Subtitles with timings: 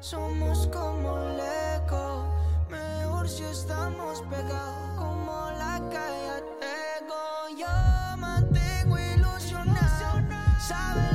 [0.00, 1.40] Somos como el
[1.74, 2.24] eco,
[2.70, 7.58] mejor si estamos pegados como la calle tengo.
[7.58, 10.22] Yo mantengo ilusionado,
[10.60, 11.07] sabes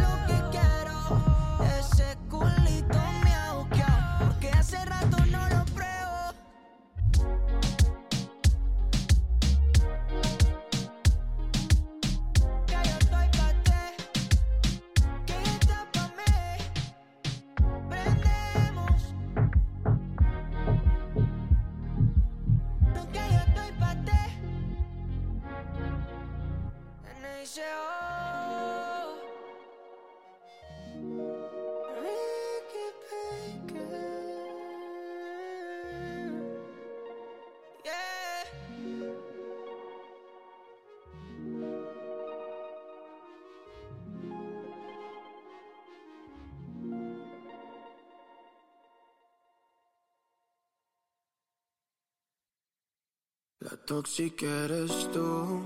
[53.85, 55.62] tóxica eres tú.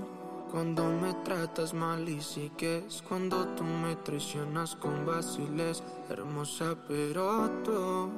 [0.50, 3.02] Cuando me tratas mal y sigues.
[3.08, 5.82] Cuando tú me traicionas con vaciles.
[6.08, 8.10] Hermosa pero tú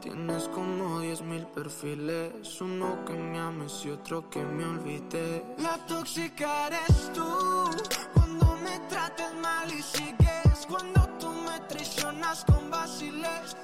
[0.00, 2.60] tienes como diez mil perfiles.
[2.60, 5.44] Uno que me ames y otro que me olvide.
[5.58, 7.70] La tóxica eres tú.
[8.14, 10.66] Cuando me tratas mal y sigues.
[10.68, 13.56] Cuando tú me traicionas con vaciles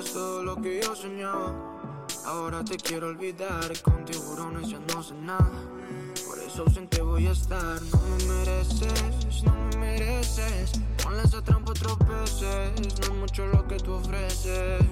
[0.00, 1.52] Eras todo lo que yo soñaba.
[2.24, 5.50] Ahora te quiero olvidar Con tiburones ya no sé nada.
[6.26, 10.80] Por eso ausente voy a estar No me mereces, no me mereces.
[11.02, 14.82] Ponle esa trampa otros veces No es mucho lo que tú ofreces.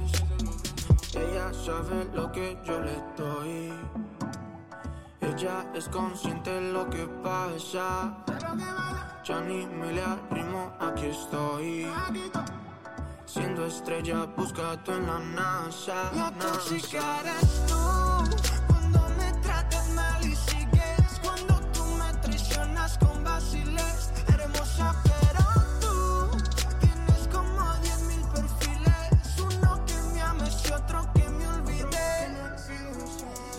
[1.14, 3.72] Ella sabe lo que yo le doy.
[5.22, 8.14] Ella es consciente de lo que pasa.
[9.24, 11.86] Ya ni me le arrimo, aquí estoy
[13.38, 16.10] Siendo estrella, buscado en la NASA.
[16.12, 16.52] La NASA.
[16.54, 17.76] tóxica eres tú
[18.66, 25.44] Cuando me tratas mal y sigues Cuando tú me traicionas con vaciles Hermosa pero
[25.80, 26.36] tú
[26.80, 32.34] Tienes como diez mil perfiles Uno que me ames y otro que me olvide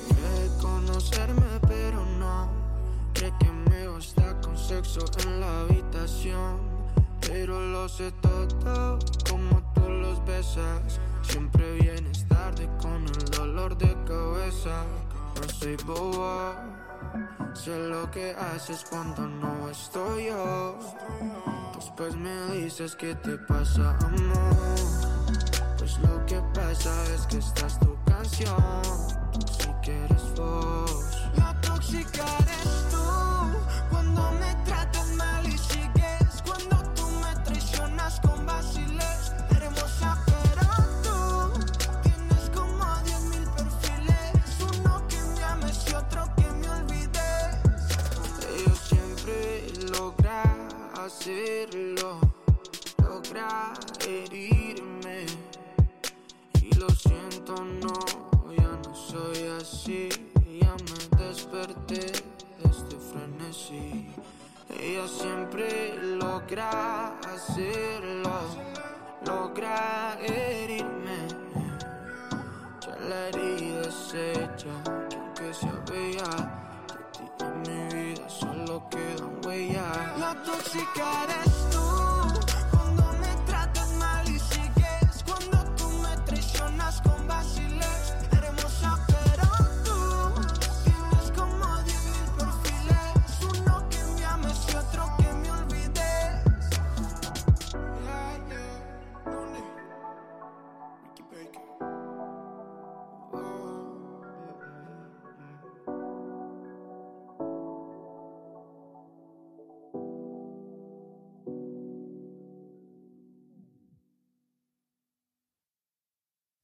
[0.10, 2.50] Quiere conocerme, pero no.
[3.14, 6.58] Cree que me basta con sexo en la habitación.
[7.22, 8.98] Pero lo sé todo,
[10.30, 11.00] besas.
[11.24, 14.84] Siempre vienes tarde con el dolor de cabeza.
[15.36, 16.54] No soy bobo,
[17.54, 20.78] sé lo que haces cuando no estoy yo.
[21.76, 24.76] Después me dices que te pasa, amor.
[25.78, 28.84] Pues lo que pasa es que esta es tu canción.
[29.58, 31.06] Si quieres vos.
[31.38, 33.08] La tóxica eres tú
[33.90, 34.99] Cuando me tratas
[51.10, 52.20] hacerlo.
[53.02, 53.74] Logra
[54.06, 55.26] herirme.
[56.62, 57.98] Y lo siento, no,
[58.56, 60.10] ya no soy así.
[60.62, 62.12] Ya me desperté
[62.60, 64.14] de este frenesí.
[64.70, 68.36] Ella siempre logra hacerlo.
[69.26, 71.28] Logra herirme.
[72.82, 74.76] Ya la herida es hecha,
[75.36, 75.54] que de
[75.88, 76.69] ti
[77.40, 80.20] en mi vida solo quedan huellas.
[80.20, 82.19] La tóxica eres tú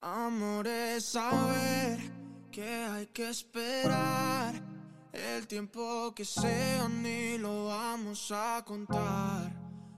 [0.06, 1.98] Amor es saber
[2.52, 4.54] que hay que esperar
[5.12, 9.52] el tiempo que sea ni lo vamos a contar.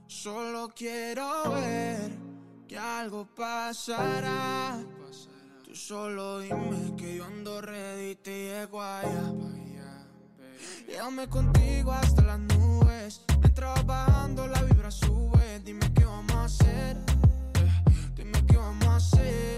[0.06, 2.10] Solo quiero ver
[2.66, 4.82] que algo pasará.
[5.62, 9.30] Tú solo dime que yo ando ready, te llego allá.
[10.86, 13.26] Llévame contigo hasta las nubes.
[13.40, 15.60] Mientras bajando la vibra sube.
[15.62, 16.96] Dime qué vamos a hacer.
[18.16, 19.57] Dime qué vamos a hacer.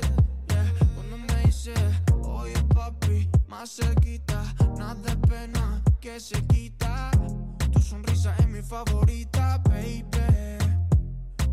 [1.63, 1.75] Dice,
[2.23, 4.43] oye papi, más cerquita,
[4.79, 5.83] nada de pena.
[6.01, 7.11] que se quita.
[7.73, 10.07] Tu sonrisa es mi favorita, baby.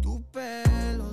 [0.01, 1.09] Tu pelo,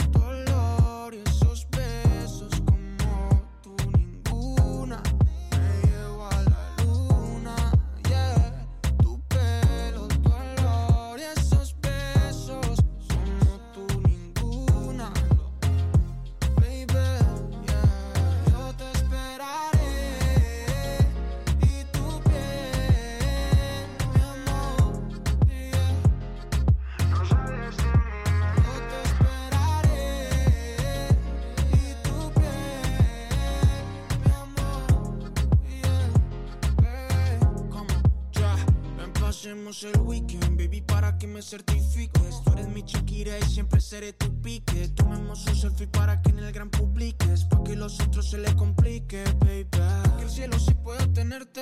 [39.44, 42.41] pasemos el weekend, baby, para que me certifiques.
[42.43, 44.88] Tú eres mi chiquira y siempre seré tu pique.
[44.88, 48.56] Tomemos un selfie para que en el gran publiques, pa' que los otros se le
[48.56, 49.69] complique, baby.
[50.17, 51.61] Que el cielo sí pueda tenerte.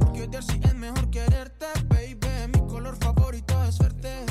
[0.00, 2.16] Porque odiar sí es mejor quererte, baby.
[2.54, 4.24] Mi color favorito es verte.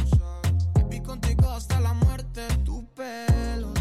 [0.74, 2.48] Baby, contigo hasta la muerte.
[2.66, 3.72] Tu pelo,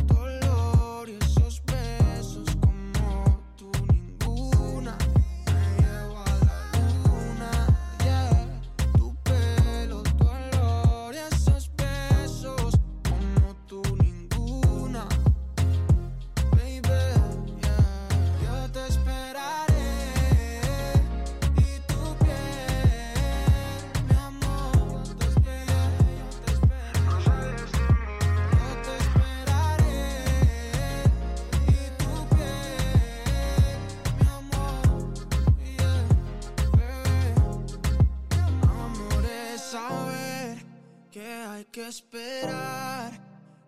[41.77, 43.13] que esperar.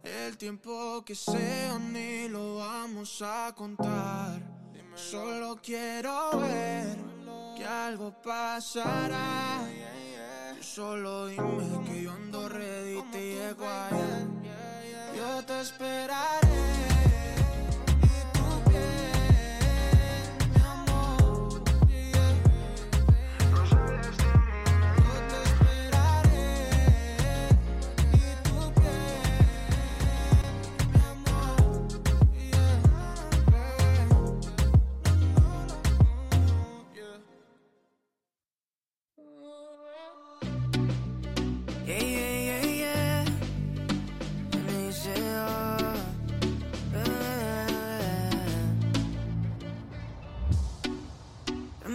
[0.03, 4.41] El tiempo que sea ni lo vamos a contar.
[4.95, 6.97] Solo quiero ver
[7.55, 9.61] que algo pasará.
[10.57, 14.27] Tú solo dime que yo ando ready, te llego allá.
[15.15, 16.48] Yo te esperaré.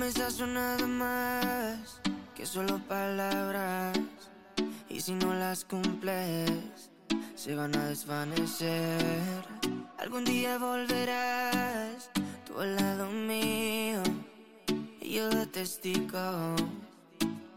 [0.04, 2.02] Promesas son nada más
[2.36, 3.98] que solo palabras.
[4.90, 6.52] Y si no las cumples,
[7.36, 9.46] se van a desvanecer.
[9.98, 12.10] Algún día volverás,
[12.46, 14.04] tú al lado mío,
[15.00, 16.54] y yo de testigo.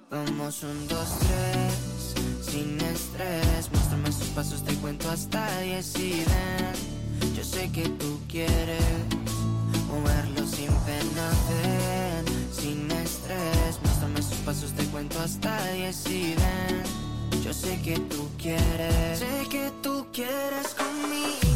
[0.09, 2.15] Vamos un, dos, tres,
[2.49, 3.73] sin estrés.
[3.73, 7.35] Muéstrame sus pasos, te cuento hasta diez y ven.
[7.35, 8.85] Yo sé que tú quieres
[9.89, 12.16] moverlo sin pena, ven.
[12.67, 17.41] Sin estrés, muéstrame sus pasos, te cuento hasta diez y ven.
[17.45, 21.56] Yo sé que tú quieres, sé que tú quieres conmigo,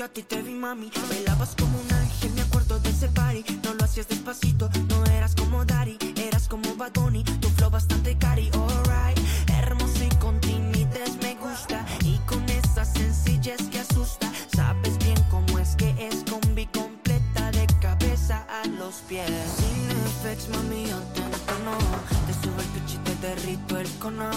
[0.00, 0.90] yo a ti te vi, mami.
[1.10, 3.44] Bailabas como un ángel, me acuerdo de ese party.
[3.62, 7.22] No lo hacías despacito, no eras como Daddy, eras como Bad Bunny.
[7.22, 9.18] Tu flow bastante cari, alright.
[9.58, 11.84] Hermoso y con timidez me gusta.
[12.02, 14.32] Y con esa sencillez que asusta.
[14.56, 19.28] Sabes bien cómo es que es combi completa de cabeza a los pies.
[19.58, 21.30] Sin effects, mami, yo te.
[21.60, 24.30] Te subo el pitch y te derrito el cono.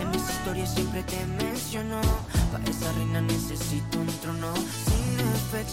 [0.00, 2.00] En mis historias siempre te menciono.
[2.52, 4.54] Pa' esa reina necesito un trono.
[4.54, 5.07] Sin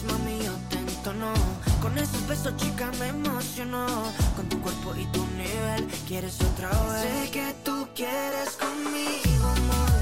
[0.07, 1.33] mami, yo te entono.
[1.81, 3.85] Con esos besos, chica, me emocionó.
[4.35, 7.01] Con tu cuerpo y tu nivel, quieres otra vez.
[7.01, 9.94] Sé que tú quieres conmigo, amor.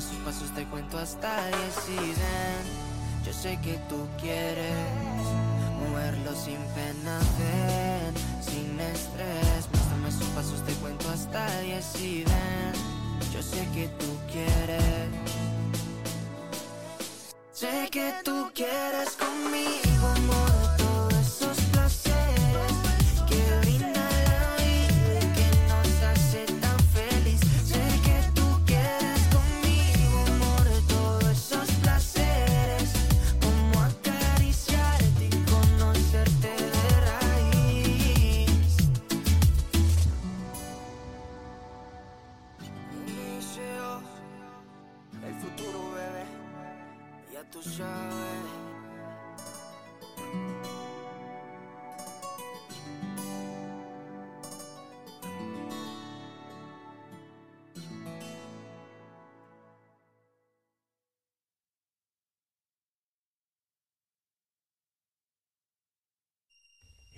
[0.00, 1.60] Muéstrame sus pasos, te cuento hasta ven.
[3.26, 4.72] Yo sé que tú quieres
[5.78, 9.68] moverlo sin pena, ven, sin estrés.
[9.70, 11.74] Muéstrame sus pasos, te cuento hasta ven.
[13.30, 15.10] Yo sé que tú quieres.
[17.52, 20.69] Sé que tú quieres conmigo, amor,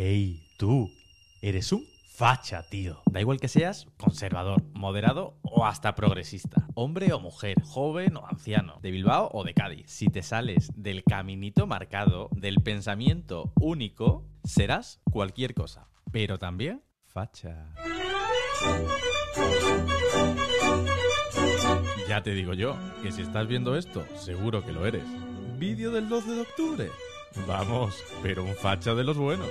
[0.04, 0.90] ¡Ey, tú!
[1.40, 3.00] Eres un facha, tío.
[3.08, 6.66] Da igual que seas conservador, moderado o hasta progresista.
[6.74, 9.88] Hombre o mujer, joven o anciano, de Bilbao o de Cádiz.
[9.88, 15.86] Si te sales del caminito marcado, del pensamiento único, serás cualquier cosa.
[16.10, 17.72] Pero también facha.
[22.08, 25.04] Ya te digo yo, que si estás viendo esto, seguro que lo eres.
[25.60, 26.90] Vídeo del 12 de octubre.
[27.46, 29.48] Vamos, pero un facha de los buenos.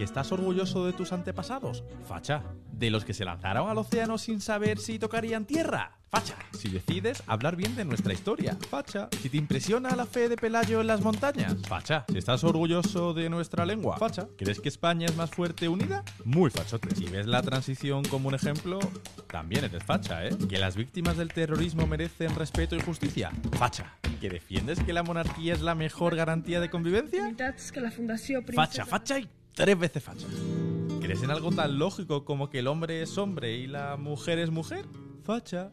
[0.00, 1.84] ¿Que estás orgulloso de tus antepasados?
[2.08, 2.42] Facha.
[2.72, 5.98] ¿De los que se lanzaron al océano sin saber si tocarían tierra?
[6.08, 6.36] Facha.
[6.58, 8.56] Si decides hablar bien de nuestra historia.
[8.70, 9.10] Facha.
[9.20, 11.54] Si te impresiona la fe de Pelayo en las montañas.
[11.68, 12.06] Facha.
[12.08, 13.98] Si estás orgulloso de nuestra lengua.
[13.98, 14.26] Facha.
[14.38, 16.02] ¿Crees que España es más fuerte unida?
[16.24, 16.96] Muy fachote.
[16.96, 18.78] Si ves la transición como un ejemplo,
[19.30, 20.34] también eres facha, ¿eh?
[20.48, 23.32] ¿Que las víctimas del terrorismo merecen respeto y justicia?
[23.52, 23.98] Facha.
[24.18, 27.34] ¿Que defiendes que la monarquía es la mejor garantía de convivencia?
[28.54, 30.26] Facha, facha y tres veces facha.
[31.00, 34.50] ¿Crees en algo tan lógico como que el hombre es hombre y la mujer es
[34.50, 34.86] mujer?
[35.24, 35.72] Facha.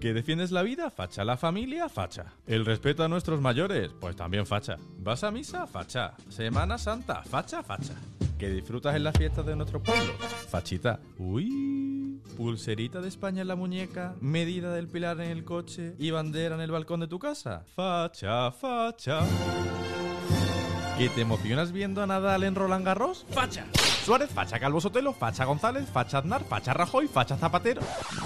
[0.00, 0.90] ¿Que defiendes la vida?
[0.90, 1.24] Facha.
[1.24, 1.88] ¿La familia?
[1.88, 2.26] Facha.
[2.46, 3.90] ¿El respeto a nuestros mayores?
[4.00, 4.76] Pues también facha.
[4.98, 5.66] ¿Vas a misa?
[5.66, 6.14] Facha.
[6.28, 7.22] ¿Semana Santa?
[7.24, 7.94] Facha, facha.
[8.38, 10.12] ¿Que disfrutas en las fiestas de nuestro pueblo?
[10.48, 11.00] Fachita.
[11.18, 12.20] Uy.
[12.36, 16.60] Pulserita de España en la muñeca, medida del pilar en el coche y bandera en
[16.60, 17.64] el balcón de tu casa.
[17.74, 19.20] Facha, facha.
[20.98, 23.24] ¿Que te emocionas viendo a Nadal en Roland Garros?
[23.30, 23.66] ¡Facha!
[24.04, 27.82] Suárez, facha Calvo Sotelo, facha González, facha Aznar, facha Rajoy, facha Zapatero.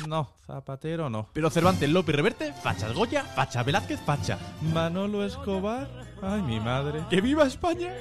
[0.09, 1.29] No, Zapatero no.
[1.35, 4.39] Pero Cervantes, López Reverte, facha Goya, facha Velázquez, facha
[4.73, 5.87] Manolo Escobar.
[6.23, 7.05] Ay, mi madre.
[7.11, 7.93] ¡Que viva España!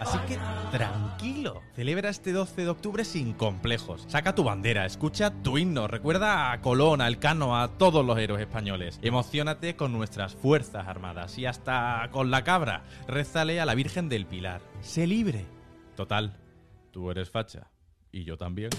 [0.00, 0.38] Así que
[0.72, 4.04] tranquilo, celebra este 12 de octubre sin complejos.
[4.08, 8.40] Saca tu bandera, escucha tu himno, recuerda a Colón, a Elcano, a todos los héroes
[8.40, 8.98] españoles.
[9.02, 12.82] Emocionate con nuestras fuerzas armadas y hasta con la cabra.
[13.06, 14.60] Rézale a la Virgen del Pilar.
[14.80, 15.46] Sé libre.
[15.94, 16.36] Total,
[16.90, 17.70] tú eres facha
[18.10, 18.70] y yo también.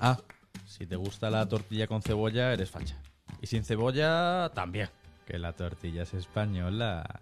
[0.00, 0.18] Ah,
[0.66, 2.96] si te gusta la tortilla con cebolla, eres facha.
[3.40, 4.88] Y sin cebolla, también.
[5.28, 7.20] Que la tortilla es española.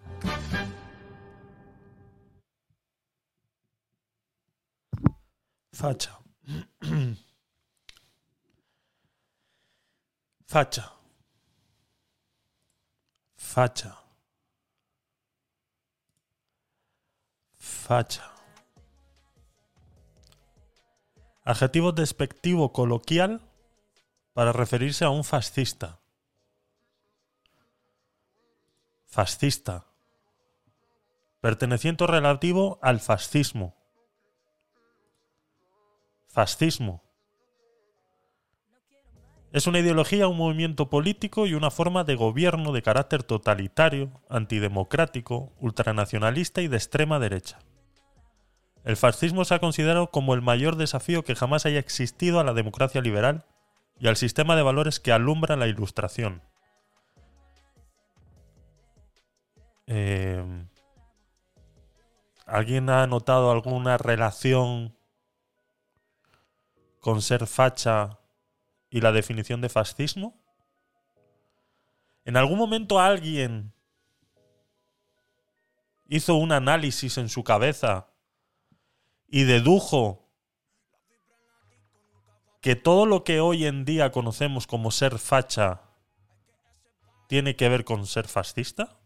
[5.72, 6.16] Facha.
[10.46, 10.92] Facha.
[13.36, 13.98] Facha.
[17.58, 18.32] Facha.
[21.42, 23.40] Adjetivo despectivo coloquial
[24.32, 25.98] para referirse a un fascista.
[29.16, 29.86] Fascista.
[31.40, 33.74] Perteneciente relativo al fascismo.
[36.28, 37.02] Fascismo.
[39.52, 45.54] Es una ideología, un movimiento político y una forma de gobierno de carácter totalitario, antidemocrático,
[45.60, 47.60] ultranacionalista y de extrema derecha.
[48.84, 52.52] El fascismo se ha considerado como el mayor desafío que jamás haya existido a la
[52.52, 53.46] democracia liberal
[53.98, 56.42] y al sistema de valores que alumbra la ilustración.
[59.86, 60.44] Eh,
[62.44, 64.96] ¿Alguien ha notado alguna relación
[67.00, 68.18] con ser facha
[68.90, 70.40] y la definición de fascismo?
[72.24, 73.72] ¿En algún momento alguien
[76.08, 78.08] hizo un análisis en su cabeza
[79.28, 80.28] y dedujo
[82.60, 85.82] que todo lo que hoy en día conocemos como ser facha
[87.28, 88.98] tiene que ver con ser fascista?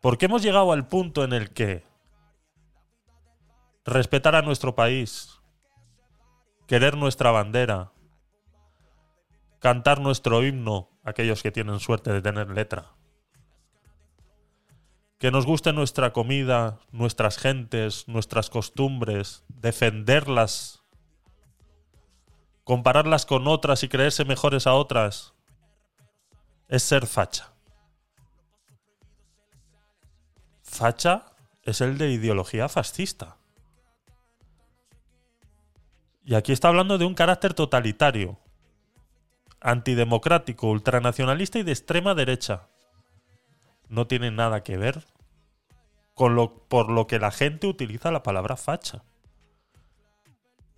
[0.00, 1.84] ¿Por qué hemos llegado al punto en el que
[3.84, 5.40] respetar a nuestro país,
[6.66, 7.92] querer nuestra bandera,
[9.58, 12.92] cantar nuestro himno, aquellos que tienen suerte de tener letra,
[15.18, 20.84] que nos guste nuestra comida, nuestras gentes, nuestras costumbres, defenderlas,
[22.62, 25.34] compararlas con otras y creerse mejores a otras,
[26.68, 27.57] es ser facha.
[30.68, 31.24] Facha
[31.62, 33.36] es el de ideología fascista.
[36.24, 38.38] Y aquí está hablando de un carácter totalitario,
[39.60, 42.68] antidemocrático, ultranacionalista y de extrema derecha.
[43.88, 45.04] No tiene nada que ver
[46.14, 49.02] con lo, por lo que la gente utiliza la palabra facha.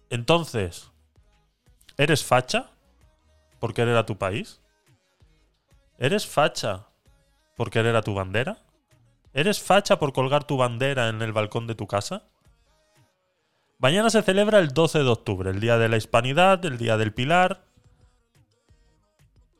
[0.08, 0.92] Entonces,
[1.98, 2.70] ¿eres facha
[3.58, 4.60] por querer a tu país?
[5.98, 6.86] ¿Eres facha
[7.56, 8.58] por querer a tu bandera?
[9.32, 12.24] ¿Eres facha por colgar tu bandera en el balcón de tu casa?
[13.78, 17.14] Mañana se celebra el 12 de octubre, el Día de la Hispanidad, el Día del
[17.14, 17.64] Pilar,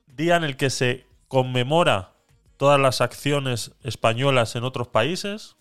[0.09, 2.13] día en el que se conmemora
[2.59, 5.57] todas las acciones españolas en otros países,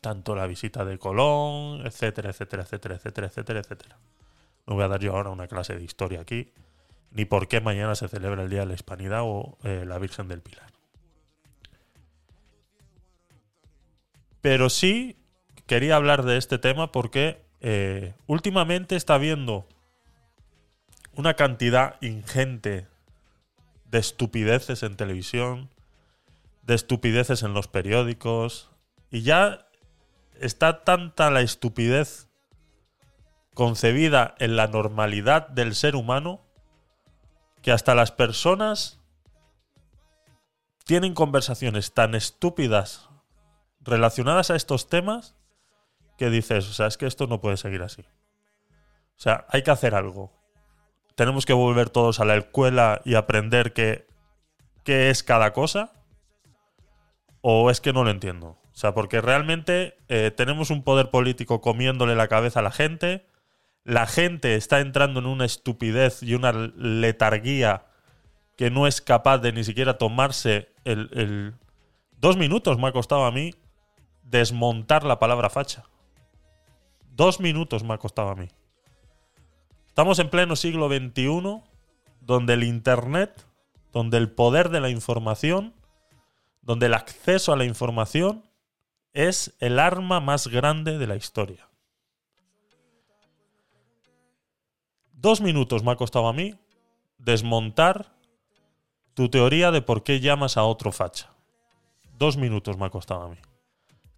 [0.00, 3.98] tanto la visita de Colón, etcétera, etcétera, etcétera, etcétera, etcétera, etcétera.
[4.68, 6.52] No voy a dar yo ahora una clase de historia aquí,
[7.10, 10.28] ni por qué mañana se celebra el Día de la Hispanidad o eh, la Virgen
[10.28, 10.77] del Pilar.
[14.40, 15.16] Pero sí
[15.66, 19.68] quería hablar de este tema porque eh, últimamente está habiendo
[21.12, 22.86] una cantidad ingente
[23.86, 25.70] de estupideces en televisión,
[26.62, 28.70] de estupideces en los periódicos,
[29.10, 29.66] y ya
[30.40, 32.28] está tanta la estupidez
[33.54, 36.44] concebida en la normalidad del ser humano
[37.62, 39.00] que hasta las personas
[40.84, 43.07] tienen conversaciones tan estúpidas
[43.88, 45.36] relacionadas a estos temas
[46.16, 48.02] que dices, o sea, es que esto no puede seguir así.
[48.02, 50.38] O sea, hay que hacer algo
[51.18, 54.06] tenemos que volver todos a la escuela y aprender qué,
[54.84, 55.90] qué es cada cosa?
[57.40, 58.50] ¿O es que no lo entiendo?
[58.50, 63.26] O sea, porque realmente eh, tenemos un poder político comiéndole la cabeza a la gente,
[63.82, 67.86] la gente está entrando en una estupidez y una letarguía
[68.56, 71.54] que no es capaz de ni siquiera tomarse el, el...
[72.12, 73.56] Dos minutos me ha costado a mí
[74.30, 75.84] desmontar la palabra facha.
[77.10, 78.48] Dos minutos me ha costado a mí.
[79.88, 81.62] Estamos en pleno siglo XXI,
[82.20, 83.46] donde el Internet,
[83.92, 85.74] donde el poder de la información,
[86.62, 88.44] donde el acceso a la información
[89.14, 91.68] es el arma más grande de la historia.
[95.12, 96.54] Dos minutos me ha costado a mí
[97.16, 98.14] desmontar
[99.14, 101.32] tu teoría de por qué llamas a otro facha.
[102.16, 103.38] Dos minutos me ha costado a mí.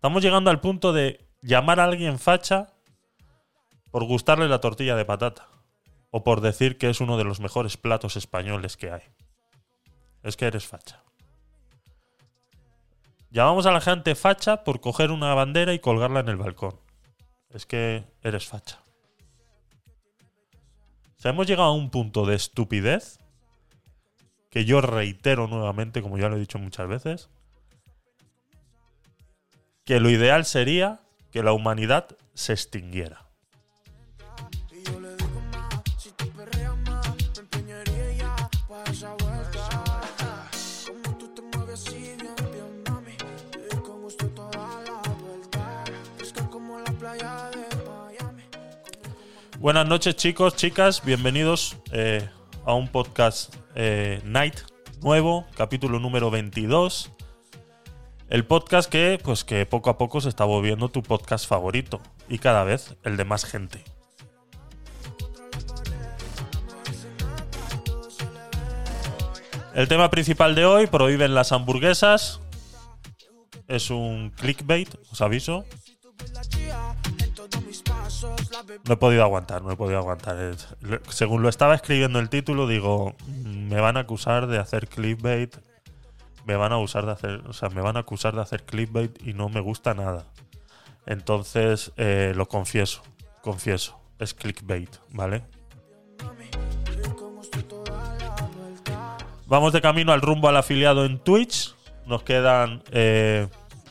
[0.01, 2.69] Estamos llegando al punto de llamar a alguien facha
[3.91, 5.49] por gustarle la tortilla de patata
[6.11, 9.03] o por decir que es uno de los mejores platos españoles que hay.
[10.23, 11.05] Es que eres facha.
[13.29, 16.81] Llamamos a la gente facha por coger una bandera y colgarla en el balcón.
[17.51, 18.81] Es que eres facha.
[21.19, 23.19] O sea, hemos llegado a un punto de estupidez
[24.49, 27.29] que yo reitero nuevamente, como ya lo he dicho muchas veces,
[29.85, 33.27] que lo ideal sería que la humanidad se extinguiera.
[49.59, 52.27] Buenas noches chicos, chicas, bienvenidos eh,
[52.65, 54.55] a un podcast eh, Night
[55.03, 57.13] nuevo, capítulo número 22.
[58.31, 62.39] El podcast que, pues que poco a poco se está volviendo tu podcast favorito y
[62.39, 63.83] cada vez el de más gente.
[69.75, 72.41] El tema principal de hoy, prohíben las hamburguesas.
[73.67, 75.65] Es un clickbait, os aviso.
[78.85, 80.55] No he podido aguantar, no he podido aguantar.
[81.09, 85.57] Según lo estaba escribiendo el título, digo, me van a acusar de hacer clickbait.
[86.51, 89.25] Me van a usar de hacer, o sea, me van a acusar de hacer clickbait
[89.25, 90.25] y no me gusta nada.
[91.07, 93.03] Entonces, eh, lo confieso,
[93.41, 95.45] confieso, es clickbait, ¿vale?
[99.47, 101.77] Vamos de camino al rumbo al afiliado en Twitch.
[102.07, 103.47] Nos quedan eh,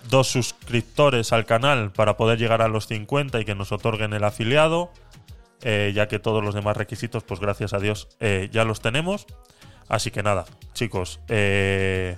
[0.10, 4.26] dos suscriptores al canal para poder llegar a los 50 y que nos otorguen el
[4.26, 4.92] afiliado,
[5.62, 8.10] eh, ya que todos los demás requisitos, pues gracias a Dios,
[8.52, 9.28] ya los tenemos.
[9.90, 12.18] Así que nada, chicos, eh,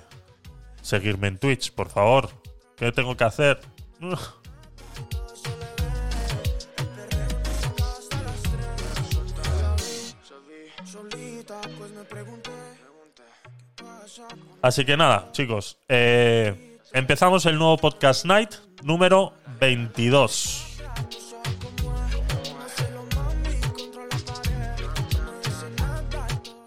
[0.82, 2.28] seguirme en Twitch, por favor.
[2.76, 3.58] ¿Qué tengo que hacer?
[14.60, 15.78] Así que nada, chicos.
[15.88, 18.50] Empezamos el nuevo Podcast Night
[18.82, 20.71] número 22.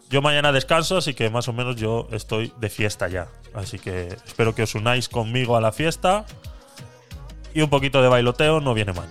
[0.10, 3.28] Yo mañana descanso, así que más o menos yo estoy de fiesta ya.
[3.54, 6.26] Así que espero que os unáis conmigo a la fiesta.
[7.54, 9.08] Y un poquito de bailoteo no viene mal.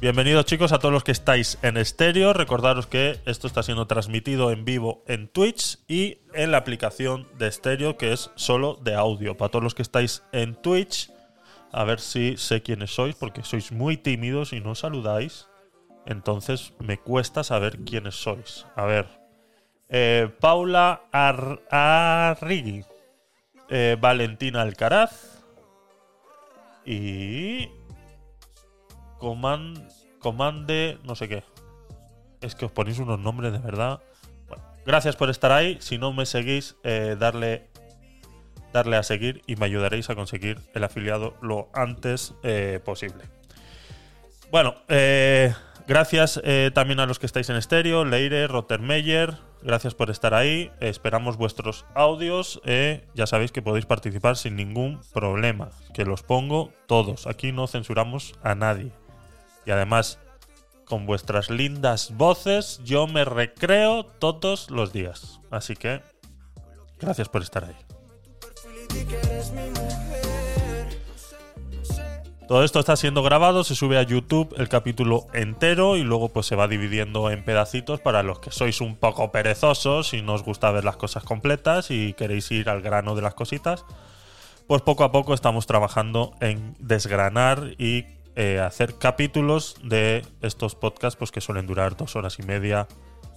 [0.00, 2.32] Bienvenidos chicos a todos los que estáis en estéreo.
[2.32, 7.48] Recordaros que esto está siendo transmitido en vivo en Twitch y en la aplicación de
[7.48, 9.36] estéreo que es solo de audio.
[9.36, 11.10] Para todos los que estáis en Twitch,
[11.72, 15.48] a ver si sé quiénes sois porque sois muy tímidos y no saludáis.
[16.06, 18.66] Entonces me cuesta saber quiénes sois.
[18.76, 19.08] A ver.
[19.88, 22.84] Eh, Paula Ar Arrigui.
[23.68, 25.42] Eh, Valentina Alcaraz.
[26.86, 27.68] Y
[29.18, 29.74] Coman,
[30.18, 31.44] comande, no sé qué.
[32.40, 34.00] Es que os ponéis unos nombres de verdad.
[34.88, 35.76] Gracias por estar ahí.
[35.80, 37.68] Si no me seguís, eh, darle,
[38.72, 43.24] darle a seguir y me ayudaréis a conseguir el afiliado lo antes eh, posible.
[44.50, 45.52] Bueno, eh,
[45.86, 46.40] gracias
[46.72, 50.70] también a los que estáis en estéreo, Leire, Rottermeyer, gracias por estar ahí.
[50.80, 52.62] Esperamos vuestros audios.
[53.14, 57.26] ya sabéis que podéis participar sin ningún problema, que los pongo todos.
[57.26, 58.90] Aquí no censuramos a nadie.
[59.66, 60.18] Y además,
[60.84, 65.40] con vuestras lindas voces, yo me recreo todos los días.
[65.50, 66.02] Así que,
[66.98, 67.76] gracias por estar ahí.
[72.48, 76.46] Todo esto está siendo grabado, se sube a YouTube el capítulo entero y luego pues
[76.46, 80.44] se va dividiendo en pedacitos para los que sois un poco perezosos y no os
[80.44, 83.84] gusta ver las cosas completas y queréis ir al grano de las cositas.
[84.66, 88.06] Pues poco a poco estamos trabajando en desgranar y
[88.40, 92.86] eh, hacer capítulos de estos podcasts pues, que suelen durar dos horas y media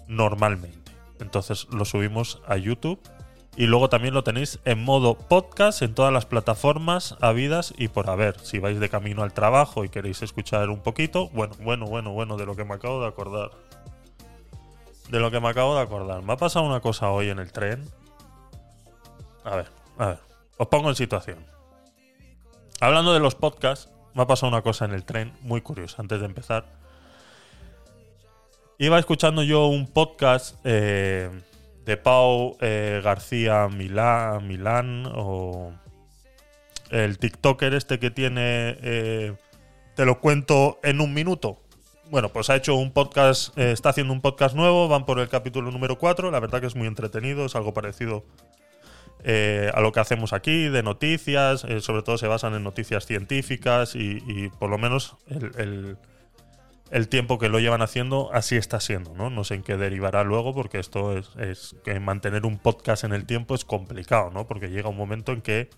[0.08, 0.92] normalmente.
[1.20, 3.02] Entonces lo subimos a YouTube
[3.58, 8.12] y luego también lo tenéis en modo podcast en todas las plataformas habidas y por
[8.12, 8.40] haber.
[8.42, 12.38] Si vais de camino al trabajo y queréis escuchar un poquito, bueno, bueno, bueno, bueno,
[12.38, 13.50] de lo que me acabo de acordar.
[15.10, 16.22] De lo que me acabo de acordar.
[16.22, 17.90] Me ha pasado una cosa hoy en el tren.
[19.46, 20.20] A ver, a ver.
[20.58, 21.44] Os pongo en situación.
[22.80, 26.19] Hablando de los podcasts, me ha pasado una cosa en el tren muy curiosa antes
[26.19, 26.65] de empezar.
[28.78, 31.30] Iba escuchando yo un podcast eh,
[31.86, 35.71] de Pau eh, García Milán, Milán o
[36.89, 39.34] el TikToker este que tiene eh,
[39.95, 41.58] Te lo cuento en un minuto.
[42.10, 45.71] Bueno, pues ha hecho un podcast, está haciendo un podcast nuevo, van por el capítulo
[45.71, 48.26] número 4, la verdad que es muy entretenido, es algo parecido
[49.24, 53.06] eh, a lo que hacemos aquí, de noticias, eh, sobre todo se basan en noticias
[53.06, 55.98] científicas y, por lo menos el,
[57.08, 59.30] tiempo que lo llevan haciendo así está siendo, ¿no?
[59.30, 63.26] No sé en qué derivará luego porque esto es, que mantener un podcast en el
[63.26, 64.48] tiempo es complicado, ¿no?
[64.48, 65.70] Porque llega un momento en que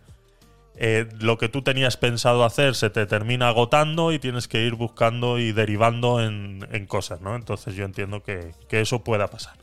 [0.75, 4.75] eh, lo que tú tenías pensado hacer se te termina agotando y tienes que ir
[4.75, 7.35] buscando y derivando en, cosas, ¿no?
[7.35, 9.62] Entonces yo entiendo que eso pueda pasar.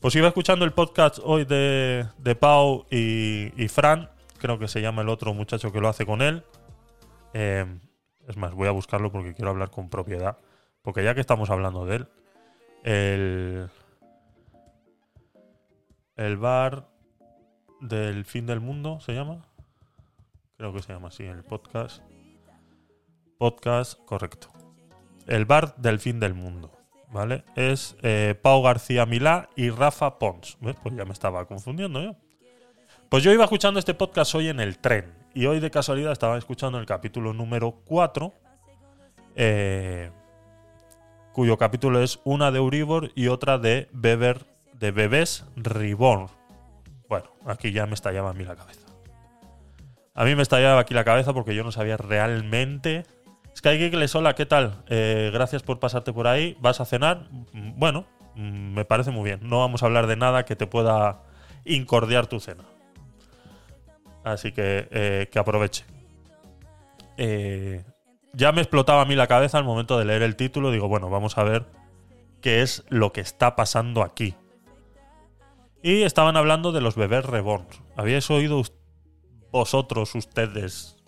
[0.00, 2.08] Pues iba escuchando el podcast hoy de,
[2.40, 4.08] Pau y, Fran,
[4.38, 6.42] creo que se llama el otro muchacho que lo hace con él.
[7.34, 7.66] Eh,
[8.26, 10.38] es más, voy a buscarlo porque quiero hablar con propiedad.
[10.80, 12.08] Porque ya que estamos hablando de él,
[12.82, 13.70] el,
[16.16, 16.88] el bar
[17.82, 19.44] del fin del mundo se llama.
[20.56, 22.02] Creo que se llama así, el podcast.
[23.36, 24.48] Podcast, correcto.
[25.26, 26.79] El bar del fin del mundo.
[27.10, 27.44] ¿Vale?
[27.56, 30.58] Es eh, Pau García Milá y Rafa Pons.
[30.60, 32.16] Pues ya me estaba confundiendo yo.
[33.08, 35.12] Pues yo iba escuchando este podcast hoy en el tren.
[35.34, 38.32] Y hoy de casualidad estaba escuchando el capítulo número 4.
[39.36, 40.10] Eh,
[41.32, 46.28] cuyo capítulo es una de Uribor y otra de Beber de Bebés Reborn.
[47.08, 48.86] Bueno, aquí ya me estallaba a mí la cabeza.
[50.14, 53.04] A mí me estallaba aquí la cabeza porque yo no sabía realmente
[53.62, 54.82] les hola, ¿qué tal?
[54.88, 56.56] Eh, gracias por pasarte por ahí.
[56.60, 57.28] ¿Vas a cenar?
[57.52, 59.40] Mm, bueno, mm, me parece muy bien.
[59.42, 61.22] No vamos a hablar de nada que te pueda
[61.64, 62.64] incordiar tu cena.
[64.24, 65.84] Así que eh, que aproveche.
[67.16, 67.84] Eh,
[68.32, 70.70] ya me explotaba a mí la cabeza al momento de leer el título.
[70.70, 71.66] Digo, bueno, vamos a ver
[72.40, 74.34] qué es lo que está pasando aquí.
[75.82, 77.66] Y estaban hablando de los bebés reborn.
[77.96, 78.62] ¿Habíais oído
[79.50, 80.99] vosotros, ustedes,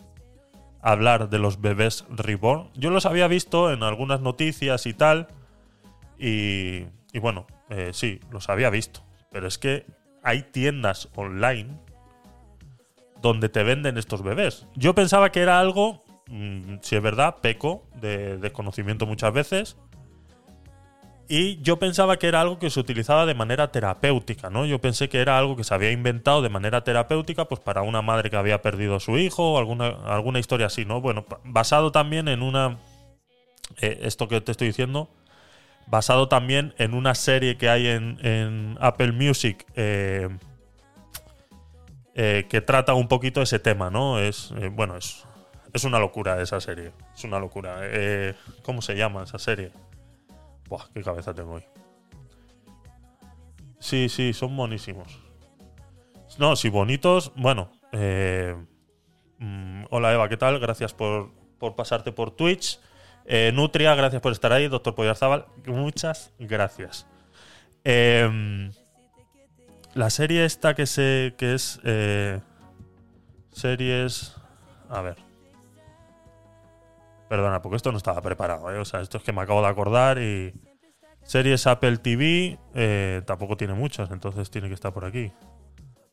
[0.83, 2.69] hablar de los bebés reborn.
[2.75, 5.29] Yo los había visto en algunas noticias y tal.
[6.19, 6.85] Y,
[7.21, 9.01] bueno, eh, sí, los había visto.
[9.31, 9.87] Pero es que
[10.23, 11.79] hay tiendas online
[13.23, 14.67] donde te venden estos bebés.
[14.75, 19.77] Yo pensaba que era algo, mm, si es verdad, peco de desconocimiento muchas veces.
[21.35, 24.67] Y yo pensaba que era algo que se utilizaba de manera terapéutica, ¿no?
[24.67, 28.03] Yo pensé que era algo que se había inventado de manera terapéutica, pues para una
[28.03, 31.01] madre que había perdido a su hijo o alguna, alguna historia así, ¿no?
[31.01, 32.77] Bueno, basado también en una.
[33.81, 35.09] eh, esto que te estoy diciendo,
[35.87, 40.29] basado también en una serie que hay en, en Apple Music eh,
[42.15, 44.19] eh, que trata un poquito ese tema, ¿no?
[44.19, 45.25] Es, eh, bueno, es,
[45.73, 46.93] es una locura esa serie.
[47.17, 47.79] Es una locura.
[47.85, 49.71] Eh, ¿Cómo se llama esa serie?
[50.73, 51.65] Buah, qué cabeza tengo hoy.
[53.79, 55.21] Sí, sí, son buenísimos.
[56.39, 57.31] No, sí, bonitos.
[57.37, 58.57] Bueno, eh,
[59.37, 60.59] mm, hola Eva, ¿qué tal?
[60.61, 62.81] Gracias por, por pasarte por Twitch.
[63.27, 64.67] Eh, Nutria, gracias por estar ahí.
[64.69, 67.07] Doctor Poyarzábal, muchas gracias.
[67.85, 68.73] Em,
[69.93, 71.35] la serie esta que se.
[71.37, 71.81] que es.
[71.85, 72.41] eh,
[73.51, 74.37] series.
[74.89, 75.32] A ver.
[77.33, 78.79] Perdona, porque esto no estaba preparado, ¿eh?
[78.79, 80.53] O sea, esto es que me acabo de acordar y.
[81.23, 85.33] Series Apple TV eh, tampoco tiene muchas, entonces tiene que estar por aquí.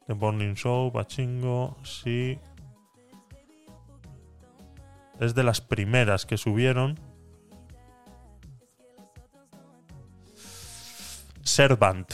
[0.07, 2.39] The Morning Show, Pachingo, sí.
[5.19, 6.97] Es de las primeras que subieron.
[11.43, 12.13] Servant,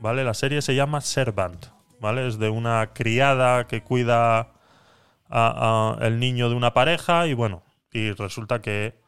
[0.00, 0.22] ¿vale?
[0.22, 2.28] La serie se llama Servant, ¿vale?
[2.28, 4.52] Es de una criada que cuida
[5.30, 7.62] a, a el niño de una pareja y bueno,
[7.94, 8.98] y resulta que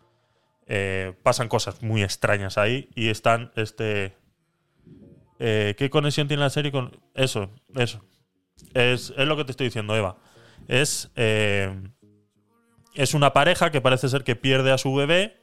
[0.66, 4.16] eh, pasan cosas muy extrañas ahí y están este...
[5.38, 7.50] eh, ¿Qué conexión tiene la serie con eso?
[7.74, 8.02] Eso.
[8.72, 10.16] Es, es lo que te estoy diciendo, Eva.
[10.68, 11.74] Es, eh,
[12.94, 15.42] es una pareja que parece ser que pierde a su bebé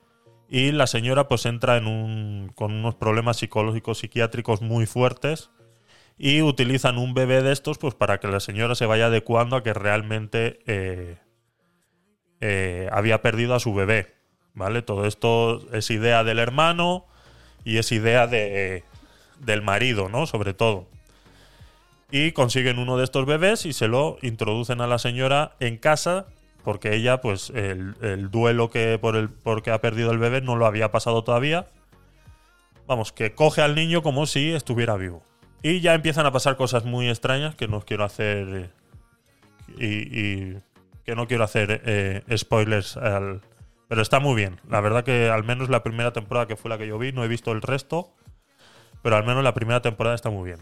[0.49, 5.51] y la señora pues entra en un, con unos problemas psicológicos psiquiátricos muy fuertes
[6.17, 9.63] y utilizan un bebé de estos pues para que la señora se vaya adecuando a
[9.63, 10.59] que realmente
[12.41, 14.13] eh, había perdido a su bebé.
[14.55, 14.83] ¿Vale?
[14.83, 17.05] Todo esto es idea del hermano
[17.63, 18.83] y es idea de,
[19.39, 20.27] del marido, ¿no?
[20.27, 20.87] Sobre todo.
[22.11, 26.27] Y consiguen uno de estos bebés y se lo introducen a la señora en casa
[26.63, 30.55] porque ella, pues, el, el duelo que por el porque ha perdido el bebé no
[30.55, 31.67] lo había pasado todavía.
[32.87, 35.23] Vamos, que coge al niño como si estuviera vivo.
[35.61, 38.69] Y ya empiezan a pasar cosas muy extrañas que no quiero hacer.
[39.79, 40.72] eh, y
[41.05, 43.41] que no quiero hacer eh, spoilers al.
[43.87, 44.59] Pero está muy bien.
[44.69, 47.23] La verdad que al menos la primera temporada que fue la que yo vi, no
[47.23, 48.11] he visto el resto.
[49.01, 50.59] Pero al menos la primera temporada está muy bien.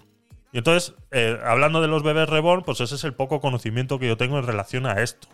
[0.52, 4.08] Y entonces, eh, hablando de los bebés reborn, pues ese es el poco conocimiento que
[4.08, 5.28] yo tengo en relación a esto.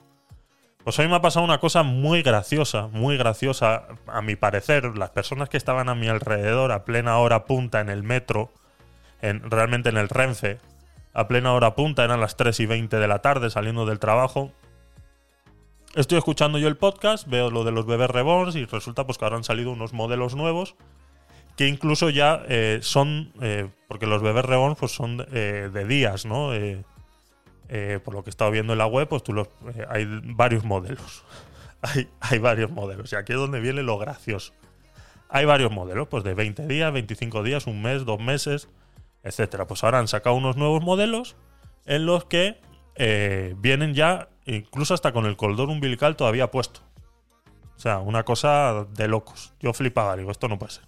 [0.84, 4.98] Pues hoy me ha pasado una cosa muy graciosa, muy graciosa, a mi parecer.
[4.98, 8.52] Las personas que estaban a mi alrededor a plena hora punta en el metro,
[9.22, 10.60] en, realmente en el Renfe,
[11.14, 14.52] a plena hora punta, eran las 3 y 20 de la tarde saliendo del trabajo.
[15.98, 19.26] Estoy escuchando yo el podcast, veo lo de los bebés reborns y resulta pues que
[19.26, 20.76] ahora han salido unos modelos nuevos
[21.56, 26.28] que incluso ya eh, son, eh, porque los bebés reborn pues son eh, de días,
[26.28, 26.52] ¿no?
[28.04, 29.50] Por lo que he estado viendo en la web, pues tú los,
[29.90, 31.24] hay varios modelos.
[31.82, 33.12] hay, hay varios modelos.
[33.12, 34.54] Y aquí es donde viene lo gracioso.
[35.30, 38.70] Hay varios modelos, pues de 20 días, 25 días, un mes, dos meses,
[39.24, 39.66] etcétera.
[39.66, 41.36] Pues ahora han sacado unos nuevos modelos
[41.88, 42.62] en los que
[43.58, 46.82] vienen ya, incluso hasta con el cordón umbilical todavía puesto.
[47.76, 49.54] O sea, una cosa de locos.
[49.60, 50.86] Yo flipaba, digo, esto no puede ser.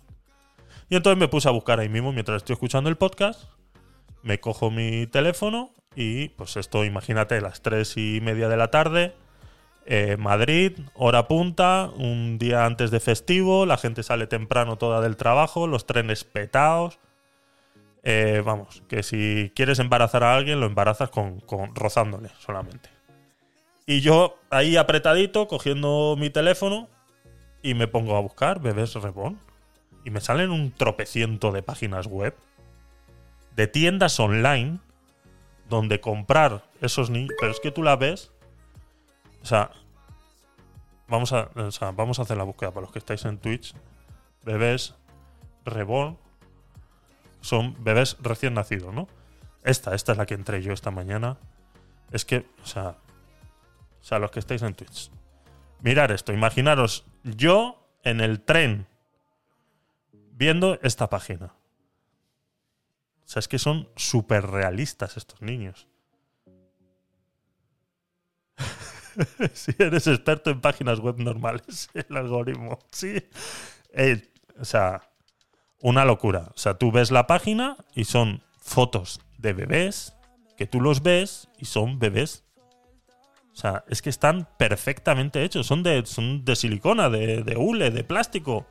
[0.89, 3.43] Y entonces me puse a buscar ahí mismo mientras estoy escuchando el podcast.
[4.23, 9.13] Me cojo mi teléfono y pues esto, imagínate, las tres y media de la tarde.
[9.85, 15.15] eh, Madrid, hora punta, un día antes de festivo, la gente sale temprano toda del
[15.17, 16.99] trabajo, los trenes petados.
[18.03, 21.41] Eh, vamos, que si quieres embarazar a alguien, lo embarazas con
[21.75, 22.98] rozándole solamente.
[23.89, 26.87] Y yo ahí apretadito, cogiendo mi teléfono,
[27.63, 29.39] y me pongo a buscar bebés reborn.
[30.05, 32.35] Y me salen un tropeciento de páginas web,
[33.55, 34.77] de tiendas online,
[35.69, 37.31] donde comprar esos niños.
[37.39, 38.31] Pero es que tú la ves.
[39.41, 39.71] O sea,
[41.07, 43.73] vamos a, o sea, vamos a hacer la búsqueda para los que estáis en Twitch.
[44.45, 44.93] Bebés
[45.65, 46.15] reborn.
[47.41, 49.07] Son bebés recién nacidos, ¿no?
[49.63, 51.37] Esta, esta es la que entré yo esta mañana.
[52.11, 52.97] Es que, o sea,
[54.01, 55.11] o sea, los que estáis en Twitch.
[55.81, 58.87] Mirar esto, imaginaros yo en el tren
[60.31, 61.53] viendo esta página.
[63.25, 65.87] O sea, es que son súper realistas estos niños.
[69.53, 72.79] si eres experto en páginas web normales, el algoritmo.
[72.91, 73.23] Sí.
[73.93, 75.09] Eh, o sea,
[75.81, 76.51] una locura.
[76.55, 80.13] O sea, tú ves la página y son fotos de bebés
[80.57, 82.43] que tú los ves y son bebés.
[83.59, 85.67] O sea, es que están perfectamente hechos.
[85.67, 88.65] Son de, son de silicona, de, de hule, de plástico.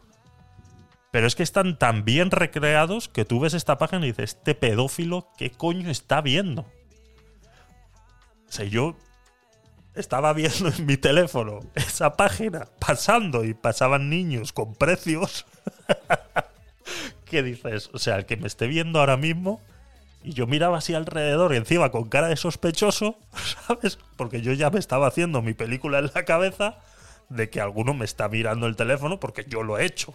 [1.11, 4.55] Pero es que están tan bien recreados que tú ves esta página y dices, este
[4.55, 6.63] pedófilo, ¿qué coño está viendo?
[6.63, 8.97] O sea, yo
[9.95, 15.45] estaba viendo en mi teléfono esa página pasando y pasaban niños con precios.
[17.27, 17.91] ¿Qué dices?
[17.93, 19.61] O sea, el que me esté viendo ahora mismo
[20.23, 23.19] y yo miraba así alrededor y encima con cara de sospechoso,
[23.67, 23.99] ¿sabes?
[24.17, 26.79] Porque yo ya me estaba haciendo mi película en la cabeza
[27.29, 30.15] de que alguno me está mirando el teléfono porque yo lo he hecho.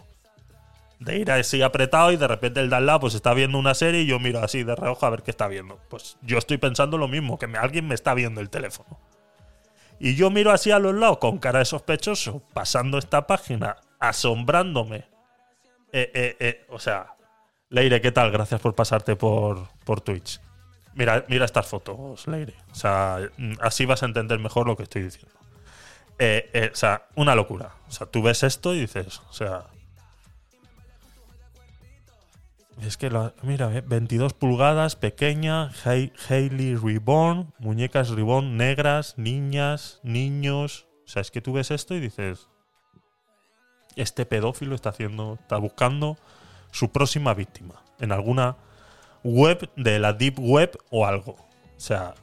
[1.00, 3.74] De ir así apretado y de repente el de al lado pues está viendo una
[3.74, 5.78] serie y yo miro así de reojo a ver qué está viendo.
[5.88, 8.98] Pues yo estoy pensando lo mismo, que me, alguien me está viendo el teléfono.
[9.98, 15.06] Y yo miro así a los lados con cara de sospechoso, pasando esta página, asombrándome.
[15.92, 17.13] Eh, eh, eh, o sea,
[17.74, 18.30] Leire, ¿qué tal?
[18.30, 20.40] Gracias por pasarte por, por Twitch.
[20.94, 22.54] Mira, mira estas fotos, Leire.
[22.70, 23.18] O sea,
[23.60, 25.36] así vas a entender mejor lo que estoy diciendo.
[26.16, 27.72] o sea, una locura.
[27.88, 29.64] O sea, tú ves esto y dices, o sea,
[32.80, 33.10] Es que,
[33.42, 35.70] mira, 22 eh, pulgadas, pequeña,
[36.28, 40.86] Hailey Reborn, muñecas Reborn negras, niñas, niños.
[41.06, 42.46] O sea, es que tú ves esto y dices,
[43.96, 46.16] este pedófilo está haciendo, está buscando
[46.74, 48.56] su próxima víctima en alguna
[49.22, 51.32] web de la deep web o algo.
[51.32, 52.14] O sea,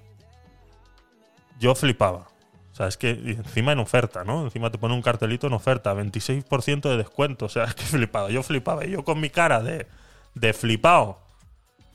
[1.59, 2.27] yo flipaba.
[2.71, 4.43] O sea, es que encima en oferta, ¿no?
[4.43, 7.45] Encima te pone un cartelito en oferta, 26% de descuento.
[7.45, 8.29] O sea, es que flipaba.
[8.29, 8.85] Yo flipaba.
[8.85, 9.87] Y yo con mi cara de
[10.33, 11.19] de flipado.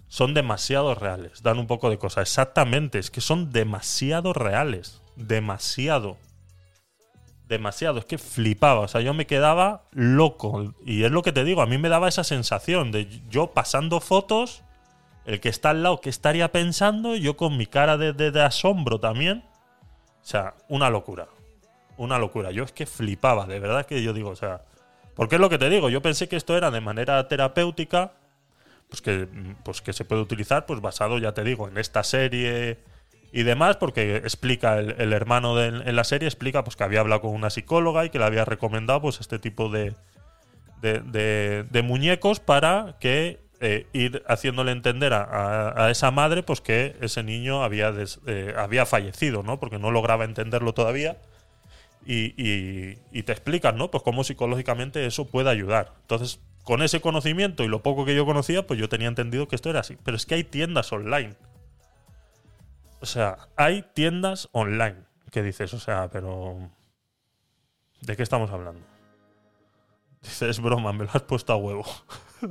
[0.09, 1.42] Son demasiado reales.
[1.42, 2.23] Dan un poco de cosa.
[2.23, 2.99] Exactamente.
[2.99, 5.01] Es que son demasiado reales.
[5.16, 6.16] Demasiado.
[7.48, 7.98] Demasiado.
[7.98, 8.80] Es que flipaba.
[8.80, 10.74] O sea, yo me quedaba loco.
[10.85, 11.62] Y es lo que te digo.
[11.62, 14.62] A mí me daba esa sensación de yo pasando fotos.
[15.24, 17.16] El que está al lado, que estaría pensando?
[17.16, 19.44] Yo con mi cara de, de asombro también.
[20.22, 21.28] O sea, una locura.
[21.96, 22.50] Una locura.
[22.50, 23.46] Yo es que flipaba.
[23.46, 24.62] De verdad que yo digo, o sea.
[25.14, 25.88] Porque es lo que te digo.
[25.88, 28.12] Yo pensé que esto era de manera terapéutica
[28.88, 29.28] pues que,
[29.64, 32.78] pues que se puede utilizar pues basado, ya te digo, en esta serie
[33.37, 37.35] y demás, porque explica el, hermano en la serie, explica pues que había hablado con
[37.35, 39.92] una psicóloga y que le había recomendado pues este tipo de,
[40.81, 47.62] de, muñecos para que eh, ir haciéndole entender a, esa madre pues que ese niño
[47.62, 47.92] había,
[48.27, 49.61] eh, había fallecido, ¿no?
[49.61, 51.18] Porque no lograba entenderlo todavía.
[52.07, 53.90] Y, y, y, te explican, ¿no?
[53.90, 55.92] Pues cómo psicológicamente eso puede ayudar.
[56.01, 59.57] Entonces, con ese conocimiento y lo poco que yo conocía, pues yo tenía entendido que
[59.57, 59.99] esto era así.
[60.05, 61.35] Pero es que hay tiendas online.
[63.00, 65.04] O sea, hay tiendas online.
[65.30, 65.72] ¿Qué dices?
[65.74, 66.70] O sea, pero.
[68.00, 68.85] ¿De qué estamos hablando?
[70.22, 71.85] Dices, es broma, me lo has puesto a huevo.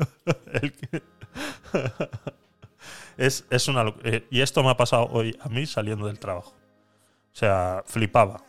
[3.18, 3.94] es, es, una.
[4.04, 6.52] Eh, y esto me ha pasado hoy a mí saliendo del trabajo.
[6.52, 8.44] O sea, flipaba.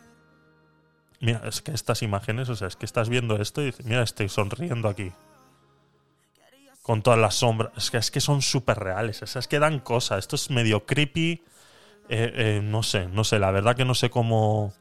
[1.21, 4.03] Mira, es que estas imágenes, o sea, es que estás viendo esto y dices, mira,
[4.03, 5.13] estoy sonriendo aquí
[6.87, 7.73] con todas las sombras.
[7.77, 9.21] Es que, es que son súper reales.
[9.21, 10.21] es que dan cosas.
[10.21, 11.43] Esto es medio creepy.
[12.09, 13.39] Eh, eh, no sé, no sé.
[13.39, 14.73] La verdad que no sé cómo,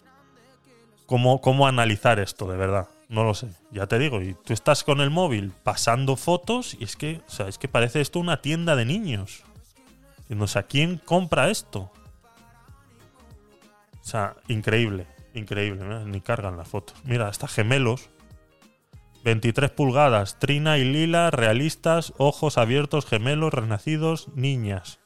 [1.05, 2.87] cómo, cómo analizar esto, de verdad.
[3.09, 3.49] No lo sé.
[3.71, 4.21] Ya te digo.
[4.21, 8.01] Y tú estás con el móvil pasando fotos y es que, o es que parece
[8.01, 9.43] esto una tienda de niños.
[10.29, 11.91] Y no sé, ¿quién compra esto?
[14.01, 15.83] O sea, increíble, increíble.
[16.05, 16.97] Ni cargan las fotos.
[17.03, 18.09] Mira, hasta gemelos
[19.25, 24.99] 23 pulgadas, trina y lila, realistas, ojos abiertos, gemelos, renacidos, niñas.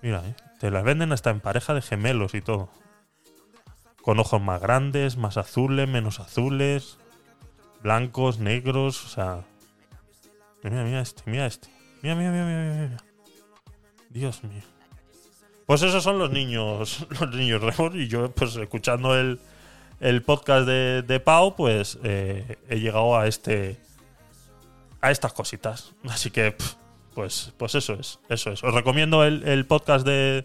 [0.00, 0.34] Mira, ¿eh?
[0.58, 2.68] Te las venden hasta en pareja de gemelos y todo.
[4.02, 6.98] Con ojos más grandes, más azules, menos azules,
[7.82, 9.44] blancos, negros, o sea...
[10.62, 11.68] Mira, mira este, mira este.
[12.02, 13.04] Mira, mira, mira, mira, mira.
[14.10, 14.62] Dios mío.
[15.66, 17.62] Pues esos son los niños, los niños
[17.94, 19.40] y yo pues escuchando el,
[20.00, 23.76] el podcast de, Pau, pues eh, he llegado a este
[25.00, 25.92] a estas cositas.
[26.08, 26.56] Así que,
[27.16, 28.62] pues, pues eso es, eso es.
[28.62, 30.44] Os recomiendo el, podcast de,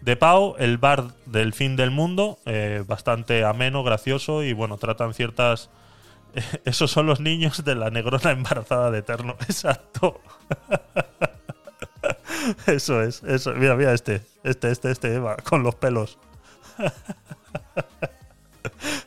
[0.00, 5.12] de, Pau, el bar del fin del mundo, eh, bastante ameno, gracioso y bueno, tratan
[5.12, 5.68] ciertas.
[6.64, 9.36] esos son los niños de la negrona embarazada de Eterno.
[9.40, 10.22] Exacto.
[12.66, 13.52] eso es, eso.
[13.52, 16.16] Mira, mira este, este, este, este, Eva, con los pelos.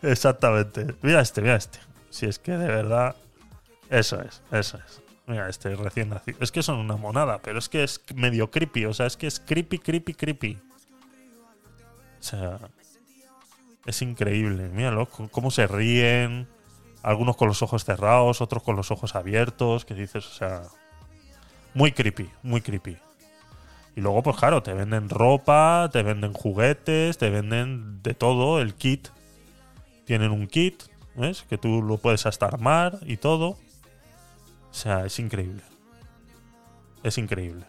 [0.04, 0.94] Exactamente.
[1.02, 1.80] Mira este, mira este.
[2.12, 3.16] Si es que de verdad.
[3.90, 5.01] Eso es, eso es.
[5.28, 6.38] Mira, este recién nacido.
[6.42, 8.86] Es que son una monada, pero es que es medio creepy.
[8.86, 10.58] O sea, es que es creepy, creepy, creepy.
[12.20, 12.60] O sea.
[13.86, 14.70] Es increíble.
[14.70, 16.48] Míralo, cómo se ríen.
[17.04, 19.86] Algunos con los ojos cerrados, otros con los ojos abiertos.
[19.86, 20.64] Que dices, o sea.
[21.74, 22.98] Muy creepy, muy creepy.
[23.96, 28.76] Y luego, pues claro, te venden ropa, te venden juguetes, te venden de todo, el
[28.76, 29.10] kit
[30.06, 30.84] tienen un kit,
[31.16, 31.44] ¿ves?
[31.44, 33.58] Que tú lo puedes hasta armar y todo.
[34.72, 35.62] O sea, es increíble.
[37.04, 37.66] Es increíble.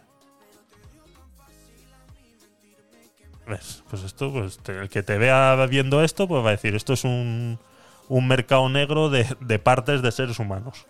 [3.47, 3.83] ¿Ves?
[3.89, 7.03] Pues esto, pues el que te vea viendo esto, pues va a decir, esto es
[7.03, 7.59] un,
[8.07, 10.87] un mercado negro de, de partes de seres humanos.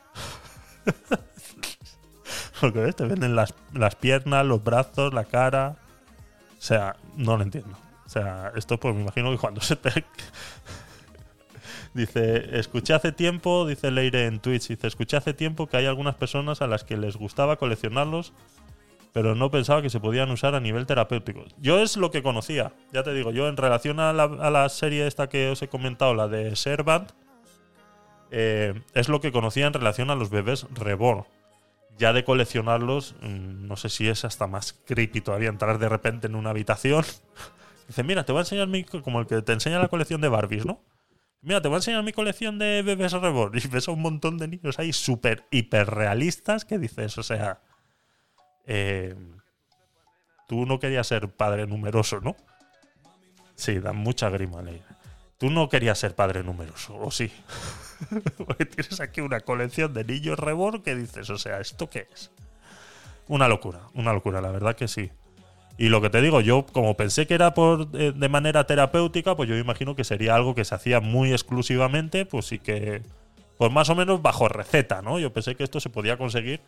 [2.62, 5.76] Porque ves, te venden las, las piernas, los brazos, la cara.
[6.58, 7.76] O sea, no lo entiendo.
[8.06, 10.06] O sea, esto pues me imagino que cuando se te...
[11.94, 16.16] Dice, escuché hace tiempo, dice Leire en Twitch, dice, escuché hace tiempo que hay algunas
[16.16, 18.34] personas a las que les gustaba coleccionarlos,
[19.12, 21.46] pero no pensaba que se podían usar a nivel terapéutico.
[21.60, 25.30] Yo es lo que conocía, ya te digo, yo en relación a la, serie esta
[25.30, 27.12] que os he comentado, la de Servant,
[28.32, 31.26] eh, es lo que conocía en relación a los bebés reborn.
[32.00, 36.26] Ya de coleccionarlos, mm, no sé si es hasta más creepy todavía entrar de repente
[36.26, 37.06] en una habitación.
[37.88, 38.84] Dice, mira, te voy a enseñar mi...
[38.84, 40.82] co- como el que te enseña la colección de Barbies, ¿no?
[41.44, 43.58] Mira, te voy a enseñar mi colección de bebés reborn.
[43.64, 47.62] Y ves a un montón de niños ahí súper hiperrealistas que dices, o sea...
[48.66, 49.16] eh,
[50.48, 52.36] tú no querías ser padre numeroso, ¿no?
[53.56, 54.84] Sí, da mucha grima, Leire.
[55.38, 57.32] Tú no querías ser padre numeroso, ¿o sí?
[58.38, 62.32] Porque tienes aquí una colección de niños reborn que dices, o sea, ¿esto qué es?
[63.28, 65.12] Una locura, una locura, la verdad que sí.
[65.78, 69.36] Y lo que te digo, yo como pensé que era por eh, de manera terapéutica,
[69.36, 73.02] pues yo imagino que sería algo que se hacía muy exclusivamente, pues sí que,
[73.58, 75.20] pues más o menos bajo receta, ¿no?
[75.20, 76.62] Yo pensé que esto se podía conseguir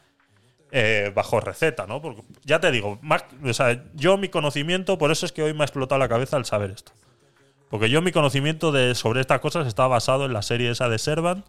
[0.72, 2.02] eh, bajo receta, ¿no?
[2.02, 5.54] Porque ya te digo, más, o sea, yo mi conocimiento, por eso es que hoy
[5.54, 6.92] me ha explotado la cabeza al saber esto.
[7.70, 10.98] Porque yo mi conocimiento de, sobre estas cosas está basado en la serie esa de
[10.98, 11.46] Servant,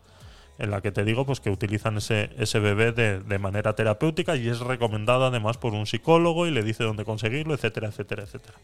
[0.58, 4.36] en la que te digo pues que utilizan ese, ese bebé de, de manera terapéutica
[4.36, 8.58] y es recomendado además por un psicólogo y le dice dónde conseguirlo, etcétera, etcétera, etcétera.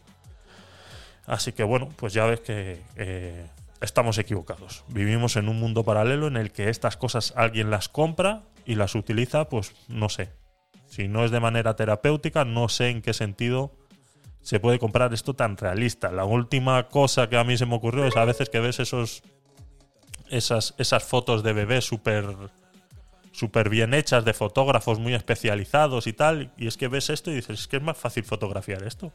[1.25, 3.45] Así que bueno, pues ya ves que eh,
[3.81, 4.83] estamos equivocados.
[4.87, 8.95] Vivimos en un mundo paralelo en el que estas cosas alguien las compra y las
[8.95, 10.29] utiliza, pues no sé.
[10.87, 13.71] Si no es de manera terapéutica, no sé en qué sentido
[14.41, 16.11] se puede comprar esto tan realista.
[16.11, 19.23] La última cosa que a mí se me ocurrió es a veces que ves esos
[20.33, 22.25] esas, esas fotos de bebés súper
[23.31, 27.35] súper bien hechas de fotógrafos muy especializados y tal, y es que ves esto y
[27.35, 29.11] dices, es que es más fácil fotografiar esto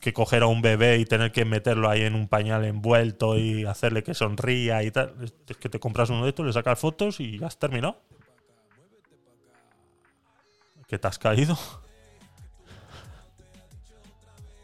[0.00, 3.66] que coger a un bebé y tener que meterlo ahí en un pañal envuelto y
[3.66, 5.14] hacerle que sonría y tal.
[5.46, 8.00] Es que te compras uno de estos, le sacas fotos y ya has terminado.
[10.88, 11.56] ¿Que te has caído?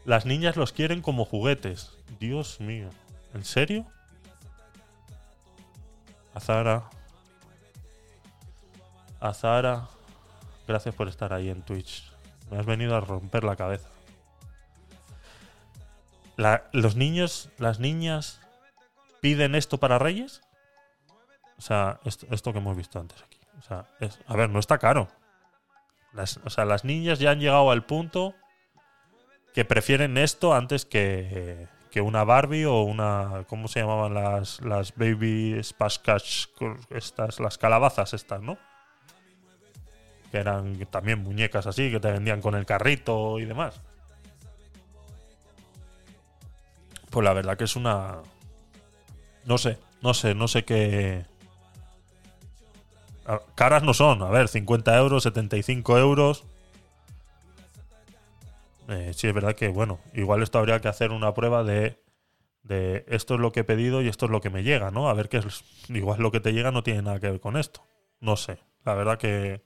[0.05, 1.91] Las niñas los quieren como juguetes.
[2.19, 2.89] Dios mío.
[3.33, 3.85] ¿En serio?
[6.37, 6.83] Azara.
[9.19, 9.87] Azara.
[10.67, 12.11] Gracias por estar ahí en Twitch.
[12.51, 13.89] Me has venido a romper la cabeza.
[16.71, 18.39] ¿Los niños, las niñas
[19.19, 20.41] piden esto para Reyes?
[21.57, 23.39] O sea, esto, que hemos visto antes aquí.
[23.57, 23.87] O sea,
[24.27, 25.07] a ver, no está caro.
[26.43, 28.35] O sea, las niñas ya han llegado al punto
[29.55, 31.67] que prefieren esto antes que,
[31.97, 33.43] que una Barbie o una.
[33.47, 35.59] ¿Cómo se llamaban las, las Baby
[36.03, 36.45] Catch?
[36.91, 38.59] Estas, las calabazas estas, ¿no?
[40.31, 43.81] Que eran también muñecas así, que te vendían con el carrito y demás.
[47.09, 48.17] Pues la verdad que es una.
[49.45, 51.25] No sé, no sé, no sé qué.
[53.55, 56.43] Caras no son, a ver, 50 euros, 75 euros.
[58.87, 62.01] Eh, sí, es verdad que, bueno, igual esto habría que hacer una prueba de,
[62.63, 65.09] de esto es lo que he pedido y esto es lo que me llega, ¿no?
[65.09, 65.63] A ver qué es.
[65.89, 67.81] Igual lo que te llega no tiene nada que ver con esto.
[68.19, 69.61] No sé, la verdad que.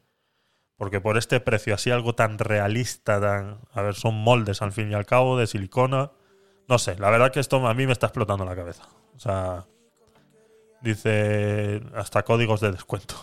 [0.78, 3.59] Porque por este precio, así algo tan realista, tan.
[3.74, 6.11] A ver, son moldes al fin y al cabo, de silicona.
[6.67, 8.88] No sé, la verdad que esto a mí me está explotando la cabeza.
[9.15, 9.65] O sea,
[10.82, 13.15] dice hasta códigos de descuento.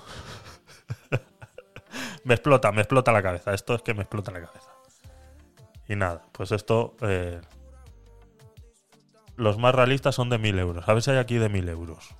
[2.25, 3.53] me explota, me explota la cabeza.
[3.55, 4.78] Esto es que me explota la cabeza.
[5.89, 6.95] Y nada, pues esto.
[7.01, 7.41] eh,
[9.37, 10.89] los más realistas son de 1000 euros.
[10.89, 12.15] A ver si hay aquí de 1000 euros.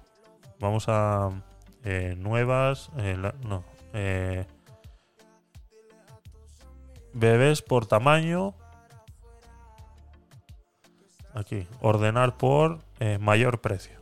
[0.59, 1.31] Vamos a.
[1.85, 2.91] eh, nuevas.
[2.97, 3.65] eh, no.
[7.13, 8.55] bebés por tamaño.
[11.35, 12.81] Aquí, ordenar por
[13.21, 13.99] mayor precio.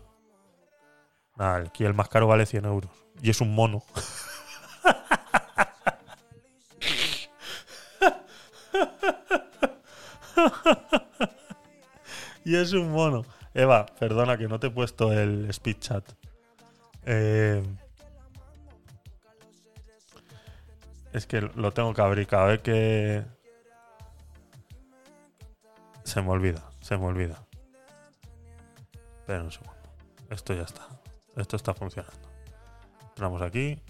[1.36, 2.90] Nada, aquí el más caro vale 100 euros.
[3.20, 3.82] Y es un mono.
[12.44, 13.24] y es un mono.
[13.54, 16.04] Eva, perdona que no te he puesto el speed chat.
[17.06, 17.62] Eh,
[21.12, 23.24] es que lo tengo que abrir cada vez que...
[26.04, 27.42] Se me olvida, se me olvida.
[29.20, 29.74] Espera un segundo.
[30.30, 30.86] Esto ya está.
[31.36, 32.28] Esto está funcionando.
[33.08, 33.80] Entramos aquí.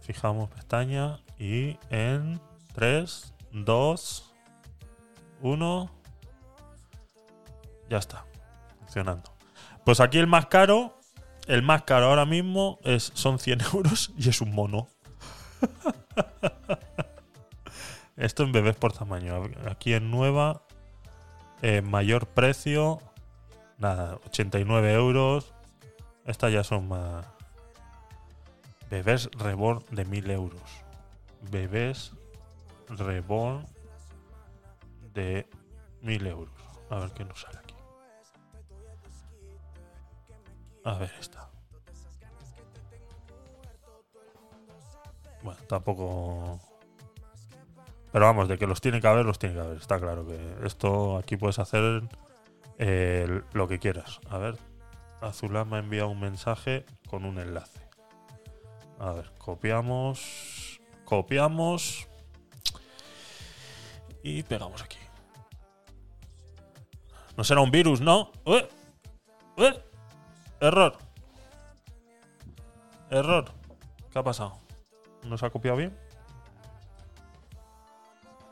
[0.00, 2.40] Fijamos pestaña y en
[2.74, 4.33] 3, 2,
[5.42, 5.90] 1.
[7.90, 8.24] Ya está.
[8.80, 9.34] Funcionando.
[9.84, 10.98] Pues aquí el más caro.
[11.46, 14.88] El más caro ahora mismo es, son 100 euros y es un mono.
[18.16, 19.42] Esto en bebés por tamaño.
[19.68, 20.62] Aquí en nueva,
[21.62, 23.00] eh, mayor precio,
[23.78, 25.52] nada, 89 euros.
[26.24, 27.26] Estas ya son más.
[28.88, 30.62] Bebés reborn de 1000 euros.
[31.50, 32.12] Bebés
[32.88, 33.66] reborn
[35.14, 35.48] de
[36.02, 36.54] 1000 euros.
[36.90, 37.74] A ver qué nos sale aquí.
[40.84, 41.48] A ver, esta.
[45.42, 46.60] Bueno, tampoco.
[48.12, 49.76] Pero vamos, de que los tiene que haber, los tiene que haber.
[49.78, 52.02] Está claro que esto aquí puedes hacer
[52.78, 54.20] eh, lo que quieras.
[54.28, 54.58] A ver,
[55.20, 57.80] Azulá me ha enviado un mensaje con un enlace.
[58.98, 60.80] A ver, copiamos.
[61.04, 62.08] Copiamos.
[64.22, 65.03] Y pegamos aquí.
[67.36, 68.30] No será un virus, ¿no?
[70.60, 70.96] Error.
[73.10, 73.52] Error.
[74.10, 74.58] ¿Qué ha pasado?
[75.24, 75.96] ¿No se ha copiado bien?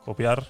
[0.04, 0.44] Copiar.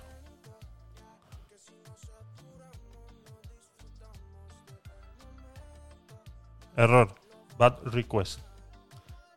[6.76, 7.14] Error.
[7.58, 8.40] Bad request.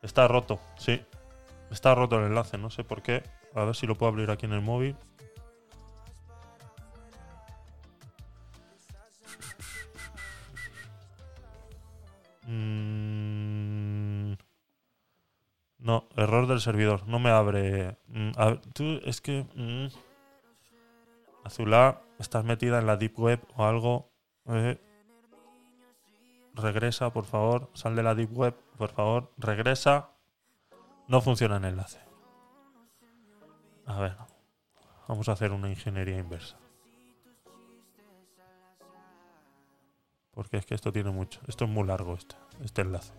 [0.01, 1.05] Está roto, sí.
[1.69, 3.23] Está roto el enlace, no sé por qué.
[3.53, 4.95] A ver si lo puedo abrir aquí en el móvil.
[12.45, 14.33] Mm,
[15.79, 17.07] No, error del servidor.
[17.07, 17.97] No me abre.
[18.07, 18.31] Mm,
[18.73, 19.45] tú, es que.
[19.55, 19.87] mm,
[21.43, 24.09] Azulá, estás metida en la Deep Web o algo.
[24.47, 24.79] Eh,
[26.53, 27.69] regresa, por favor.
[27.73, 29.31] Sal de la Deep Web, por favor.
[29.37, 30.09] Regresa.
[31.07, 31.99] No funciona el enlace.
[33.85, 34.17] A ver.
[35.07, 36.57] Vamos a hacer una ingeniería inversa.
[40.35, 41.39] Porque es que esto tiene mucho.
[41.47, 43.13] Esto es muy largo este, este enlace.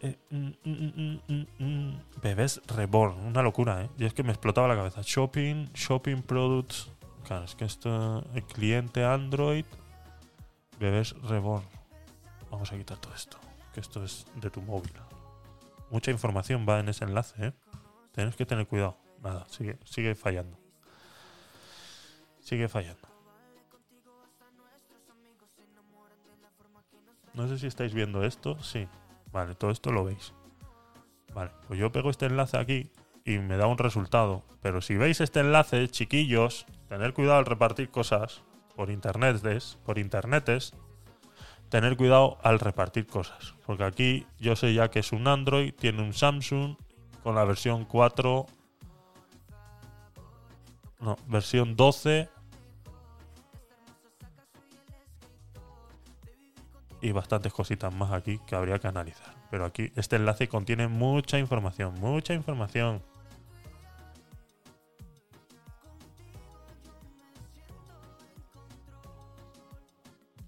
[0.00, 2.00] Eh, mm, mm, mm.
[2.22, 3.90] Bebés Reborn, una locura, ¿eh?
[3.98, 5.00] Y es que me explotaba la cabeza.
[5.02, 6.90] Shopping, shopping products.
[7.24, 8.24] Claro, es que esto.
[8.34, 9.64] El cliente Android.
[10.78, 11.64] Bebés Reborn.
[12.50, 13.38] Vamos a quitar todo esto.
[13.72, 14.92] Que esto es de tu móvil.
[15.90, 17.52] Mucha información va en ese enlace, ¿eh?
[18.12, 18.98] Tienes que tener cuidado.
[19.22, 20.58] Nada, sigue, sigue fallando.
[22.40, 23.07] Sigue fallando.
[27.38, 28.60] No sé si estáis viendo esto.
[28.60, 28.88] Sí.
[29.30, 30.34] Vale, todo esto lo veis.
[31.32, 32.90] Vale, pues yo pego este enlace aquí
[33.24, 34.42] y me da un resultado.
[34.60, 38.42] Pero si veis este enlace, chiquillos, tener cuidado al repartir cosas
[38.74, 40.74] por internetes, por internetes,
[41.68, 43.54] tener cuidado al repartir cosas.
[43.64, 46.74] Porque aquí yo sé ya que es un Android, tiene un Samsung
[47.22, 48.46] con la versión 4.
[51.02, 52.28] No, versión 12.
[57.00, 59.34] Y bastantes cositas más aquí que habría que analizar.
[59.50, 63.02] Pero aquí este enlace contiene mucha información, mucha información.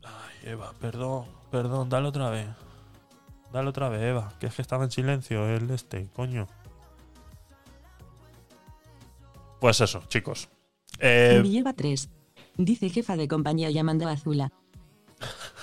[0.02, 2.48] Ay, Eva, perdón, perdón, dale otra vez.
[3.52, 6.46] Dale otra vez, Eva, que es que estaba en silencio el este, coño.
[9.60, 10.48] Pues eso, chicos.
[10.98, 12.08] Eh, lleva 3.
[12.56, 14.52] Dice jefa de compañía llamando a Azula.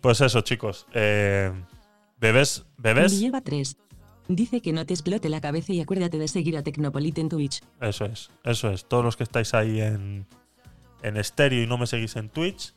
[0.00, 0.86] pues eso, chicos.
[0.92, 1.52] Eh,
[2.18, 3.18] bebés, bebés.
[3.18, 3.76] lleva 3.
[4.28, 7.62] Dice que no te explote la cabeza y acuérdate de seguir a Tecnopolit en Twitch.
[7.80, 8.84] Eso es, eso es.
[8.86, 10.26] Todos los que estáis ahí en,
[11.02, 12.74] en estéreo y no me seguís en Twitch,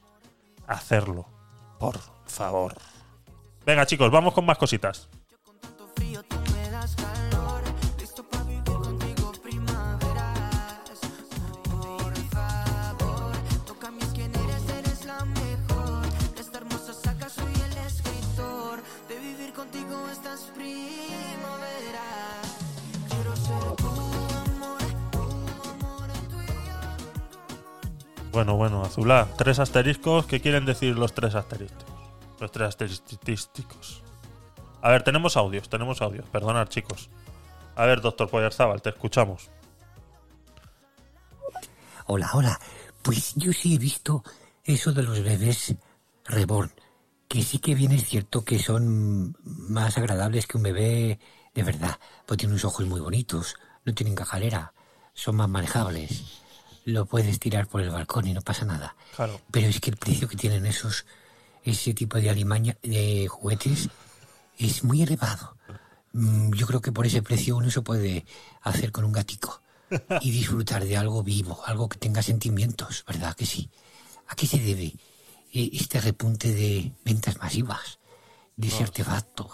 [0.66, 1.28] hacerlo.
[1.78, 2.76] Por favor.
[3.66, 5.10] Venga, chicos, vamos con más cositas.
[28.42, 30.26] Bueno, bueno, Azulá, tres asteriscos.
[30.26, 31.86] ¿Qué quieren decir los tres asteriscos?
[32.39, 34.02] Los tres asteriscos.
[34.82, 36.28] A ver, tenemos audios, tenemos audios.
[36.28, 37.12] Perdonad, chicos.
[37.76, 39.52] A ver, doctor Poyarzábal, te escuchamos.
[42.08, 42.60] Hola, hola.
[43.04, 44.24] Pues yo sí he visto
[44.64, 45.76] eso de los bebés
[46.26, 46.72] reborn.
[47.28, 51.20] Que sí que bien es cierto que son más agradables que un bebé
[51.54, 52.00] de verdad.
[52.26, 54.74] Pues tienen unos ojos muy bonitos, no tienen cajalera,
[55.14, 56.41] son más manejables.
[56.86, 58.96] Lo puedes tirar por el balcón y no pasa nada.
[59.16, 59.40] Claro.
[59.52, 61.06] Pero es que el precio que tienen esos,
[61.64, 63.90] ese tipo de alimaña, de juguetes,
[64.58, 65.56] es muy elevado.
[66.14, 68.26] Mm, Yo creo que por ese precio uno se puede
[68.62, 69.62] hacer con un gatico
[70.22, 73.70] y disfrutar de algo vivo, algo que tenga sentimientos, ¿verdad que sí?
[74.28, 74.94] ¿A qué se debe
[75.54, 78.00] eh, este repunte de ventas masivas
[78.56, 79.50] de ese artefacto,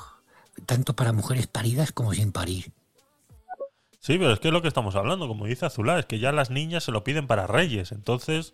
[0.65, 2.71] tanto para mujeres paridas como sin parir?
[4.07, 6.31] Sí, pero es que es lo que estamos hablando, como dice Azulá, es que ya
[6.31, 7.91] las niñas se lo piden para reyes.
[7.91, 8.53] Entonces,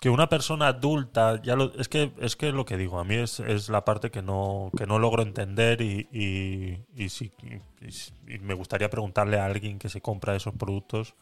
[0.00, 3.16] que una persona adulta, ya lo, es que es que lo que digo, a mí
[3.16, 8.88] es, es la parte que no, que no logro entender y, y, y me gustaría
[8.88, 11.14] preguntarle a alguien que se compra esos productos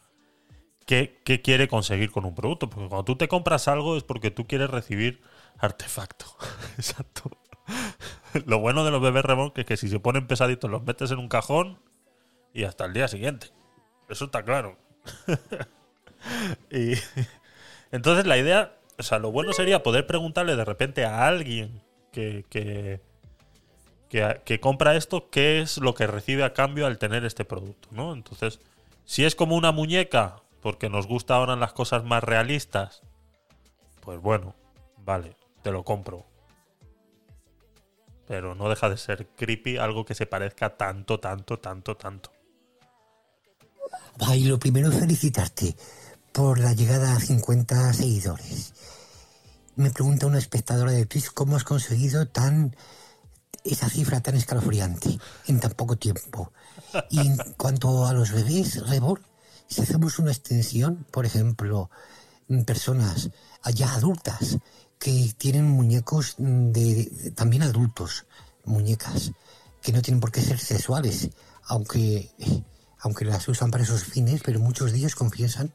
[0.85, 2.69] qué, qué quiere conseguir con un producto.
[2.69, 5.21] Porque cuando tú te compras algo es porque tú quieres recibir
[5.57, 6.27] artefacto.
[6.77, 7.29] Exacto.
[8.45, 11.11] Lo bueno de los bebés reborn que es que si se ponen pesaditos los metes
[11.11, 11.77] en un cajón
[12.53, 13.47] y hasta el día siguiente.
[14.09, 14.77] Eso está claro.
[16.71, 16.93] y
[17.91, 21.81] entonces la idea, o sea, lo bueno sería poder preguntarle de repente a alguien
[22.11, 23.01] que, que,
[24.09, 28.13] que, compra esto qué es lo que recibe a cambio al tener este producto, ¿no?
[28.13, 28.59] Entonces,
[29.05, 33.01] si es como una muñeca, porque nos gusta ahora las cosas más realistas,
[34.01, 34.55] pues bueno,
[34.97, 36.25] vale, te lo compro.
[38.25, 42.31] Pero no deja de ser creepy algo que se parezca tanto, tanto, tanto, tanto.
[44.19, 45.75] Ay, lo primero felicitarte
[46.31, 48.73] por la llegada a 50 seguidores.
[49.75, 52.75] Me pregunta una espectadora de Twitch cómo has conseguido tan
[53.63, 56.51] esa cifra tan escalofriante en tan poco tiempo.
[57.09, 59.23] Y en cuanto a los bebés reborn,
[59.67, 61.89] si hacemos una extensión, por ejemplo,
[62.65, 63.29] personas
[63.73, 64.57] ya adultas
[64.97, 68.25] que tienen muñecos de- también adultos,
[68.63, 69.31] muñecas
[69.81, 71.29] que no tienen por qué ser sexuales,
[71.65, 72.31] aunque
[72.99, 75.73] aunque las usan para esos fines, pero muchos de ellos confiesan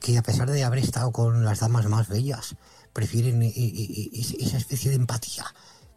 [0.00, 2.56] que a pesar de haber estado con las damas más bellas,
[2.92, 5.44] prefieren eh, eh, es- esa especie de empatía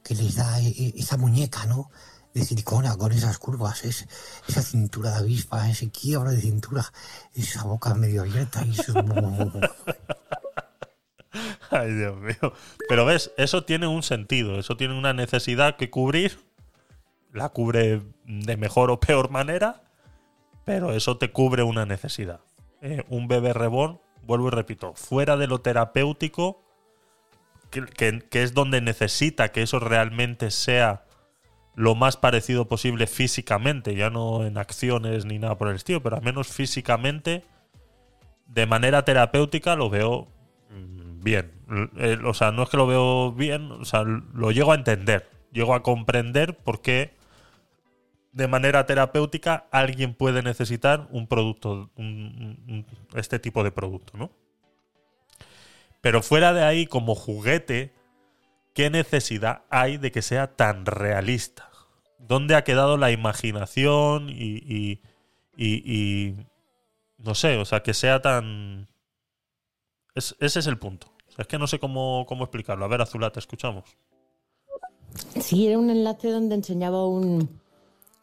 [0.04, 1.90] que les da esa muñeca, ¿no?
[2.34, 4.08] De silicona, con esas curvas, es,
[4.48, 6.92] esa cintura de avispa, ese quiebra de cintura,
[7.34, 8.96] esa boca medio abierta y esos...
[11.72, 12.54] Ay, Dios mío.
[12.88, 16.40] Pero ves, eso tiene un sentido, eso tiene una necesidad que cubrir.
[17.32, 19.82] La cubre de mejor o peor manera,
[20.66, 22.42] pero eso te cubre una necesidad.
[22.82, 26.64] Eh, un bebé reborn, vuelvo y repito, fuera de lo terapéutico,
[27.70, 31.06] que, es donde necesita que eso realmente sea
[31.76, 36.18] lo más parecido posible físicamente, ya no en acciones ni nada por el estilo, pero
[36.18, 37.44] al menos físicamente,
[38.46, 40.28] de manera terapéutica, lo veo
[40.70, 41.52] mm, bien.
[41.98, 45.28] Eh, o sea, no es que lo veo bien, o sea, lo llego a entender.
[45.52, 47.16] Llego a comprender por qué
[48.34, 51.90] de manera terapéutica alguien puede necesitar un producto,
[53.16, 54.32] este tipo de producto, ¿no?
[56.02, 57.94] Pero fuera de ahí, como juguete,
[58.74, 61.70] ¿qué necesidad hay de que sea tan realista?
[62.18, 65.02] ¿Dónde ha quedado la imaginación y, y-
[65.56, 66.36] y-
[67.20, 68.88] no sé, o sea, que sea tan...
[70.16, 71.08] Es- ese es el punto.
[71.38, 72.84] Es que no sé cómo, cómo explicarlo.
[72.84, 73.86] A ver, Azulá, te escuchamos.
[75.40, 77.62] Sí, era un enlace donde enseñaba un,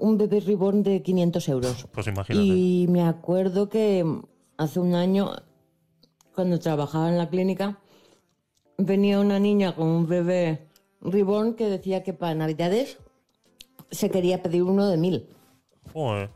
[0.01, 1.87] un bebé reborn de 500 euros.
[1.93, 2.45] Pues imagínate.
[2.45, 4.05] Y me acuerdo que
[4.57, 5.31] hace un año,
[6.35, 7.79] cuando trabajaba en la clínica,
[8.79, 10.67] venía una niña con un bebé
[11.01, 12.99] reborn que decía que para Navidades
[13.91, 15.29] se quería pedir uno de mil.
[15.93, 16.31] Joder.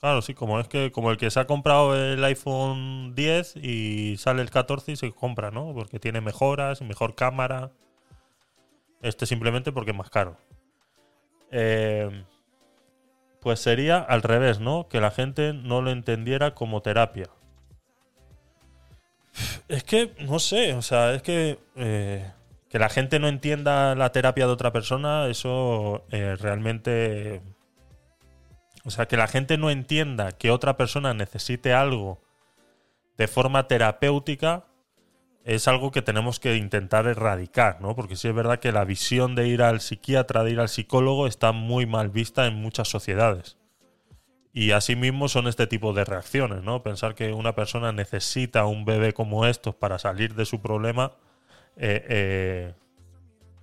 [0.00, 4.16] Claro, sí, como es que como el que se ha comprado el iPhone 10 y
[4.16, 5.72] sale el 14 y se compra, ¿no?
[5.74, 7.70] Porque tiene mejoras, mejor cámara.
[9.00, 10.36] Este simplemente porque es más caro.
[11.52, 12.24] Eh,
[13.42, 14.88] pues sería al revés, ¿no?
[14.88, 17.28] Que la gente no lo entendiera como terapia.
[19.68, 22.30] Es que, no sé, o sea, es que eh,
[22.68, 27.42] que la gente no entienda la terapia de otra persona, eso eh, realmente
[28.84, 32.20] o sea, que la gente no entienda que otra persona necesite algo
[33.16, 34.64] de forma terapéutica
[35.44, 37.94] es algo que tenemos que intentar erradicar, ¿no?
[37.96, 41.26] Porque sí es verdad que la visión de ir al psiquiatra, de ir al psicólogo,
[41.26, 43.56] está muy mal vista en muchas sociedades.
[44.52, 46.82] Y asimismo son este tipo de reacciones, ¿no?
[46.82, 51.12] Pensar que una persona necesita un bebé como estos para salir de su problema.
[51.76, 52.74] eh, eh,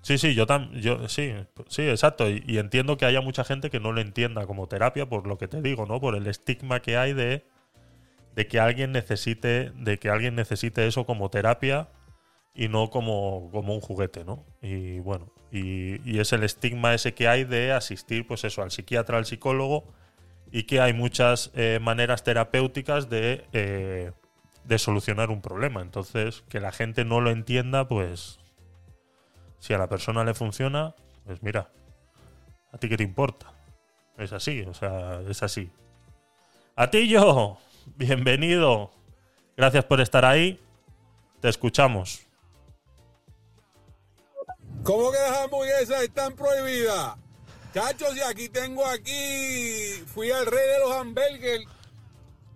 [0.02, 1.34] Sí, sí, yo también, sí,
[1.68, 5.08] sí, exacto, y, y entiendo que haya mucha gente que no lo entienda como terapia
[5.10, 6.00] por lo que te digo, ¿no?
[6.00, 7.46] Por el estigma que hay de,
[8.36, 11.90] de que alguien necesite, de que alguien necesite eso como terapia
[12.54, 14.46] y no como, como un juguete, ¿no?
[14.62, 18.72] Y bueno, y, y es el estigma ese que hay de asistir, pues eso, al
[18.72, 19.94] psiquiatra, al psicólogo,
[20.52, 24.12] y que hay muchas eh, maneras terapéuticas de, eh,
[24.64, 25.82] de solucionar un problema.
[25.82, 28.40] Entonces, que la gente no lo entienda, pues
[29.60, 31.70] si a la persona le funciona, pues mira,
[32.72, 33.52] ¿A ti qué te importa?
[34.18, 35.72] Es así, o sea, es así.
[36.76, 37.58] A ti yo,
[37.96, 38.92] bienvenido.
[39.58, 40.60] Gracias por estar ahí.
[41.42, 42.22] Te escuchamos.
[44.84, 47.16] ¿Cómo que las hamburguesas están prohibidas?
[47.74, 51.62] Chachos, y aquí tengo aquí, fui al rey de los hamburgues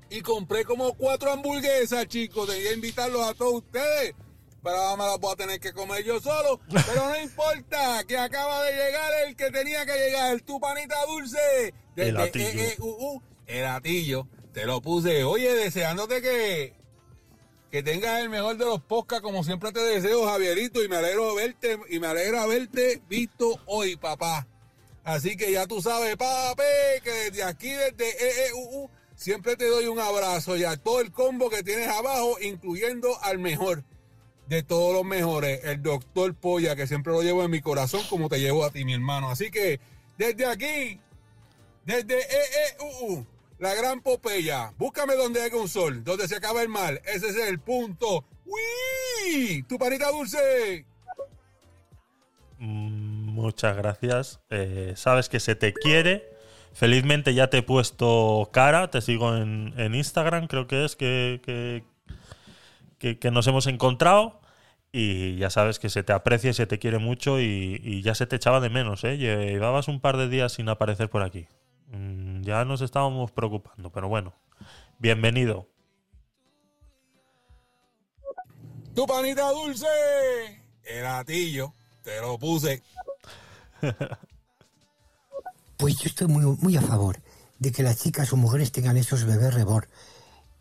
[0.10, 2.48] y compré como cuatro hamburguesas, chicos.
[2.48, 4.16] Debía invitarlos a todos ustedes,
[4.64, 6.60] pero me las voy a tener que comer yo solo.
[6.68, 10.96] Pero no importa, que acaba de llegar el que tenía que llegar, el tu panita
[11.06, 11.74] dulce.
[11.96, 12.64] El Desde atillo.
[12.64, 14.28] EEUU, el atillo.
[14.54, 16.74] Te lo puse, oye, deseándote que,
[17.72, 21.34] que tengas el mejor de los podcasts, como siempre te deseo, Javierito, y me alegro
[21.34, 24.48] verte, y me alegra verte visto hoy, papá.
[25.04, 26.64] Así que ya tú sabes, papi,
[27.04, 31.50] que desde aquí, desde EEUU, siempre te doy un abrazo y a todo el combo
[31.50, 33.84] que tienes abajo, incluyendo al mejor
[34.48, 38.30] de todos los mejores, el doctor Polla, que siempre lo llevo en mi corazón como
[38.30, 39.32] te llevo a ti, mi hermano.
[39.32, 39.80] Así que
[40.18, 41.00] desde aquí,
[41.86, 43.26] desde EEUU,
[43.64, 47.02] la gran Popeya, búscame donde haya un sol, donde se acaba el mal.
[47.06, 48.26] Ese es el punto.
[48.46, 49.64] ¡Uy!
[49.70, 50.86] Tu panita dulce.
[52.58, 54.42] Mm, Muchas gracias.
[54.50, 56.30] Eh, sabes que se te quiere.
[56.74, 58.90] Felizmente ya te he puesto cara.
[58.92, 61.84] Te sigo en, Instagram, creo que es que-
[63.00, 64.42] que nos hemos encontrado.
[64.92, 67.40] Y ya sabes que se te aprecia y se te quiere mucho.
[67.40, 69.18] Y, y ya se te echaba de menos, ¿eh?
[69.18, 71.48] Llevabas un par de días sin aparecer por aquí.
[71.98, 74.34] Mm, ya nos estábamos preocupando, pero bueno.
[75.00, 75.68] Bienvenido.
[78.96, 79.86] Tu panita dulce.
[80.84, 81.74] El atillo.
[82.04, 82.82] Te lo puse.
[85.76, 87.20] Pues yo estoy muy, muy a favor
[87.60, 89.86] de que las chicas o mujeres tengan esos bebés reborn.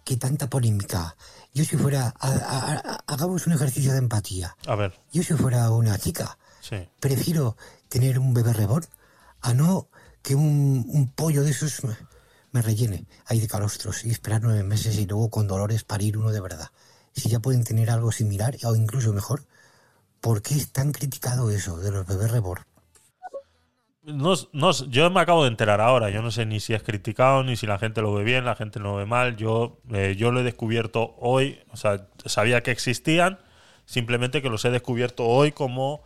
[0.04, 1.14] Que tanta polémica.
[1.54, 2.12] Yo si fuera...
[2.18, 4.56] a- a- a- hagamos un ejercicio de empatía.
[4.66, 6.88] A ver, Yo si fuera una chica, sí.
[6.98, 7.56] prefiero
[7.88, 8.84] tener un bebé reborn
[9.42, 9.86] a no
[10.22, 11.96] que un, pollo de esos me,
[12.52, 16.30] me rellene ahí de calostros y esperar nueve meses y luego con dolores parir uno
[16.30, 16.68] de verdad.
[17.12, 19.44] Si ya pueden tener algo similar o incluso mejor,
[20.20, 22.64] ¿por qué es tan criticado eso de los bebés reborn?
[24.04, 26.10] No, no, yo me acabo de enterar ahora.
[26.10, 28.56] Yo no sé ni si es criticado, ni si la gente lo ve bien, la
[28.56, 29.36] gente lo ve mal.
[29.36, 31.60] Yo, eh, yo lo he descubierto hoy.
[31.70, 33.38] O sea, sabía que existían,
[33.84, 36.02] simplemente que los he descubierto hoy como,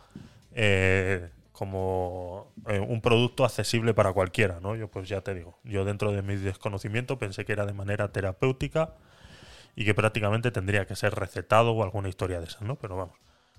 [0.53, 4.59] eh, como eh, un producto accesible para cualquiera.
[4.59, 4.75] ¿no?
[4.75, 8.11] Yo, pues ya te digo, yo dentro de mi desconocimiento pensé que era de manera
[8.11, 8.93] terapéutica
[9.75, 12.75] y que prácticamente tendría que ser recetado o alguna historia de esas, ¿no?
[12.75, 13.17] Pero vamos.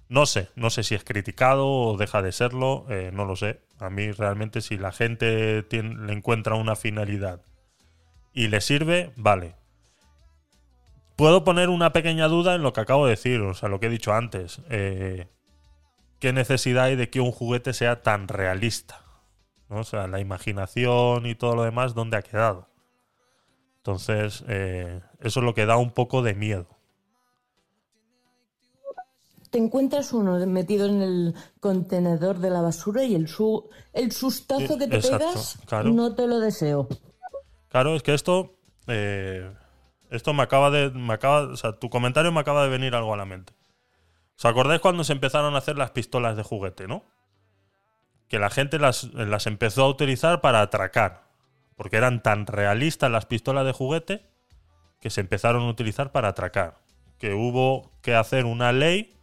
[0.09, 3.63] No sé, no sé si es criticado o deja de serlo, eh, no lo sé.
[3.81, 7.43] A mí realmente si la gente le encuentra una finalidad
[8.33, 9.57] y le sirve, vale.
[11.17, 13.87] Puedo poner una pequeña duda en lo que acabo de decir, o sea, lo que
[13.87, 14.61] he dicho antes.
[14.71, 15.27] Eh,
[16.21, 19.05] ¿Qué necesidad hay de que un juguete sea tan realista?
[19.69, 19.81] ¿No?
[19.81, 22.69] O sea, la imaginación y todo lo demás, ¿dónde ha quedado?
[23.79, 26.69] Entonces, eh, eso es lo que da un poco de miedo.
[29.51, 34.79] Te encuentras uno metido en el contenedor de la basura y el, su el sustazo
[34.79, 35.91] que te Exacto, pegas, claro.
[35.97, 36.89] no te lo deseo.
[37.69, 38.59] Claro, es que esto.
[38.87, 39.51] eh,
[40.11, 40.91] esto me acaba de.
[40.91, 43.55] Me acaba, o sea, tu comentario me acaba de venir algo a la mente.
[44.39, 47.03] ¿Os acordáis cuando se empezaron a hacer las pistolas de juguete, no?
[48.29, 51.25] Que la gente las, las empezó a utilizar para atracar.
[51.75, 54.31] Porque eran tan realistas las pistolas de juguete
[55.01, 56.79] que se empezaron a utilizar para atracar.
[57.19, 59.19] Que hubo que hacer una ley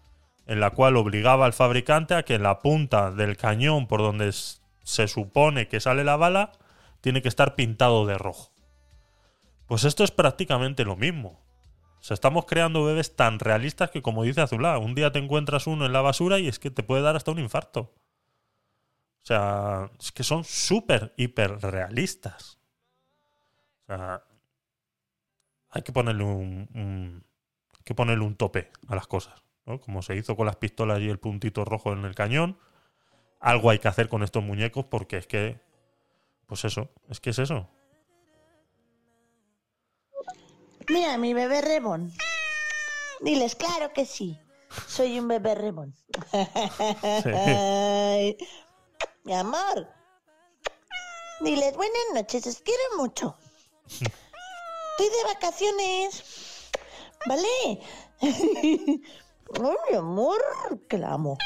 [0.47, 5.07] en la cual obligaba al fabricante a que la punta del cañón por donde se
[5.07, 6.51] supone que sale la bala
[6.99, 8.51] tiene que estar pintado de rojo.
[9.66, 11.44] Pues esto es prácticamente lo mismo.
[12.05, 15.67] O sea, estamos creando bebés tan realistas que, como dice Azulá, un día te encuentras
[15.67, 17.81] uno en la basura y es que te puede dar hasta un infarto.
[19.23, 22.59] O sea, es que son súper, hiper realistas.
[23.83, 24.21] O sea,
[25.69, 27.23] hay que ponerle un, un-
[27.73, 29.43] hay que ponerle un tope a las cosas.
[29.65, 29.79] ¿no?
[29.79, 32.57] Como se hizo con las pistolas y el puntito rojo en el cañón.
[33.41, 35.59] Algo hay que hacer con estos muñecos porque es que.
[36.47, 37.69] Pues eso, es que es eso.
[40.89, 42.13] Mira, mi bebé Remón.
[43.21, 44.39] Diles, claro que sí.
[44.88, 45.95] Soy un bebé Remón.
[47.33, 48.38] Ay,
[49.23, 49.88] Mi amor.
[51.41, 53.36] Diles, buenas noches, os quiero mucho.
[53.89, 56.23] Estoy de vacaciones.
[57.25, 57.81] ¿Vale?
[58.21, 59.01] Ay,
[59.89, 60.41] mi amor,
[60.88, 61.38] que la amo.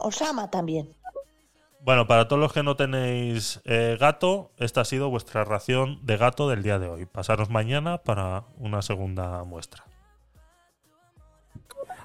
[0.00, 0.95] Os ama también.
[1.80, 6.16] Bueno, para todos los que no tenéis eh, gato, esta ha sido vuestra ración de
[6.16, 7.06] gato del día de hoy.
[7.06, 9.84] Pasaros mañana para una segunda muestra.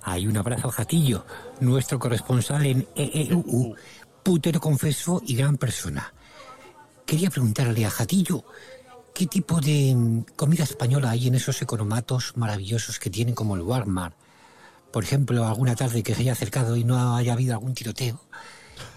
[0.04, 1.26] Hay un abrazo al Jatillo,
[1.60, 3.76] nuestro corresponsal en EEUU.
[4.24, 6.14] putero confeso y gran persona.
[7.06, 8.44] Quería preguntarle a Jatillo
[9.14, 13.62] qué tipo de mm, comida española hay en esos economatos maravillosos que tienen como el
[13.62, 14.16] Walmart.
[14.92, 18.22] Por ejemplo, alguna tarde que se haya acercado y no haya habido algún tiroteo.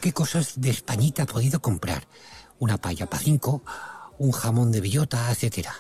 [0.01, 2.07] ¿Qué cosas de Españita ha podido comprar?
[2.59, 3.63] Una paya para cinco,
[4.19, 5.75] un jamón de bellota, etcétera.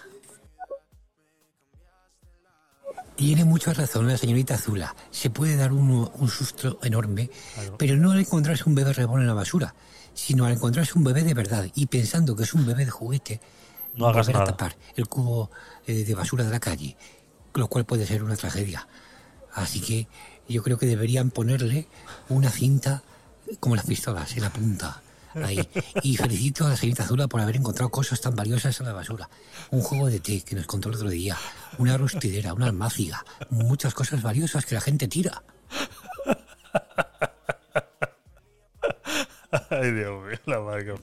[3.17, 4.95] Tiene mucha razón la señorita Zula.
[5.11, 7.31] Se puede dar uno un susto enorme,
[7.79, 9.75] pero no al encontrarse un bebé rebón en la basura,
[10.15, 13.41] sino al encontrarse un bebé de verdad y pensando que es un bebé de juguete,
[13.95, 15.51] No hagas a tapar el cubo
[15.87, 16.97] eh, de basura de la calle,
[17.55, 18.89] lo cual puede ser una tragedia.
[19.53, 20.09] Así que
[20.49, 21.87] yo creo que deberían ponerle
[22.29, 23.05] una cinta
[23.61, 25.01] como las pistolas en la punta.
[25.35, 25.69] Ahí.
[26.03, 29.29] Y felicito a la señorita Zula por haber encontrado cosas tan valiosas en la basura.
[29.71, 31.37] Un juego de té que nos contó el otro día,
[31.79, 35.43] una rostidera, una almáciga, muchas cosas valiosas que la gente tira.
[39.71, 40.95] Ay, Dios mío, la madre que.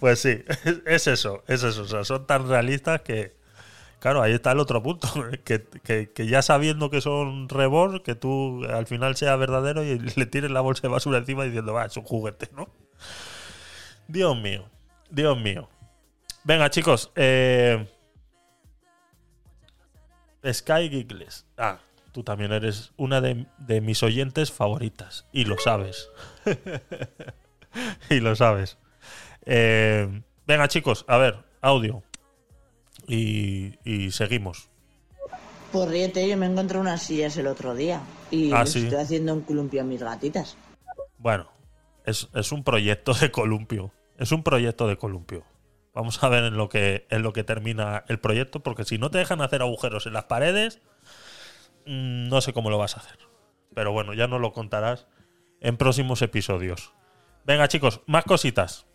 [0.00, 0.44] Pues sí,
[0.86, 1.82] es eso, es eso.
[1.82, 3.36] O sea, son tan realistas que.
[4.06, 5.08] Claro, ahí está el otro punto.
[5.44, 5.66] Que,
[6.14, 10.52] que- ya sabiendo que son rebor, que tú al final sea verdadero y le tires
[10.52, 12.68] la bolsa de basura encima diciendo, va, es un juguete, ¿no?
[14.06, 14.70] Dios mío,
[15.10, 15.68] Dios mío.
[16.44, 17.84] Venga, chicos, eh.
[20.52, 21.44] Sky Giggles.
[21.58, 21.80] Ah,
[22.12, 25.26] tú también eres una de, de mis oyentes favoritas.
[25.32, 26.08] Y lo sabes.
[28.10, 28.78] y lo sabes.
[29.46, 32.04] Eh, venga, chicos, a ver, audio.
[33.06, 34.68] Y, y seguimos.
[35.72, 38.00] Pues ríete, yo me encontré unas sillas el otro día
[38.30, 38.84] y Ah, sí.
[38.84, 40.56] estoy haciendo un columpio a mis gatitas.
[41.18, 41.48] Bueno,
[42.04, 43.92] es, es un proyecto de columpio.
[44.16, 45.44] Es un proyecto de columpio.
[45.92, 49.10] Vamos a ver en lo que en lo que termina el proyecto, porque si no
[49.10, 50.80] te dejan hacer agujeros en las paredes,
[51.86, 53.18] mm, no sé cómo lo vas a hacer.
[53.74, 55.06] Pero bueno, ya nos lo contarás
[55.60, 56.92] en próximos episodios.
[57.44, 58.86] Venga, chicos, más cositas.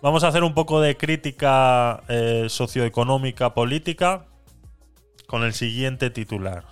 [0.00, 4.26] Vamos a hacer un poco de crítica eh, socioeconómica política
[5.26, 6.62] con el siguiente titular.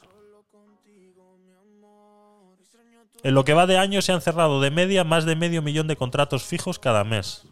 [3.25, 5.89] En lo que va de año se han cerrado de media más de medio millón
[5.89, 7.49] de contratos fijos cada mes.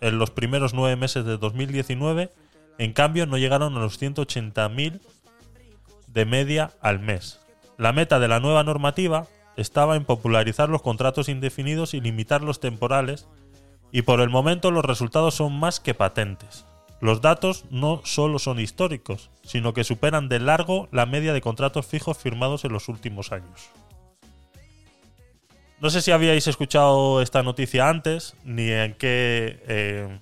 [0.00, 2.32] En los primeros nueve meses de 2019,
[2.78, 5.00] en cambio, no llegaron a los 180.000
[6.06, 7.40] de media al mes.
[7.76, 9.26] La meta de la nueva normativa
[9.56, 13.28] estaba en popularizar los contratos indefinidos y limitar los temporales,
[13.90, 16.64] y por el momento los resultados son más que patentes.
[17.00, 21.86] Los datos no solo son históricos, sino que superan de largo la media de contratos
[21.86, 23.70] fijos firmados en los últimos años.
[25.80, 29.60] No sé si habíais escuchado esta noticia antes, ni en qué.
[29.68, 30.18] eh,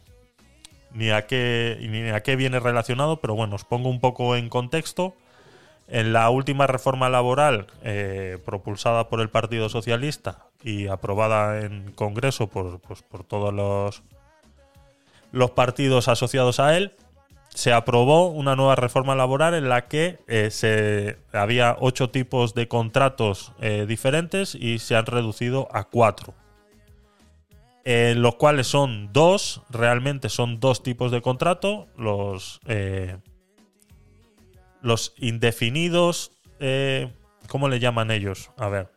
[0.93, 1.79] ni a qué.
[1.81, 5.17] ni a qué viene relacionado, pero bueno, os pongo un poco en contexto.
[5.89, 12.49] En la última reforma laboral eh, propulsada por el Partido Socialista y aprobada en Congreso
[12.49, 14.03] por, pues, por todos los,
[15.37, 16.95] los partidos asociados a él,
[17.51, 22.69] se aprobó una nueva reforma laboral en la que eh, se, había ocho tipos de
[22.69, 26.35] contratos eh, diferentes y se han reducido a cuatro.
[27.85, 33.19] En los cuales son dos, realmente son dos tipos de contrato, los, eh,
[34.81, 37.13] los indefinidos, eh,
[37.47, 38.51] ¿cómo le llaman ellos?
[38.57, 38.89] A ver.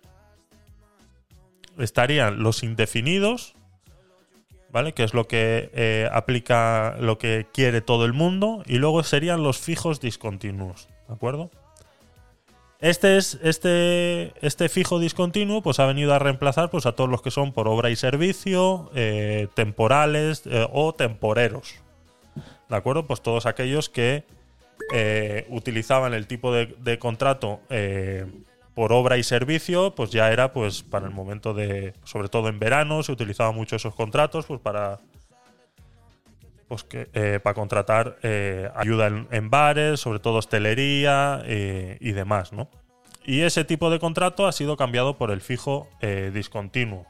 [1.78, 3.56] Estarían los indefinidos,
[4.72, 4.94] ¿vale?
[4.94, 8.64] Que es lo que eh, aplica, lo que quiere todo el mundo.
[8.66, 11.50] Y luego serían los fijos discontinuos, ¿de acuerdo?
[12.80, 17.22] Este, es, este, este fijo discontinuo pues ha venido a reemplazar pues, a todos los
[17.22, 21.76] que son por obra y servicio, eh, temporales eh, o temporeros.
[22.70, 23.06] ¿De acuerdo?
[23.06, 24.24] Pues todos aquellos que
[25.50, 27.60] utilizaban el tipo de, contrato
[28.80, 32.60] por obra y servicio, pues ya era pues para el momento de, sobre todo en
[32.60, 35.00] verano, se utilizaban mucho esos contratos pues para
[36.70, 42.70] pues eh, para contratar eh, ayuda en, bares, sobre todo hostelería eh, y demás, ¿no?
[43.26, 45.90] Y ese tipo de contrato ha sido cambiado por el fijo
[46.32, 47.06] discontinuo.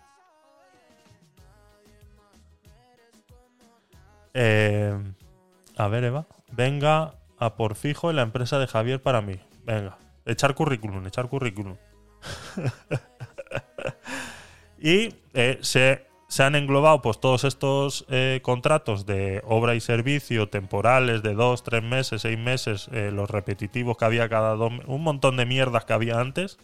[4.34, 6.26] A ver, Eva.
[6.51, 9.39] Venga a por fijo en la empresa de Javier para mí.
[9.65, 9.99] Venga.
[10.26, 11.76] Echar currículum, echar currículum.
[14.80, 20.47] y eh, se, se han englobado pues todos estos eh, contratos de obra y servicio
[20.49, 24.84] temporales de dos, tres meses, seis meses, eh, los repetitivos que había cada dos, me-
[24.86, 26.57] un montón de mierdas que había antes,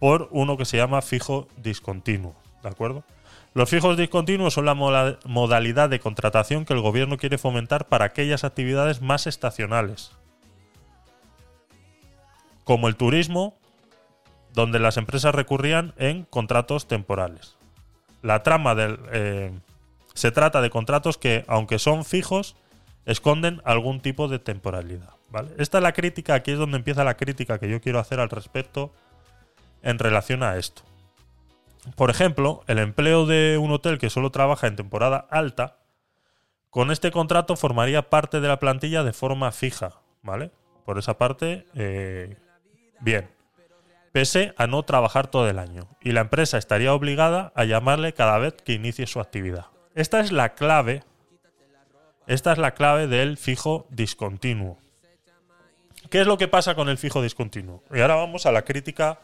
[0.00, 3.04] por uno que se llama fijo discontinuo, ¿de acuerdo?
[3.54, 8.42] Los fijos discontinuos son la modalidad de contratación que el gobierno quiere fomentar para aquellas
[8.42, 10.10] actividades más estacionales,
[12.64, 13.56] como el turismo,
[14.52, 17.56] donde las empresas recurrían en contratos temporales.
[18.22, 18.98] La trama del.
[19.12, 19.52] eh,
[20.14, 22.56] se trata de contratos que, aunque son fijos,
[23.04, 25.10] esconden algún tipo de temporalidad.
[25.30, 25.50] ¿vale?
[25.58, 28.30] Esta es la crítica, aquí es donde empieza la crítica que yo quiero hacer al
[28.30, 28.92] respecto
[29.82, 30.82] en relación a esto.
[31.96, 35.78] Por ejemplo, el empleo de un hotel que solo trabaja en temporada alta,
[36.70, 40.50] con este contrato formaría parte de la plantilla de forma fija, ¿vale?
[40.86, 42.36] Por esa parte, eh,
[43.04, 43.28] bien.
[44.12, 45.88] Pese a no trabajar todo el año.
[46.00, 49.66] Y la empresa estaría obligada a llamarle cada vez que inicie su actividad.
[49.94, 51.02] Esta es la clave.
[52.26, 54.78] Esta es la clave del fijo discontinuo.
[56.10, 57.82] ¿Qué es lo que pasa con el fijo discontinuo?
[57.92, 59.18] Y ahora vamos a la crítica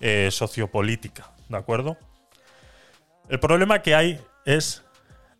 [0.00, 1.96] eh, sociopolítica, ¿de acuerdo?
[3.28, 4.84] El problema que hay es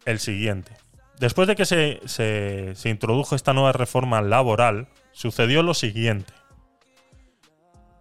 [0.05, 0.73] el siguiente.
[1.19, 6.33] Después de que se, se- se introdujo esta nueva reforma laboral, sucedió lo siguiente.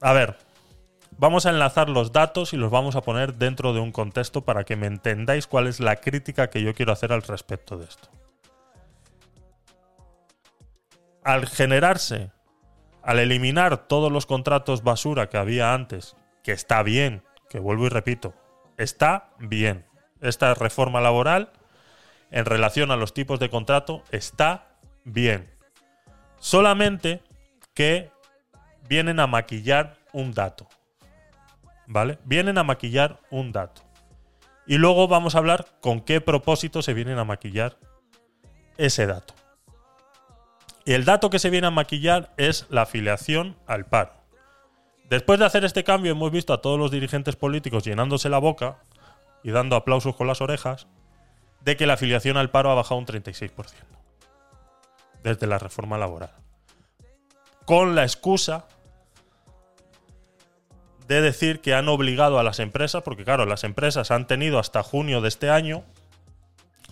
[0.01, 0.39] A ver,
[1.18, 4.64] vamos a enlazar los datos y los vamos a poner dentro de un contexto para
[4.64, 8.09] que me entendáis cuál es la crítica que yo quiero hacer al respecto de esto.
[11.22, 12.31] Al generarse,
[13.03, 17.88] al eliminar todos los contratos basura que había antes, que está bien, que vuelvo y
[17.88, 18.34] repito,
[18.76, 19.86] está bien.
[20.20, 21.53] Esta reforma laboral
[22.30, 24.68] en relación a los tipos de contrato está
[25.05, 25.51] bien.
[26.38, 27.22] Solamente
[27.74, 28.11] que
[28.88, 30.68] vienen a maquillar un dato.
[31.86, 32.18] ¿Vale?
[32.24, 33.82] Vienen a maquillar un dato.
[34.66, 37.76] Y luego vamos a hablar con qué propósito se vienen a maquillar
[38.76, 39.34] ese dato.
[40.84, 44.20] Y el dato que se viene a maquillar es la afiliación al paro.
[45.11, 48.79] Después de hacer este cambio hemos visto a todos los dirigentes políticos llenándose la boca
[49.43, 50.87] y dando aplausos con las orejas
[51.63, 53.51] de que la afiliación al paro ha bajado un 36%
[55.25, 56.31] desde la reforma laboral.
[57.65, 58.69] Con la excusa
[61.09, 64.85] de decir que han obligado a las empresas, porque claro, las empresas han tenido hasta
[64.85, 65.83] junio de este año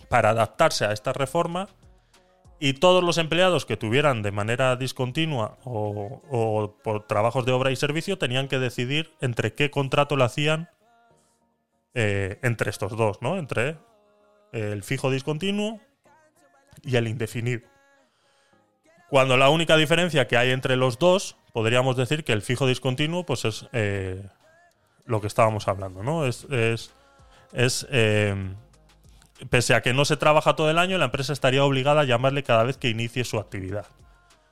[0.09, 1.69] para adaptarse a esta reforma
[2.61, 7.77] y todos los empleados que tuvieran de manera discontinua o, por trabajos de obra y
[7.77, 10.69] servicio tenían que decidir entre qué contrato lo hacían
[11.95, 13.39] eh, entre estos dos, ¿no?
[13.39, 13.77] Entre
[14.53, 15.81] el fijo discontinuo
[16.83, 17.63] y el indefinido.
[19.09, 23.25] Cuando la única diferencia que hay entre los dos, podríamos decir que el fijo discontinuo,
[23.25, 24.23] pues es eh,
[25.07, 26.27] lo que estábamos hablando, ¿no?
[26.27, 28.35] Es, es, eh,
[29.51, 32.43] pese a que no se trabaja todo el año, la empresa estaría obligada a llamarle
[32.43, 33.87] cada vez que inicie su actividad.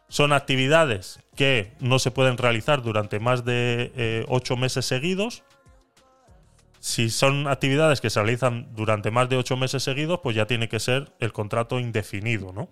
[0.09, 5.43] Son actividades que no se pueden realizar durante más de eh, ocho meses seguidos.
[6.79, 10.69] Si son actividades que se realizan durante más de ocho meses seguidos, pues ya tiene
[10.69, 12.69] que ser el contrato indefinido, ¿no?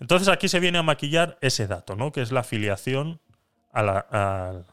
[0.00, 2.12] Entonces aquí se viene a maquillar ese dato, ¿no?
[2.12, 3.20] Que es la afiliación
[3.72, 4.64] a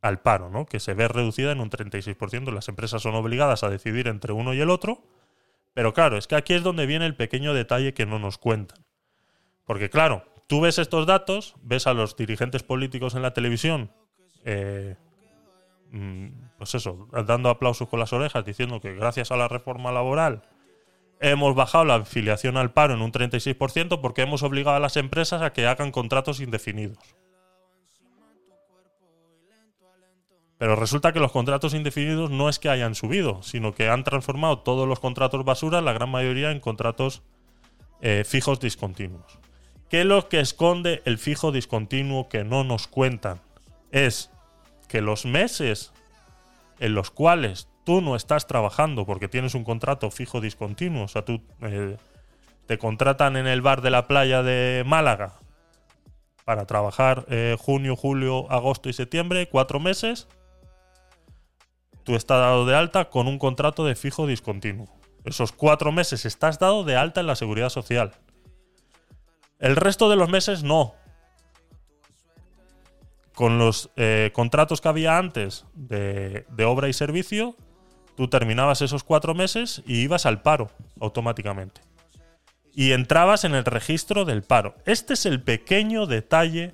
[0.00, 0.66] al paro, ¿no?
[0.66, 2.52] Que se ve reducida en un 36%.
[2.52, 5.02] Las empresas son obligadas a decidir entre uno y el otro.
[5.74, 8.84] Pero claro, es que aquí es donde viene el pequeño detalle que no nos cuentan.
[9.64, 13.92] Porque claro, tú ves estos datos, ves a los dirigentes políticos en la televisión,
[14.44, 14.96] eh,
[15.90, 16.26] mm,
[16.58, 20.42] pues eso, dando aplausos con las orejas, diciendo que gracias a la reforma laboral
[21.20, 25.42] hemos bajado la afiliación al paro en un 36% porque hemos obligado a las empresas
[25.42, 26.98] a que hagan contratos indefinidos.
[30.58, 34.58] Pero resulta que los contratos indefinidos no es que hayan subido, sino que han transformado
[34.58, 37.22] todos los contratos basura, la gran mayoría, en contratos
[38.00, 39.38] eh, fijos discontinuos.
[39.88, 43.40] ¿Qué es lo que esconde el fijo discontinuo que no nos cuentan?
[43.92, 44.30] Es
[44.88, 45.92] que los meses
[46.80, 51.24] en los cuales tú no estás trabajando porque tienes un contrato fijo discontinuo, o sea,
[51.24, 51.96] tú eh,
[52.66, 55.34] te contratan en el bar de la playa de Málaga
[56.44, 60.28] para trabajar eh, junio, julio, agosto y septiembre, cuatro meses,
[62.08, 64.88] tú estás dado de alta con un contrato de fijo discontinuo.
[65.26, 68.12] Esos cuatro meses estás dado de alta en la seguridad social.
[69.58, 70.94] El resto de los meses no.
[73.34, 77.56] Con los eh, contratos que había antes de, de obra y servicio,
[78.16, 81.82] tú terminabas esos cuatro meses y ibas al paro automáticamente.
[82.72, 84.76] Y entrabas en el registro del paro.
[84.86, 86.72] Este es el pequeño detalle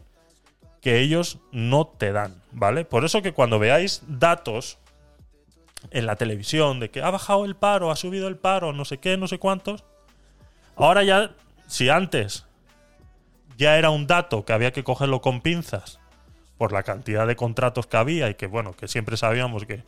[0.81, 2.85] que ellos no te dan, ¿vale?
[2.85, 4.79] Por eso que cuando veáis datos
[5.91, 8.99] en la televisión de que ha bajado el paro, ha subido el paro, no sé
[8.99, 9.85] qué, no sé cuántos,
[10.77, 11.33] ahora ya,
[11.67, 12.47] si antes
[13.57, 16.01] ya era un dato que había que cogerlo con pinzas
[16.59, 19.83] por la cantidad de contratos que había y que, bueno, que siempre sabíamos que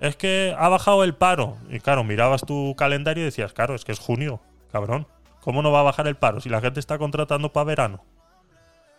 [0.00, 1.56] es que ha bajado el paro.
[1.70, 5.06] Y claro, mirabas tu calendario y decías, claro, es que es junio, cabrón.
[5.40, 8.04] ¿Cómo no va a bajar el paro si la gente está contratando para verano?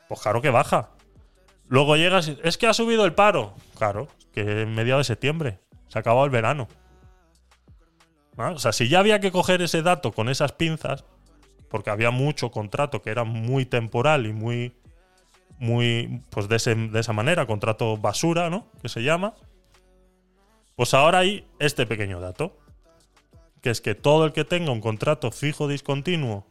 [0.08, 0.90] Pues claro que baja.
[1.68, 3.54] Luego llegas y es que ha subido el paro.
[3.78, 5.60] Claro, que en mediados de septiembre.
[5.88, 6.68] Se ha acabado el verano.
[8.38, 8.52] ¿Ah?
[8.52, 11.06] O sea, si ya había que coger ese dato con esas pinzas,
[11.70, 14.76] porque había mucho contrato que era muy temporal y muy,
[15.58, 18.68] muy, pues de, de esa manera, contrato basura, ¿no?
[18.82, 19.34] Que se llama.
[20.76, 22.56] Pues ahora hay este pequeño dato,
[23.62, 26.46] que es que todo el que tenga un contrato fijo discontinuo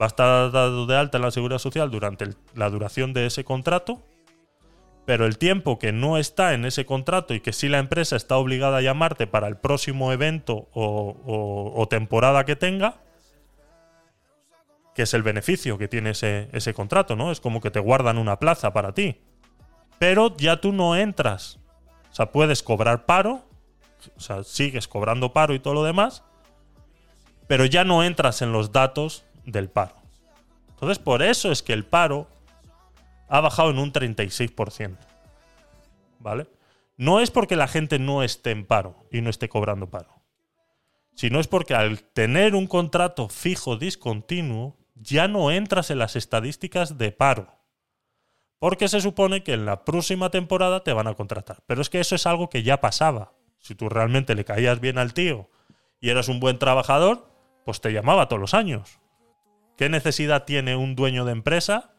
[0.00, 3.44] va a estar dado de alta en la seguridad social durante la duración de ese
[3.44, 4.02] contrato,
[5.06, 8.36] pero el tiempo que no está en ese contrato y que sí la empresa está
[8.36, 12.96] obligada a llamarte para el próximo evento o, temporada que tenga,
[14.96, 17.30] que es el beneficio que tiene ese, ese contrato, ¿no?
[17.30, 19.20] Es como que te guardan una plaza para ti.
[20.00, 21.60] Pero ya tú no entras.
[22.10, 23.44] O sea, puedes cobrar paro,
[24.16, 26.24] o sea, sigues cobrando paro y todo lo demás,
[27.46, 29.94] pero ya no entras en los datos del paro.
[30.70, 32.26] Entonces, por eso es que el paro
[33.28, 34.96] ha bajado en un 36%.
[36.18, 36.46] ¿Vale?
[36.96, 40.22] No es porque la gente no esté en paro y no esté cobrando paro,
[41.14, 46.96] sino es porque al tener un contrato fijo discontinuo, ya no entras en las estadísticas
[46.96, 47.54] de paro.
[48.58, 51.62] Porque se supone que en la próxima temporada te van a contratar.
[51.66, 53.34] Pero es que eso es algo que ya pasaba.
[53.58, 55.50] Si tú realmente le caías bien al tío
[56.00, 57.28] y eras un buen trabajador,
[57.66, 58.98] pues te llamaba todos los años.
[59.76, 61.95] ¿Qué necesidad tiene un dueño de empresa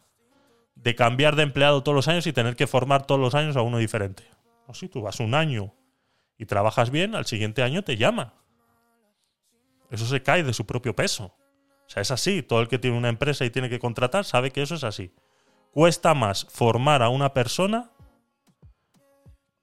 [0.83, 3.61] de cambiar de empleado todos los años y tener que formar todos los años a
[3.61, 4.23] uno diferente?
[4.67, 5.73] O si tú vas un año
[6.37, 8.33] y trabajas bien, al siguiente año te llama.
[9.89, 11.35] Eso se cae de su propio peso.
[11.85, 12.43] O sea, es así.
[12.43, 15.13] Todo el que tiene una empresa y tiene que contratar sabe que eso es así.
[15.71, 17.91] Cuesta más formar a una persona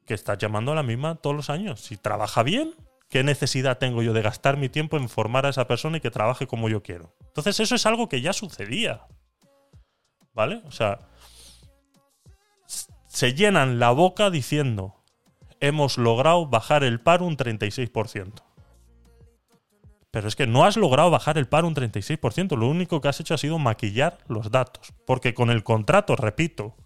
[0.06, 1.80] que estás llamando a la misma todos los años.
[1.80, 2.74] Si trabaja bien,
[3.08, 6.10] ¿qué necesidad tengo yo de gastar mi tiempo en formar a esa persona y que
[6.10, 7.14] trabaje como yo quiero?
[7.26, 9.02] Entonces eso es algo que ya sucedía.
[10.34, 10.62] ¿Vale?
[10.66, 10.98] O sea,
[13.06, 14.96] se llenan la boca diciendo,
[15.60, 18.42] hemos logrado bajar el paro un 36%.
[20.10, 22.56] Pero es que no has logrado bajar el paro un 36%.
[22.56, 24.92] Lo único que has hecho ha sido maquillar los datos.
[25.06, 26.76] Porque con el contrato, repito,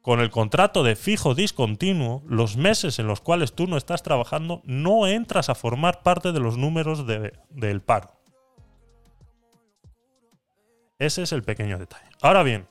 [0.00, 4.62] con el contrato de fijo discontinuo, los meses en los cuales tú no estás trabajando,
[4.64, 8.15] no entras a formar parte de los números de- del paro.
[10.98, 12.08] Ese es el pequeño detalle.
[12.22, 12.66] Ahora bien,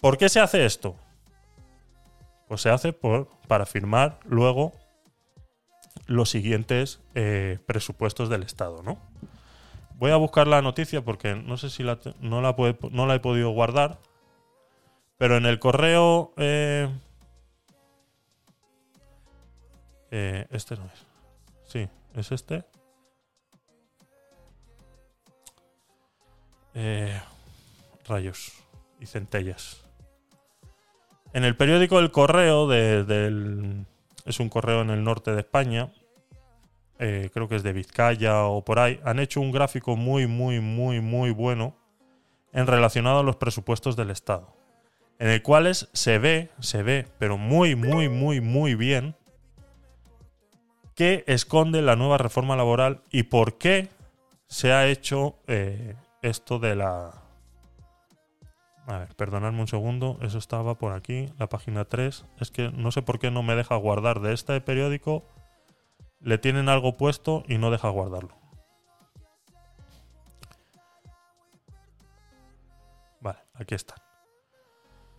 [0.00, 0.96] ¿por qué se hace esto?
[2.46, 2.92] Pues se hace
[3.46, 4.72] para firmar luego
[6.06, 8.98] los siguientes eh, presupuestos del Estado, ¿no?
[9.96, 13.98] Voy a buscar la noticia porque no sé si la no la he podido guardar,
[15.18, 16.32] pero en el correo...
[16.36, 16.88] eh,
[20.10, 21.06] eh, este no es.
[21.64, 22.64] Sí, es este.
[26.80, 27.20] Eh,
[28.06, 28.52] rayos
[29.00, 29.84] y centellas.
[31.32, 33.84] En el periódico El Correo, de-
[34.24, 35.90] es un correo en el norte de España,
[37.00, 40.60] eh, creo que es de Vizcaya o por ahí, han hecho un gráfico muy, muy,
[40.60, 41.74] muy, muy bueno
[42.52, 44.54] en relacionado a los presupuestos del Estado,
[45.18, 49.16] en el cual es- se ve, se ve, pero muy, muy, muy, muy bien,
[50.94, 53.88] qué esconde la nueva reforma laboral y por qué
[54.46, 57.22] se ha hecho eh, esto de la...
[58.86, 62.24] A ver, perdonadme un segundo, eso estaba por aquí, la página 3.
[62.40, 65.24] Es que no sé por qué no me deja guardar de este periódico.
[66.20, 68.34] Le tienen algo puesto y no deja guardarlo.
[73.20, 73.94] Vale, aquí está.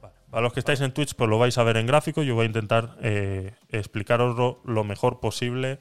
[0.02, 0.16] Vale.
[0.32, 2.24] Para los que estáis en Twitch, pues lo vais a ver en gráfico.
[2.24, 5.80] Yo voy a intentar eh, explicaroslo lo mejor posible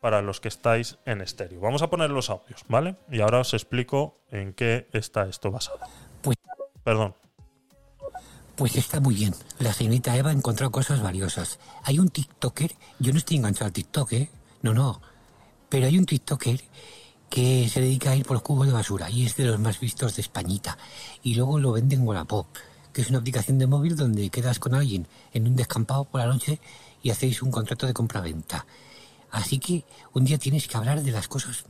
[0.00, 1.60] para los que estáis en estéreo.
[1.60, 2.96] Vamos a poner los audios, ¿vale?
[3.10, 5.78] Y ahora os explico en qué está esto basado.
[6.22, 6.36] Pues-
[6.82, 7.14] Perdón.
[8.56, 9.34] Pues está muy bien.
[9.58, 11.58] La señorita Eva ha encontrado cosas valiosas.
[11.84, 14.30] Hay un TikToker, yo no estoy enganchado al TikTok, ¿eh?
[14.62, 15.00] No, no.
[15.68, 16.60] Pero hay un TikToker
[17.30, 19.80] que se dedica a ir por los cubos de basura y es de los más
[19.80, 20.76] vistos de Españita.
[21.22, 22.46] Y luego lo vende en Wallapop,
[22.92, 26.26] que es una aplicación de móvil donde quedas con alguien en un descampado por la
[26.26, 26.58] noche
[27.02, 28.66] y hacéis un contrato de compra-venta.
[29.30, 31.64] Así que un día tienes que hablar de las cosas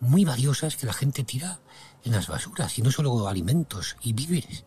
[0.00, 1.60] muy valiosas que la gente tira
[2.04, 4.64] en las basuras, y no solo alimentos y víveres,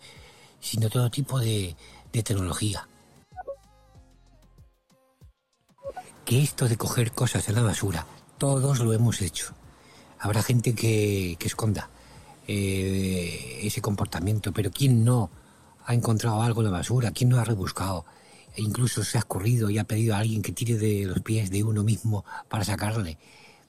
[0.60, 1.76] sino todo tipo de,
[2.12, 2.88] tecnología.
[6.26, 8.06] Que esto de coger cosas en la basura,
[8.38, 9.54] todos lo hemos hecho.
[10.20, 11.90] Habrá gente que, que esconda
[12.48, 15.30] eh, ese comportamiento, pero ¿quién no
[15.86, 17.12] ha encontrado algo en la basura?
[17.12, 18.06] ¿Quién no ha rebuscado?
[18.60, 21.50] E incluso se ha escurrido y ha pedido a alguien que tire de los pies
[21.50, 23.18] de uno mismo para sacarle.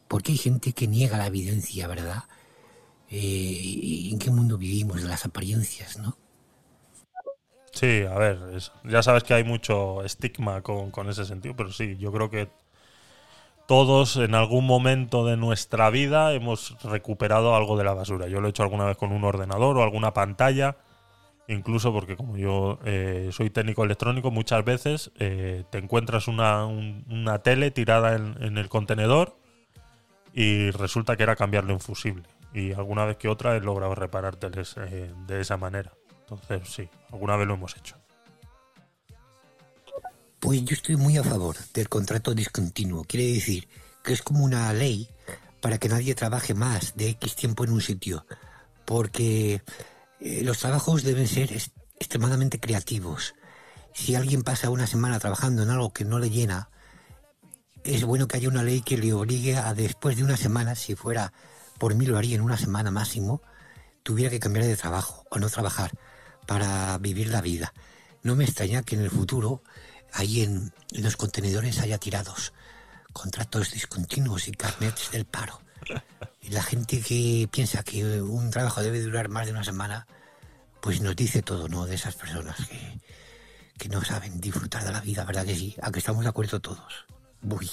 [0.09, 2.25] Porque hay gente que niega la evidencia, ¿verdad?
[3.09, 5.01] Eh, ¿En qué mundo vivimos?
[5.03, 6.17] Las apariencias, ¿no?
[7.71, 8.41] Sí, a ver,
[8.83, 12.49] ya sabes que hay mucho estigma con, con ese sentido, pero sí, yo creo que
[13.69, 18.27] todos en algún momento de nuestra vida hemos recuperado algo de la basura.
[18.27, 20.77] Yo lo he hecho alguna vez con un ordenador o alguna pantalla,
[21.55, 27.05] incluso porque como yo eh, soy técnico electrónico, muchas veces eh, te encuentras una, un-
[27.11, 29.37] una tele tirada en, en el contenedor
[30.33, 32.25] y resulta que era cambiarle un fusible.
[32.55, 35.93] Y alguna vez que otra he logrado reparar teles eh, de esa manera.
[36.21, 37.97] Entonces, sí, alguna vez lo hemos hecho.
[40.39, 43.05] Pues yo estoy muy a favor del contrato discontinuo.
[43.05, 43.69] Quiere decir
[44.03, 45.09] que es como una ley
[45.61, 48.25] para que nadie trabaje más de X tiempo en un sitio.
[48.87, 49.63] Porque
[50.21, 53.35] eh, los trabajos deben ser extremadamente creativos.
[53.95, 56.71] Si alguien pasa una semana trabajando en algo que no le llena,
[57.85, 60.95] es bueno que haya una ley que le obligue a después de una semana, si
[60.95, 61.33] fuera
[61.79, 63.43] por mí lo haría en una semana máximo,
[64.03, 65.93] tuviera que cambiar de trabajo o no trabajar
[66.47, 67.73] para vivir la vida.
[68.23, 69.63] No me extraña que en el futuro
[70.13, 72.53] ahí en los contenedores haya tirados
[73.13, 75.61] contratos discontinuos y carnets del paro.
[76.49, 80.07] La gente que piensa que un trabajo debe durar más de una semana,
[80.81, 81.87] pues nos dice todo, ¿no?
[81.87, 82.99] De esas personas que,
[83.79, 85.77] que no saben disfrutar de la vida, ¿verdad que sí?
[85.83, 87.07] A que estamos de acuerdo todos.
[87.43, 87.71] Uy.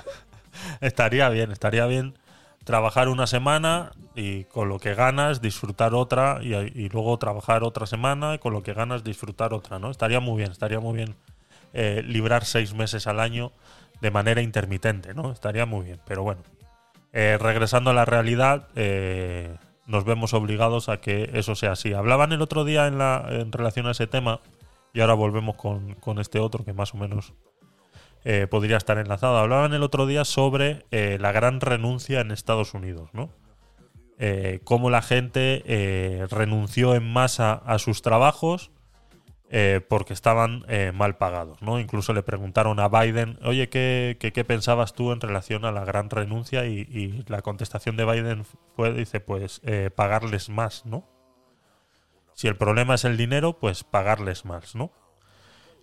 [0.80, 2.18] Estaría bien, estaría bien
[2.64, 7.86] trabajar una semana y con lo que ganas disfrutar otra y, y luego trabajar otra
[7.86, 9.90] semana y con lo que ganas disfrutar otra, ¿no?
[9.90, 11.16] Estaría muy bien, estaría muy bien
[11.72, 13.52] eh, librar seis meses al año
[14.00, 15.32] de manera intermitente, ¿no?
[15.32, 16.42] Estaría muy bien, pero bueno.
[17.12, 19.56] Eh, regresando a la realidad, eh,
[19.86, 21.92] nos vemos obligados a que eso sea así.
[21.92, 24.40] Hablaban el otro día en, la, en relación a ese tema
[24.94, 27.32] y ahora volvemos con, este otro que más o menos
[28.24, 29.38] eh, podría estar enlazado.
[29.38, 33.30] Hablaban el otro día sobre eh, la gran renuncia en Estados Unidos, ¿no?
[34.18, 38.70] Eh, cómo la gente renunció en masa a sus trabajos
[39.54, 41.78] eh, porque estaban eh, mal pagados, ¿no?
[41.78, 46.64] Incluso le preguntaron a Biden, oye, ¿qué, pensabas tú en relación a la gran renuncia?
[46.64, 51.06] Y, y la contestación de Biden fue, dice, pues eh, pagarles más, ¿no?
[52.32, 54.90] Si el problema es el dinero, pues pagarles más, ¿no?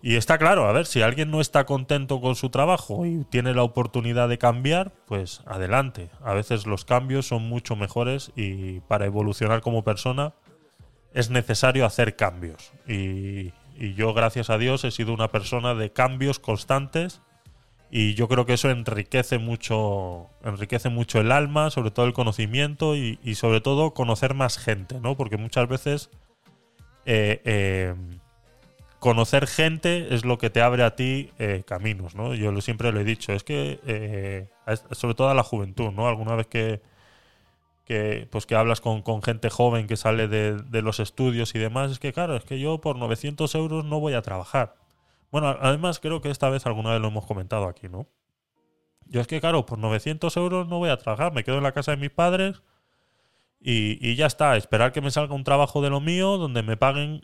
[0.02, 3.54] Y está claro, a ver, si alguien no está contento con su trabajo y tiene
[3.54, 6.10] la oportunidad de cambiar, pues adelante.
[6.24, 10.32] A veces los cambios son mucho mejores y para evolucionar como persona
[11.14, 12.72] es necesario hacer cambios.
[12.88, 17.22] Y, y yo, gracias a Dios, he sido una persona de cambios constantes
[17.90, 22.94] y yo creo que eso enriquece mucho, enriquece mucho el alma, sobre todo el conocimiento
[22.94, 25.16] y, sobre todo conocer más gente, ¿no?
[25.16, 26.10] Porque muchas veces
[27.06, 27.94] eh, eh,
[28.98, 32.34] conocer gente es lo que te abre a ti eh, caminos, ¿no?
[32.34, 34.46] Yo siempre lo he dicho, es que
[34.92, 36.06] sobre todo a la juventud, ¿no?
[36.06, 36.82] Alguna vez que,
[37.90, 41.58] que pues que hablas con, con gente joven que sale de, de los estudios y
[41.58, 44.76] demás, es que claro, es que yo por 900 euros no voy a trabajar.
[45.32, 48.06] Bueno, además creo que esta vez alguna vez lo hemos comentado aquí, ¿no?
[49.06, 51.72] Yo es que claro, por 900 euros no voy a trabajar, me quedo en la
[51.72, 52.62] casa de mis padres
[53.58, 56.76] y, y ya está, esperar que me salga un trabajo de lo mío donde me
[56.76, 57.22] paguen.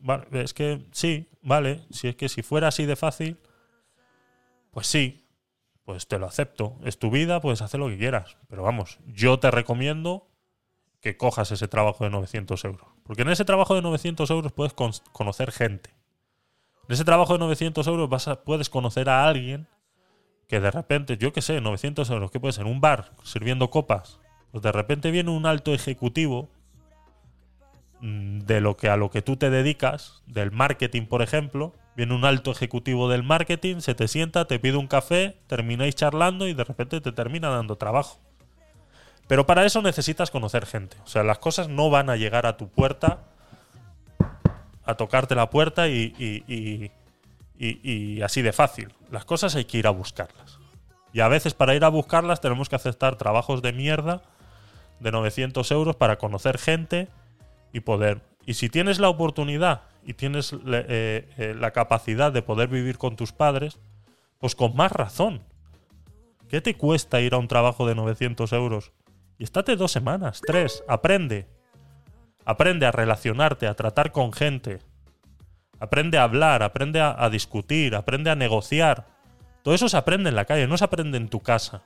[0.00, 3.36] mm, es que sí, vale, si es que si fuera así de fácil,
[4.70, 5.27] pues sí,
[5.88, 6.76] pues te lo acepto.
[6.84, 8.36] Es tu vida, puedes hacer lo que quieras.
[8.50, 10.28] Pero vamos, yo te recomiendo
[11.00, 12.86] que cojas ese trabajo de 900 euros.
[13.04, 15.88] Porque en ese trabajo de 900 euros puedes con- conocer gente.
[16.88, 19.66] En ese trabajo de 900 euros vas a- puedes conocer a alguien
[20.46, 22.66] que de repente, yo qué sé, 900 euros, ¿qué puede ser?
[22.66, 24.20] Un bar sirviendo copas.
[24.52, 26.50] Pues de repente viene un alto ejecutivo
[28.02, 32.14] mm, de lo que a lo que tú te dedicas, del marketing, por ejemplo, viene
[32.14, 36.54] un alto ejecutivo del marketing, se te sienta, te pide un café, termináis charlando y
[36.54, 38.20] de repente te termina dando trabajo.
[39.26, 40.96] Pero para eso necesitas conocer gente.
[41.04, 43.24] O sea, las cosas no van a llegar a tu puerta,
[44.84, 46.92] a tocarte la puerta y, y- y-
[47.58, 48.94] y- así de fácil.
[49.10, 50.60] Las cosas hay que ir a buscarlas.
[51.12, 54.22] Y a veces para ir a buscarlas tenemos que aceptar trabajos de mierda
[55.00, 57.08] de 900 euros para conocer gente
[57.72, 58.20] y poder.
[58.46, 63.14] Y si tienes la oportunidad y tienes eh, eh, la capacidad de poder vivir con
[63.14, 63.78] tus padres,
[64.38, 65.42] pues con más razón.
[66.48, 68.92] ¿Qué te cuesta ir a un trabajo de 900 euros?
[69.36, 71.46] Y estate dos semanas, tres, aprende.
[72.46, 74.78] Aprende a relacionarte, a tratar con gente.
[75.78, 79.08] Aprende a hablar, aprende a, a discutir, aprende a negociar.
[79.62, 81.82] Todo eso se aprende en la calle, no se aprende en tu casa.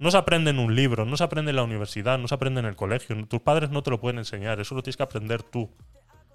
[0.00, 2.58] No se aprende en un libro, no se aprende en la universidad, no se aprende
[2.58, 3.24] en el colegio.
[3.28, 5.70] Tus padres no te lo pueden enseñar, eso lo tienes que aprender tú.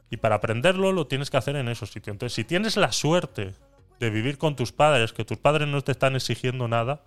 [0.10, 2.16] Y para aprenderlo lo tienes que hacer en esos sitios.
[2.16, 3.54] Entonces, si tienes la suerte
[4.00, 7.04] de vivir con tus padres, que tus padres no te están exigiendo nada,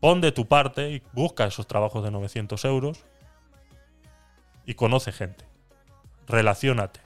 [0.00, 3.04] pon de tu parte y busca esos trabajos de 900 euros
[4.66, 5.44] y conoce gente.
[6.26, 7.00] Relaciónate.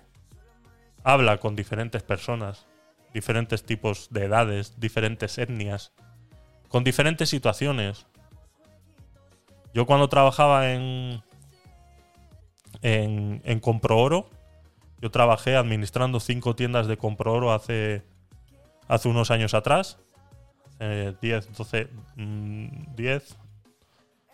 [1.05, 2.67] Habla con diferentes personas,
[3.13, 5.93] diferentes tipos de edades, diferentes etnias,
[6.69, 8.07] con diferentes situaciones.
[9.75, 11.23] Yo cuando trabajaba en,
[12.83, 14.31] en, en Comprooro,
[15.01, 18.03] yo trabajé administrando cinco tiendas de Comprooro hace,
[18.89, 19.99] hace unos años atrás.
[20.79, 23.37] Eh, 10, 12, mm, 10,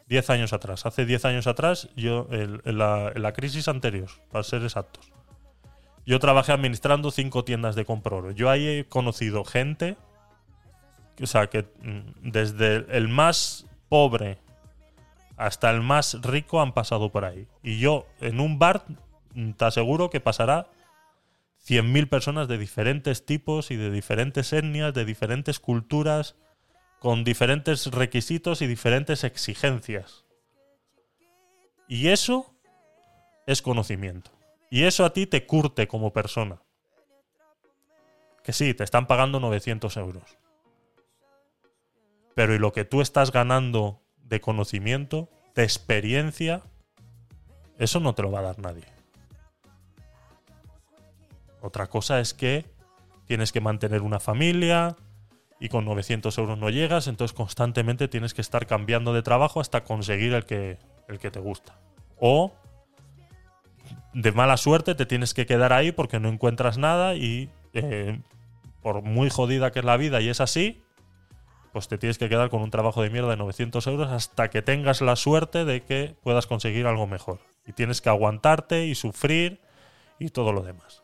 [0.09, 0.87] 10 años atrás.
[0.87, 5.13] Hace 10 años atrás, yo, en, la, en crisis anterior, para ser exactos,
[6.05, 8.33] yo trabajé administrando cinco tiendas de Comprooro.
[8.33, 9.97] Yo ahí he conocido gente,
[11.21, 14.39] o sea, que mm, desde el más pobre
[15.37, 17.47] hasta el más rico han pasado por ahí.
[17.63, 18.85] Y yo en un bar
[19.57, 20.69] te aseguro que pasará
[21.67, 26.37] 100.000 personas de diferentes tipos y de diferentes etnias, de diferentes culturas,
[26.99, 30.25] con diferentes requisitos y diferentes exigencias.
[31.89, 32.55] Y eso
[33.47, 34.31] es conocimiento.
[34.71, 36.63] Y eso a ti te curte como persona.
[38.43, 40.39] Que sí, te están pagando 900 euros.
[42.35, 46.63] Pero ¿y lo que tú estás ganando de conocimiento, de experiencia?
[47.79, 48.85] Eso no te lo va a dar nadie.
[51.63, 52.67] Otra cosa es que
[53.25, 54.97] tienes que mantener una familia
[55.61, 59.85] y con 900 euros no llegas, entonces constantemente tienes que estar cambiando de trabajo hasta
[59.85, 60.79] conseguir el que,
[61.09, 61.79] el que te gusta.
[62.19, 62.53] O
[64.13, 68.21] de mala suerte te tienes que quedar ahí porque no encuentras nada y eh,
[68.83, 70.83] por muy jodida que es la vida y es así,
[71.73, 74.63] pues te tienes que quedar con un trabajo de mierda de 900 euros hasta que
[74.63, 77.39] tengas la suerte de que puedas conseguir algo mejor.
[77.65, 79.61] Y tienes que aguantarte y sufrir
[80.19, 81.02] y todo lo demás.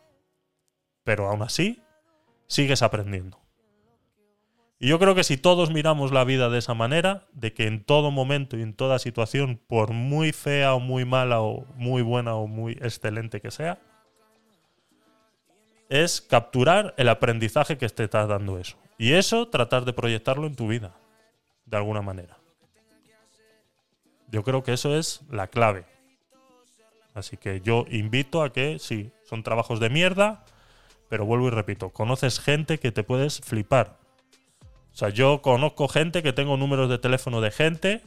[1.08, 1.80] Pero aún así,
[2.48, 3.40] sigues aprendiendo.
[4.78, 7.82] Y yo creo que si todos miramos la vida de esa manera, de que en
[7.82, 12.34] todo momento y en toda situación, por muy fea o muy mala o muy buena
[12.34, 13.78] o muy excelente que sea,
[15.88, 18.76] es capturar el aprendizaje que te está dando eso.
[18.98, 20.94] Y eso tratar de proyectarlo en tu vida,
[21.64, 22.36] de alguna manera.
[24.30, 25.86] Yo creo que eso es la clave.
[27.14, 30.44] Así que yo invito a que, sí, son trabajos de mierda,
[31.08, 33.98] pero vuelvo y repito, conoces gente que te puedes flipar.
[34.92, 38.02] O sea, yo conozco gente que tengo números de teléfono de gente,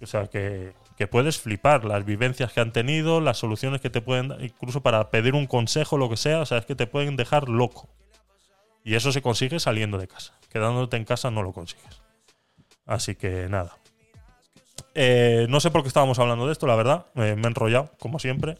[0.00, 4.00] o sea, que, que puedes flipar las vivencias que han tenido, las soluciones que te
[4.00, 6.86] pueden dar, incluso para pedir un consejo, lo que sea, o sea, es que te
[6.86, 7.88] pueden dejar loco.
[8.84, 10.34] Y eso se consigue saliendo de casa.
[10.48, 12.02] Quedándote en casa no lo consigues.
[12.84, 13.76] Así que nada.
[14.94, 17.06] Eh, no sé por qué estábamos hablando de esto, la verdad.
[17.14, 18.58] Eh, me he enrollado, como siempre.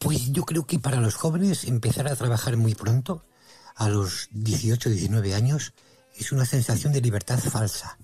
[0.00, 3.22] Pues yo creo que para los jóvenes empezar a trabajar muy pronto,
[3.76, 5.74] a los 18, 19 años,
[6.16, 7.98] es una sensación de libertad falsa.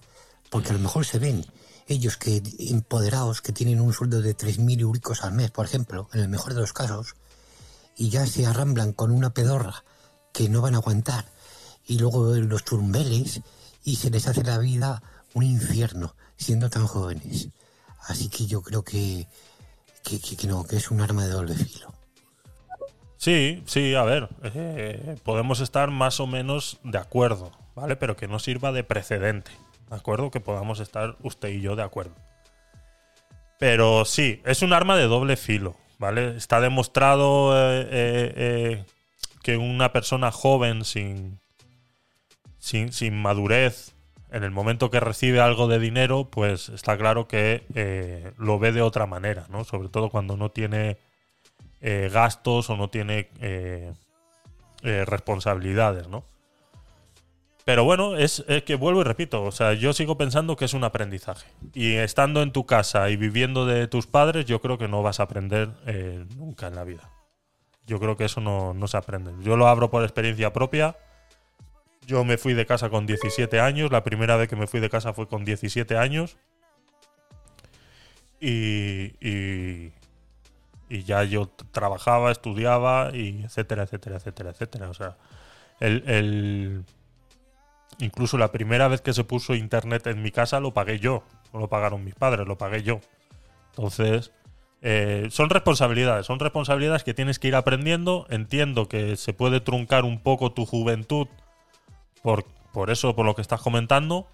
[0.51, 1.47] Porque a lo mejor se ven
[1.87, 6.21] ellos que empoderados, que tienen un sueldo de 3.000 euricos al mes, por ejemplo, en
[6.21, 7.15] el mejor de los casos,
[7.97, 9.83] y ya se arramblan con una pedorra
[10.35, 11.25] que no van a aguantar,
[11.87, 13.41] y luego los turumbeles,
[13.85, 15.03] y se les hace la vida
[15.33, 17.49] un infierno siendo tan jóvenes.
[18.01, 19.29] Así que yo creo que,
[20.07, 21.93] que, no, que es un arma de doble filo.
[23.17, 24.29] Sí, sí, a ver.
[24.43, 27.97] eh, podemos estar más o menos de acuerdo, ¿vale?
[27.97, 29.51] Pero que no sirva de precedente.
[29.91, 30.31] ¿De acuerdo?
[30.31, 32.15] Que podamos estar usted y yo de acuerdo.
[33.59, 36.37] Pero sí, es un arma de doble filo, ¿vale?
[36.37, 38.85] Está demostrado eh, eh,
[39.43, 41.41] que una persona joven sin,
[42.59, 43.96] sin, sin madurez,
[44.31, 48.73] en el momento que recibe algo de dinero, pues está claro que eh, lo ve
[48.73, 49.65] de otra manera, ¿no?
[49.65, 50.99] Sobre todo cuando no tiene
[51.81, 53.93] eh, gastos o no tiene eh,
[54.83, 56.25] eh, responsabilidades, ¿no?
[57.65, 60.75] Pero bueno, es, es que vuelvo y repito, o sea, yo sigo pensando que es
[60.75, 61.47] un aprendizaje.
[61.75, 65.21] Y estando en tu casa y viviendo de tus padres, yo creo que no vas
[65.21, 65.71] a aprender
[66.37, 67.11] nunca en la vida.
[67.87, 69.33] Yo creo que eso no, no se aprende.
[69.43, 70.97] Yo lo abro por experiencia propia.
[72.07, 73.91] Yo me fui de casa con 17 años.
[73.93, 76.37] La primera vez que me fui de casa fue con 17 años.
[78.41, 79.93] y, y,
[81.05, 84.91] ya yo trabajaba, estudiaba y etcétera, etcétera, etcétera, etcétera.
[84.91, 85.17] O sea,
[85.81, 86.85] el, el-
[87.99, 91.61] incluso la primera vez que se puso internet en mi casa lo pagué yo, no
[91.61, 93.01] lo pagaron mis padres, lo pagué yo.
[93.71, 94.33] Entonces,
[94.83, 98.27] eh, son responsabilidades, son responsabilidades que tienes que ir aprendiendo.
[98.31, 101.27] Entiendo que se puede truncar un poco tu juventud
[102.27, 104.27] por, por eso, por lo que estás comentando.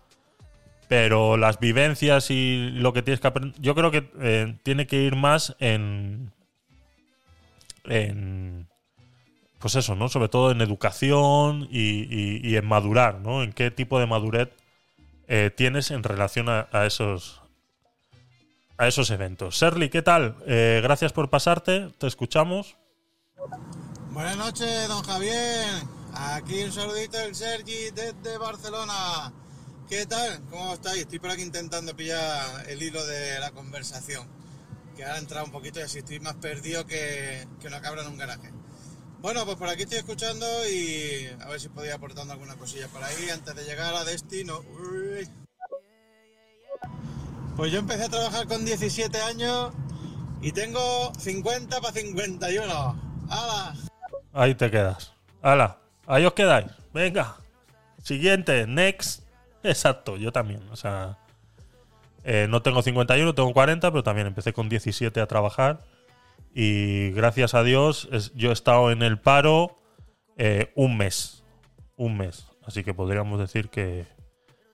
[0.89, 5.03] Pero las vivencias y lo que tienes que aprender, yo creo que eh, tiene que
[5.03, 6.33] ir más en,
[7.85, 8.67] en,
[9.59, 10.09] pues eso, ¿no?
[10.09, 13.43] Sobre todo en educación y, en madurar, ¿no?
[13.43, 14.49] En qué tipo de madurez
[15.29, 17.43] eh, tienes en relación a, a esos
[18.79, 19.59] a esos eventos.
[19.59, 20.37] Serly, ¿qué tal?
[20.47, 22.75] Eh, gracias por pasarte, te escuchamos.
[24.13, 26.02] Buenas noches, don Javier.
[26.15, 29.33] Aquí un saludito del Sergi desde Barcelona.
[29.89, 30.43] ¿Qué tal?
[30.51, 31.03] ¿Cómo estáis?
[31.03, 34.27] Estoy por aquí intentando pillar el hilo de la conversación.
[34.95, 38.09] Que ahora ha entrado un poquito y así estoy más perdido que, una cabra en
[38.09, 38.53] un garaje.
[39.21, 43.03] Bueno, pues por aquí estoy escuchando y a ver si podía aportando alguna cosilla por
[43.03, 44.61] ahí antes de llegar a destino.
[47.57, 49.73] Pues yo empecé a trabajar con 17 años
[50.43, 53.27] y tengo 50 para 51.
[53.31, 53.75] ¡Hala!
[54.35, 55.13] Ahí te quedas.
[55.43, 56.67] Hala, ahí os quedáis.
[56.93, 57.37] Venga.
[58.03, 59.23] Siguiente, next.
[59.63, 60.63] Exacto, yo también.
[60.71, 61.19] O sea,
[62.25, 65.81] eh, no tengo 51, tengo 40, pero también empecé con 17 a trabajar.
[66.55, 69.79] Y gracias a Dios, es- yo he estado en el paro
[70.37, 71.45] eh, un mes.
[71.97, 72.47] Un mes.
[72.65, 74.07] Así que podríamos decir que,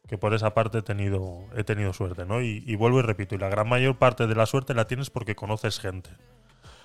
[0.06, 2.40] que por esa parte he tenido, he tenido suerte, ¿no?
[2.42, 5.34] Y, vuelvo y repito, y la gran mayor parte de la suerte la tienes porque
[5.34, 6.10] conoces gente.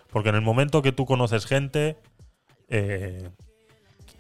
[0.10, 1.98] Porque en el momento que tú conoces gente,
[2.68, 3.30] eh,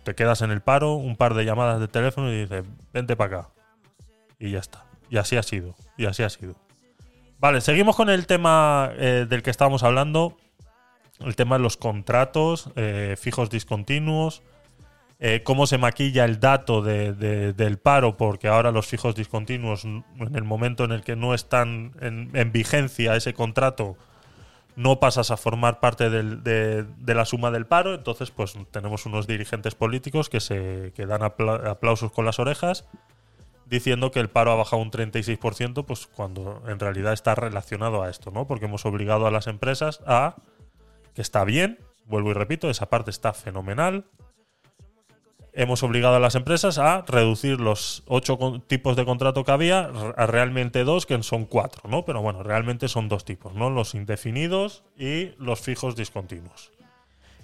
[0.04, 2.64] te quedas en el paro, un par de llamadas de teléfono y dices,
[2.94, 3.50] vente para acá.
[4.40, 4.86] Y ya está.
[5.10, 5.76] Y así ha sido.
[5.98, 6.56] Y así ha sido.
[7.40, 10.38] Vale, seguimos con el tema eh, del que estábamos hablando.
[11.20, 14.42] El tema de los contratos eh, fijos discontinuos.
[15.20, 19.86] eh, cómo se maquilla el dato de- de- del paro, porque ahora los fijos discontinuos,
[19.86, 20.04] en
[20.34, 23.96] el momento en el que no están en vigencia ese contrato,
[24.76, 27.94] no pasas a formar parte de, la suma del paro.
[27.94, 32.86] Entonces, pues tenemos unos dirigentes políticos que se que dan apla- aplausos con las orejas
[33.66, 38.10] diciendo que el paro ha bajado un 36%, pues cuando en realidad está relacionado a
[38.10, 38.45] esto, ¿no?
[38.45, 40.36] Porque hemos obligado a las empresas a
[41.16, 44.06] que está bien, vuelvo y repito, esa parte está fenomenal.
[45.56, 50.26] Hemos obligado a las empresas a reducir los ocho tipos de contrato que había a
[50.26, 52.06] realmente dos, que son cuatro, ¿no?
[52.06, 53.70] Pero bueno, realmente son dos tipos, ¿no?
[53.70, 56.72] Los indefinidos y los fijos discontinuos.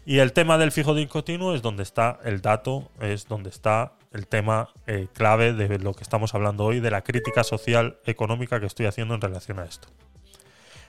[0.05, 4.25] Y el tema del fijo discontinuo es donde está el dato, es donde está el
[4.25, 8.65] tema eh, clave de lo que estamos hablando hoy, de la crítica social económica que
[8.65, 9.87] estoy haciendo en relación a esto.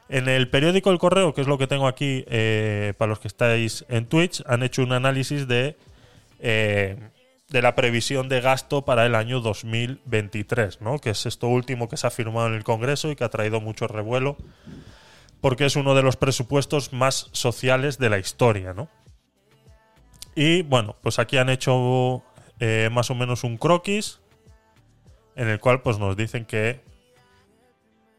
[0.08, 3.28] En el periódico El Correo, que es lo que tengo aquí eh, para los que
[3.28, 5.76] estáis en Twitch, han hecho un análisis de,
[6.40, 7.10] eh,
[7.48, 10.98] de la previsión de gasto para el año 2023, ¿no?
[10.98, 13.60] que es esto último que se ha firmado en el Congreso y que ha traído
[13.60, 14.36] mucho revuelo,
[15.40, 18.72] porque es uno de los presupuestos más sociales de la historia.
[18.72, 18.88] ¿no?
[20.34, 22.22] Y bueno, pues aquí han hecho
[22.60, 24.20] eh, más o menos un croquis
[25.36, 26.80] en el cual pues nos dicen que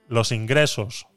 [0.09, 1.07] los ingresos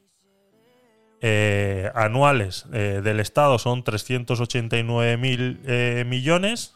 [1.21, 5.59] eh, anuales del Estado son 389 mil
[6.05, 6.75] millones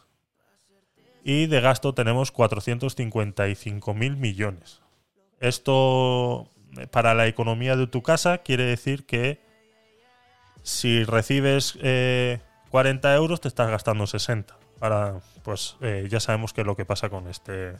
[1.24, 4.82] y de gasto tenemos 455 mil millones.
[5.40, 9.40] Esto eh, para la economía de tu casa quiere decir que
[10.62, 12.40] si recibes eh,
[12.70, 14.56] 40 euros te estás gastando 60.
[14.80, 17.76] Ahora, pues eh, ya sabemos qué es lo que pasa con este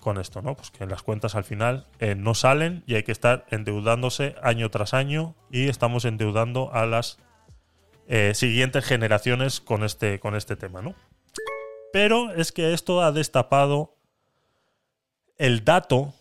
[0.00, 0.56] con esto, ¿no?
[0.56, 4.68] Pues que las cuentas al final eh, no salen y hay que estar endeudándose año
[4.68, 7.18] tras año y estamos endeudando a las
[8.34, 10.94] siguientes generaciones con este, con este tema, ¿no?
[11.92, 13.96] Pero es que esto ha destapado
[15.36, 16.14] el dato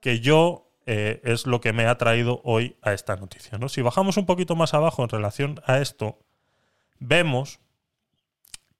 [0.00, 3.68] que yo eh, es lo que me ha traído hoy a esta noticia, ¿no?
[3.68, 6.18] Si bajamos un poquito más abajo en relación a esto,
[6.98, 7.60] vemos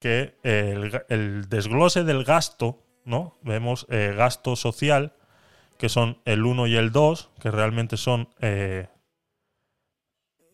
[0.01, 3.37] que el, el desglose del gasto ¿no?
[3.43, 5.13] Vemos eh, gasto social,
[5.79, 8.89] que son el 1 y el 2, que realmente son eh,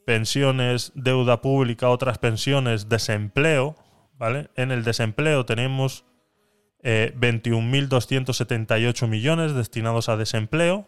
[0.04, 3.76] pensiones, deuda pública, otras pensiones, desempleo,
[4.20, 4.50] ¿vale?
[4.54, 6.04] En el desempleo tenemos
[6.82, 10.86] eh, 21.278 millones destinados a desempleo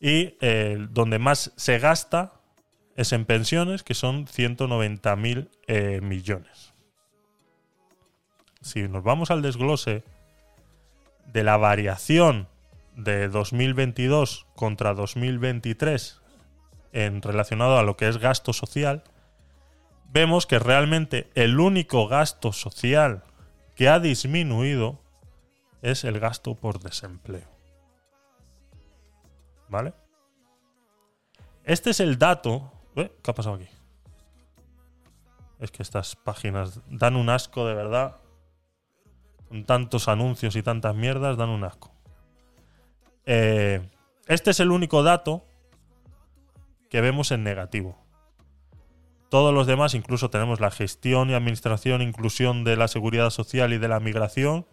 [0.00, 2.32] y eh, donde más se gasta
[2.96, 6.74] es en pensiones, que son 190.000 eh, millones.
[8.60, 10.02] Si nos vamos al desglose
[11.26, 12.48] de la variación
[12.96, 16.20] de 2022 contra 2023
[16.92, 19.04] en relacionado a lo que es gasto social,
[20.12, 23.24] vemos que realmente el único gasto social
[23.74, 25.00] que ha disminuido
[25.80, 27.48] es el gasto por desempleo.
[29.68, 29.94] ¿Vale?
[31.64, 32.72] Este es el dato.
[32.94, 33.68] ¿Qué ha pasado aquí?
[35.58, 38.16] Es que estas páginas dan un asco de verdad.
[39.48, 41.92] Con tantos anuncios y tantas mierdas, dan un asco.
[43.24, 43.88] Eh,
[44.26, 45.44] este es el único dato
[46.90, 48.01] que vemos en negativo.
[49.32, 53.78] Todos los demás, incluso tenemos la gestión y administración, inclusión de la seguridad social y
[53.78, 54.66] de la migración,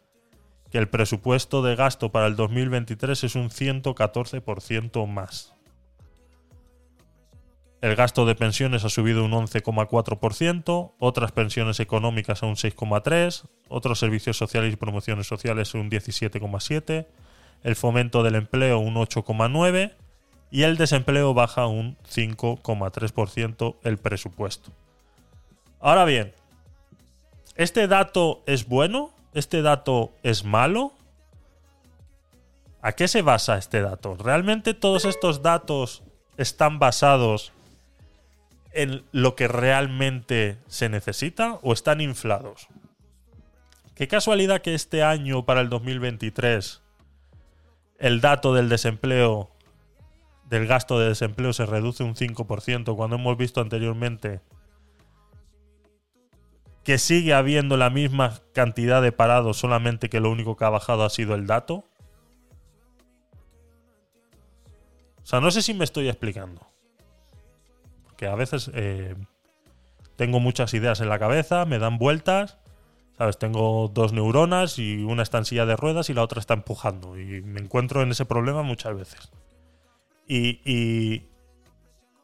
[0.70, 5.56] que el presupuesto de gasto para el 2023 es un 114% más.
[7.80, 13.98] El gasto de pensiones ha subido un 11,4%, otras pensiones económicas a un 6,3%, otros
[13.98, 17.08] servicios sociales y promociones sociales un 17,7%,
[17.64, 19.94] el fomento del empleo un 8,9%
[20.52, 24.72] y el desempleo baja un 5,3% el presupuesto.
[25.80, 26.34] Ahora bien,
[27.56, 29.12] ¿este dato es bueno?
[29.34, 30.94] ¿Este dato es malo?
[32.82, 34.16] ¿A qué se basa este dato?
[34.16, 36.04] ¿Realmente todos estos datos
[36.38, 37.52] están basados
[38.72, 42.68] en lo que realmente se necesita o están inflados?
[43.96, 46.82] Qué casualidad que este año, para el 2023,
[48.00, 49.52] el dato del desempleo
[50.50, 54.42] del gasto de desempleo se reduce un 5%, cuando hemos visto anteriormente
[56.84, 61.04] que sigue habiendo la misma cantidad de parados, solamente que lo único que ha bajado
[61.04, 61.84] ha sido el dato.
[65.22, 66.66] O sea, no sé si me estoy explicando.
[68.06, 69.14] Porque a veces eh,
[70.16, 72.58] tengo muchas ideas en la cabeza, me dan vueltas.
[73.20, 73.38] ¿Sabes?
[73.38, 77.20] Tengo dos neuronas y una está en silla de ruedas y la otra está empujando.
[77.20, 79.30] Y me encuentro en ese problema muchas veces.
[80.30, 81.24] Y.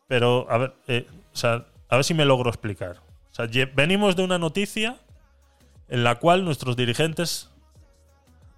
[0.07, 1.07] pero, a ver, eh,
[1.43, 3.01] a ver si me logro explicar.
[3.75, 4.97] Venimos de una noticia
[5.89, 7.49] en la cual nuestros dirigentes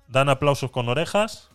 [0.10, 1.50] dan aplausos con orejas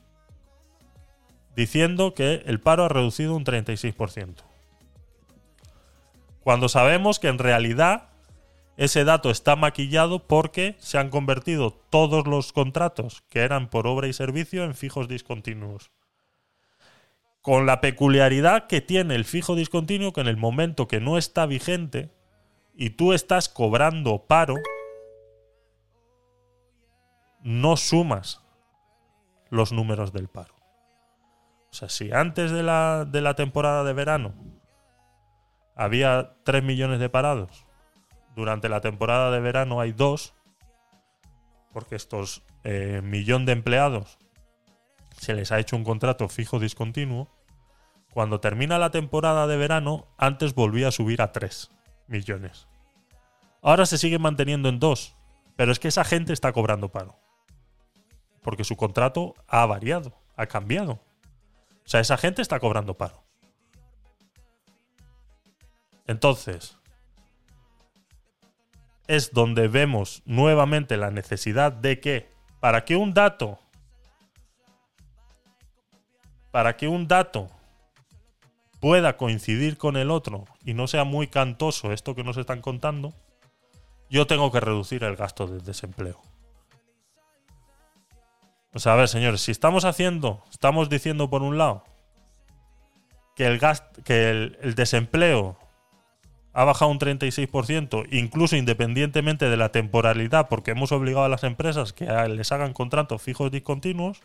[1.55, 4.37] diciendo que el paro ha reducido un 36%.
[6.43, 8.09] Cuando sabemos que en realidad
[8.77, 14.09] ese dato está maquillado porque se han convertido todos los contratos que eran por obra
[14.09, 15.91] y servicio en fijos discontinuos
[17.43, 21.45] con la peculiaridad que tiene el fijo discontinuo que en el momento que no está
[21.45, 22.11] vigente
[22.75, 24.55] y tú estás cobrando paro,
[27.43, 28.41] no sumas
[29.51, 30.55] los números del paro.
[31.71, 34.35] O sea, si antes de la, de la temporada de verano
[35.75, 37.67] había 3 millones de parados,
[38.37, 40.35] durante la temporada de verano hay 2,
[41.73, 44.19] porque estos eh, millón de empleados
[45.23, 47.31] se les ha hecho un contrato fijo discontinuo,
[48.13, 51.71] cuando termina la temporada de verano, antes volvía a subir a 3
[52.09, 52.67] millones.
[53.63, 55.15] Ahora se sigue manteniendo en 2,
[55.55, 57.15] pero es que esa gente está cobrando paro.
[58.43, 60.95] Porque su contrato ha variado, ha cambiado.
[60.95, 63.23] O sea, esa gente está cobrando paro.
[66.09, 66.79] Entonces,
[69.07, 72.29] es donde vemos nuevamente la necesidad de que,
[72.59, 73.62] para que un dato
[76.53, 77.49] para que un dato
[78.79, 83.13] pueda coincidir con el otro y no sea muy cantoso esto que nos están contando,
[84.09, 86.21] yo tengo que reducir el gasto del desempleo.
[88.75, 91.85] O sea, a ver, señores, si estamos haciendo, estamos diciendo por un lado
[93.35, 93.61] que el,
[94.05, 95.59] que el desempleo
[96.53, 101.93] ha bajado un 36%, incluso independientemente de la temporalidad, porque hemos obligado a las empresas
[101.93, 104.21] que les hagan contratos fijos discontinuos,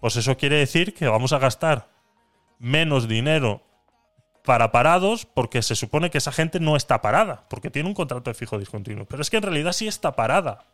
[0.00, 1.88] pues eso quiere decir que vamos a gastar
[2.58, 3.62] menos dinero
[4.44, 8.30] para parados porque se supone que esa gente no está parada, porque tiene un contrato
[8.30, 9.06] de fijo discontinuo.
[9.06, 10.64] Pero es que en realidad sí está parada.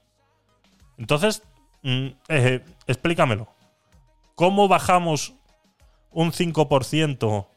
[0.99, 1.43] Entonces,
[1.83, 3.49] mm, eh, explícamelo.
[4.35, 5.35] ¿Cómo bajamos
[6.11, 7.49] un 5%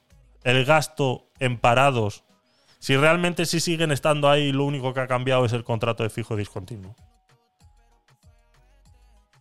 [0.44, 2.24] el gasto en parados
[2.80, 6.04] si realmente sí siguen estando ahí y lo único que ha cambiado es el contrato
[6.04, 6.96] de fijo discontinuo?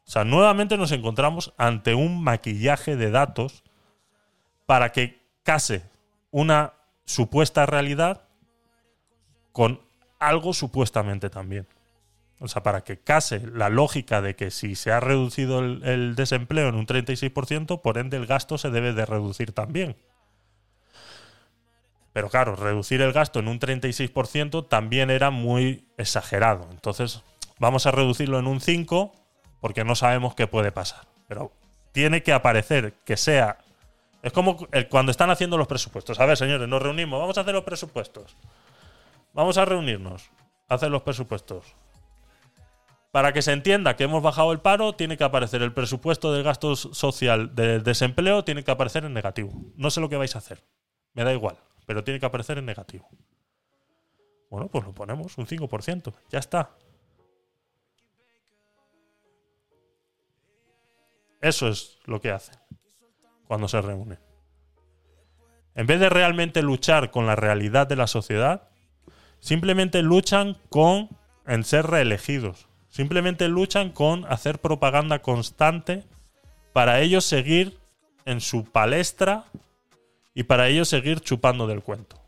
[0.08, 3.62] O sea, nuevamente nos encontramos ante un maquillaje de datos
[4.64, 5.82] para que case
[6.30, 6.72] una
[7.04, 8.22] supuesta realidad
[9.52, 9.82] con
[10.18, 11.66] algo supuestamente también.
[12.40, 16.70] O sea, para que case la lógica de que si se ha reducido el, desempleo
[16.70, 19.94] en un 36%, por ende el gasto se debe de reducir también.
[22.14, 26.66] Pero claro, reducir el gasto en un 36% también era muy exagerado.
[26.70, 27.22] Entonces,
[27.58, 29.27] vamos a reducirlo en un 5%
[29.60, 31.06] porque no sabemos qué puede pasar.
[31.26, 31.52] Pero
[31.92, 33.58] tiene que aparecer que sea
[34.22, 34.56] Es como
[34.90, 36.18] cuando están haciendo los presupuestos.
[36.18, 38.36] A ver, señores, nos reunimos, vamos a hacer los presupuestos.
[39.32, 40.30] Vamos a reunirnos,
[40.68, 41.64] hacer los presupuestos.
[43.12, 46.42] Para que se entienda que hemos bajado el paro, tiene que aparecer el presupuesto del
[46.42, 49.52] gasto social del desempleo, tiene que aparecer en negativo.
[49.76, 50.62] No sé lo que vais a hacer.
[51.14, 51.56] Me da igual,
[51.86, 53.08] pero tiene que aparecer en negativo.
[54.50, 56.12] Bueno, pues lo ponemos, un 5%.
[56.30, 56.70] Ya está.
[61.40, 62.56] Eso es lo que hacen
[63.46, 64.18] cuando se reúnen.
[65.74, 68.68] En vez de realmente luchar con la realidad de la sociedad,
[69.38, 71.08] simplemente luchan con
[71.46, 72.66] en ser reelegidos.
[72.88, 76.04] Simplemente luchan con hacer propaganda constante
[76.72, 77.78] para ellos seguir
[78.24, 79.44] en su palestra
[80.34, 82.20] y para ellos seguir chupando del cuento.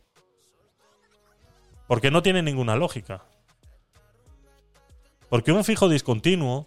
[1.86, 3.24] Porque no tiene ninguna lógica.
[5.28, 6.66] Porque un fijo discontinuo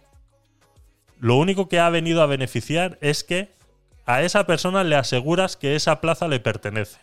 [1.24, 3.50] lo único que ha venido a beneficiar es que
[4.04, 7.00] a esa persona le aseguras que esa plaza le pertenece.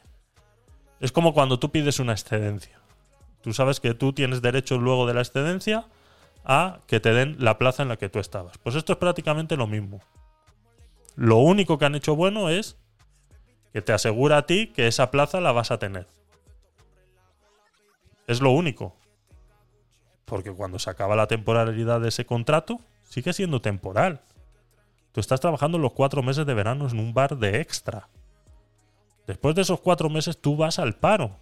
[1.00, 2.80] Es como cuando tú pides una excedencia.
[3.42, 5.88] Tú sabes que tú tienes derecho luego de la excedencia
[6.46, 8.60] a que te den la plaza en la que tú estabas.
[8.60, 10.02] Pues esto es prácticamente lo mismo.
[11.16, 12.78] Lo único que han hecho bueno es
[13.74, 16.06] que te asegura a ti que esa plaza la vas a tener.
[18.28, 18.96] Es lo único.
[20.26, 22.82] Porque cuando se acaba la temporalidad de ese contrato,
[23.12, 24.22] sigue siendo temporal.
[25.12, 28.08] Tú estás trabajando los cuatro meses de verano en un bar de extra.
[29.28, 31.36] Después de esos cuatro meses tú vas al paro.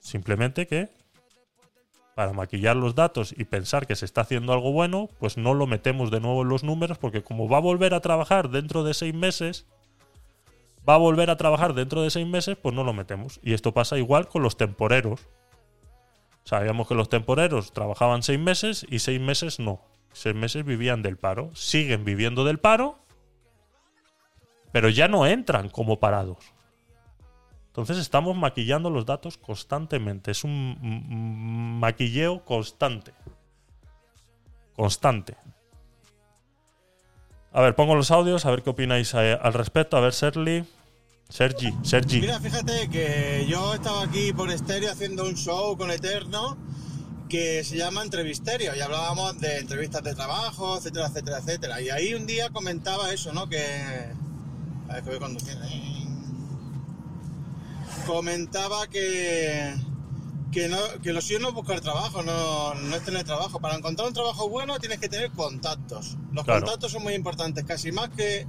[0.00, 0.90] Simplemente que
[2.14, 5.66] para maquillar los datos y pensar que se está haciendo algo bueno, pues no lo
[5.66, 8.92] metemos de nuevo en los números porque como va a volver a trabajar dentro de
[8.92, 9.66] seis meses,
[10.86, 13.40] va a volver a trabajar dentro de seis meses, pues no lo metemos.
[13.42, 15.26] Y esto pasa igual con los temporeros.
[16.44, 19.80] Sabíamos que los temporeros trabajaban seis meses y seis meses no.
[20.12, 21.50] Seis meses vivían del paro.
[21.54, 22.98] Siguen viviendo del paro,
[24.72, 26.38] pero ya no entran como parados.
[27.68, 30.32] Entonces estamos maquillando los datos constantemente.
[30.32, 33.14] Es un maquilleo constante.
[34.74, 35.36] Constante.
[37.52, 39.96] A ver, pongo los audios, a ver qué opináis eh, al respecto.
[39.96, 40.64] A ver, Sergi.
[41.30, 42.20] Sergi, Sergi.
[42.20, 46.56] Mira, fíjate que yo estaba aquí por estéreo haciendo un show con Eterno
[47.28, 51.80] que se llama Entrevisterio y hablábamos de entrevistas de trabajo, etcétera, etcétera, etcétera.
[51.80, 53.48] Y ahí un día comentaba eso, ¿no?
[53.48, 53.62] Que.
[54.88, 55.64] A ver, que voy conduciendo.
[55.66, 56.04] ¿eh?
[58.06, 59.74] Comentaba que.
[60.50, 63.60] Que, no, que lo suyo no es buscar trabajo, no, no es tener trabajo.
[63.60, 66.16] Para encontrar un trabajo bueno tienes que tener contactos.
[66.32, 66.62] Los Claro.
[66.62, 68.48] contactos son muy importantes, casi más que.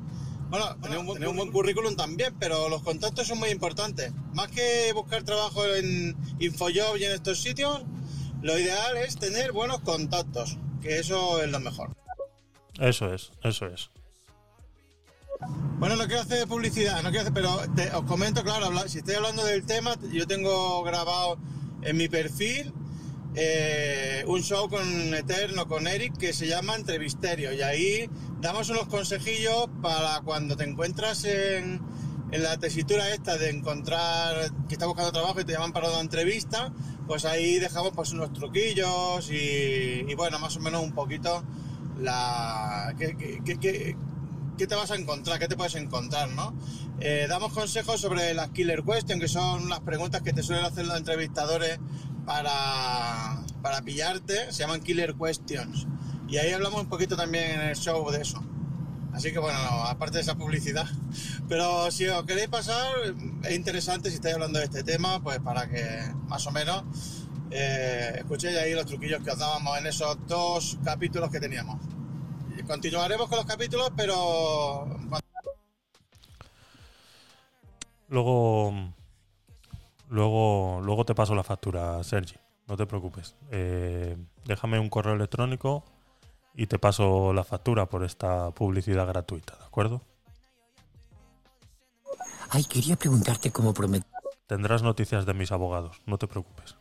[0.51, 4.11] Bueno, tener un, buen, tener un buen currículum también, pero los contactos son muy importantes.
[4.33, 7.81] Más que buscar trabajo en Infojob y en estos sitios,
[8.43, 11.95] lo ideal es tener buenos contactos, que eso es lo mejor.
[12.79, 13.89] Eso es, eso es.
[15.79, 19.15] Bueno, no quiero hacer publicidad, no quiero hacer, pero te- os comento, claro, si estoy
[19.15, 21.37] hablando del tema, yo tengo grabado
[21.81, 22.71] en mi perfil
[23.35, 27.53] eh, un show con Eterno, con Eric, que se llama Entrevisterio.
[27.53, 28.09] Y ahí
[28.41, 31.81] damos unos consejillos para cuando te encuentras en,
[32.31, 35.99] en la tesitura esta de encontrar que estás buscando trabajo y te llaman para una
[36.01, 36.71] entrevista,
[37.07, 41.43] pues ahí dejamos pues unos truquillos y, bueno, más o menos un poquito
[41.99, 42.93] la...
[42.97, 43.15] qué-
[44.57, 46.53] qué te vas a encontrar, qué te puedes encontrar, ¿no?
[46.99, 50.85] Eh, damos consejos sobre las killer questions, que son las preguntas que te suelen hacer
[50.85, 51.79] los entrevistadores
[52.25, 55.87] para, para pillarte, se llaman killer questions.
[56.27, 58.41] Y ahí hablamos un poquito también en el show de eso.
[59.13, 60.87] Así que bueno, aparte de esa publicidad.
[61.49, 62.87] Pero si os queréis pasar,
[63.43, 65.83] es interesante si estáis hablando de este tema, pues para que
[66.27, 66.83] más o menos
[67.51, 71.79] eh, escuchéis ahí los truquillos que os dábamos en esos dos capítulos que teníamos.
[72.65, 74.87] Continuaremos con los capítulos, pero
[78.11, 78.93] Luego,
[80.11, 82.35] luego, luego te paso la factura, Sergi.
[82.67, 83.35] No te preocupes.
[83.49, 84.15] Eh,
[84.45, 85.83] déjame un correo electrónico
[86.53, 90.01] y te paso la factura por esta publicidad gratuita, ¿de acuerdo?
[92.49, 94.05] Ay, quería preguntarte cómo prometí.
[94.47, 96.75] Tendrás noticias de mis abogados, no te preocupes.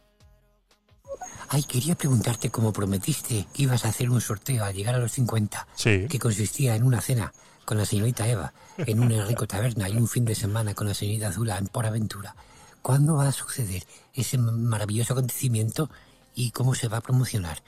[1.49, 5.13] Ay, quería preguntarte cómo prometiste que ibas a hacer un sorteo al llegar a los
[5.13, 5.67] 50.
[5.75, 6.07] Sí.
[6.09, 7.33] Que consistía en una cena
[7.65, 10.95] con la señorita Eva, en una rico taberna y un fin de semana con la
[10.95, 12.35] señorita Azula en Por Aventura.
[12.83, 13.85] ¿Cuándo va a suceder
[14.15, 15.91] ese maravilloso acontecimiento
[16.35, 17.59] y cómo se va a promocionar?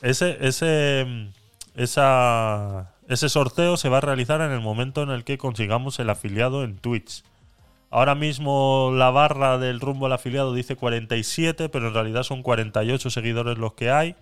[0.00, 1.30] Ese, ese,
[1.74, 6.10] esa, ese sorteo se va a realizar en el momento en el que consigamos el
[6.10, 7.22] afiliado en Twitch.
[7.90, 13.10] Ahora mismo la barra del rumbo al afiliado dice 47, pero en realidad son 48
[13.10, 14.16] seguidores los que hay.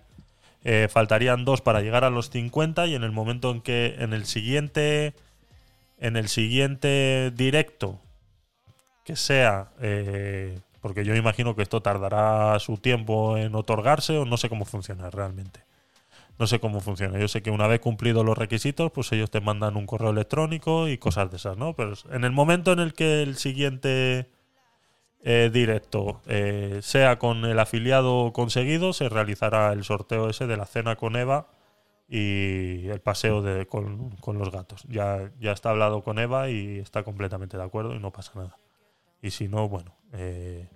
[0.63, 4.13] Eh, faltarían dos para llegar a los 50 y en el momento en que en
[4.13, 5.15] el siguiente
[5.99, 7.99] en el siguiente directo
[9.03, 14.37] que sea, eh, porque yo imagino que esto tardará su tiempo en otorgarse o no
[14.37, 15.61] sé cómo funciona realmente.
[16.39, 17.19] No sé cómo funciona.
[17.19, 20.87] Yo sé que una vez cumplidos los requisitos, pues ellos te mandan un correo electrónico
[20.87, 21.75] y cosas de esas, ¿no?
[21.75, 24.27] Pero en el momento en el que el siguiente
[25.23, 30.65] eh, directo eh, sea con el afiliado conseguido, se realizará el sorteo ese de la
[30.65, 31.47] cena con Eva
[32.09, 34.83] y el paseo de, con, con los gatos.
[34.89, 38.57] Ya, ya está hablado con Eva y está completamente de acuerdo y no pasa nada.
[39.21, 40.67] Y si no, bueno, eh,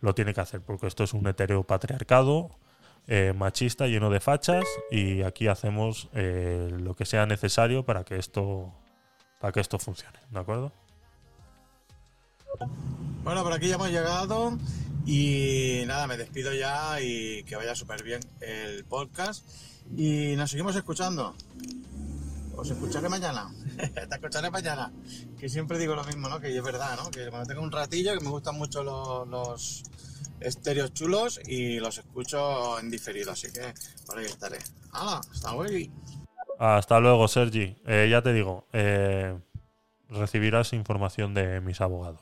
[0.00, 2.50] lo tiene que hacer porque esto es un etéreo patriarcado
[3.06, 8.18] eh, machista lleno de fachas y aquí hacemos eh, lo que sea necesario para que
[8.18, 8.72] esto
[9.40, 10.70] para que esto funcione, ¿de acuerdo?
[13.24, 14.56] Bueno, por aquí ya hemos llegado
[15.06, 19.44] y nada, me despido ya y que vaya súper bien el podcast
[19.96, 21.34] y nos seguimos escuchando.
[22.60, 23.50] Os escucharé mañana.
[23.94, 24.92] Te escucharé mañana.
[25.38, 26.38] Que siempre digo lo mismo, ¿no?
[26.40, 27.10] Que es verdad, ¿no?
[27.10, 29.82] Que cuando tengo un ratillo, que me gustan mucho los, los
[30.40, 33.32] estéreos chulos y los escucho en diferido.
[33.32, 33.72] Así que
[34.04, 34.58] por ahí estaré.
[34.92, 35.22] ¡Hala!
[35.32, 35.90] ¡Hasta luego!
[36.58, 37.78] Hasta luego, Sergi.
[37.86, 39.38] Eh, ya te digo, eh,
[40.10, 42.20] recibirás información de mis abogados.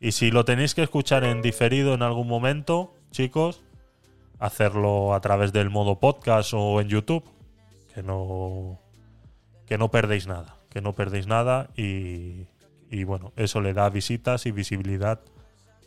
[0.00, 3.60] Y si lo tenéis que escuchar en diferido en algún momento, chicos,
[4.38, 7.24] hacerlo a través del modo podcast o en YouTube,
[7.94, 8.80] que no
[9.68, 12.46] que no perdéis nada, que no perdéis nada y,
[12.90, 15.20] y bueno, eso le da visitas y visibilidad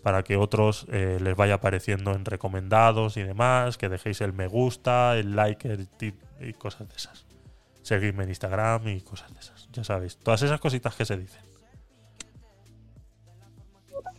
[0.04, 4.48] para que otros eh, les vaya apareciendo en recomendados y demás, que dejéis el me
[4.48, 5.88] gusta, el like el
[6.40, 7.26] y cosas de esas.
[7.82, 9.68] Seguidme en Instagram y cosas de esas.
[9.72, 11.42] Ya sabéis, todas esas cositas que se dicen.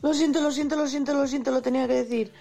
[0.02, 2.32] Lo siento, lo siento, lo siento, lo siento, lo tenía que decir.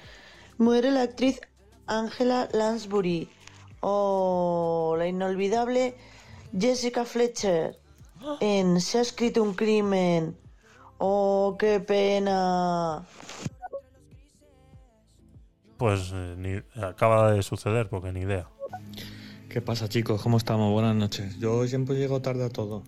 [0.57, 1.39] Muere la actriz
[1.85, 3.29] Angela Lansbury.
[3.81, 5.95] O la inolvidable
[6.57, 7.77] Jessica Fletcher.
[8.39, 10.37] En Se ha escrito un crimen.
[10.99, 13.05] Oh, qué pena.
[15.77, 18.47] Pues eh, ni- acaba de suceder, porque ni idea.
[19.49, 20.21] ¿Qué pasa chicos?
[20.21, 20.71] ¿Cómo estamos?
[20.71, 21.37] Buenas noches.
[21.39, 22.83] Yo siempre llego tarde a todo.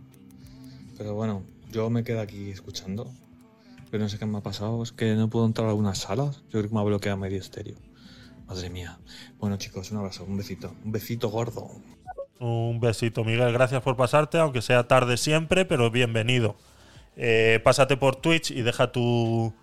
[0.98, 3.11] Pero bueno, yo me quedo aquí escuchando.
[3.90, 4.81] Pero no sé qué me ha pasado.
[4.84, 6.44] Es que no puedo entrar a algunas salas.
[6.45, 7.77] Yo creo que me ha bloqueado medio estéreo.
[8.48, 8.99] Madre mía.
[9.40, 10.73] Bueno chicos, un abrazo, un besito.
[10.85, 11.69] Un besito gordo.
[12.40, 13.54] Un besito, Miguel.
[13.54, 16.56] Gracias por pasarte, aunque sea tarde siempre, pero bienvenido.
[17.16, 19.54] Eh, pásate por Twitch y deja tu,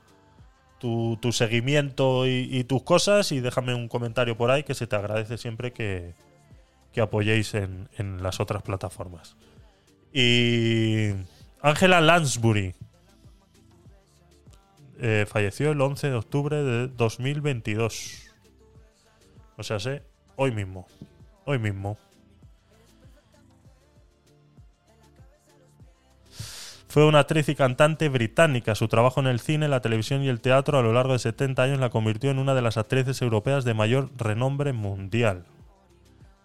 [0.79, 4.97] tu, seguimiento y, y tus cosas y déjame un comentario por ahí que se te
[4.97, 6.15] agradece siempre que,
[6.93, 9.37] que apoyéis en, en las otras plataformas.
[10.13, 11.11] Y
[11.63, 12.75] Angela Lansbury
[14.99, 18.33] eh, falleció el 11 de octubre de 2022.
[19.57, 20.03] O sea, sé,
[20.37, 20.87] hoy mismo.
[21.45, 21.99] Hoy mismo.
[26.91, 28.75] Fue una actriz y cantante británica.
[28.75, 31.63] Su trabajo en el cine, la televisión y el teatro a lo largo de 70
[31.63, 35.47] años la convirtió en una de las actrices europeas de mayor renombre mundial.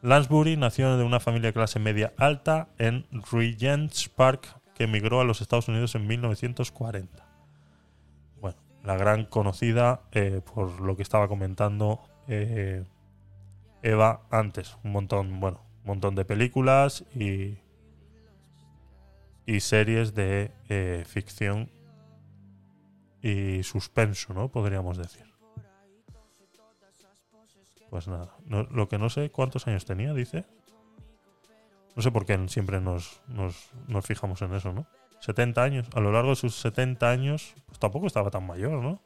[0.04, 5.24] Lansbury nació de una familia de clase media alta en Regent's Park, que emigró a
[5.24, 7.26] los Estados Unidos en 1940.
[8.40, 12.84] Bueno, la gran conocida eh, por lo que estaba comentando eh,
[13.82, 14.78] Eva antes.
[14.84, 17.58] Un montón, bueno, un montón de películas y
[19.46, 21.70] y series de eh, ficción
[23.22, 24.50] y suspenso, ¿no?
[24.50, 25.26] Podríamos decir.
[27.90, 30.46] Pues nada, lo que no sé cuántos años tenía, dice.
[31.96, 34.86] No sé por qué siempre nos, nos, nos fijamos en eso, ¿no?
[35.22, 35.88] 70 años.
[35.96, 39.02] A lo largo de sus 70 años, pues tampoco estaba tan mayor, ¿no?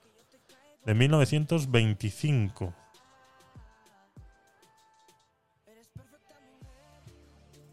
[0.85, 2.73] De 1925.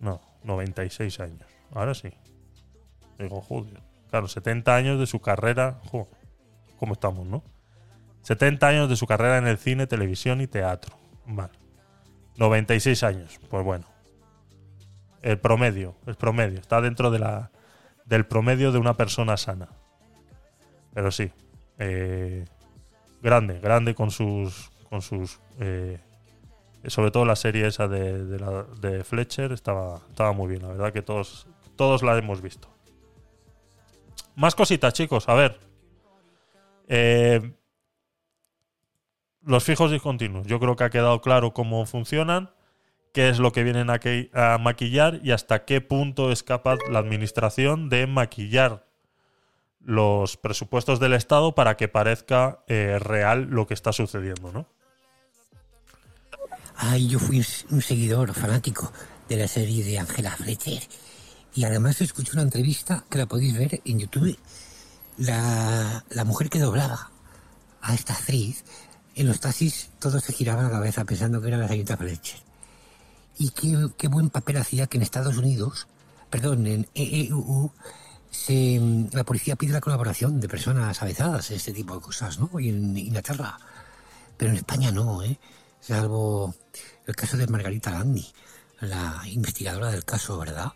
[0.01, 1.47] No, 96 años.
[1.73, 2.13] Ahora sí.
[3.19, 3.81] Digo, joder.
[4.11, 5.81] Claro, 70 años de su carrera.
[5.91, 6.09] Jo,
[6.79, 7.43] ¿Cómo estamos, no?
[8.23, 10.95] 70 años de su carrera en el cine, televisión y teatro.
[11.27, 11.53] Vale.
[12.37, 13.41] 96 años.
[13.49, 13.87] Pues bueno.
[15.23, 15.95] El promedio.
[16.07, 16.61] El promedio.
[16.61, 17.51] Está dentro de la,
[18.05, 19.69] del promedio de una persona sana.
[20.93, 21.31] Pero sí.
[21.79, 22.45] eh,
[23.23, 24.71] grande, grande con sus.
[24.91, 25.41] Con sus.
[25.61, 25.99] eh,
[26.89, 30.63] sobre todo la serie esa de, de, la- de Fletcher estaba, estaba muy bien.
[30.63, 32.69] La verdad que todos, todos la hemos visto.
[34.37, 35.29] Más cositas, chicos.
[35.29, 35.59] A ver.
[36.89, 37.55] Eh,
[39.43, 40.47] los fijos discontinuos.
[40.47, 42.51] Yo creo que ha quedado claro cómo funcionan,
[43.13, 47.89] qué es lo que vienen a, maquillar y hasta qué punto es capaz la administración
[47.89, 48.87] de maquillar
[49.81, 54.69] los presupuestos del Estado para que parezca eh, real lo que está sucediendo, ¿no?
[56.75, 58.93] Ay, yo fui un, seguidor fanático
[59.29, 60.83] de la serie de Angela Fletcher.
[61.57, 64.39] Y además escuché una entrevista que la podéis ver en YouTube.
[65.17, 67.11] La, la mujer que doblaba
[67.81, 68.63] a esta actriz,
[69.15, 72.39] en los taxis todos se giraban la cabeza pensando que era la señorita Fletcher.
[73.39, 75.87] Y qué, qué buen papel hacía que en Estados Unidos,
[76.29, 77.73] perdón, en EEU,
[78.31, 78.79] se,
[79.13, 82.51] la policía pide la colaboración de personas avezadas este tipo de cosas, ¿no?
[82.61, 83.57] Y en Inglaterra.
[84.37, 85.39] Pero en España no, ¿eh?
[85.81, 86.55] Salvo
[87.07, 88.31] el caso de Margarita Landi,
[88.81, 90.73] la investigadora del caso, ¿verdad?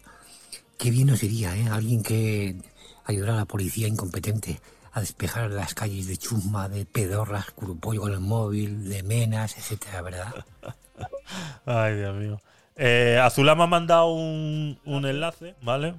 [0.81, 1.69] Qué bien nos iría, ¿eh?
[1.71, 2.57] Alguien que
[3.05, 4.61] ayudara a la policía incompetente
[4.93, 10.01] a despejar las calles de chumba, de pedorras, curupollo con el móvil, de menas, etcétera,
[10.01, 10.35] ¿verdad?
[11.67, 12.41] Ay, Dios mío.
[12.77, 13.19] Eh,
[13.57, 15.95] me ha mandado un, un enlace, ¿vale?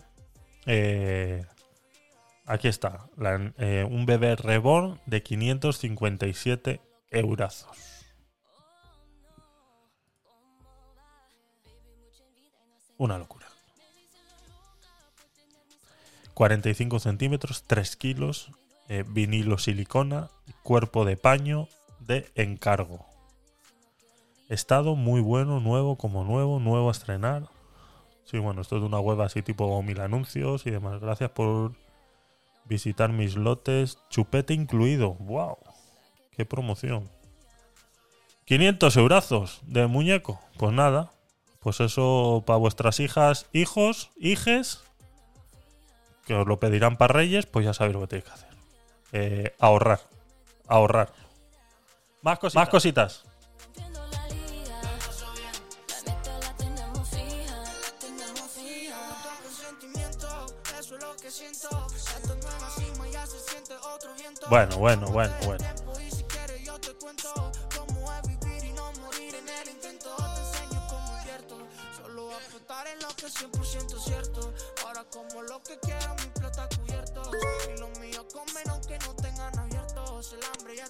[0.65, 1.45] Eh,
[2.47, 3.07] aquí está.
[3.59, 6.81] eh, un bebé reborn de 557
[7.11, 7.77] eurazos.
[12.97, 13.40] Una locura.
[16.33, 18.51] 45 centímetros, 3 kilos,
[18.89, 20.29] eh, vinilo silicona,
[20.63, 21.67] cuerpo de paño
[21.99, 23.05] de encargo.
[24.49, 27.47] Estado muy bueno, nuevo como nuevo, nuevo a estrenar.
[28.25, 30.99] Sí, bueno, esto es de una web así tipo mil anuncios y demás.
[30.99, 31.73] Gracias por
[32.65, 33.97] visitar mis lotes.
[34.09, 35.13] Chupete incluido.
[35.19, 35.57] ¡Wow!
[36.31, 37.09] ¡Qué promoción!
[38.45, 40.41] 500 eurazos de muñeco.
[40.57, 41.11] Pues nada.
[41.61, 44.83] Pues eso para vuestras hijas, hijos, hijes,
[46.26, 48.49] que os lo pedirán para Reyes, pues ya sabéis lo que tenéis que hacer.
[49.14, 49.99] Eh, ahorrar.
[50.68, 51.11] Ahorrar.
[52.22, 52.61] Más cositas.
[52.61, 53.23] Más cositas.
[64.49, 65.80] Bueno, bueno, bueno, bueno.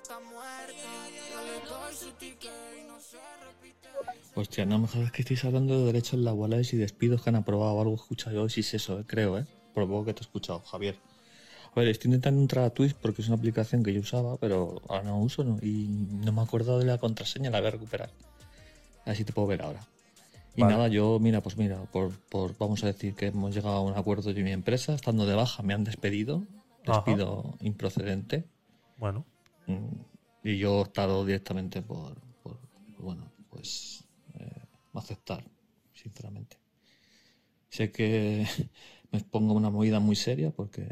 [0.02, 0.74] Está muerto.
[1.32, 3.88] Yo le doy su ticket y no se repite.
[4.36, 7.74] Hostia, no me jodas que estáis hablando de derechos laborales y despidos que han aprobado
[7.74, 7.96] o algo.
[7.96, 9.46] Escucha yo, si es eso, eh, creo, ¿eh?
[9.74, 10.96] Por lo poco que te he escuchado, Javier.
[11.74, 14.82] A ver, estoy intentando entrar a Twitch porque es una aplicación que yo usaba, pero
[14.90, 15.58] ahora no uso ¿no?
[15.62, 18.10] y no me he acordado de la contraseña, la voy a recuperar.
[19.06, 19.80] Así te puedo ver ahora.
[20.56, 20.74] Y Vale.
[20.74, 23.94] nada, yo, mira, pues mira, por, por, vamos a decir que hemos llegado a un
[23.94, 26.44] acuerdo yo y mi empresa, estando de baja, me han despedido,
[26.86, 27.04] Ajá.
[27.06, 28.44] despido improcedente.
[28.98, 29.26] Bueno.
[29.72, 30.06] Mm,
[30.44, 32.60] Y yo he optado directamente por, por,
[32.98, 34.04] bueno, pues
[34.34, 35.44] eh, aceptar,
[35.94, 36.58] sinceramente.
[37.70, 38.46] Sé que
[39.12, 40.88] me pongo una movida muy seria porque,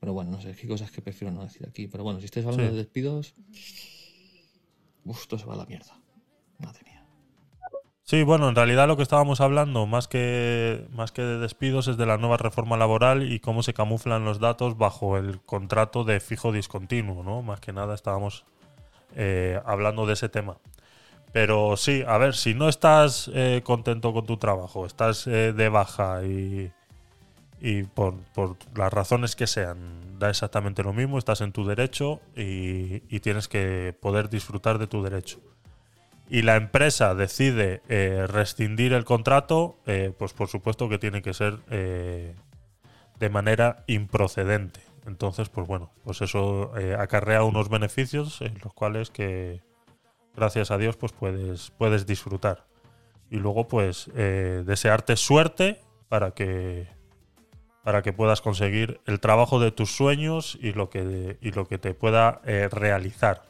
[0.00, 1.88] pero bueno, no sé, qué cosas que prefiero no decir aquí.
[1.88, 2.72] Pero bueno, si estáis hablando Sí.
[2.72, 3.34] de despidos,
[5.04, 5.94] uf, esto se va a la mierda.
[6.58, 6.95] Madre mía.
[8.08, 11.96] Sí, bueno, en realidad lo que estábamos hablando, más que, más que de despidos, es
[11.96, 16.20] de la nueva reforma laboral y cómo se camuflan los datos bajo el contrato de
[16.20, 17.42] fijo discontinuo, ¿no?
[17.42, 18.44] Más que nada estábamos
[19.16, 20.58] eh, hablando de ese tema.
[21.32, 25.68] Pero sí, a ver, si no estás eh, contento con tu trabajo, estás eh, de
[25.68, 26.70] baja y,
[27.60, 32.20] y por, por las razones que sean, da exactamente lo mismo, estás en tu derecho
[32.36, 35.40] y, y tienes que poder disfrutar de tu derecho
[36.28, 41.34] y la empresa decide eh, rescindir el contrato, eh, pues por supuesto que tiene que
[41.34, 42.34] ser eh,
[43.18, 44.80] de manera improcedente.
[45.06, 49.62] Entonces, pues bueno, pues eso acarrea unos beneficios en los cuales que,
[50.34, 52.66] gracias a Dios, pues puedes, puedes disfrutar.
[53.30, 56.88] Y luego, pues, desearte suerte para que
[57.84, 61.78] para que puedas conseguir el trabajo de tus sueños y lo que, y lo que
[61.78, 62.40] te pueda
[62.72, 63.44] realizar.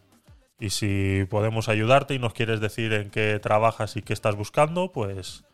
[0.59, 4.91] Y si podemos ayudarte y nos quieres decir en qué trabajas y qué estás buscando,
[4.91, 5.45] pues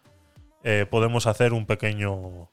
[0.62, 2.48] eh, podemos hacer un pequeño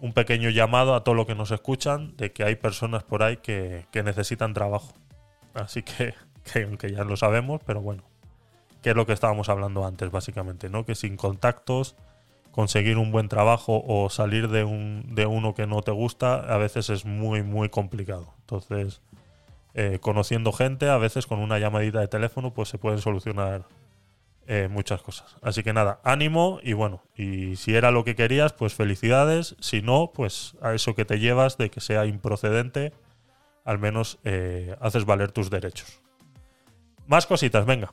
[0.00, 3.38] un pequeño llamado a todo lo que nos escuchan de que hay personas por ahí
[3.38, 4.92] que, que necesitan trabajo.
[5.54, 6.14] Así que,
[6.52, 8.02] que aunque ya lo sabemos, pero bueno,
[8.82, 10.84] que es lo que estábamos hablando antes, básicamente, ¿no?
[10.84, 11.96] Que sin contactos,
[12.50, 16.58] conseguir un buen trabajo o salir de, un, de uno que no te gusta, a
[16.58, 18.34] veces es muy, muy complicado.
[18.40, 19.00] Entonces,
[19.74, 23.66] eh, conociendo gente, a veces con una llamadita de teléfono, pues se pueden solucionar
[24.46, 25.36] eh, muchas cosas.
[25.42, 29.56] Así que nada, ánimo y bueno, y si era lo que querías, pues felicidades.
[29.58, 32.92] Si no, pues a eso que te llevas de que sea improcedente,
[33.64, 36.00] al menos eh, haces valer tus derechos.
[37.06, 37.92] Más cositas, venga.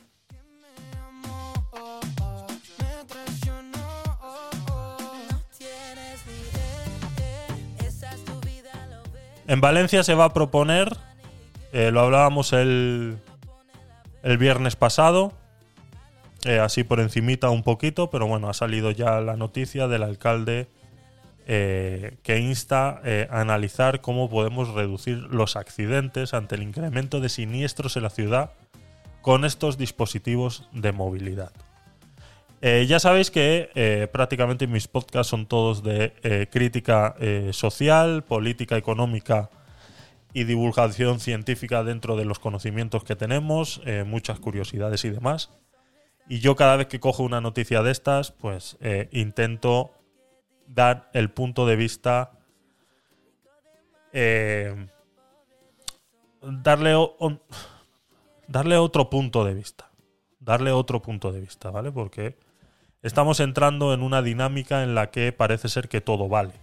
[9.47, 10.95] En Valencia se va a proponer,
[11.73, 13.17] eh, lo hablábamos el,
[14.23, 15.31] el viernes pasado,
[16.43, 20.67] eh, así por encimita un poquito, pero bueno, ha salido ya la noticia del alcalde
[21.47, 27.95] eh, que insta a analizar cómo podemos reducir los accidentes ante el incremento de siniestros
[27.95, 28.51] en la ciudad
[29.21, 31.51] con estos dispositivos de movilidad.
[32.61, 37.15] Ya sabéis que prácticamente mis podcasts son todos de crítica
[37.51, 39.49] social, política económica
[40.33, 45.51] y divulgación científica dentro de los conocimientos que tenemos, eh, muchas curiosidades y demás.
[46.27, 49.91] Y yo cada vez que cojo una noticia de estas, pues eh, intento
[50.67, 52.31] dar el punto de vista,
[54.13, 54.87] eh,
[56.41, 56.95] darle,
[58.47, 59.89] darle otro punto de vista,
[60.39, 61.91] darle otro punto de vista, ¿vale?
[61.91, 62.37] Porque
[63.01, 66.53] estamos entrando en una dinámica en la que parece ser que todo vale.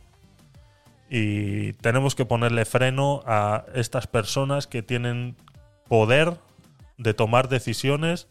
[1.09, 5.36] Y tenemos que ponerle freno a estas personas que tienen
[5.89, 6.39] poder
[6.98, 8.28] de tomar decisiones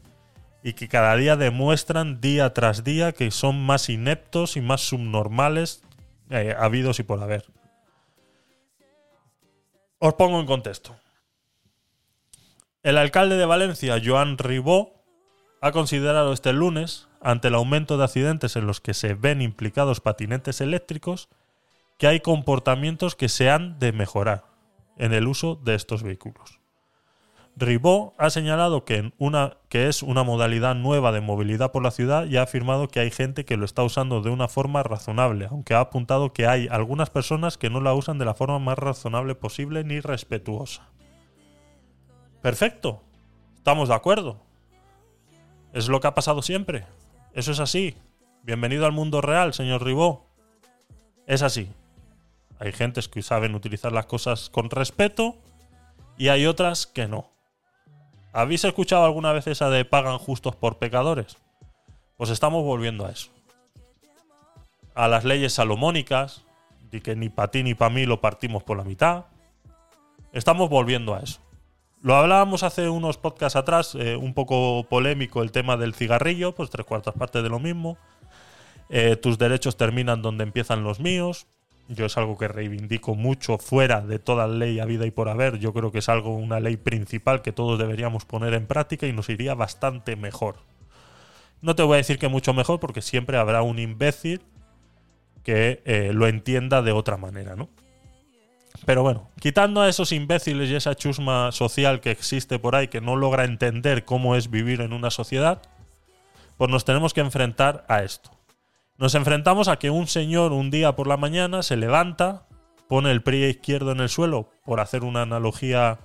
[0.63, 5.81] y que cada día demuestran día tras día que son más ineptos y más subnormales
[6.29, 7.45] eh, habidos y por haber.
[9.99, 10.95] Os pongo en contexto.
[12.83, 15.03] El alcalde de Valencia, Joan Ribó,
[15.61, 20.01] ha considerado este lunes, ante el aumento de accidentes en los que se ven implicados
[20.01, 21.29] patinetes eléctricos,
[21.97, 24.45] que hay comportamientos que se han de mejorar
[24.97, 26.59] en el uso de estos vehículos.
[27.55, 32.37] Ribó ha señalado que, una, es una modalidad nueva de movilidad por la ciudad y
[32.37, 35.79] ha afirmado que hay gente que lo está usando de una forma razonable, aunque ha
[35.79, 39.83] apuntado que hay algunas personas que no la usan de la forma más razonable posible
[39.83, 40.87] ni respetuosa.
[42.43, 43.01] Perfecto,
[43.55, 44.39] estamos de acuerdo.
[45.73, 46.85] Es lo que ha pasado siempre.
[47.33, 47.95] Eso es así.
[48.43, 50.27] Bienvenido al mundo real, señor Ribó.
[51.25, 51.71] Es así.
[52.59, 55.35] Hay gentes que saben utilizar las cosas con respeto
[56.17, 57.29] y hay otras que no.
[58.33, 61.37] ¿Habéis escuchado alguna vez esa de pagan justos por pecadores?
[62.17, 63.29] Pues estamos volviendo a eso.
[64.95, 66.43] A las leyes salomónicas,
[66.91, 69.25] de que ni para ti ni para mí lo partimos por la mitad.
[70.33, 71.39] Estamos volviendo a eso.
[72.01, 76.69] Lo hablábamos hace unos podcasts atrás, eh, un poco polémico el tema del cigarrillo, pues
[76.69, 77.97] tres cuartas partes de lo mismo.
[78.89, 81.47] Eh, tus derechos terminan donde empiezan los míos.
[81.89, 85.57] Yo es algo que reivindico mucho fuera de toda ley a vida y por haber.
[85.57, 89.13] Yo creo que es algo, una ley principal que todos deberíamos poner en práctica y
[89.13, 90.57] nos iría bastante mejor.
[91.61, 94.41] No te voy a decir que mucho mejor porque siempre habrá un imbécil
[95.43, 97.69] que eh, lo entienda de otra manera, ¿no?
[98.85, 103.01] Pero bueno, quitando a esos imbéciles y esa chusma social que existe por ahí que
[103.01, 105.61] no logra entender cómo es vivir en una sociedad,
[106.57, 108.36] pues nos tenemos que enfrentar a esto.
[108.97, 112.47] Nos enfrentamos a que un señor un día por la mañana se levanta,
[112.87, 115.99] pone el pie izquierdo en el suelo, por hacer una analogía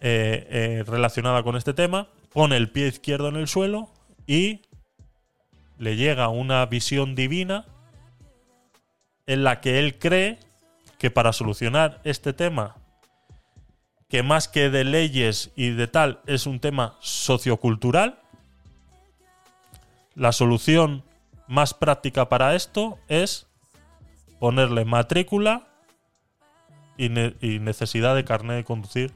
[0.00, 3.90] eh, eh, relacionada con este tema, pone el pie izquierdo en el suelo
[4.26, 4.62] y
[5.76, 7.66] le llega una visión divina
[9.26, 10.38] en la que él cree
[10.98, 12.76] que para solucionar este tema,
[14.08, 18.18] que más que de leyes y de tal, es un tema sociocultural,
[20.14, 21.04] la solución
[21.48, 23.46] más práctica para esto es
[24.38, 25.66] ponerle matrícula
[26.96, 29.12] y, ne- y necesidad de carnet de conducir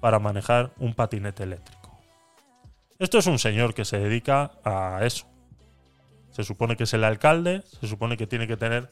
[0.00, 1.98] para manejar un patinete eléctrico.
[2.98, 5.26] Esto es un señor que se dedica a eso.
[6.30, 8.90] Se supone que es el alcalde, se supone que tiene que tener...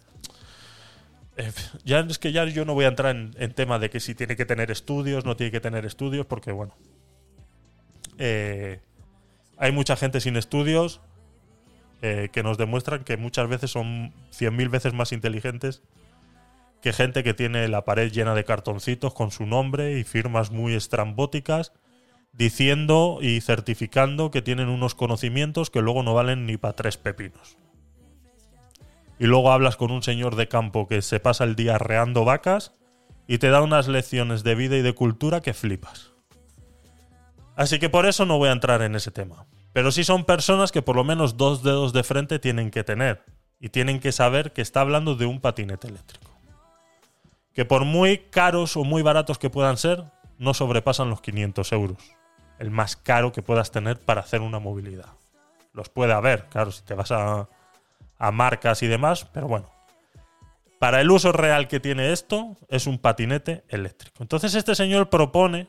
[1.36, 1.52] Eh,
[1.84, 4.14] ya es que ya yo no voy a entrar en, en tema de que si
[4.14, 6.74] tiene que tener estudios, no tiene que tener estudios, porque bueno,
[8.18, 8.80] eh,
[9.56, 11.00] hay mucha gente sin estudios
[12.02, 15.82] eh, que nos demuestran que muchas veces son 100.000 veces más inteligentes
[16.82, 20.74] que gente que tiene la pared llena de cartoncitos con su nombre y firmas muy
[20.74, 21.72] estrambóticas
[22.32, 27.56] diciendo y certificando que tienen unos conocimientos que luego no valen ni para tres pepinos.
[29.20, 32.72] Y luego hablas con un señor de campo que se pasa el día arreando vacas
[33.28, 36.10] y te da unas lecciones de vida y de cultura que flipas.
[37.54, 39.46] Así que por eso no voy a entrar en ese tema.
[39.72, 43.24] Pero sí son personas que por lo menos dos dedos de frente tienen que tener.
[43.58, 46.30] Y tienen que saber que está hablando de un patinete eléctrico.
[47.54, 50.04] Que por muy caros o muy baratos que puedan ser,
[50.38, 51.98] no sobrepasan los 500 euros.
[52.58, 55.10] El más caro que puedas tener para hacer una movilidad.
[55.72, 57.48] Los puede haber, claro, si te vas a,
[58.18, 59.70] a marcas y demás, pero bueno.
[60.78, 64.22] Para el uso real que tiene esto, es un patinete eléctrico.
[64.22, 65.68] Entonces este señor propone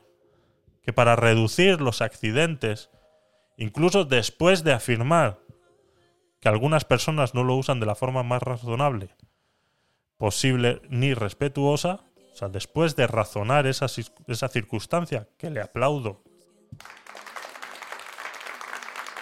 [0.81, 2.89] que para reducir los accidentes,
[3.57, 5.39] incluso después de afirmar
[6.39, 9.15] que algunas personas no lo usan de la forma más razonable
[10.17, 11.99] posible ni respetuosa,
[12.33, 13.87] o sea, después de razonar esa,
[14.27, 16.23] esa circunstancia, que le aplaudo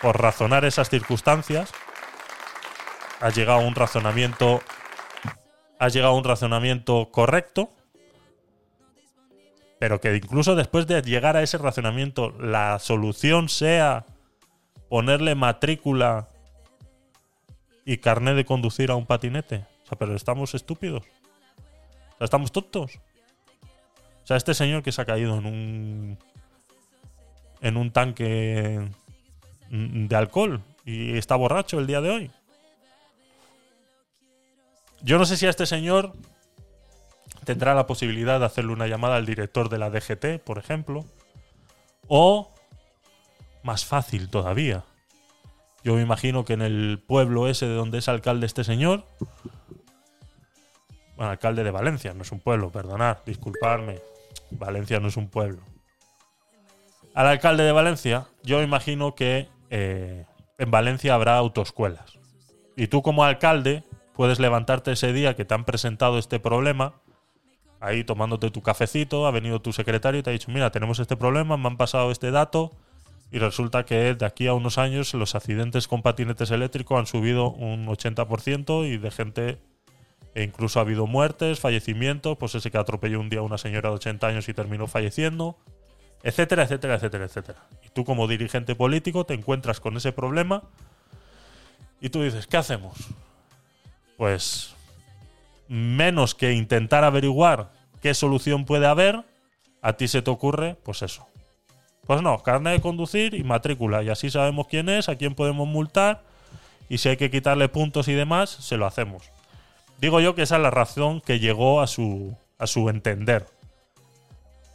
[0.01, 1.71] por razonar esas circunstancias,
[3.19, 4.61] ha llegado a un razonamiento
[5.79, 7.71] has llegado a un razonamiento correcto,
[9.79, 14.05] pero que incluso después de llegar a ese razonamiento, la solución sea
[14.91, 16.27] ponerle matrícula
[17.85, 19.65] y carnet de conducir a un patinete.
[19.85, 21.03] O sea, pero estamos estúpidos.
[21.03, 22.97] O sea, estamos tontos.
[24.21, 26.17] O sea, este señor que se ha caído en un.
[27.61, 28.85] en un tanque
[29.69, 32.31] de alcohol y está borracho el día de hoy.
[35.01, 36.11] Yo no sé si a este señor
[37.45, 41.05] tendrá la posibilidad de hacerle una llamada al director de la DGT, por ejemplo.
[42.09, 42.50] O,
[43.63, 44.83] más fácil todavía,
[45.83, 49.05] yo me imagino que en el pueblo ese de donde es alcalde este señor,
[51.15, 53.99] bueno, alcalde de Valencia, no es un pueblo, perdonad, disculpadme,
[54.51, 55.61] Valencia no es un pueblo.
[57.13, 60.25] Al alcalde de Valencia, yo me imagino que eh,
[60.57, 62.17] en Valencia habrá autoescuelas.
[62.75, 63.83] Y tú como alcalde
[64.13, 66.93] puedes levantarte ese día que te han presentado este problema,
[67.79, 71.17] ahí tomándote tu cafecito, ha venido tu secretario y te ha dicho, mira, tenemos este
[71.17, 72.71] problema, me han pasado este dato,
[73.31, 77.49] y resulta que de aquí a unos años los accidentes con patinetes eléctricos han subido
[77.49, 79.57] un 80% y de gente,
[80.35, 83.89] e incluso ha habido muertes, fallecimientos, pues ese que atropelló un día a una señora
[83.89, 85.57] de 80 años y terminó falleciendo,
[86.23, 87.67] etcétera, etcétera, etcétera, etcétera.
[87.85, 90.63] Y tú como dirigente político te encuentras con ese problema
[92.01, 92.97] y tú dices, ¿qué hacemos?
[94.17, 94.75] Pues
[95.69, 97.71] menos que intentar averiguar
[98.01, 99.23] qué solución puede haber,
[99.81, 101.27] a ti se te ocurre, pues eso.
[102.05, 104.03] Pues no, carne de conducir y matrícula.
[104.03, 106.23] Y así sabemos quién es, a quién podemos multar.
[106.89, 109.23] Y si hay que quitarle puntos y demás, se lo hacemos.
[109.99, 113.45] Digo yo que esa es la razón que llegó a su, a su entender.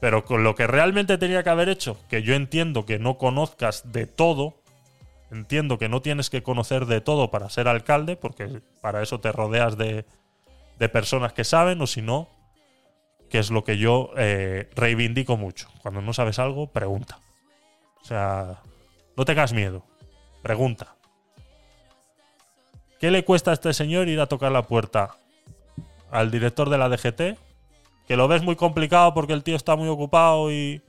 [0.01, 3.93] Pero con lo que realmente tenía que haber hecho, que yo entiendo que no conozcas
[3.93, 4.55] de todo,
[5.31, 9.33] entiendo que no tienes que conocer de todo para ser alcalde, porque para eso te
[9.33, 10.05] rodeas de,
[10.79, 12.29] de personas que saben, o si no,
[13.29, 15.69] que es lo que yo eh, reivindico mucho.
[15.83, 17.21] Cuando no sabes algo, pregunta.
[18.01, 18.63] O sea,
[19.17, 19.85] no tengas miedo,
[20.43, 20.95] pregunta.
[23.01, 25.17] ¿Qué le cuesta a este señor ir a tocar la puerta
[26.11, 27.39] al director de la DGT?
[28.07, 30.81] Que lo ves muy complicado porque el tío está muy ocupado y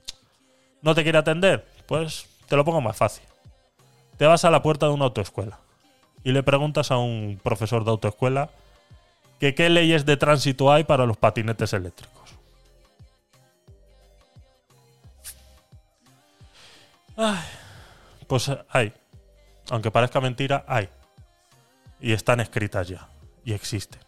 [0.80, 1.66] no te quiere atender.
[1.86, 3.24] Pues te lo pongo más fácil.
[4.16, 5.58] Te vas a la puerta de una autoescuela
[6.24, 8.50] y le preguntas a un profesor de autoescuela
[9.38, 12.17] que qué leyes de tránsito hay para los patinetes eléctricos.
[17.20, 17.36] Ay,
[18.28, 18.92] pues hay.
[19.70, 20.88] Aunque parezca mentira, hay.
[22.00, 23.08] Y están escritas ya.
[23.44, 24.00] Y existen.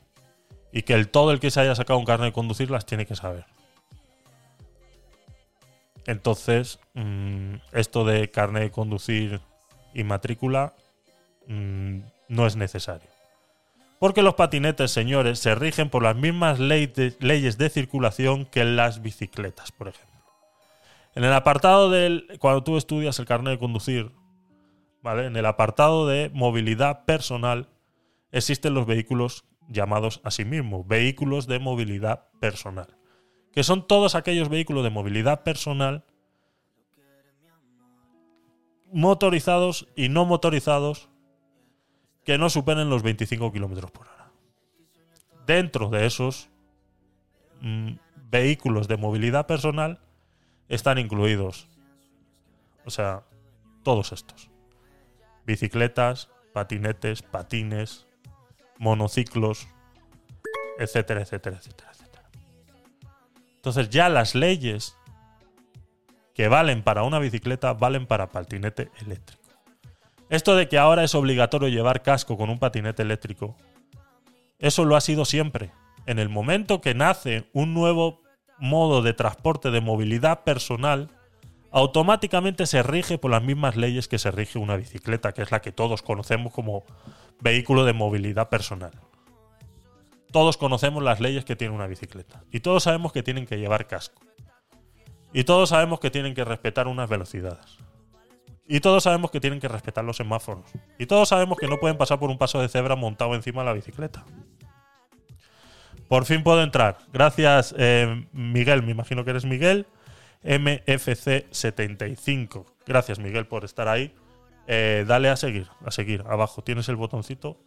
[0.70, 3.06] Y que el todo el que se haya sacado un carnet de conducir las tiene
[3.06, 3.46] que saber.
[6.06, 9.40] Entonces, mm, esto de carnet de conducir
[9.92, 10.74] y matrícula
[11.48, 13.10] mm, no es necesario.
[13.98, 19.72] Porque los patinetes, señores, se rigen por las mismas leyes de circulación que las bicicletas,
[19.72, 20.09] por ejemplo.
[21.14, 22.26] En el apartado del.
[22.38, 24.12] Cuando tú estudias el carnet de conducir,
[25.02, 25.26] ¿vale?
[25.26, 27.68] En el apartado de movilidad personal
[28.30, 32.96] existen los vehículos llamados a sí mismos, vehículos de movilidad personal.
[33.52, 36.04] Que son todos aquellos vehículos de movilidad personal
[38.92, 41.08] motorizados y no motorizados
[42.24, 44.32] que no superen los 25 kilómetros por hora.
[45.46, 46.50] Dentro de esos
[47.60, 47.92] mm,
[48.30, 50.00] vehículos de movilidad personal
[50.70, 51.68] están incluidos.
[52.86, 53.24] O sea,
[53.82, 54.48] todos estos.
[55.44, 58.06] Bicicletas, patinetes, patines,
[58.78, 59.68] monociclos,
[60.78, 62.30] etcétera, etcétera, etcétera, etcétera.
[63.56, 64.96] Entonces ya las leyes
[66.34, 69.42] que valen para una bicicleta valen para patinete eléctrico.
[70.30, 73.56] Esto de que ahora es obligatorio llevar casco con un patinete eléctrico,
[74.60, 75.72] eso lo ha sido siempre.
[76.06, 78.19] En el momento que nace un nuevo
[78.60, 81.10] modo de transporte de movilidad personal,
[81.70, 85.60] automáticamente se rige por las mismas leyes que se rige una bicicleta, que es la
[85.60, 86.84] que todos conocemos como
[87.40, 88.92] vehículo de movilidad personal.
[90.32, 92.44] Todos conocemos las leyes que tiene una bicicleta.
[92.52, 94.22] Y todos sabemos que tienen que llevar casco.
[95.32, 97.78] Y todos sabemos que tienen que respetar unas velocidades.
[98.66, 100.64] Y todos sabemos que tienen que respetar los semáforos.
[100.98, 103.66] Y todos sabemos que no pueden pasar por un paso de cebra montado encima de
[103.66, 104.24] la bicicleta.
[106.10, 106.98] Por fin puedo entrar.
[107.12, 108.82] Gracias, eh, Miguel.
[108.82, 109.86] Me imagino que eres Miguel.
[110.42, 112.66] MFC75.
[112.84, 114.12] Gracias, Miguel, por estar ahí.
[114.66, 116.24] Eh, dale a seguir, a seguir.
[116.26, 117.58] Abajo tienes el botoncito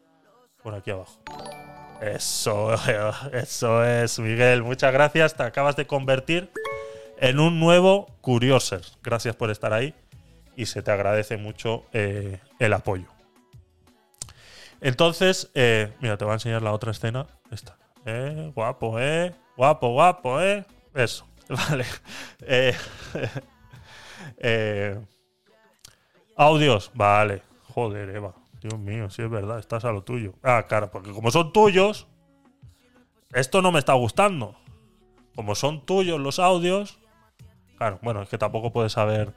[0.62, 1.22] por aquí abajo.
[2.02, 2.76] Eso,
[3.32, 4.62] eso es, Miguel.
[4.62, 5.36] Muchas gracias.
[5.36, 6.52] Te acabas de convertir
[7.20, 8.82] en un nuevo Curioser.
[9.02, 9.96] Gracias por estar ahí
[10.58, 13.08] y se te agradece mucho eh, el apoyo.
[14.82, 15.50] Entonces,
[16.02, 17.26] mira, te voy a enseñar la otra escena.
[17.50, 17.78] Esta.
[18.06, 19.34] Eh, guapo, eh.
[19.56, 20.66] Guapo, guapo, eh.
[20.94, 21.26] Eso.
[21.50, 21.86] Vale.
[22.42, 22.76] Eh,
[24.38, 25.00] eh,
[26.36, 26.92] audios.
[26.94, 27.42] Vale.
[27.74, 28.34] Joder, Eva.
[28.62, 30.36] Dios mío, si es verdad, estás a lo tuyo.
[30.42, 32.08] Ah, claro, porque como son tuyos,
[33.34, 34.56] esto no me está gustando.
[35.36, 37.00] Como son tuyos los audios,
[37.78, 39.34] claro, bueno, es que tampoco puedes saber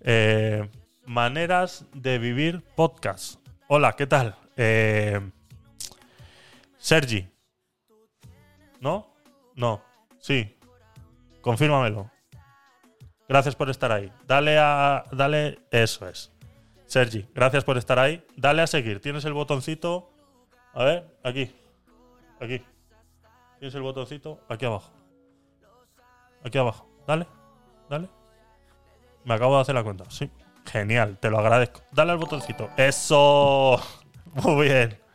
[0.00, 0.70] eh,
[1.04, 3.40] maneras de vivir podcast.
[3.68, 4.36] Hola, ¿qué tal?
[4.56, 5.20] Eh,
[6.78, 7.35] Sergi.
[8.80, 9.14] ¿No?
[9.54, 9.82] No.
[10.18, 10.58] Sí.
[11.40, 12.10] Confírmamelo.
[13.28, 14.12] Gracias por estar ahí.
[14.26, 15.04] Dale a.
[15.12, 15.58] Dale.
[15.70, 16.32] Eso es.
[16.86, 18.24] Sergi, gracias por estar ahí.
[18.36, 19.00] Dale a seguir.
[19.00, 20.10] Tienes el botoncito.
[20.72, 21.52] A ver, aquí.
[22.40, 22.62] Aquí.
[23.58, 24.92] Tienes el botoncito aquí abajo.
[26.44, 26.88] Aquí abajo.
[27.06, 27.26] Dale.
[27.88, 28.08] Dale.
[29.24, 30.04] Me acabo de hacer la cuenta.
[30.10, 30.30] Sí.
[30.66, 31.80] Genial, te lo agradezco.
[31.92, 32.68] Dale al botoncito.
[32.76, 33.80] Eso.
[34.34, 35.05] Muy bien.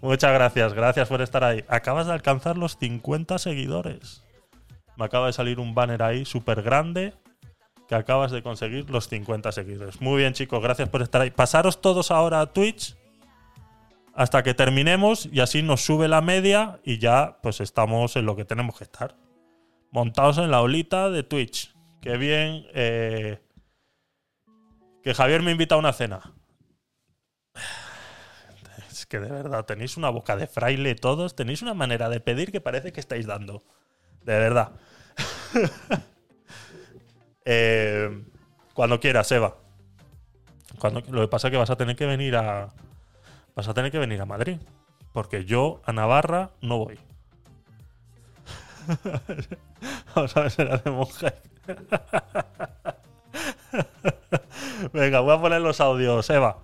[0.00, 0.74] Muchas gracias.
[0.74, 1.64] Gracias por estar ahí.
[1.68, 4.22] Acabas de alcanzar los 50 seguidores.
[4.96, 7.14] Me acaba de salir un banner ahí súper grande
[7.88, 10.00] que acabas de conseguir los 50 seguidores.
[10.00, 11.30] Muy bien, chicos, gracias por estar ahí.
[11.30, 12.96] Pasaros todos ahora a Twitch
[14.14, 18.36] hasta que terminemos y así nos sube la media y ya pues estamos en lo
[18.36, 19.16] que tenemos que estar.
[19.90, 21.74] Montados en la olita de Twitch.
[22.02, 22.66] Qué bien.
[22.74, 23.40] eh,
[25.02, 26.34] que Javier me invita a una cena.
[29.08, 32.60] Que de verdad, tenéis una boca de fraile todos, tenéis una manera de pedir que
[32.60, 33.62] parece que estáis dando.
[34.24, 34.72] De verdad.
[37.50, 38.24] Eh,
[38.74, 39.56] cuando quieras, Eva.
[40.78, 42.68] Cuando, lo que pasa es que vas a tener que venir a.
[43.56, 44.58] Vas a tener que venir a Madrid.
[45.14, 46.98] Porque yo a Navarra no voy.
[50.14, 51.32] Vamos a ver, será de monje.
[54.92, 56.58] Venga, voy a poner los audios, Eva.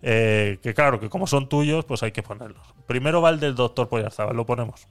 [0.00, 2.66] Eh, que claro, que como son tuyos, pues hay que ponerlos.
[2.86, 4.86] Primero va el del doctor Poyarzabal, lo ponemos.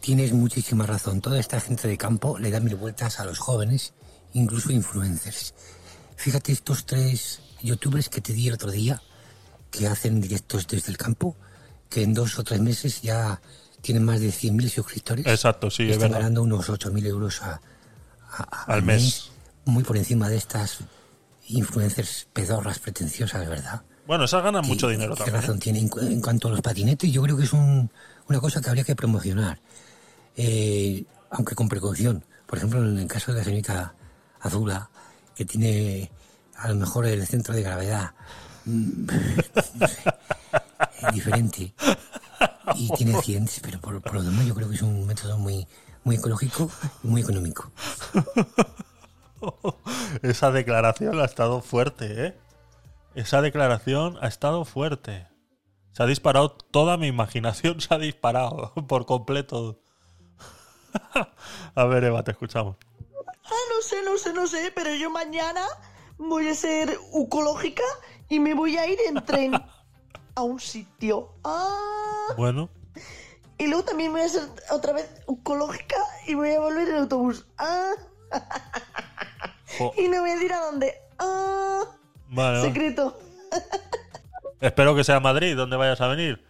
[0.00, 1.20] Tienes muchísima razón.
[1.20, 3.92] Toda esta gente de campo le da mil vueltas a los jóvenes,
[4.34, 5.54] incluso influencers.
[6.16, 9.02] Fíjate estos tres youtubers que te di el otro día,
[9.70, 11.36] que hacen directos desde el campo,
[11.90, 13.40] que en dos o tres meses ya
[13.80, 15.26] tienen más de 100.000 suscriptores.
[15.26, 16.18] Exacto, sí, es están verdad.
[16.20, 17.60] ganando unos 8.000 euros a-
[18.30, 19.30] a- a- Al mes.
[19.64, 20.78] Muy por encima de estas
[21.48, 23.82] influencers pedorras pretenciosas, ¿verdad?
[24.06, 25.36] Bueno, esas ganan mucho dinero ¿Qué también.
[25.36, 25.40] ¿eh?
[25.40, 25.78] razón tiene?
[25.80, 27.90] En cuanto a los patinetes, yo creo que es un-
[28.28, 29.60] una cosa que habría que promocionar.
[30.36, 32.24] Eh, aunque con precaución.
[32.46, 33.94] Por ejemplo, en el caso de la señorita
[34.40, 34.88] Azula,
[35.34, 36.10] que tiene
[36.56, 38.12] a lo mejor el centro de gravedad
[38.64, 39.06] mm,
[39.74, 41.74] no sé, eh, diferente
[42.76, 45.66] y tiene accidentes, pero por, por lo demás yo creo que es un método muy,
[46.04, 46.70] muy ecológico
[47.02, 47.70] y muy económico.
[50.22, 52.38] Esa declaración ha estado fuerte, ¿eh?
[53.14, 55.26] Esa declaración ha estado fuerte.
[55.92, 59.80] Se ha disparado, toda mi imaginación se ha disparado por completo.
[61.74, 62.76] A ver, Eva, te escuchamos.
[63.44, 65.62] Ah, no sé, no sé, no sé, pero yo mañana
[66.18, 67.84] voy a ser ecológica
[68.28, 69.54] y me voy a ir en tren
[70.34, 71.34] a un sitio.
[71.44, 72.68] Ah, Bueno,
[73.58, 75.96] y luego también voy a ser otra vez ecológica
[76.26, 77.46] y voy a volver en autobús.
[77.58, 77.92] Ah,
[79.96, 80.94] y no voy a decir a dónde.
[81.18, 81.84] Ah,
[82.28, 82.62] vale.
[82.62, 83.18] secreto.
[84.60, 86.44] Espero que sea Madrid donde vayas a venir.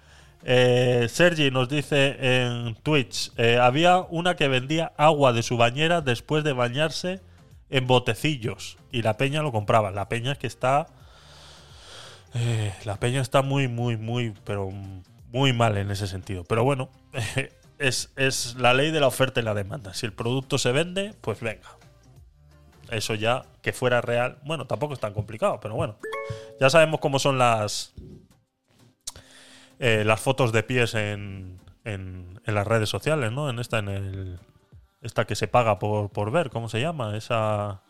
[0.45, 6.03] Eh, Sergi nos dice en Twitch, eh, había una que vendía agua de su bañera
[6.03, 7.21] después de bañarse
[7.69, 9.91] en botecillos y la peña lo compraba.
[9.91, 10.87] La peña es que está...
[12.35, 14.71] eh, la peña está muy, muy, muy, pero
[15.33, 16.45] muy mal en ese sentido.
[16.45, 16.91] Pero bueno,
[17.79, 19.95] es, es la ley de la oferta y la demanda.
[19.95, 21.76] Si el producto se vende, pues venga.
[22.91, 24.39] Eso ya, que fuera real.
[24.45, 25.97] Bueno, tampoco es tan complicado, pero bueno.
[26.61, 27.95] Ya sabemos cómo son las,
[29.79, 33.51] eh, las fotos de pies en, en, las redes sociales, ¿no?
[33.51, 34.39] En esta, en el.
[35.03, 37.17] Esta que se paga por, por ver, ¿cómo se llama?
[37.17, 37.83] Esa.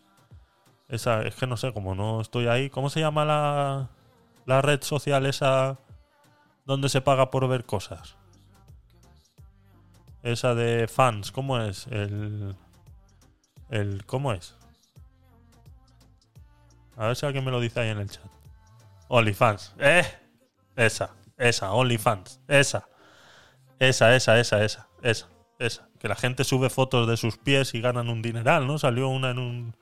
[0.89, 2.71] Esa, es que no sé, como no estoy ahí.
[2.71, 3.91] ¿Cómo se llama la,
[4.45, 5.79] la red social esa
[6.65, 8.17] donde se paga por ver cosas?
[10.23, 11.87] Esa de fans, ¿cómo es?
[11.89, 12.57] El.
[13.71, 14.57] el ¿Cómo es?
[16.97, 18.25] A ver si alguien me lo dice ahí en el chat.
[19.09, 19.75] OnlyFans.
[19.79, 20.05] ¡Eh!
[20.75, 22.41] Esa, esa, OnlyFans.
[22.49, 22.89] Esa.
[23.79, 25.29] Esa, esa, esa, esa, esa,
[25.59, 25.89] esa.
[25.99, 28.79] Que la gente sube fotos de sus pies y ganan un dineral, ¿no?
[28.79, 29.77] Salió una en un.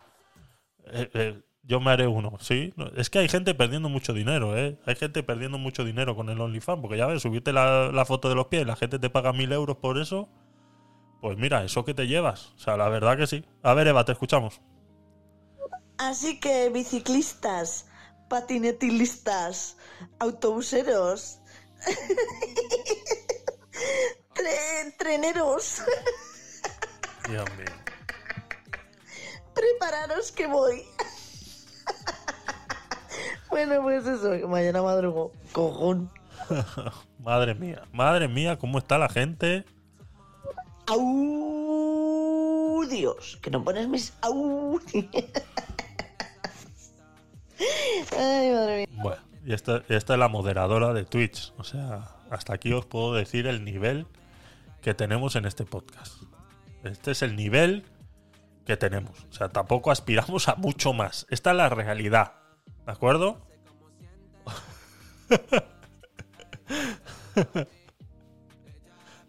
[0.87, 2.75] Eh, eh, yo me haré uno, sí.
[2.97, 4.79] Es que hay gente perdiendo mucho dinero, ¿eh?
[4.85, 8.29] Hay gente perdiendo mucho dinero con el OnlyFans, porque ya ves, subirte la, la foto
[8.29, 10.29] de los pies y la gente te paga mil euros por eso.
[11.21, 12.53] Pues mira, eso que te llevas.
[12.57, 13.45] O sea, la verdad que sí.
[13.63, 14.61] A ver, Eva, te escuchamos.
[15.99, 17.87] Así que biciclistas,
[18.29, 19.77] patinetistas,
[20.19, 21.39] autobuseros.
[24.35, 25.83] Tre- treneros,
[27.29, 27.67] Dios mío.
[29.55, 30.83] prepararos que voy.
[33.51, 35.33] bueno, pues eso, que mañana madrugo.
[35.53, 36.11] Cojón.
[37.21, 39.65] Madre mía, madre mía, ¿cómo está la gente?
[42.75, 43.39] Audios.
[43.41, 44.83] Que no pones mis audios.
[48.97, 51.53] Bueno, y esta, esta es la moderadora de Twitch.
[51.59, 54.07] O sea, hasta aquí os puedo decir el nivel
[54.81, 56.23] que tenemos en este podcast.
[56.83, 57.85] Este es el nivel
[58.67, 59.25] que tenemos.
[59.31, 61.27] O sea, tampoco aspiramos a mucho más.
[61.31, 62.33] Esta es la realidad.
[62.87, 63.41] ¿De acuerdo?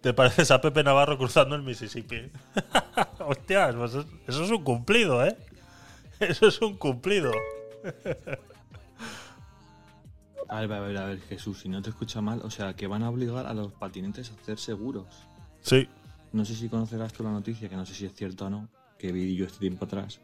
[0.02, 2.30] ¿Te pareces a Pepe Navarro cruzando el Mississippi?
[3.19, 3.95] Hostias, pues
[4.27, 5.35] eso es un cumplido, ¿eh?
[6.19, 7.31] Eso es un cumplido.
[10.47, 12.85] A ver, a ver, a ver, Jesús, si no te escucha mal, o sea, que
[12.85, 15.07] van a obligar a los patinetes a hacer seguros.
[15.61, 15.87] Sí.
[16.33, 18.69] No sé si conocerás tú la noticia, que no sé si es cierta o no,
[18.99, 20.19] que vi yo este tiempo atrás,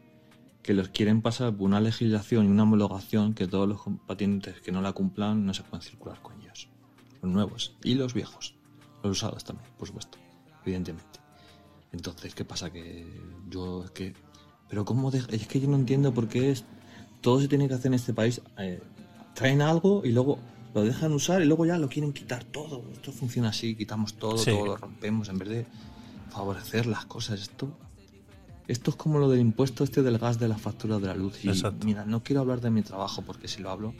[0.62, 4.70] que los quieren pasar por una legislación y una homologación que todos los patinetes que
[4.70, 6.68] no la cumplan no se pueden circular con ellos.
[7.20, 8.54] Los nuevos y los viejos.
[9.02, 10.18] Los usados también, por supuesto,
[10.64, 11.18] evidentemente.
[11.90, 12.70] Entonces, ¿qué pasa?
[12.70, 13.04] Que
[13.48, 14.14] yo es que...
[14.68, 15.10] Pero ¿cómo?
[15.10, 16.64] de- Es que yo no entiendo por qué es...
[17.22, 18.40] Todo se tiene que hacer en este país.
[18.58, 18.80] eh,
[19.34, 20.38] traen algo y luego
[20.74, 22.84] lo dejan usar y luego ya lo quieren quitar todo.
[22.92, 24.50] Esto funciona así, quitamos todo, Sí.
[24.50, 25.66] todo lo rompemos en vez de
[26.30, 27.40] favorecer las cosas.
[27.40, 27.72] Esto,
[28.68, 31.42] esto es como lo del impuesto este del gas de la factura de la luz.
[31.44, 31.86] Y Exacto.
[31.86, 33.94] mira, no quiero hablar de mi trabajo porque si lo hablo,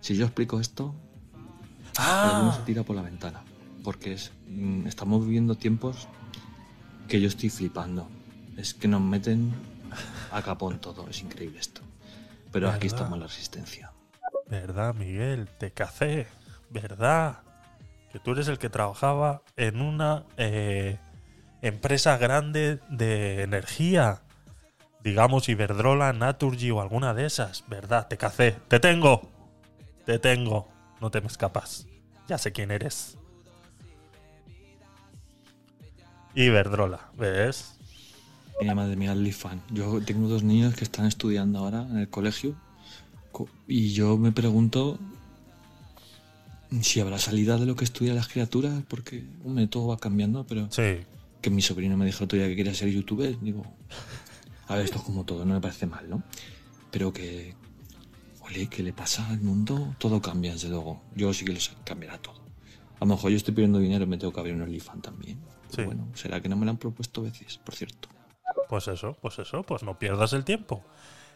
[0.00, 0.94] si yo explico esto,
[1.98, 2.36] Ah.
[2.36, 3.42] alguno se tira por la ventana.
[3.82, 6.08] Porque es, mm, estamos viviendo tiempos
[7.06, 8.08] que yo estoy flipando.
[8.56, 9.52] Es que nos meten
[10.32, 11.06] a capón todo.
[11.08, 11.82] Es increíble esto.
[12.54, 13.90] Pero aquí estamos la resistencia.
[14.48, 15.48] ¿Verdad, Miguel?
[15.58, 16.28] Te cacé.
[16.70, 17.38] ¿Verdad?
[18.12, 21.00] Que tú eres el que trabajaba en una eh,
[21.62, 24.22] empresa grande de energía.
[25.02, 27.64] Digamos Iberdrola, Naturgy o alguna de esas.
[27.66, 28.06] ¿Verdad?
[28.06, 28.52] Te cacé.
[28.68, 29.32] Te tengo.
[30.06, 30.68] Te tengo.
[31.00, 31.88] No te me escapas.
[32.28, 33.18] Ya sé quién eres.
[36.36, 37.73] Iberdrola, ¿ves?
[38.60, 39.60] Mira, madre mía, el fan.
[39.70, 42.54] Yo tengo dos niños que están estudiando ahora en el colegio
[43.32, 44.98] co- y yo me pregunto
[46.80, 50.68] si habrá salida de lo que estudian las criaturas, porque hombre, todo va cambiando, pero
[50.70, 51.00] Sí.
[51.40, 53.38] que mi sobrino me dijo otro día que quería ser youtuber.
[53.40, 53.64] Digo,
[54.68, 56.22] a ver, esto es como todo, no me parece mal, ¿no?
[56.90, 57.54] Pero que,
[58.42, 59.94] ole, ¿qué le pasa al mundo?
[59.98, 61.00] Todo cambia, desde luego.
[61.14, 62.42] Yo sí que lo sé, cambiará todo.
[62.96, 65.38] A lo mejor yo estoy pidiendo dinero y me tengo que abrir un OnlyFans también.
[65.74, 65.82] Sí.
[65.82, 68.08] Bueno, será que no me lo han propuesto veces, por cierto.
[68.68, 70.82] Pues eso, pues eso, pues no pierdas el tiempo.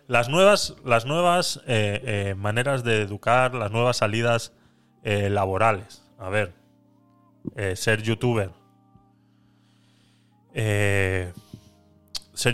[0.08, 4.52] Las nuevas, las nuevas eh, eh, maneras de educar, las nuevas salidas
[5.02, 6.02] eh, laborales.
[6.18, 6.54] A ver,
[7.76, 8.50] ser youtuber.
[10.54, 11.34] Ser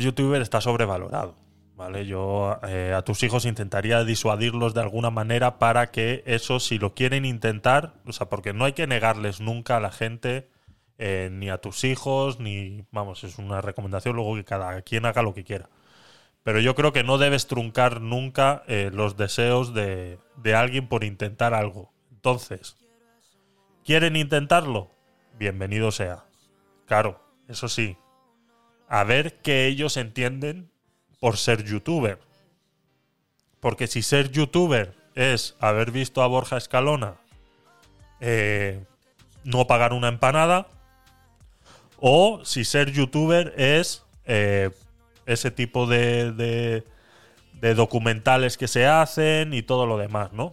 [0.00, 1.36] youtuber está sobrevalorado.
[1.76, 2.06] ¿Vale?
[2.06, 7.24] Yo a tus hijos intentaría disuadirlos de alguna manera para que eso, si lo quieren
[7.24, 10.48] intentar, o sea, porque no hay que negarles nunca a la gente,
[10.98, 15.22] eh, ni a tus hijos, ni, vamos, es una recomendación, luego que cada quien haga
[15.22, 15.68] lo que quiera.
[16.42, 21.04] Pero yo creo que no debes truncar nunca eh, los deseos de, de alguien por
[21.04, 21.92] intentar algo.
[22.10, 22.76] Entonces,
[23.84, 24.90] ¿quieren intentarlo?
[25.38, 26.24] Bienvenido sea.
[26.86, 27.96] Claro, eso sí.
[28.88, 30.70] A ver qué ellos entienden
[31.18, 32.20] por ser youtuber.
[33.60, 37.16] Porque si ser youtuber es haber visto a Borja Escalona
[38.20, 38.84] eh,
[39.44, 40.66] no pagar una empanada,
[42.06, 44.68] o si ser youtuber es eh,
[45.24, 46.84] ese tipo de,
[47.62, 50.52] de, documentales que se hacen y todo lo demás, ¿no?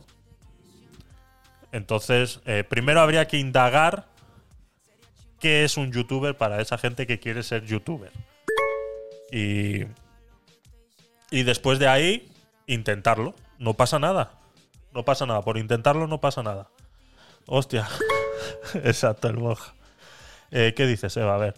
[1.73, 4.05] Entonces, eh, primero habría que indagar
[5.41, 8.13] qué es un youtuber para esa gente que quiere ser youtuber.
[9.29, 9.87] Y,
[11.31, 12.31] y después de ahí,
[12.65, 13.35] intentarlo.
[13.59, 14.39] No pasa nada.
[14.93, 15.41] No pasa nada.
[15.41, 16.69] Por intentarlo no pasa nada.
[17.45, 17.89] Hostia.
[18.85, 19.73] Exacto, el Borja.
[20.51, 21.35] Eh, ¿Qué dices, Eva?
[21.35, 21.55] A ver.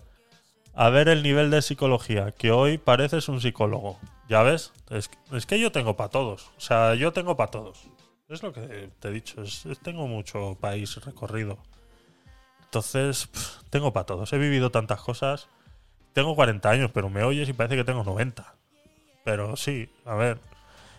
[0.75, 3.99] A ver el nivel de psicología, que hoy pareces un psicólogo.
[4.29, 4.71] ¿Ya ves?
[4.89, 5.09] Es,
[5.45, 6.51] que yo tengo para todos.
[6.57, 7.83] O sea, yo tengo para todos.
[8.29, 9.43] Es lo que te he dicho.
[9.83, 11.57] tengo mucho país recorrido.
[12.63, 13.29] Entonces,
[13.69, 14.31] tengo para todos.
[14.33, 15.47] He vivido tantas cosas.
[16.13, 18.55] Tengo 40 años, pero me oyes y parece que tengo 90.
[19.23, 20.39] Pero sí, a ver.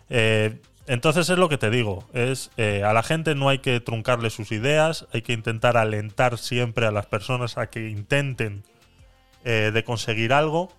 [0.08, 2.06] Eh, entonces es lo que te digo.
[2.12, 5.06] Es eh, a la gente no hay que truncarle sus ideas.
[5.12, 8.64] Hay que intentar alentar siempre a las personas a que intenten
[9.44, 10.72] eh, de conseguir algo.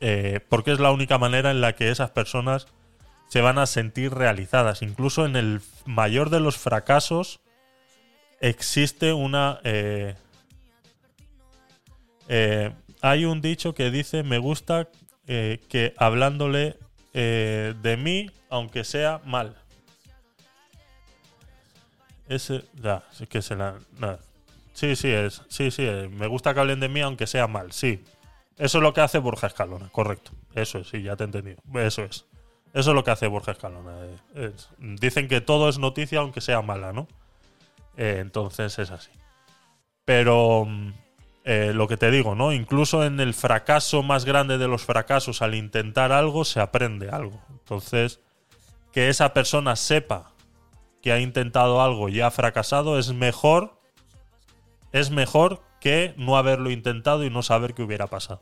[0.00, 2.66] eh, porque es la única manera en la que esas personas
[3.28, 4.82] se van a sentir realizadas.
[4.82, 7.40] Incluso en el mayor de los fracasos
[8.40, 9.60] existe una,
[13.00, 14.88] hay un dicho que dice, me gusta
[15.26, 16.76] que hablándole
[17.14, 19.56] eh, de mí, aunque sea mal.
[22.28, 23.74] Ese, ya, sí que se la...
[24.72, 26.10] Sí, sí, es, sí, sí, es.
[26.10, 28.02] me gusta que hablen de mí, aunque sea mal, sí.
[28.56, 30.30] Eso es lo que hace Borja Escalona, correcto.
[30.54, 31.58] Eso es, sí, ya te he entendido.
[31.74, 32.24] Eso es.
[32.72, 33.92] Eso es lo que hace Borja Escalona.
[34.34, 37.06] eh, es- dicen que todo es noticia, aunque sea mala, ¿no?
[37.98, 39.10] Eh, entonces es así.
[40.06, 40.92] Pero mm,
[41.44, 42.52] eh, lo que te digo, ¿no?
[42.52, 47.40] Incluso en el fracaso más grande de los fracasos, al intentar algo, se aprende algo.
[47.50, 48.20] Entonces,
[48.92, 50.32] que esa persona sepa
[51.00, 53.76] que ha intentado algo y ha fracasado es mejor.
[54.92, 58.40] Es mejor que no haberlo intentado y no saber qué hubiera pasado.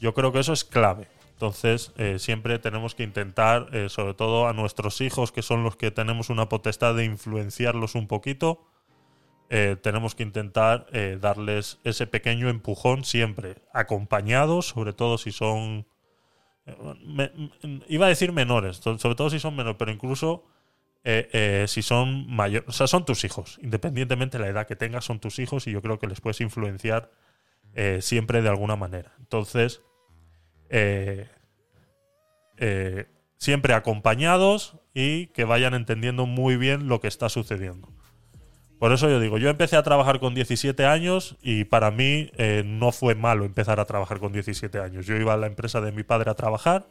[0.00, 1.08] Yo creo que eso es clave.
[1.32, 5.76] Entonces, eh, siempre tenemos que intentar, eh, sobre todo a nuestros hijos, que son los
[5.76, 8.66] que tenemos una potestad de influenciarlos un poquito,
[9.50, 15.86] eh, tenemos que intentar eh, darles ese pequeño empujón siempre, acompañados, sobre todo si son...
[16.66, 17.30] eh,
[17.88, 20.44] iba a decir menores, sobre todo si son menores, pero incluso
[21.66, 25.20] si son mayores, o sea, son tus hijos, independientemente de la edad que tengas, son
[25.20, 27.10] tus hijos y yo creo que les puedes influenciar
[28.00, 29.12] siempre de alguna manera.
[29.18, 29.82] Entonces,
[33.36, 37.93] siempre acompañados y que vayan entendiendo muy bien lo que está sucediendo.
[38.78, 42.62] Por eso yo digo, yo empecé a trabajar con 17 años y para mí eh,
[42.66, 45.06] no fue malo empezar a trabajar con 17 años.
[45.06, 46.86] Yo iba a la empresa de mi padre a trabajar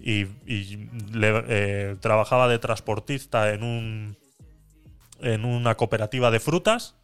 [0.00, 4.16] y, eh, trabajaba de transportista en un
[5.20, 6.96] en una cooperativa de frutas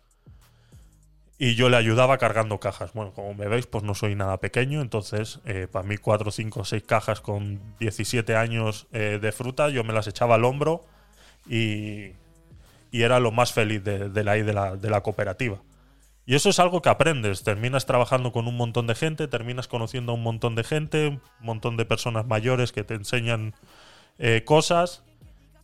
[1.38, 2.92] y yo le ayudaba cargando cajas.
[2.94, 6.64] Bueno, como me veis, pues no soy nada pequeño, entonces eh, para mí 4, 5,
[6.64, 10.84] 6 cajas con 17 años de fruta, yo me las echaba al hombro
[11.48, 12.12] y,
[12.90, 14.35] y era lo más feliz de, la,
[14.77, 15.60] de, la, cooperativa.
[16.27, 20.12] Y eso es algo que aprendes, terminas trabajando con un montón de gente, terminas conociendo
[20.12, 23.55] a un montón de gente, un montón de personas mayores que te enseñan
[24.19, 25.02] eh, cosas.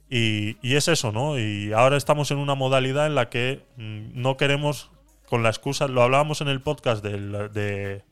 [0.09, 1.39] Y, es eso, ¿no?
[1.39, 4.91] Y ahora estamos en una modalidad en la que mm, no queremos,
[5.29, 8.03] con la excusa, lo hablábamos en el podcast de,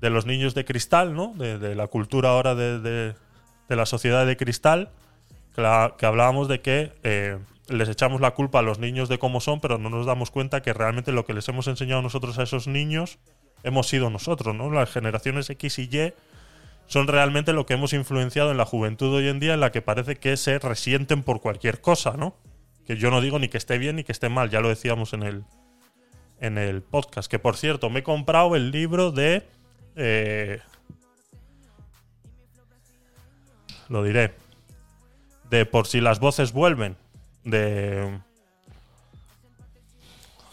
[0.00, 1.34] de los niños de cristal, ¿no?
[1.36, 3.14] De, la cultura ahora de, de-
[3.76, 4.90] la sociedad de cristal,
[5.54, 7.38] que hablábamos de que eh,
[7.68, 10.62] les echamos la culpa a los niños de cómo son, pero no nos damos cuenta
[10.62, 13.18] que realmente lo que les hemos enseñado nosotros a esos niños
[13.62, 14.70] hemos sido nosotros, ¿no?
[14.70, 16.12] Las generaciones X y Y
[16.86, 19.82] son realmente lo que hemos influenciado en la juventud hoy en día, en la que
[19.82, 22.36] parece que se resienten por cualquier cosa, ¿no?
[22.86, 25.12] Que yo no digo ni que esté bien ni que esté mal, ya lo decíamos
[25.12, 25.44] en el,
[26.40, 27.30] en el podcast.
[27.30, 29.46] Que por cierto, me he comprado el libro de.
[29.96, 30.60] eh,
[33.88, 34.34] lo diré.
[35.50, 36.96] De Por si las voces vuelven.
[37.44, 38.20] De.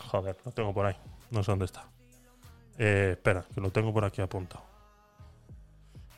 [0.08, 0.96] Joder, lo tengo por ahí.
[1.32, 1.86] No sé dónde está.
[2.78, 4.64] Eh, espera, que lo tengo por aquí apuntado.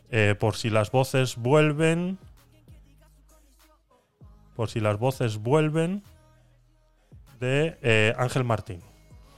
[0.10, 2.18] Eh, por si las voces vuelven.
[4.56, 6.04] Por si las voces vuelven.
[7.40, 8.82] De eh, Ángel Martín.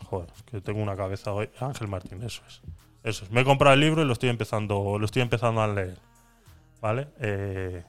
[0.09, 1.49] Joder, que tengo una cabeza hoy.
[1.59, 2.61] Ángel Martín, eso es.
[3.03, 3.31] Eso es.
[3.31, 5.97] Me he comprado el libro y lo estoy empezando, lo estoy empezando a leer.
[6.81, 7.09] ¿Vale?
[7.19, 7.83] Eh,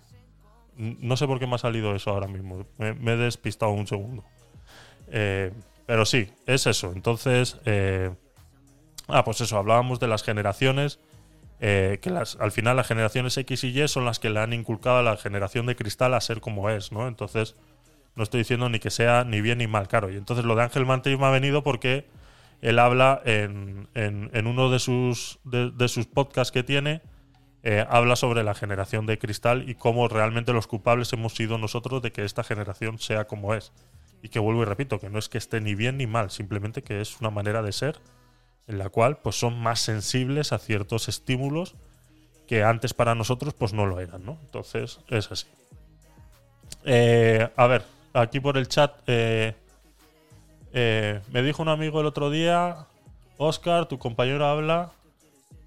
[0.80, 2.66] no sé por qué me ha salido eso ahora mismo.
[2.78, 4.24] Me, he despistado un segundo.
[5.08, 5.52] Eh,
[5.86, 6.92] pero sí, es eso.
[6.94, 8.10] Entonces, eh,
[9.08, 10.98] ah, pues eso, hablábamos de las generaciones.
[11.60, 14.98] eh, que al final las generaciones X y Y son las que le han inculcado
[14.98, 17.06] a la generación de cristal a ser como es, ¿no?
[17.08, 17.54] Entonces,
[18.16, 20.10] no estoy diciendo ni que sea ni bien ni mal, claro.
[20.10, 22.06] Y entonces lo de Ángel Martín me ha venido porque
[22.62, 27.02] él habla en, en- uno de sus, de sus podcasts que tiene,
[27.62, 32.02] eh, habla sobre la generación de cristal y cómo realmente los culpables hemos sido nosotros
[32.02, 33.72] de que esta generación sea como es.
[34.22, 36.82] Y que vuelvo y repito, que no es que esté ni bien ni mal, simplemente
[36.82, 38.00] que es una manera de ser
[38.70, 41.74] en la cual pues son más sensibles a ciertos estímulos
[42.46, 44.38] que antes para nosotros pues no lo eran, ¿no?
[44.42, 45.46] Entonces es así.
[46.84, 49.54] Eh, a ver, aquí por el chat eh,
[50.72, 52.86] eh, me dijo un amigo el otro día,
[53.38, 54.92] Oscar, tu compañero habla,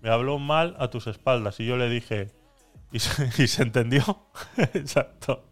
[0.04, 2.32] me habló mal a tus espaldas y yo le dije,
[2.92, 4.04] ¿y se, y se entendió?
[4.74, 5.46] Exacto.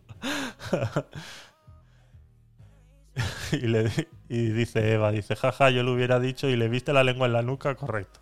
[3.54, 3.90] y, le,
[4.28, 7.34] y dice Eva, dice, jaja, yo le hubiera dicho y le viste la lengua en
[7.34, 8.20] la nuca, correcto.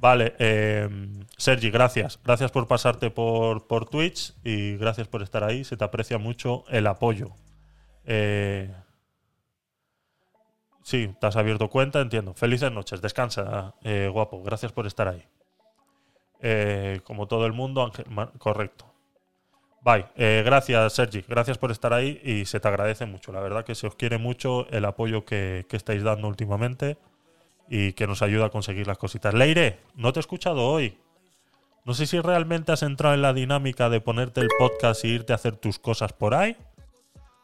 [0.00, 0.88] Vale, eh,
[1.36, 2.18] Sergi, gracias.
[2.24, 5.62] Gracias por pasarte por, por Twitch y gracias por estar ahí.
[5.62, 7.34] Se te aprecia mucho el apoyo.
[8.04, 8.74] Eh,
[10.90, 12.34] sí, te has abierto cuenta, entiendo.
[12.34, 14.42] Felices noches, descansa, eh, guapo.
[14.42, 15.24] Gracias por estar ahí.
[16.40, 18.06] Eh, como todo el mundo, Ángel,
[18.38, 18.86] correcto.
[19.82, 20.06] Bye.
[20.16, 21.24] Eh, gracias, Sergi.
[21.26, 23.32] Gracias por estar ahí y se te agradece mucho.
[23.32, 26.98] La verdad que se os quiere mucho el apoyo que, que estáis dando últimamente
[27.68, 29.32] y que nos ayuda a conseguir las cositas.
[29.32, 30.98] Leire, no te he escuchado hoy.
[31.84, 35.32] No sé si realmente has entrado en la dinámica de ponerte el podcast y irte
[35.32, 36.56] a hacer tus cosas por ahí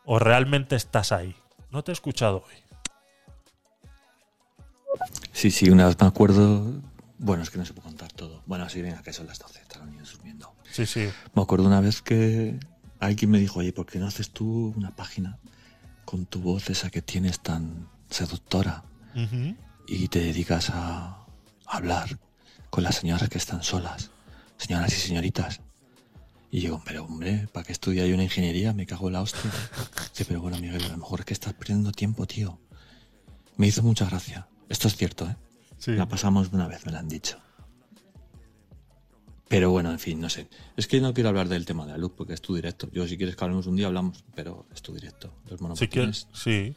[0.05, 1.35] o realmente estás ahí.
[1.71, 2.66] No te he escuchado hoy.
[5.33, 6.81] Sí, sí, una vez me acuerdo.
[7.19, 8.43] Bueno, es que no se puede contar todo.
[8.47, 10.53] Bueno, sí, venga, que son las 12, están los niños durmiendo.
[10.71, 11.09] Sí, sí.
[11.35, 12.59] Me acuerdo una vez que
[13.01, 15.39] alguien me dijo, oye, ¿por qué no haces tú una página
[16.05, 19.57] con tu voz esa que tienes tan seductora Ujú.
[19.89, 21.25] y te dedicas a
[21.67, 22.19] hablar
[22.71, 24.11] con las señoras que están solas,
[24.59, 25.61] señoras y señoritas?
[26.51, 28.73] Y digo, pero hombre, ¿para qué estudia yo una ingeniería?
[28.73, 29.51] Me cago en la hostia.
[30.13, 32.59] Dice, pero bueno, Miguel, a lo mejor es que estás perdiendo tiempo, tío.
[33.57, 34.47] Me hizo mucha gracia.
[34.69, 35.37] Esto es cierto, ¿eh?
[35.79, 35.93] Sí.
[35.93, 37.39] La pasamos una vez, me lo han dicho.
[39.49, 40.49] Pero bueno, en fin, no sé.
[40.77, 42.91] Es que no quiero hablar del tema de la luz porque es tu directo.
[42.91, 45.33] Yo, si quieres que hablemos un día, hablamos, pero es tu directo.
[45.49, 46.75] Los Si monopatines, quieres, sí.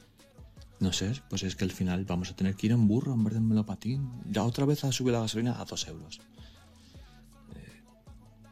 [0.80, 3.24] no sé, pues es que al final vamos a tener que ir en burro en
[3.24, 4.22] vez de en monopatín.
[4.30, 6.20] Ya otra vez ha subido la gasolina a dos euros.
[7.56, 7.82] Eh,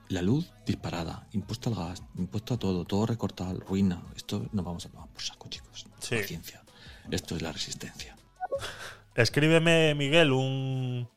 [0.09, 4.01] la luz disparada, impuesto al gas, impuesto a todo, todo recortado, ruina.
[4.15, 5.85] Esto nos vamos a tomar por saco, chicos.
[5.99, 6.15] Sí.
[6.15, 6.63] Paciencia.
[7.11, 8.15] Esto es la resistencia.
[9.17, 11.09] Escríbeme, Miguel, un,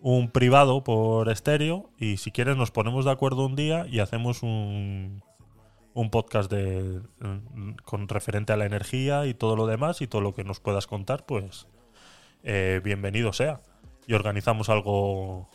[0.00, 4.44] un privado por estéreo y si quieres nos ponemos de acuerdo un día y hacemos
[4.44, 5.20] un,
[5.94, 7.00] un podcast de,
[7.82, 10.86] con referente a la energía y todo lo demás y todo lo que nos puedas
[10.86, 11.66] contar, pues
[12.44, 13.62] eh, bienvenido sea.
[14.06, 15.50] Y organizamos algo,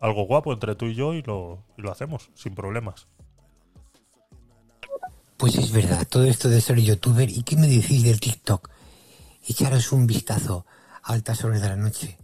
[0.00, 3.08] algo guapo entre tú y yo y lo, lo hacemos sin problemas.
[5.38, 7.28] Pues es verdad, todo esto de ser youtuber.
[7.28, 8.70] ¿Y qué me decís del TikTok?
[9.48, 10.64] Echaros un vistazo
[11.04, 12.18] altas horas de la noche.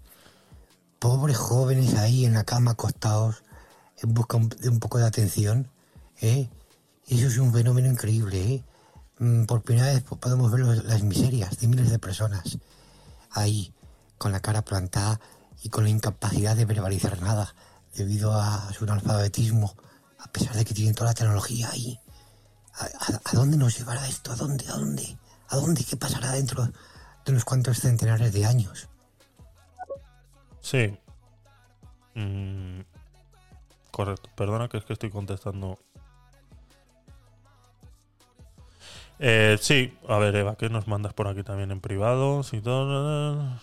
[0.98, 3.42] Pobres jóvenes ahí en la cama acostados
[4.02, 5.70] en busca de un poco de atención.
[6.20, 6.48] ¿eh?
[7.06, 8.54] Eso es un fenómeno increíble.
[8.54, 8.64] ¿eh?
[9.18, 12.58] Mm, Por primera vez po- podemos ver las miserias de miles de personas
[13.30, 13.72] ahí
[14.18, 15.20] con la cara plantada
[15.62, 17.54] y con la incapacidad de verbalizar nada
[17.94, 19.74] debido a su analfabetismo,
[20.18, 21.98] a pesar de que tienen toda la tecnología ahí.
[22.74, 24.32] ¿A, a- a dónde nos llevará esto?
[24.32, 24.66] ¿A dónde?
[24.68, 25.18] ¿A dónde?
[25.48, 25.84] ¿A dónde?
[25.84, 26.70] ¿Qué pasará dentro
[27.24, 28.88] de unos cuantos centenares de años?
[30.60, 30.98] Sí.
[32.14, 32.80] Mm,
[33.90, 34.28] correcto.
[34.36, 35.78] Perdona que es que estoy contestando.
[39.18, 42.42] Eh, sí, a ver, Eva, ¿qué nos mandas por aquí también en privado?
[42.42, 43.58] Si todo.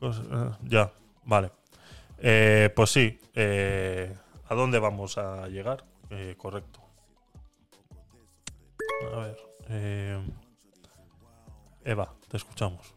[0.00, 0.92] Cos- eh, ya,
[1.24, 1.52] vale.
[2.18, 4.14] Eh, pues sí, eh,
[4.48, 5.84] ¿a dónde vamos a llegar?
[6.10, 6.80] Eh, correcto.
[9.14, 9.38] A ver.
[11.84, 12.94] Eva, te escuchamos.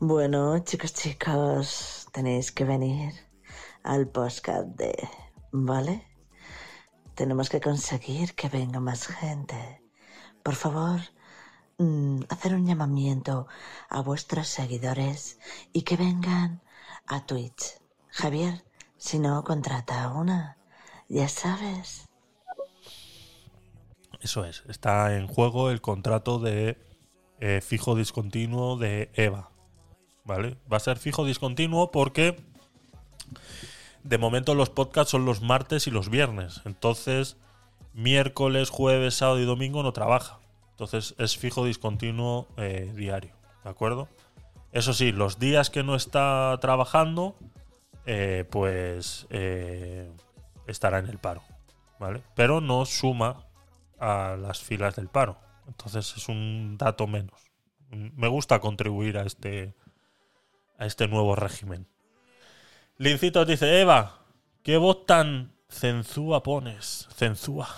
[0.00, 3.12] Bueno, chicos, chicos, tenéis que venir
[3.82, 4.96] al podcast de...
[5.52, 6.06] ¿Vale?
[7.14, 9.82] Tenemos que conseguir que venga más gente.
[10.42, 11.00] Por favor,
[11.78, 13.46] mm, hacer un llamamiento
[13.90, 15.38] a vuestros seguidores
[15.72, 16.62] y que vengan
[17.06, 17.78] a Twitch.
[18.08, 18.64] Javier,
[18.96, 20.58] si no, contrata a una.
[21.08, 22.08] Ya sabes.
[24.20, 26.87] Eso es, está en juego el contrato de
[27.40, 29.50] eh, fijo discontinuo de EVA.
[30.24, 30.56] ¿Vale?
[30.70, 32.36] Va a ser fijo discontinuo porque
[34.02, 36.60] de momento los podcasts son los martes y los viernes.
[36.64, 37.36] Entonces,
[37.94, 40.40] miércoles, jueves, sábado y domingo no trabaja.
[40.70, 43.32] Entonces es fijo discontinuo eh, diario.
[43.64, 44.08] ¿De acuerdo?
[44.72, 47.36] Eso sí, los días que no está trabajando,
[48.04, 49.26] eh, pues
[50.66, 51.42] estará en el paro.
[51.98, 52.22] ¿Vale?
[52.34, 53.46] Pero no suma
[53.98, 55.36] a las filas del paro.
[55.68, 57.40] Entonces es un dato menos.
[57.90, 59.74] Me gusta contribuir a este
[60.78, 61.86] a este nuevo régimen.
[62.96, 64.20] Lincitos dice, Eva,
[64.62, 67.08] ¿qué voz tan cenzúa pones?
[67.16, 67.68] Cenzúa.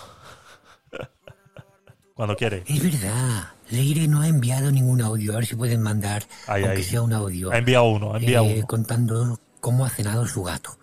[2.15, 2.65] Cuando quiere.
[2.67, 3.49] Es verdad.
[3.71, 5.33] Leire no ha enviado ningún audio.
[5.33, 6.85] A ver si pueden mandar, Ahí, aunque ahí.
[6.85, 7.51] sea un audio.
[7.53, 8.67] Ha enviado uno, ha enviado eh, uno.
[8.67, 10.77] Contando cómo ha cenado su gato.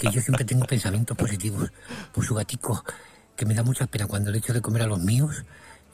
[0.00, 1.72] Que yo siempre tengo pensamientos positivos
[2.12, 2.84] por su gatico,
[3.34, 5.44] que me da mucha pena cuando le echo de comer a los míos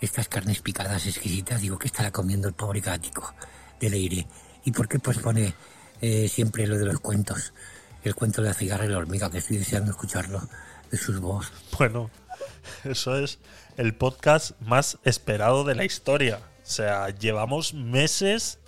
[0.03, 1.61] estas carnes picadas exquisitas.
[1.61, 3.35] Digo, ¿qué estará comiendo el pobre gatico
[3.81, 4.27] de Leire?
[4.65, 5.55] ¿Y por qué pues pone
[6.01, 7.53] eh, siempre lo de los cuentos?
[8.03, 10.43] El cuento de la cigarra y la hormiga, que estoy deseando escucharlo
[10.91, 11.53] de sus voz.
[11.79, 12.11] Bueno,
[12.85, 13.39] eso es
[13.77, 16.39] el podcast más esperado de la historia.
[16.39, 18.59] O sea, llevamos meses,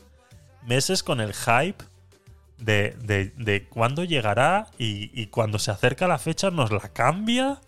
[0.65, 1.85] meses con el hype
[2.59, 7.61] de, de, de cuándo llegará y cuando se acerca la fecha nos la cambia.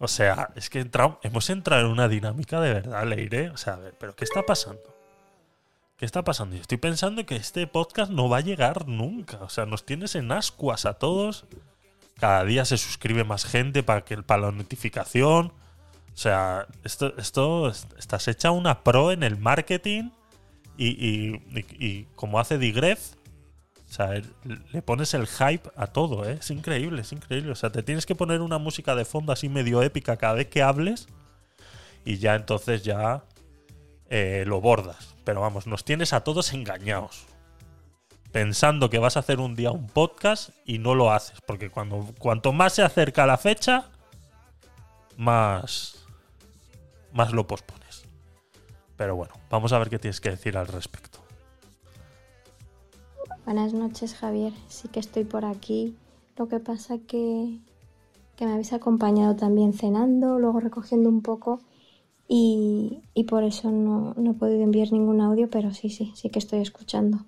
[0.00, 0.88] O sea, es que
[1.22, 3.50] hemos entrado en una dinámica de verdad, Leire.
[3.50, 4.80] O sea, a ver, ¿pero qué está pasando?
[5.96, 6.54] ¿Qué está pasando?
[6.54, 9.38] Yo estoy pensando que este podcast no va a llegar nunca.
[9.38, 11.46] O sea, nos tienes en ascuas a todos.
[12.20, 15.46] Cada día se suscribe más gente para que para la notificación.
[16.14, 20.10] O sea, esto, esto es- estás hecha una pro en el marketing
[20.76, 23.14] y, y- y- y como hace Digref,
[23.88, 26.36] o sea, le pones el hype a todo, ¿eh?
[26.40, 27.52] Es increíble, es increíble.
[27.52, 30.48] O sea, te tienes que poner una música de fondo así medio épica cada vez
[30.48, 31.08] que hables
[32.04, 33.24] y ya entonces ya
[34.10, 35.14] eh, lo bordas.
[35.24, 37.24] Pero vamos, nos tienes a todos engañados.
[38.30, 41.40] Pensando que vas a hacer un día un podcast y no lo haces.
[41.46, 43.86] Porque cuando, cuanto más se acerca la fecha,
[45.16, 46.04] más,
[47.12, 48.04] más lo pospones.
[48.98, 51.17] Pero bueno, vamos a ver qué tienes que decir al respecto.
[53.48, 54.52] Buenas noches, Javier.
[54.68, 55.96] Sí que estoy por aquí.
[56.36, 57.58] Lo que pasa que,
[58.36, 61.60] que me habéis acompañado también cenando, luego recogiendo un poco
[62.28, 66.28] y, y por eso no, no he podido enviar ningún audio, pero sí, sí, sí
[66.28, 67.24] que estoy escuchando.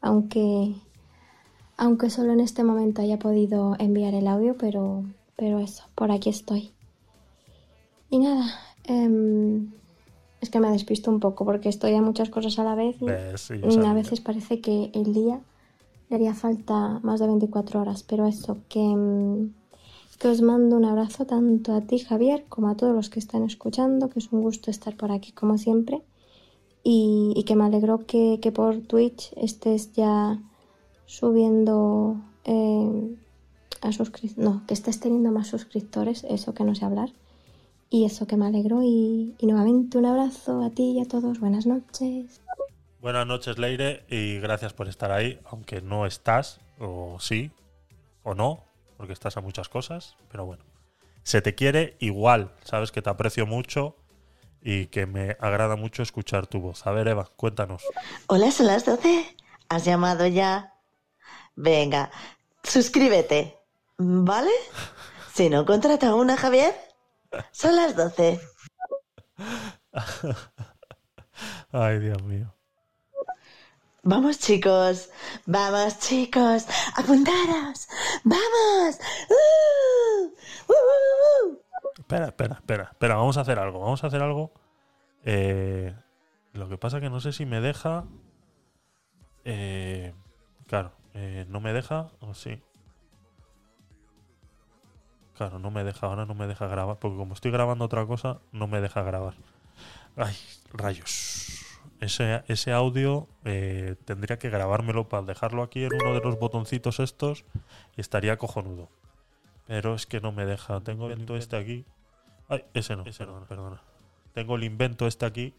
[0.00, 0.74] Aunque,
[1.76, 5.04] aunque solo en este momento haya podido enviar el audio, pero,
[5.36, 6.72] pero eso, por aquí estoy.
[8.08, 8.46] Y nada,
[8.84, 9.70] em,
[10.42, 13.06] es que me despisto un poco porque estoy a muchas cosas a la vez y,
[13.38, 13.90] sí, sabía.
[13.90, 15.40] a veces parece que el día
[16.10, 19.54] le haría falta más de 24 horas, pero eso, que, mm,
[20.18, 23.44] que os mando un abrazo tanto a ti, Javier, como a todos los que están
[23.44, 26.02] escuchando, que es un gusto estar por aquí como siempre,
[26.84, 30.38] y, y que me alegro que, que por Twitch estés ya
[31.06, 33.16] subiendo eh,
[33.80, 37.10] a suscrip- no, que estés teniendo más suscriptores, eso que no sé hablar,
[37.92, 41.38] y eso que me alegro, y, y nuevamente un abrazo a ti y a todos,
[41.38, 42.40] buenas noches.
[43.02, 47.50] Buenas noches, Leire, y gracias por estar ahí, aunque no estás, o sí,
[48.22, 48.64] o no,
[48.96, 50.64] porque estás a muchas cosas, pero bueno.
[51.22, 53.94] Se te quiere igual, sabes que te aprecio mucho
[54.62, 56.86] y que me agrada mucho escuchar tu voz.
[56.86, 57.82] A ver, Eva, cuéntanos.
[58.26, 59.36] Hola, son las 12.
[59.68, 60.72] ¿Has llamado ya?
[61.56, 62.10] Venga,
[62.62, 63.58] suscríbete.
[63.98, 64.50] ¿Vale?
[65.34, 66.74] Si no, contrata a una, Javier.
[67.52, 68.40] Son las 12.
[71.72, 72.54] Ay, Dios mío.
[74.02, 75.10] Vamos, chicos.
[75.46, 76.66] Vamos, chicos.
[76.96, 77.88] Apuntaros.
[78.24, 78.98] Vamos.
[79.30, 80.26] ¡Uh!
[80.68, 81.62] ¡Uh, uh!
[81.98, 84.52] Espera, espera, espera, espera, vamos a hacer algo, vamos a hacer algo.
[85.24, 85.94] Eh,
[86.52, 88.04] lo que pasa que no sé si me deja...
[89.44, 90.14] eh,
[90.66, 92.60] claro, eh, no me deja, o sí.
[95.36, 98.40] Claro, no me deja, ahora no me deja grabar, porque como estoy grabando otra cosa,
[98.52, 99.34] no me deja grabar.
[100.16, 100.34] Ay,
[100.72, 101.66] rayos.
[102.00, 107.00] Ese, ese audio eh, tendría que grabármelo para dejarlo aquí en uno de los botoncitos
[107.00, 107.44] estos
[107.96, 108.88] y estaría cojonudo.
[109.66, 110.80] Pero es que no me deja.
[110.80, 111.84] Tengo el invento este aquí.
[112.48, 113.82] Ay, ese no, perdona, perdona.
[114.34, 115.54] Tengo el invento este aquí.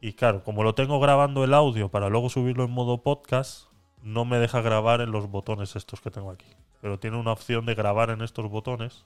[0.00, 3.67] Y claro, como lo tengo grabando el audio para luego subirlo en modo podcast,
[4.02, 6.46] no me deja grabar en los botones estos que tengo aquí.
[6.80, 9.04] Pero tiene una opción de grabar en estos botones.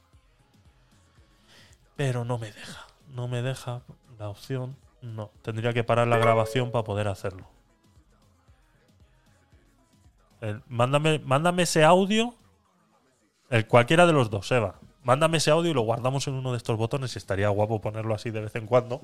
[1.96, 2.86] Pero no me deja.
[3.14, 3.82] No me deja
[4.18, 4.76] la opción.
[5.00, 5.30] No.
[5.42, 7.46] Tendría que parar la grabación para poder hacerlo.
[10.40, 12.34] El- mándame, mándame ese audio.
[13.50, 14.76] El cualquiera de los dos, Eva.
[15.04, 18.30] Mándame ese audio y lo guardamos en uno de estos botones estaría guapo ponerlo así
[18.30, 19.00] de vez en cuando.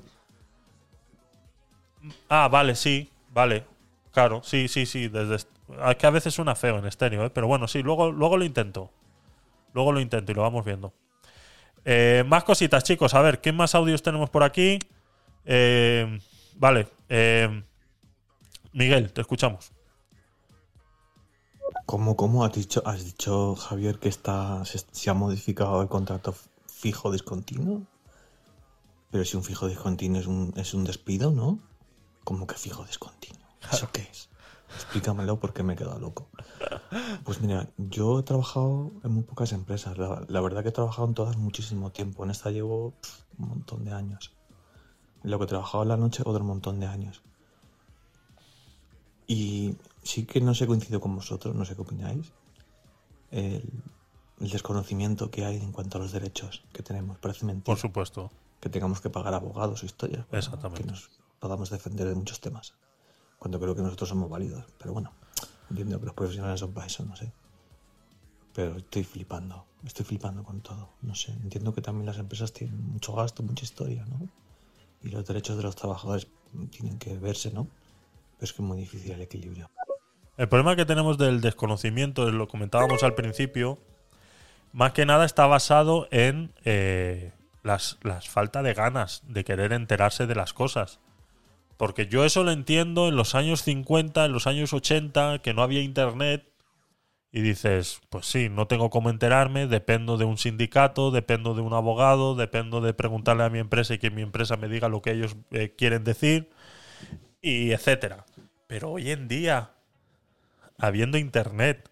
[2.29, 3.65] Ah, vale, sí, vale.
[4.11, 5.07] Claro, sí, sí, sí.
[5.07, 5.45] Desde
[5.97, 7.29] que a veces suena feo en estéreo, ¿eh?
[7.29, 8.91] pero bueno, sí, luego, luego lo intento.
[9.73, 10.93] Luego lo intento y lo vamos viendo.
[11.85, 13.13] Eh, más cositas, chicos.
[13.13, 14.79] A ver, ¿qué más audios tenemos por aquí?
[15.45, 16.19] Eh,
[16.55, 16.87] vale.
[17.07, 17.63] eh,
[18.73, 19.71] Miguel, te escuchamos.
[21.85, 26.35] ¿Cómo, cómo has dicho, has dicho, Javier, que está, se, se ha modificado el contrato
[26.67, 27.81] fijo discontinuo?
[29.11, 31.59] Pero si un fijo discontinuo es un, es un despido, ¿no?
[32.23, 33.41] ¿Cómo que fijo discontinuo?
[33.71, 34.29] ¿Eso qué es?
[34.75, 36.29] Explícamelo porque me he quedado loco.
[37.23, 39.97] Pues mira, yo he trabajado en muy pocas empresas.
[39.97, 42.23] La, la verdad que he trabajado en todas muchísimo tiempo.
[42.23, 42.93] En esta llevo
[43.37, 44.31] un montón de años.
[45.23, 47.21] En lo que he trabajado en la noche, otro montón de años.
[49.27, 52.31] Y sí que no sé, coincido con vosotros, no sé qué opináis.
[53.31, 53.69] El,
[54.39, 57.17] el desconocimiento que hay en cuanto a los derechos que tenemos.
[57.19, 57.65] Parece mentira.
[57.65, 58.31] Por supuesto.
[58.59, 60.25] Que tengamos que pagar abogados o historias.
[60.31, 60.83] Exactamente.
[60.83, 62.73] Que nos podamos defender de muchos temas.
[63.39, 64.65] Cuando creo que nosotros somos válidos.
[64.77, 65.11] Pero bueno,
[65.69, 67.31] entiendo que los profesionales son para eso, no sé.
[68.53, 69.65] Pero estoy flipando.
[69.85, 70.89] Estoy flipando con todo.
[71.01, 71.31] No sé.
[71.31, 74.27] Entiendo que también las empresas tienen mucho gasto, mucha historia, ¿no?
[75.01, 76.27] Y los derechos de los trabajadores
[76.69, 77.67] tienen que verse, ¿no?
[78.37, 79.69] Pero es que es muy difícil el equilibrio.
[80.37, 83.77] El problema que tenemos del desconocimiento, lo comentábamos al principio,
[84.71, 90.27] más que nada está basado en eh, las, las falta de ganas de querer enterarse
[90.27, 90.99] de las cosas.
[91.79, 95.61] Porque yo eso lo entiendo en los años 50, en los años 80, que no
[95.63, 96.45] había internet.
[97.31, 101.71] Y dices, pues sí, no tengo cómo enterarme, dependo de un sindicato, dependo de un
[101.73, 105.11] abogado, dependo de preguntarle a mi empresa y que mi empresa me diga lo que
[105.11, 106.49] ellos eh, quieren decir.
[107.41, 108.25] y etcétera.
[108.67, 109.71] Pero hoy en día,
[110.77, 111.89] habiendo internet,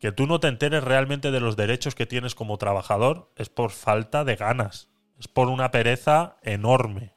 [0.00, 3.70] que tú no te enteres realmente de los derechos que tienes como trabajador es por
[3.70, 4.88] falta de ganas.
[5.20, 7.13] Es por una pereza enorme.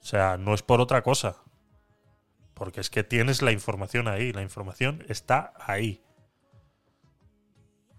[0.00, 1.36] O sea, no es por otra cosa.
[2.54, 4.32] Porque es que tienes la información ahí.
[4.32, 6.02] La información está ahí.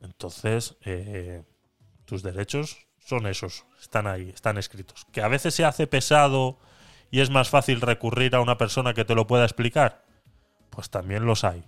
[0.02, 1.44] Entonces, eh,
[2.06, 3.66] tus derechos son esos.
[3.80, 5.06] Están ahí, están escritos.
[5.12, 6.60] Que a veces se hace pesado
[7.12, 10.06] y es más fácil recurrir a una persona que te lo pueda explicar.
[10.70, 11.64] Pues también los hay.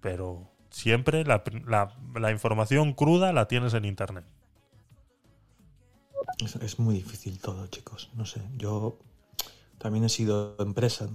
[0.00, 4.26] Pero Siempre la, información cruda la tienes en internet.
[6.60, 8.10] Es, muy difícil todo, chicos.
[8.12, 8.98] No sé, yo
[9.78, 11.08] también he sido empresa,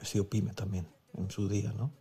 [0.00, 1.92] he sido pyme también en su día, ¿no?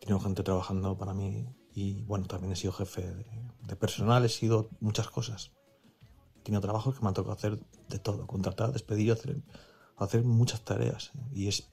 [0.00, 3.24] He gente trabajando para mí y bueno, también he sido jefe de,
[3.66, 5.52] de personal, he sido muchas cosas.
[6.40, 9.40] He tenido trabajos que me han tocado hacer de todo, contratar, despedir, hacer,
[9.96, 11.12] hacer muchas tareas.
[11.32, 11.70] Y es,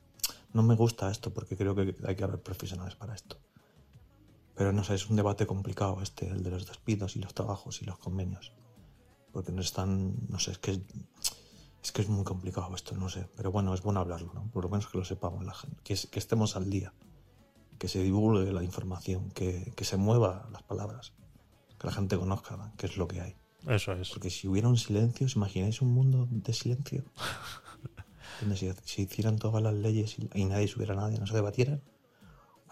[0.54, 3.40] no me gusta esto porque creo que hay que haber profesionales para esto.
[4.56, 7.82] Pero no sé, es un debate complicado este, el de los despidos y los trabajos
[7.82, 8.54] y los convenios.
[9.32, 10.82] Porque no están, no sé, es que
[11.84, 13.28] es, que es muy complicado esto, no sé.
[13.36, 14.50] Pero bueno, es bueno hablarlo, ¿no?
[14.52, 16.94] Por lo menos que lo sepamos la gente, que, que estemos al día,
[17.78, 21.14] que se divulgue la información, que, que se mueva las palabras,
[21.80, 23.36] que la gente conozca qué es lo que hay.
[23.68, 24.10] Eso es.
[24.10, 27.04] Porque si hubiera un silencio, ¿os imagináis un mundo de silencio?
[28.42, 31.82] Donde se, hicieran todas las leyes y, nadie subiera a nadie, no se debatieran.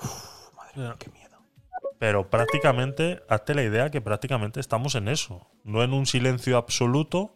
[0.02, 1.38] Uf, madre mía, qué miedo.
[2.00, 5.48] Pero prácticamente, hazte la idea que prácticamente estamos en eso.
[5.64, 7.36] No en un silencio absoluto,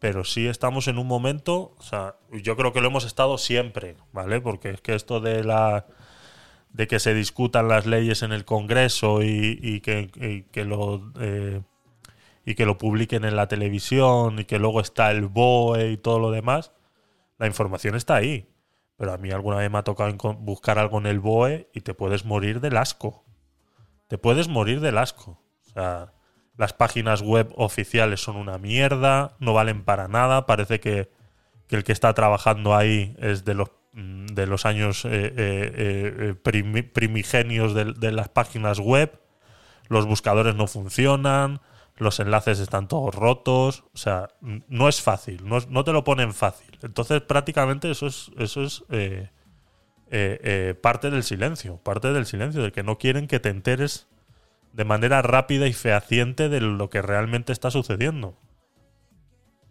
[0.00, 3.96] pero sí estamos en un momento, o sea, yo creo que lo hemos estado siempre,
[4.12, 4.40] ¿vale?
[4.40, 5.86] Porque es que esto de la
[6.70, 11.62] de que se discutan las leyes en el Congreso y, que, lo eh,
[12.44, 16.18] y que lo publiquen en la televisión y que luego está el BOE y todo
[16.18, 16.72] lo demás,
[17.38, 18.48] la información está ahí.
[18.96, 21.94] Pero a mí alguna vez me ha tocado buscar algo en el BOE y te
[21.94, 23.24] puedes morir del asco
[24.10, 25.40] te puedes morir del asco.
[25.66, 26.12] O sea,
[26.56, 31.10] las páginas web oficiales son una mierda, no valen para nada, parece que,
[31.70, 36.82] el que está trabajando ahí es de los, mm, de los años eh, eh, eh,
[36.92, 39.20] primigenios de, las páginas web,
[39.88, 41.60] los buscadores no funcionan,
[41.96, 46.34] los enlaces están todos rotos, o sea, no es fácil, no, no te lo ponen
[46.34, 46.78] fácil.
[46.82, 48.84] Entonces prácticamente eso es, eso es
[50.82, 54.09] parte del silencio, parte del silencio, de que no quieren que te enteres
[54.72, 58.36] de manera rápida y fehaciente de lo que realmente está sucediendo.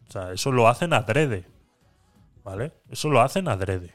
[0.07, 1.45] O sea, eso lo hacen adrede.
[2.43, 2.73] ¿Vale?
[2.89, 3.93] Eso lo hacen adrede.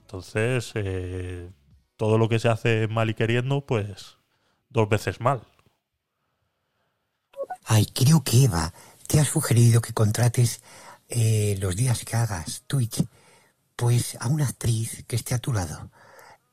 [0.00, 1.50] Entonces, eh,
[1.96, 4.18] todo lo que se hace mal y queriendo, pues
[4.68, 5.42] dos veces mal.
[7.64, 8.72] Ay, creo que Eva
[9.06, 10.62] te ha sugerido que contrates
[11.58, 13.04] los días que hagas Twitch
[13.80, 15.90] pues a una actriz que esté a tu lado,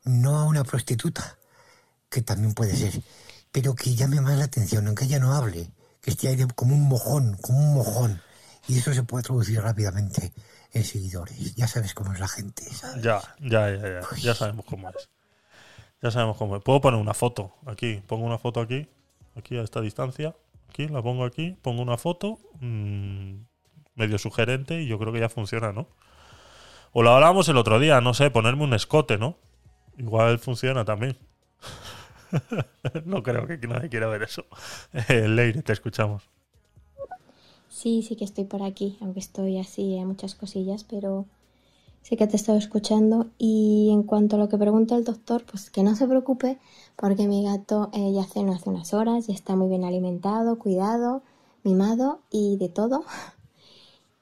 [0.06, 1.38] no a una prostituta,
[2.10, 3.02] que también puede ser,
[3.60, 6.88] pero que llame más la atención, aunque ella no hable, que esté ahí como un
[6.88, 8.22] mojón, como un mojón,
[8.68, 10.32] y eso se puede traducir rápidamente
[10.74, 11.56] en seguidores.
[11.56, 12.62] Ya sabes cómo es la gente.
[13.02, 15.10] Ya, ya, ya, ya, ya sabemos cómo es.
[16.04, 16.64] Ya sabemos cómo es.
[16.64, 18.88] Puedo poner una foto aquí, pongo una foto aquí,
[19.36, 20.36] aquí a esta distancia,
[20.70, 23.38] aquí, la pongo aquí, pongo una foto, mmm,
[23.96, 25.88] medio sugerente y yo creo que ya funciona, ¿no?
[26.92, 29.36] O lo hablábamos el otro día, no sé, ponerme un escote, ¿no?
[29.98, 31.18] Igual funciona también.
[33.06, 34.46] no creo que nadie quiera ver eso.
[35.10, 36.30] Eh, Leire, te escuchamos.
[37.70, 41.26] Sí, sí que estoy por aquí, aunque estoy así en muchas cosillas, pero
[42.02, 43.28] sí que te estado escuchando.
[43.38, 46.58] Y en cuanto a lo que pregunta el doctor, pues que no se preocupe,
[46.96, 51.22] porque mi gato eh, ya cenó hace unas horas, y está muy bien alimentado, cuidado,
[51.64, 53.04] mimado y de todo.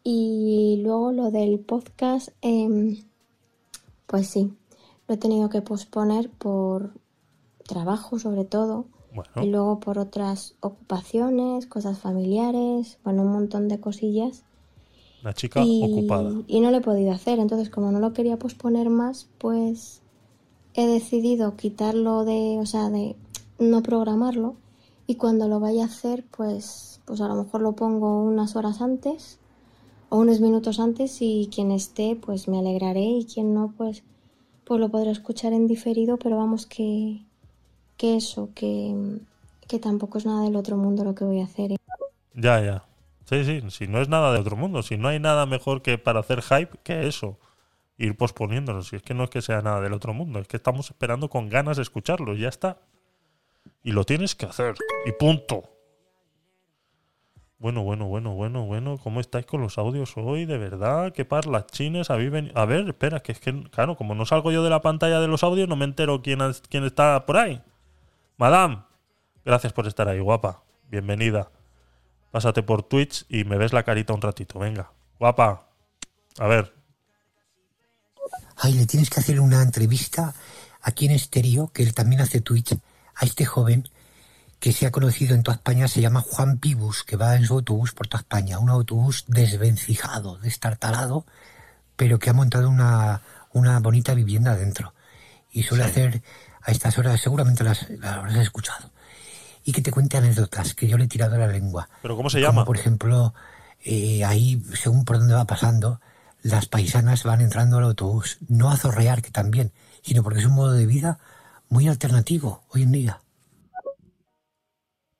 [0.07, 2.97] Y luego lo del podcast, em,
[4.05, 4.53] pues sí,
[5.07, 6.91] lo he tenido que posponer por
[7.67, 8.85] trabajo sobre todo.
[9.41, 14.43] Y luego por otras ocupaciones, cosas familiares, bueno, un montón de cosillas.
[15.23, 16.33] La chica ocupada.
[16.47, 17.39] Y no lo he podido hacer.
[17.39, 20.01] Entonces, como no lo quería posponer más, pues
[20.73, 23.15] he decidido quitarlo de, o sea, de
[23.57, 24.55] no programarlo.
[25.07, 28.81] Y cuando lo vaya a hacer, pues, pues a lo mejor lo pongo unas horas
[28.81, 29.39] antes
[30.09, 34.03] o unos minutos antes y quien esté pues me alegraré y quien no pues
[34.63, 37.25] pues lo podré escuchar en diferido pero vamos que
[37.97, 38.93] que eso que,
[39.67, 41.77] que tampoco es nada del otro mundo lo que voy a hacer ¿eh?
[42.33, 42.83] ya ya
[43.25, 45.97] sí sí si no es nada de otro mundo si no hay nada mejor que
[45.97, 47.37] para hacer hype que eso
[47.97, 50.57] ir posponiéndolo si es que no es que sea nada del otro mundo es que
[50.57, 52.77] estamos esperando con ganas de escucharlo ya está
[53.83, 54.75] y lo tienes que hacer
[55.05, 55.63] y punto
[57.57, 58.97] Bueno, bueno, bueno, bueno, bueno.
[59.01, 60.45] ¿Cómo estáis con los audios hoy?
[60.45, 61.25] De verdad, qué
[62.09, 62.57] habéis venido.
[62.57, 65.27] A ver, espera, que es que, claro, como no salgo yo de la pantalla de
[65.27, 67.61] los audios, no me entero quién, quién está por ahí.
[68.37, 68.83] Madame,
[69.43, 70.63] gracias por estar ahí, guapa.
[70.89, 71.51] Bienvenida.
[72.31, 74.59] Pásate por Twitch y me ves la carita un ratito.
[74.59, 75.69] Venga, guapa.
[76.37, 76.73] A ver,
[78.57, 80.33] Ay, le tienes que hacer una entrevista
[80.81, 82.73] aquí en Estéreo, que él también hace Twitch,
[83.15, 83.89] a este joven
[84.59, 87.53] que se ha conocido en toda España, se llama Juan Pibus, que va en su
[87.53, 91.25] autobús por toda España, un autobús desvencijado, destartalado,
[91.95, 94.93] pero que ha montado una, una bonita vivienda dentro.
[95.51, 96.23] Y suele hacer
[96.65, 98.91] a estas horas, seguramente las, las habrás escuchado.
[99.63, 101.89] Y que te cuente anécdotas que yo le he tirado la lengua.
[102.01, 102.65] ¿pero cómo se Como, llama?
[102.65, 103.33] por ejemplo,
[103.83, 106.01] eh, ahí, según por dónde va pasando,
[106.41, 108.37] las paisanas van entrando al autobús.
[108.47, 109.71] No a zorrear, que también,
[110.03, 111.19] sino porque es un modo de vida
[111.69, 113.21] muy alternativo hoy en día.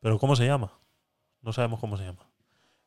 [0.01, 0.73] ¿Pero cómo se llama?
[1.41, 2.19] No sabemos cómo se llama.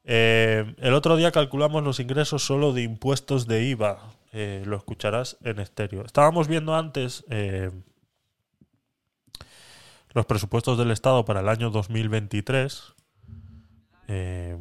[0.05, 3.99] Eh, el otro día calculamos los ingresos solo de impuestos de IVA.
[4.33, 6.05] Eh, lo escucharás en estéreo.
[6.05, 7.71] Estábamos viendo antes eh,
[10.15, 12.95] los presupuestos del Estado para el año 2023.
[14.09, 14.57] Eh,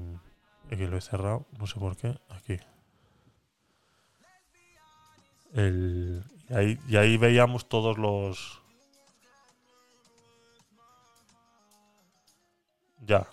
[0.72, 2.17] aquí lo he cerrado, no sé por qué.
[2.30, 2.59] Aquí.
[5.53, 6.24] El-
[6.88, 8.61] y, ahí, veíamos todos los,
[13.06, 13.27] Ya.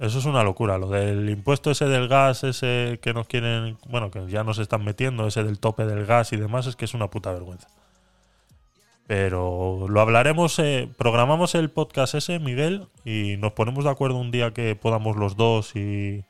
[0.00, 0.76] Eso es una locura.
[0.78, 3.78] Lo del impuesto ese del gas, ese que nos quieren.
[3.88, 6.84] Bueno, que ya nos están metiendo, ese del tope del gas y demás, es que
[6.84, 7.68] es una puta vergüenza.
[9.06, 10.58] Pero lo hablaremos.
[10.58, 15.16] eh, programamos el podcast ese, Miguel, y nos ponemos de acuerdo un día que podamos
[15.16, 16.24] los dos y,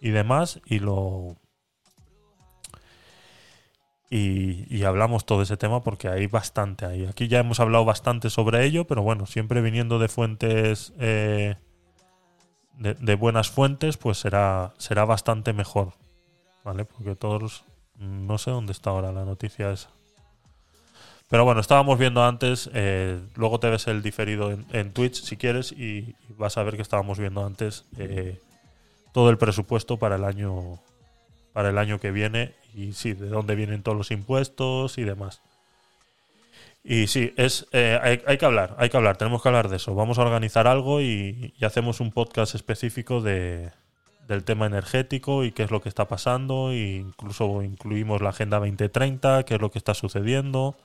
[0.00, 1.36] y demás, y lo.
[4.10, 7.06] Y, y hablamos todo ese tema porque hay bastante ahí.
[7.06, 10.92] Aquí ya hemos hablado bastante sobre ello, pero bueno, siempre viniendo de fuentes.
[10.98, 11.54] eh,
[12.76, 15.92] de, de buenas fuentes, pues será, será bastante mejor.
[16.64, 16.84] ¿Vale?
[16.86, 17.64] Porque todos.
[17.96, 19.90] No sé dónde está ahora la noticia esa.
[21.30, 22.68] Pero bueno, estábamos viendo antes.
[22.74, 25.70] eh, luego te ves el diferido en, Twitch si quieres.
[25.70, 28.40] Y, y vas a ver que estábamos viendo antes eh,
[29.12, 30.80] todo el presupuesto para el año.
[31.52, 32.54] Para el año que viene.
[32.74, 35.40] Y sí, de dónde vienen todos los impuestos y demás.
[36.82, 39.76] Y sí, es, eh, hay, hay que hablar, hay que hablar, tenemos que hablar de
[39.76, 39.94] eso.
[39.94, 43.70] Vamos a organizar algo y, y hacemos un podcast específico de,
[44.26, 46.72] del tema energético y qué es lo que está pasando.
[46.72, 50.76] E incluso incluimos la Agenda 2030, qué es lo que está sucediendo.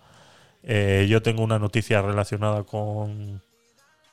[0.68, 3.40] Eh, yo tengo una noticia relacionada con,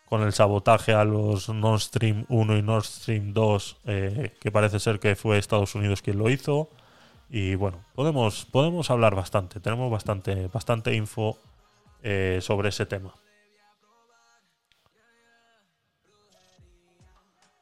[0.05, 4.79] con el sabotaje a los Nord Stream 1 y Nord Stream 2, eh, que parece
[4.79, 6.69] ser que fue Estados Unidos quien lo hizo.
[7.31, 11.39] Y bueno, podemos, podemos hablar bastante, tenemos bastante, bastante info
[12.03, 13.15] eh, sobre ese tema.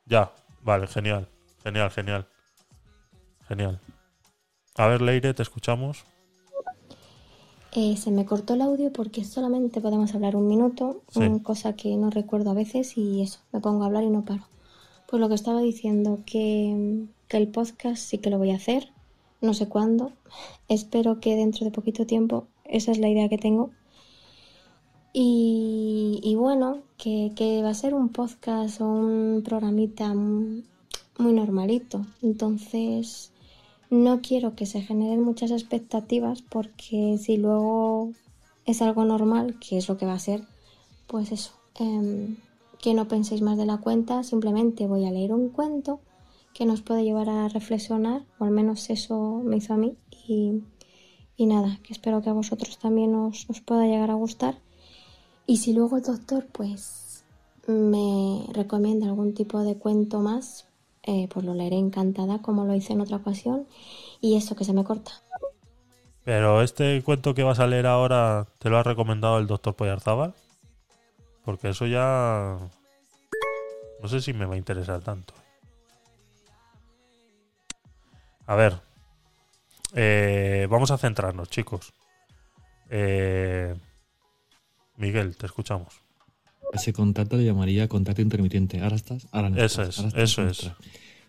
[0.07, 1.29] Ya, vale, genial,
[1.63, 2.27] genial, genial.
[3.47, 3.81] Genial.
[4.77, 6.05] A ver, Leire, te escuchamos.
[7.73, 11.21] Eh, se me cortó el audio porque solamente podemos hablar un minuto, Sí.
[11.21, 14.25] mm, cosa que no recuerdo a veces y eso, me pongo a hablar y no
[14.25, 14.43] paro.
[15.09, 18.89] Pues lo que estaba diciendo, que, que el podcast sí que lo voy a hacer,
[19.41, 20.13] no sé cuándo,
[20.69, 23.71] espero que dentro de poquito tiempo, esa es la idea que tengo.
[25.13, 30.65] Y, y bueno, que, que va a ser un podcast o un programita muy,
[31.19, 33.30] muy normalito, entonces
[33.91, 38.13] no quiero que se generen muchas expectativas porque si luego
[38.65, 40.43] es algo normal, que es lo que va a ser,
[41.09, 42.37] pues eso, em,
[42.81, 46.01] que no penséis más de la cuenta, simplemente voy a leer un cuento
[46.55, 49.97] que nos puede llevar a reflexionar, o al menos eso me hizo a mí,
[50.27, 50.63] y,
[51.37, 54.59] y nada, que espero que a vosotros también os, os pueda llegar a gustar.
[55.47, 57.25] Y si luego el doctor pues
[57.67, 60.67] me recomienda algún tipo de cuento más,
[61.03, 63.67] eh, pues lo leeré encantada como lo hice en otra ocasión.
[64.21, 65.13] Y eso que se me corta.
[66.25, 70.35] Pero este cuento que vas a leer ahora, ¿te lo ha recomendado el doctor Poyarzábal?
[71.45, 72.59] Porque eso ya...
[74.03, 75.35] No sé si me va a interesar tanto.
[78.47, 78.81] A ver.
[79.95, 81.93] Eh, vamos a centrarnos, chicos.
[82.91, 83.75] Eh,
[84.97, 86.01] Miguel, te escuchamos.
[86.73, 88.81] Ese contrato le llamaría contrato intermitente.
[88.81, 90.59] Ahora estás, ahora no Eso estás, es, estás, eso es.
[90.65, 90.77] estás.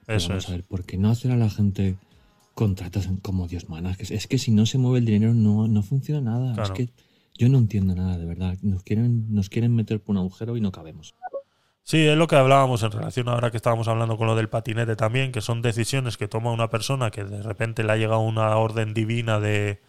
[0.05, 0.49] Pero Eso vamos es.
[0.49, 1.95] a ver, ¿por qué no hacer a la gente
[2.53, 3.91] contratos como Dios manda?
[3.91, 6.53] Es que, es que si no se mueve el dinero no, no funciona nada.
[6.53, 6.73] Claro.
[6.73, 6.89] Es que
[7.37, 8.57] yo no entiendo nada, de verdad.
[8.61, 11.15] Nos quieren, nos quieren meter por un agujero y no cabemos.
[11.83, 14.95] Sí, es lo que hablábamos en relación ahora que estábamos hablando con lo del patinete
[14.95, 18.55] también, que son decisiones que toma una persona que de repente le ha llegado una
[18.57, 19.81] orden divina de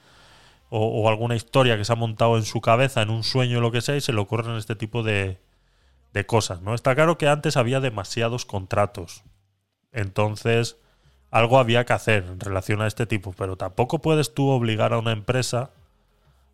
[0.75, 3.83] o, alguna historia que se ha montado en su cabeza, en un sueño lo que
[3.83, 5.39] sea, y se le ocurren este tipo de,
[6.15, 6.75] de cosas, ¿no?
[6.75, 9.23] Está claro que antes había demasiados contratos.
[9.92, 10.78] Entonces,
[11.31, 14.99] algo había que hacer en relación a este tipo, pero tampoco puedes tú obligar a
[14.99, 15.73] una empresa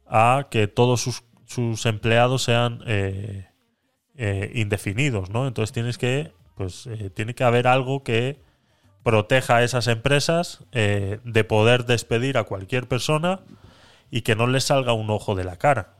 [0.09, 3.47] a que todos sus, sus empleados sean eh,
[4.17, 5.47] eh, indefinidos, ¿no?
[5.47, 8.41] Entonces tienes que, pues, eh, tiene que haber algo que
[9.05, 13.41] proteja a esas empresas de poder despedir a cualquier persona
[14.11, 15.95] y que no les salga un ojo de la cara.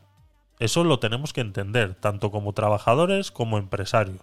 [0.59, 4.21] Eso lo tenemos que entender, tanto como trabajadores como empresarios.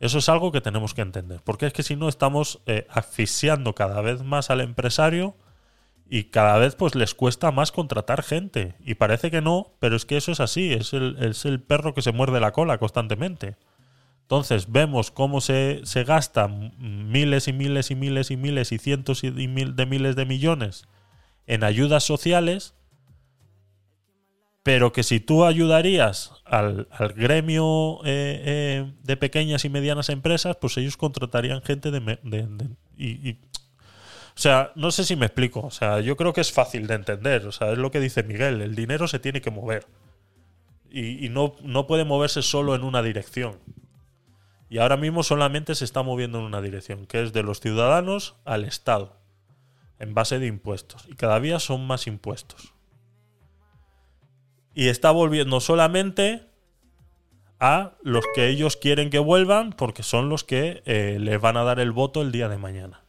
[0.00, 3.74] Eso es algo que tenemos que entender, porque es que si no estamos eh, asfixiando
[3.74, 5.36] cada vez más al empresario
[6.08, 8.74] y cada vez pues les cuesta más contratar gente.
[8.80, 11.94] Y parece que no, pero es que eso es así, es el, es el perro
[11.94, 13.56] que se muerde la cola constantemente.
[14.22, 19.22] Entonces vemos cómo se, se gastan miles y miles y miles y miles y cientos
[19.22, 20.86] y mil de miles de millones
[21.46, 22.74] en ayudas sociales,
[24.64, 30.56] pero que si tú ayudarías al, al gremio eh, eh, de pequeñas y medianas empresas,
[30.56, 32.00] pues ellos contratarían gente de...
[32.00, 33.38] de- y- y-
[34.36, 35.60] o sea, no sé si me explico.
[35.60, 37.46] O sea, yo creo que es fácil de entender.
[37.46, 38.62] O sea, es lo que dice Miguel.
[38.62, 39.86] El dinero se tiene que mover.
[40.90, 43.60] Y, y no, no puede moverse solo en una dirección.
[44.68, 48.34] Y ahora mismo solamente se está moviendo en una dirección, que es de los ciudadanos
[48.44, 49.16] al Estado,
[50.00, 51.06] en base de impuestos.
[51.08, 52.73] Y cada día son más impuestos.
[54.74, 56.46] Y está volviendo solamente
[57.60, 61.64] a los que ellos quieren que vuelvan, porque son los que eh, les van a
[61.64, 63.04] dar el voto el día de mañana.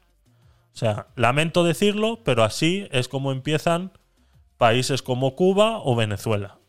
[0.74, 3.92] O sea, lamento decirlo, pero así es como empiezan
[4.58, 6.60] países como Cuba o Venezuela.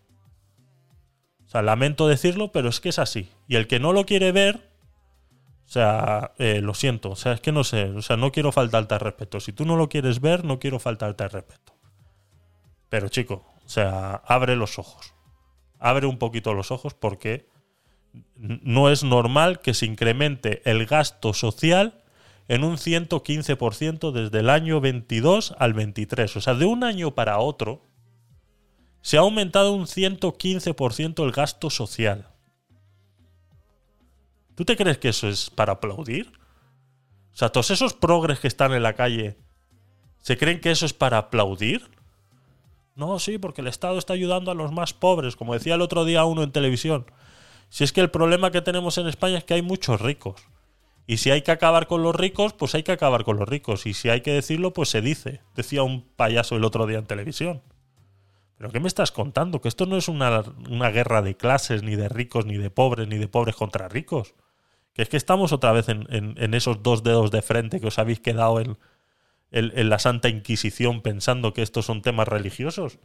[1.45, 3.29] O sea, lamento decirlo, pero es que es así.
[3.47, 4.71] Y el que no lo quiere ver,
[5.67, 7.11] o sea, eh, lo siento.
[7.11, 7.91] O sea, es que no sé.
[7.91, 9.41] O sea, no quiero faltarte al respeto.
[9.41, 11.75] Si tú no lo quieres ver, no quiero faltarte al respeto.
[12.89, 15.13] Pero chico, o sea, abre los ojos.
[15.79, 17.49] Abre un poquito los ojos porque
[18.37, 22.05] no es normal que se incremente el gasto social
[22.49, 26.37] en un 115% desde el año 22 al 23.
[26.37, 27.83] O sea, de un año para otro
[29.03, 32.29] se ha aumentado un 115% el gasto social.
[34.55, 36.33] ¿Tú te crees que eso es para aplaudir?
[37.33, 39.37] O sea, todos esos progres que están en la calle,
[40.19, 41.96] ¿se creen que eso es para aplaudir?
[42.97, 46.05] No, sí, porque el Estado está ayudando a los más pobres, como decía el otro
[46.05, 47.05] día uno en televisión.
[47.69, 50.41] Si es que el problema que tenemos en España es que hay muchos ricos.
[51.07, 53.87] Y si hay que acabar con los ricos, pues hay que acabar con los ricos.
[53.87, 55.41] Y si hay que decirlo, pues se dice.
[55.55, 57.63] Decía un payaso el otro día en televisión.
[58.57, 59.61] ¿Pero qué me estás contando?
[59.61, 63.07] Que esto no es una, una guerra de clases, ni de ricos, ni de pobres,
[63.07, 64.35] ni de pobres contra ricos.
[64.95, 67.89] Que es que estamos otra vez en, en- en esos dos dedos de frente que
[67.89, 68.79] os habéis quedado en,
[69.51, 72.99] en- en la Santa Inquisición pensando que estos son temas religiosos.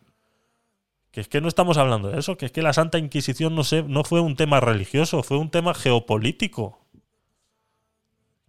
[1.12, 3.64] Que es que no estamos hablando de eso, que es que la Santa Inquisición no,
[3.88, 6.80] no fue un tema religioso, fue un tema geopolítico.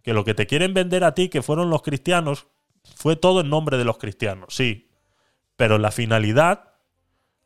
[0.01, 2.47] Que lo que te quieren vender a ti, que fueron los cristianos,
[2.95, 4.89] fue todo en nombre de los cristianos, sí.
[5.55, 6.73] Pero la finalidad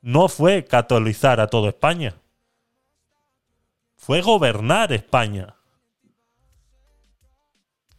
[0.01, 2.15] no fue catolizar a toda España.
[3.95, 5.56] Fue gobernar España.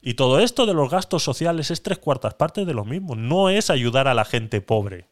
[0.08, 3.14] Y todo esto de los gastos sociales es tres cuartas partes de lo mismo.
[3.14, 5.06] No es ayudar a la gente pobre.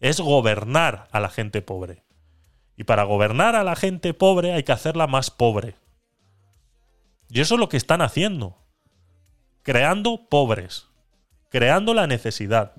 [0.00, 2.04] Es gobernar a la gente pobre.
[2.76, 5.76] Y para gobernar a la gente pobre hay que hacerla más pobre.
[7.30, 8.58] Y eso es lo que están haciendo.
[9.62, 10.88] Creando pobres.
[11.48, 12.74] Creando la necesidad.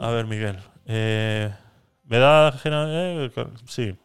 [0.00, 0.58] A ver, Miguel.
[0.84, 1.54] eh,
[2.02, 2.60] me da.
[2.64, 3.30] eh,
[3.66, 3.96] sí.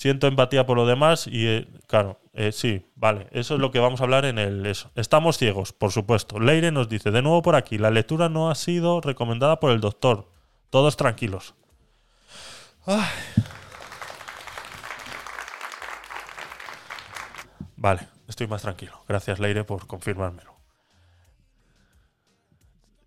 [0.00, 3.26] Siento empatía por lo demás y, eh, claro, eh, sí, vale.
[3.32, 4.64] Eso es lo que vamos a hablar en el.
[4.64, 4.90] Eso.
[4.94, 6.40] Estamos ciegos, por supuesto.
[6.40, 9.82] Leire nos dice: de nuevo por aquí, la lectura no ha sido recomendada por el
[9.82, 10.26] doctor.
[10.70, 11.54] Todos tranquilos.
[17.76, 19.04] Vale, estoy más tranquilo.
[19.06, 20.54] Gracias, Leire, por confirmármelo.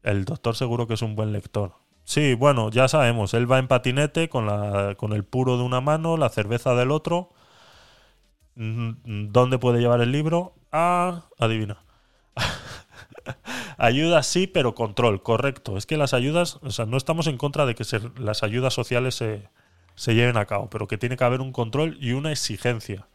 [0.03, 1.73] El doctor seguro que es un buen lector.
[2.05, 5.81] Sí, bueno, ya sabemos, él va en patinete con, la, con el puro de una
[5.81, 7.29] mano, la cerveza del otro.
[8.55, 10.53] Mm, ¿Dónde puede llevar el libro?
[10.71, 11.83] Ah, adivina.
[13.77, 15.77] Ayuda sí, pero control, correcto.
[15.77, 18.73] Es que las ayudas, o sea, no estamos en contra de que se- las ayudas
[18.73, 19.49] sociales se,
[19.95, 23.07] se lleven a cabo, pero que tiene que haber un control y una exigencia.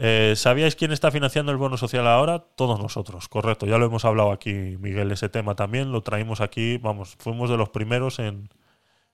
[0.00, 2.38] Eh, ¿Sabíais quién está financiando el bono social ahora?
[2.38, 3.66] Todos nosotros, correcto.
[3.66, 5.90] Ya lo hemos hablado aquí, Miguel, ese tema también.
[5.90, 8.48] Lo traímos aquí, vamos, fuimos de los primeros en,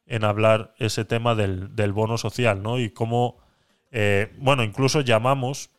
[0.05, 2.79] en hablar ese tema del, del bono social, ¿no?
[2.79, 3.39] Y cómo,
[3.93, 5.71] eh, bueno, incluso llamamos,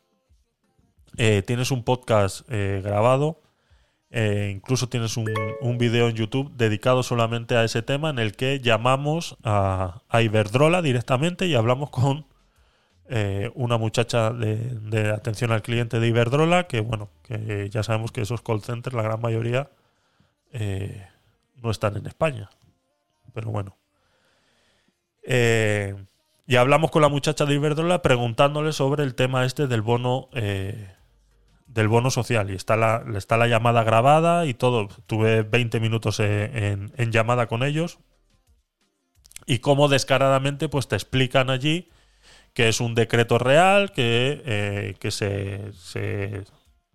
[1.18, 3.42] eh, tienes un podcast eh, grabado,
[4.50, 8.62] incluso tienes un, un video en YouTube dedicado solamente a ese tema en el que
[8.62, 12.26] llamamos a, a Iberdrola directamente y hablamos con
[13.08, 18.22] eh, una muchacha de, atención al cliente de Iberdrola, que bueno, que ya sabemos que
[18.22, 19.70] esos call centers, la gran mayoría,
[20.52, 21.08] eh,
[21.62, 22.50] no están en España.
[23.34, 23.76] Pero bueno.
[25.22, 25.96] Eh,
[26.48, 31.88] y hablamos con la muchacha de Iberdrola preguntándole sobre el tema este del bono del
[31.88, 32.50] bono social.
[32.50, 34.88] Y está la, está la llamada grabada y todo.
[35.06, 38.00] Tuve 20 minutos en, en llamada con ellos.
[39.46, 41.90] Y cómo descaradamente pues te explican allí
[42.56, 45.74] que es un decreto real que, eh, que se,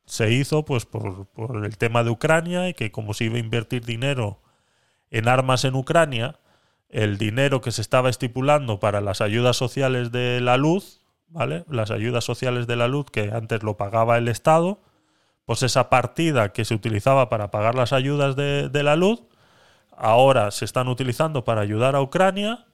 [0.06, 3.40] se, hizo pues por, por el tema de Ucrania y que como se iba a
[3.40, 4.40] invertir dinero
[5.10, 6.40] en armas en Ucrania,
[6.88, 11.64] el dinero que se estaba estipulando para las ayudas sociales de la luz, ¿vale?
[11.68, 14.80] Las ayudas sociales de la luz que antes lo pagaba el Estado,
[15.44, 19.24] pues esa partida que se utilizaba para pagar las ayudas de, de la luz,
[19.94, 22.66] ahora se están utilizando para ayudar a Ucrania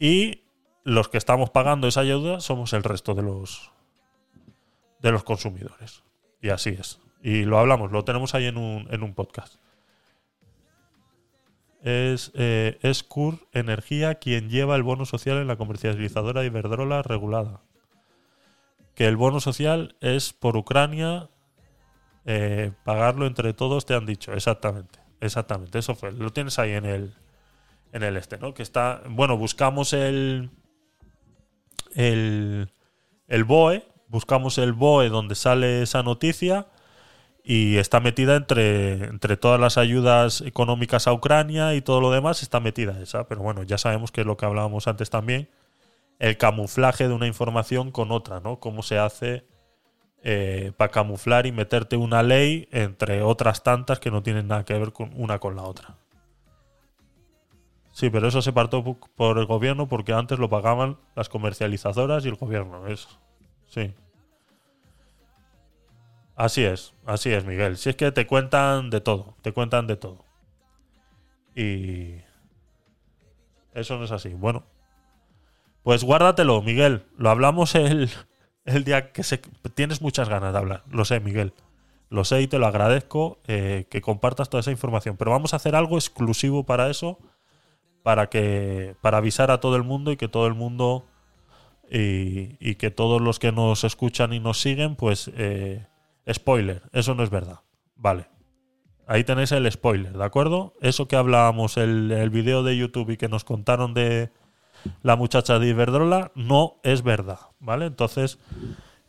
[0.00, 0.45] y
[0.86, 3.72] los que estamos pagando esa ayuda somos el resto de los
[5.00, 6.04] de los consumidores.
[6.40, 7.00] Y así es.
[7.20, 9.56] Y lo hablamos, lo tenemos ahí en un, en un podcast.
[11.82, 17.62] Es, eh, es CUR Energía quien lleva el bono social en la comercializadora Iberdrola regulada.
[18.94, 21.30] Que el bono social es por Ucrania,
[22.26, 24.32] eh, pagarlo entre todos, te han dicho.
[24.32, 26.12] Exactamente, exactamente, eso fue.
[26.12, 27.14] Lo tienes ahí en el,
[27.92, 28.54] en el este, ¿no?
[28.54, 30.50] Que está, bueno, buscamos el,
[31.96, 32.70] el,
[33.26, 36.66] el BOE, buscamos el BOE donde sale esa noticia
[37.42, 42.42] y está metida entre, entre todas las ayudas económicas a Ucrania y todo lo demás,
[42.42, 43.26] está metida esa.
[43.28, 45.48] Pero bueno, ya sabemos que es lo que hablábamos antes también,
[46.18, 48.58] el camuflaje de una información con otra, ¿no?
[48.58, 49.44] Cómo se hace
[50.22, 54.74] eh, para camuflar y meterte una ley entre otras tantas que no tienen nada que
[54.74, 55.94] ver con una con la otra.
[57.96, 62.28] Sí, pero eso se partó por el gobierno porque antes lo pagaban las comercializadoras y
[62.28, 62.86] el gobierno.
[62.88, 63.08] Eso.
[63.70, 63.94] Sí.
[66.34, 67.78] Así es, así es, Miguel.
[67.78, 70.26] Si es que te cuentan de todo, te cuentan de todo.
[71.54, 72.16] Y
[73.72, 74.34] eso no es así.
[74.34, 74.64] Bueno,
[75.82, 77.06] pues guárdatelo, Miguel.
[77.16, 78.10] Lo hablamos el,
[78.66, 79.38] el día que se...
[79.74, 81.54] Tienes muchas ganas de hablar, lo sé, Miguel.
[82.10, 85.16] Lo sé y te lo agradezco eh, que compartas toda esa información.
[85.16, 87.18] Pero vamos a hacer algo exclusivo para eso,
[88.06, 91.06] para que para avisar a todo el mundo y que todo el mundo
[91.90, 95.84] y, y que todos los que nos escuchan y nos siguen, pues eh,
[96.32, 97.62] spoiler, eso no es verdad.
[97.96, 98.28] Vale.
[99.08, 100.74] Ahí tenéis el spoiler, ¿de acuerdo?
[100.82, 104.30] Eso que hablábamos el, el vídeo de YouTube y que nos contaron de
[105.02, 107.86] la muchacha de Iberdrola, no es verdad, ¿vale?
[107.86, 108.38] Entonces,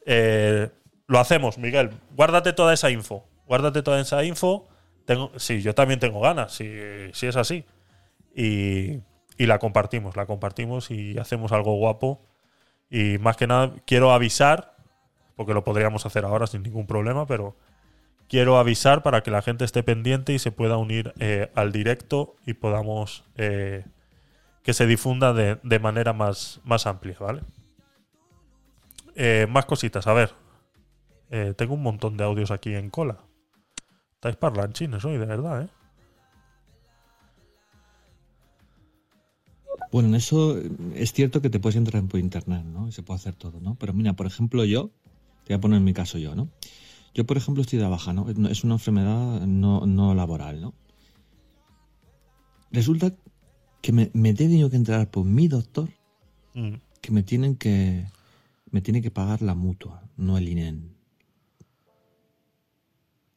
[0.08, 0.72] eh,
[1.06, 1.92] lo hacemos, Miguel.
[2.16, 3.28] Guárdate toda esa info.
[3.46, 4.68] Guárdate toda esa info.
[5.06, 6.68] Tengo, sí, yo también tengo ganas, si,
[7.14, 7.64] si es así.
[8.38, 9.02] Y,
[9.38, 12.22] y la compartimos, la compartimos y hacemos algo guapo.
[12.90, 14.78] Y más que nada, quiero avisar,
[15.36, 17.58] porque lo podríamos hacer ahora sin ningún problema, pero
[18.30, 22.36] quiero avisar para que la gente esté pendiente y se pueda unir eh, al directo
[22.46, 23.86] y podamos eh,
[24.64, 27.42] que se difunda de, de manera más, más amplia, ¿vale?
[29.16, 30.34] Eh, más cositas, a ver.
[31.32, 33.18] Eh, tengo un montón de audios aquí en cola.
[34.14, 35.70] Estáis parlanchines hoy, de verdad, ¿eh?
[39.92, 42.88] Bueno, en eso eh, es cierto que te puedes entrar por internet, ¿no?
[42.88, 43.76] Y se puede hacer todo, ¿no?
[43.76, 44.92] Pero mira, por ejemplo, yo,
[45.46, 46.50] te voy a poner en mi caso yo, ¿no?
[47.14, 48.30] Yo, por ejemplo, estoy de baja, ¿no?
[48.50, 50.74] Es una enfermedad no, no laboral, ¿no?
[52.72, 53.16] Resulta
[53.82, 55.90] que me, me he tenido que entrar por mi doctor
[56.54, 56.74] Mm.
[57.02, 58.06] que me tienen que
[58.72, 60.96] me tiene que pagar la mutua, no el INEN.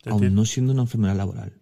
[0.02, 1.60] Te Aún no siendo una enfermedad laboral.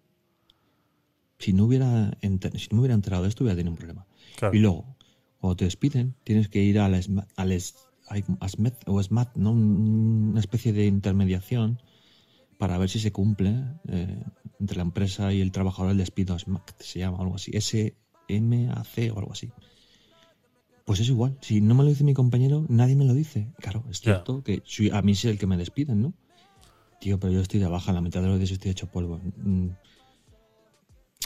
[1.38, 4.06] Si no hubiera enter- si no hubiera enterado de esto, hubiera tenido un problema.
[4.38, 4.56] Claro.
[4.56, 4.96] Y luego,
[5.40, 7.74] cuando te despiden, tienes que ir al, ESMA- al es-
[8.40, 9.50] ASMET o SMAT, ¿no?
[9.50, 11.78] Un- una especie de intermediación
[12.56, 13.54] para ver si se cumple
[13.88, 14.22] eh,
[14.60, 19.18] entre la empresa y el trabajador el despido SMAC, se llama algo así, SMAC o
[19.18, 19.50] algo así.
[20.84, 23.48] Pues es igual, si no me lo dice mi compañero, nadie me lo dice.
[23.58, 26.14] Claro, es cierto que a mí es el que me despiden, ¿no?
[27.00, 29.20] Tío, pero yo estoy de baja, la mitad de los días estoy hecho polvo.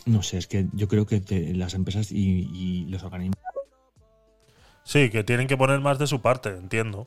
[0.06, 1.22] No sé, es que yo creo que
[1.54, 3.36] las empresas y, los organismos
[4.84, 7.06] Sí, que tienen que poner más de su parte, entiendo.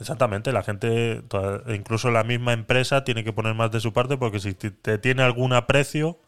[0.00, 1.22] Exactamente, la gente,
[1.68, 5.22] incluso la misma empresa, tiene que poner más de su parte porque si te, tiene
[5.22, 6.18] algún aprecio,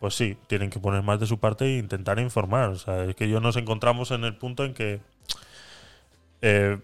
[0.00, 2.70] pues sí, tienen que poner más de su parte e intentar informar.
[2.70, 5.00] O sea, es que yo nos encontramos en el punto en que.
[6.42, 6.78] eh,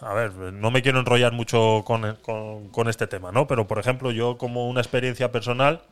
[0.00, 2.16] a ver, no me quiero enrollar mucho con-
[2.70, 3.46] con este tema, ¿no?
[3.46, 5.82] Pero, por ejemplo, yo, como una experiencia personal,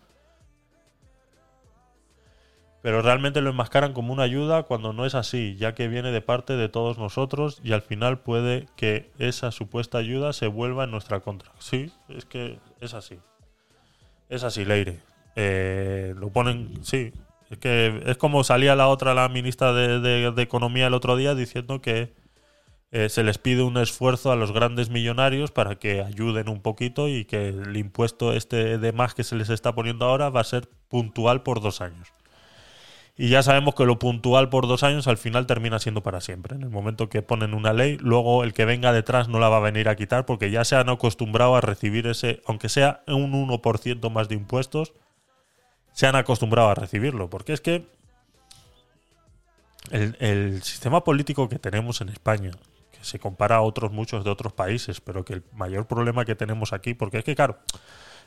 [2.83, 6.21] pero realmente lo enmascaran como una ayuda cuando no es así, ya que viene de
[6.21, 10.91] parte de todos nosotros y al final puede que esa supuesta ayuda se vuelva en
[10.91, 11.53] nuestra contra.
[11.59, 13.19] Sí, es que es así.
[14.29, 14.99] Es así, Leire.
[15.37, 17.13] Eh, lo ponen, sí.
[17.51, 21.35] Es que es como salía la otra, la ministra de, de- Economía el otro día
[21.35, 22.13] diciendo que
[22.91, 27.09] eh, se les pide un esfuerzo a los grandes millonarios para que ayuden un poquito
[27.09, 30.45] y que el impuesto este de más que se les está poniendo ahora va a
[30.45, 32.09] ser puntual por dos años.
[33.17, 36.57] Y ya sabemos que lo puntual por dos años al final termina siendo para siempre.
[36.57, 39.59] En el momento que ponen una ley, luego el que venga detrás no la va
[39.59, 43.33] a venir a quitar porque ya se han acostumbrado a recibir ese, aunque sea un
[43.33, 44.95] 1% más de impuestos,
[45.93, 47.29] se han acostumbrado a recibirlo.
[47.29, 47.87] Porque es que
[49.91, 52.53] el, sistema político que tenemos en España,
[52.93, 56.35] que se compara a otros muchos de otros países, pero que el mayor problema que
[56.35, 57.59] tenemos aquí, porque es que claro,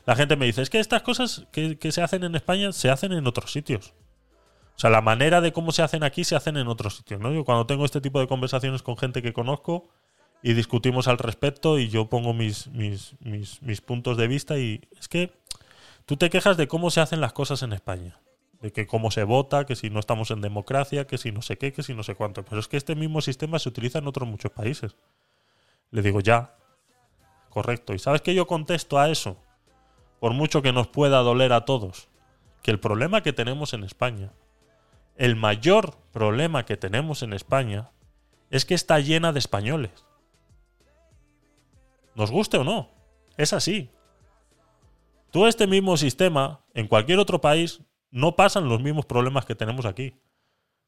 [0.04, 3.12] la gente me dice, es que estas cosas que se hacen en España se hacen
[3.12, 3.92] en otros sitios.
[4.76, 7.32] O sea, la manera de cómo se hacen aquí se hacen en otros sitios, ¿no?
[7.32, 9.88] Yo cuando tengo este tipo de conversaciones con gente que conozco
[10.42, 15.08] y discutimos al respecto y yo pongo mis, mis, mis, puntos de vista y es
[15.08, 15.32] que
[16.04, 18.20] tú te quejas de cómo se hacen las cosas en España.
[18.60, 21.56] De que cómo se vota, que si no estamos en democracia, que si no sé
[21.56, 22.44] qué, que si no sé cuánto.
[22.44, 24.94] Pero es que este mismo sistema se utiliza en otros muchos países.
[25.90, 26.54] Le digo, ya.
[27.48, 27.94] Correcto.
[27.94, 29.38] ¿Y sabes que yo contesto a eso?
[30.20, 32.08] Por mucho que nos pueda doler a todos.
[32.62, 34.32] Que el problema que tenemos en España
[35.16, 37.90] el mayor problema que tenemos en España
[38.50, 40.06] es que está llena de españoles.
[42.14, 42.90] Nos guste o no,
[43.36, 43.90] es así.
[45.30, 49.84] Tú este mismo sistema, en cualquier otro país, no pasan los mismos problemas que tenemos
[49.84, 50.14] aquí.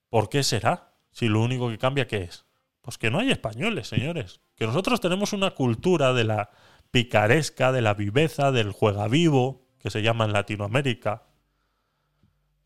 [0.08, 0.94] ¿Por qué será?
[1.10, 2.47] Si lo único que cambia, ¿qué es?
[2.81, 4.40] Pues que no hay españoles, señores.
[4.57, 6.50] Que nosotros tenemos una cultura de la
[6.90, 11.27] picaresca, de la viveza, del juega vivo, que se llama en Latinoamérica,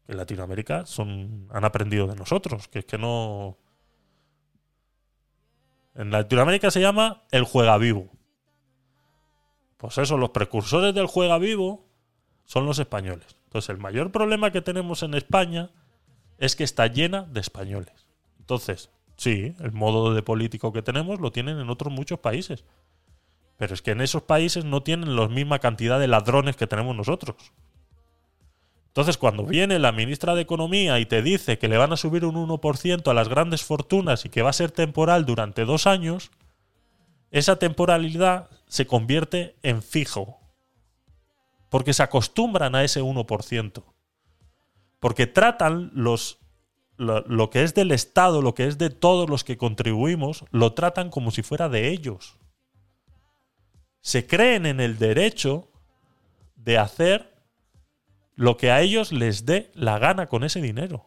[0.08, 3.58] en Latinoamérica son, han aprendido de nosotros, que es que no...
[5.94, 8.10] En Latinoamérica se llama el juega vivo.
[9.76, 11.86] Pues eso, los precursores del juega vivo
[12.44, 13.36] son los españoles.
[13.44, 15.70] Entonces el mayor problema que tenemos en España
[16.38, 18.06] es que está llena de españoles.
[18.38, 22.64] Entonces, sí, el modo de político que tenemos lo tienen en otros muchos países.
[23.58, 26.96] Pero es que en esos países no tienen la misma cantidad de ladrones que tenemos
[26.96, 27.36] nosotros.
[28.92, 32.26] Entonces, cuando viene la ministra de Economía y te dice que le van a subir
[32.26, 36.30] un 1% a las grandes fortunas y que va a ser temporal durante dos años,
[37.30, 40.40] esa temporalidad se convierte en fijo.
[41.70, 43.82] Porque se acostumbran a ese 1%.
[45.00, 46.40] Porque tratan los,
[46.98, 50.74] lo, lo que es del Estado, lo que es de todos los que contribuimos, lo
[50.74, 52.36] tratan como si fuera de ellos.
[54.02, 55.70] Se creen en el derecho
[56.56, 57.31] de hacer
[58.42, 61.06] lo que a ellos les dé la gana con ese dinero.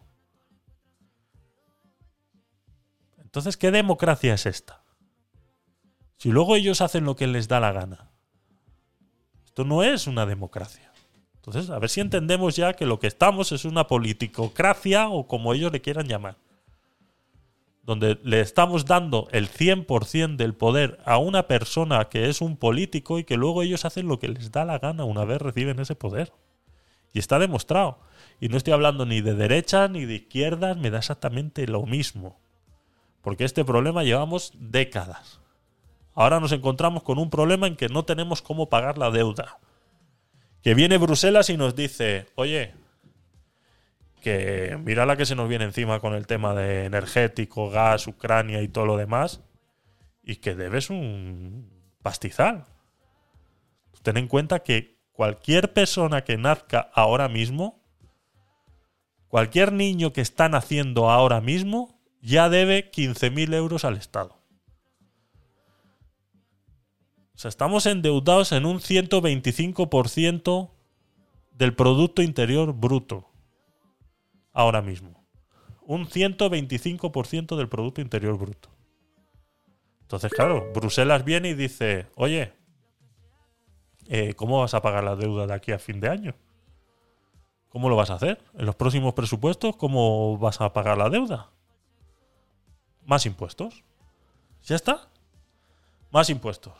[3.21, 4.85] Entonces, ¿qué democracia es esta?
[6.15, 8.09] Si luego ellos hacen lo que les da la gana.
[9.43, 10.93] Esto no es una democracia.
[11.35, 15.53] Entonces, a ver si entendemos ya que lo que estamos es una politicocracia o como
[15.53, 16.37] ellos le quieran llamar.
[17.83, 23.19] Donde le estamos dando el 100% del poder a una persona que es un político
[23.19, 25.95] y que luego ellos hacen lo que les da la gana una vez reciben ese
[25.95, 26.31] poder.
[27.15, 27.97] Y está demostrado.
[28.41, 32.37] Y no estoy hablando ni de derecha ni de izquierdas, me da exactamente lo mismo.
[33.21, 35.39] Porque este problema llevamos décadas.
[36.13, 39.59] Ahora nos encontramos con un problema en que no tenemos cómo pagar la deuda.
[40.61, 42.73] Que viene Bruselas y nos dice, oye,
[44.21, 48.61] que mira la que se nos viene encima con el tema de energético, gas, Ucrania
[48.61, 49.39] y todo lo demás,
[50.21, 51.71] y que debes un
[52.03, 52.65] pastizal.
[54.03, 57.81] Ten en cuenta que cualquier persona que nazca ahora mismo,
[59.27, 64.37] cualquier niño que está naciendo ahora mismo, ya debe 15.000 euros al Estado.
[67.33, 70.71] O sea, estamos endeudados en un 125%
[71.51, 73.29] del Producto Interior Bruto.
[74.51, 75.25] Ahora mismo.
[75.81, 78.69] Un 125% del Producto Interior Bruto.
[80.01, 82.53] Entonces, claro, Bruselas viene y dice, oye,
[84.07, 86.35] eh, ¿cómo vas a pagar la deuda de aquí a fin de año?
[87.69, 88.41] ¿Cómo lo vas a hacer?
[88.57, 91.49] ¿En los próximos presupuestos cómo vas a pagar la deuda?
[93.05, 93.83] Más impuestos.
[94.63, 95.09] ¿Ya está?
[96.11, 96.73] Más impuestos.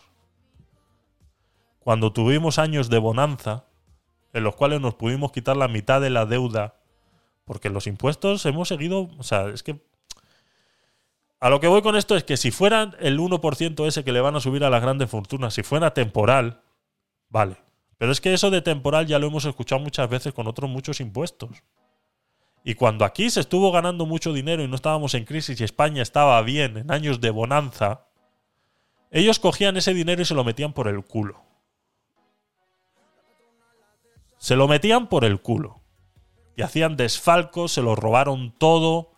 [1.80, 3.66] Cuando tuvimos años de bonanza,
[4.34, 6.76] en los cuales nos pudimos quitar la mitad de la deuda,
[7.46, 9.86] porque los impuestos hemos seguido, o sea, es que...
[11.40, 14.22] A lo que voy con esto es que si fuera el 1% ese que le
[14.22, 16.62] van a subir a las grandes fortunas, si fuera temporal,
[17.30, 17.58] vale.
[17.98, 21.00] Pero es que eso de temporal ya lo hemos escuchado muchas veces con otros muchos
[21.00, 21.64] impuestos.
[22.64, 26.02] Y cuando aquí se estuvo ganando mucho dinero y no estábamos en crisis y España
[26.02, 28.08] estaba bien en años de bonanza,
[29.12, 31.44] ellos cogían ese dinero y se lo metían por el culo.
[34.38, 35.82] Se lo metían por el culo.
[36.58, 39.12] Y hacían desfalcos, se lo robaron todo,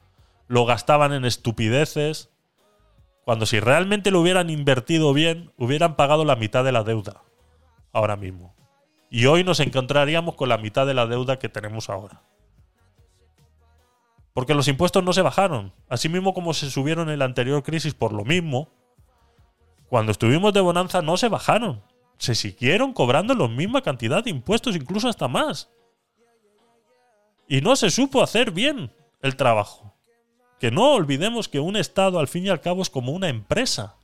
[0.48, 2.30] lo gastaban en estupideces.
[3.26, 7.24] Cuando si realmente lo hubieran invertido bien, hubieran pagado la mitad de la deuda.
[7.92, 8.56] Ahora mismo.
[9.10, 12.22] Y hoy nos encontraríamos con la mitad de la deuda que tenemos ahora.
[14.38, 15.74] Porque los impuestos no se bajaron.
[15.90, 18.70] Así mismo como se subieron en la anterior crisis por lo mismo,
[19.90, 21.82] cuando estuvimos de bonanza no se bajaron.
[22.20, 25.72] Se siguieron cobrando la misma cantidad de impuestos, incluso hasta más.
[27.48, 28.92] Y no se supo hacer bien
[29.22, 29.96] el trabajo.
[30.60, 33.97] Que no olvidemos que un Estado al fin y al cabo es como una empresa.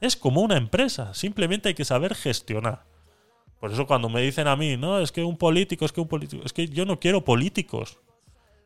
[0.00, 1.14] Es como una empresa.
[1.14, 2.84] Simplemente hay que saber gestionar.
[3.60, 6.08] Por eso cuando me dicen a mí, no, es que un político, es que un
[6.08, 7.98] político, es que yo no quiero políticos.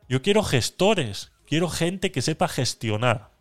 [0.09, 1.31] Yo quiero gestores.
[1.45, 3.31] Quiero gente que sepa gestionar.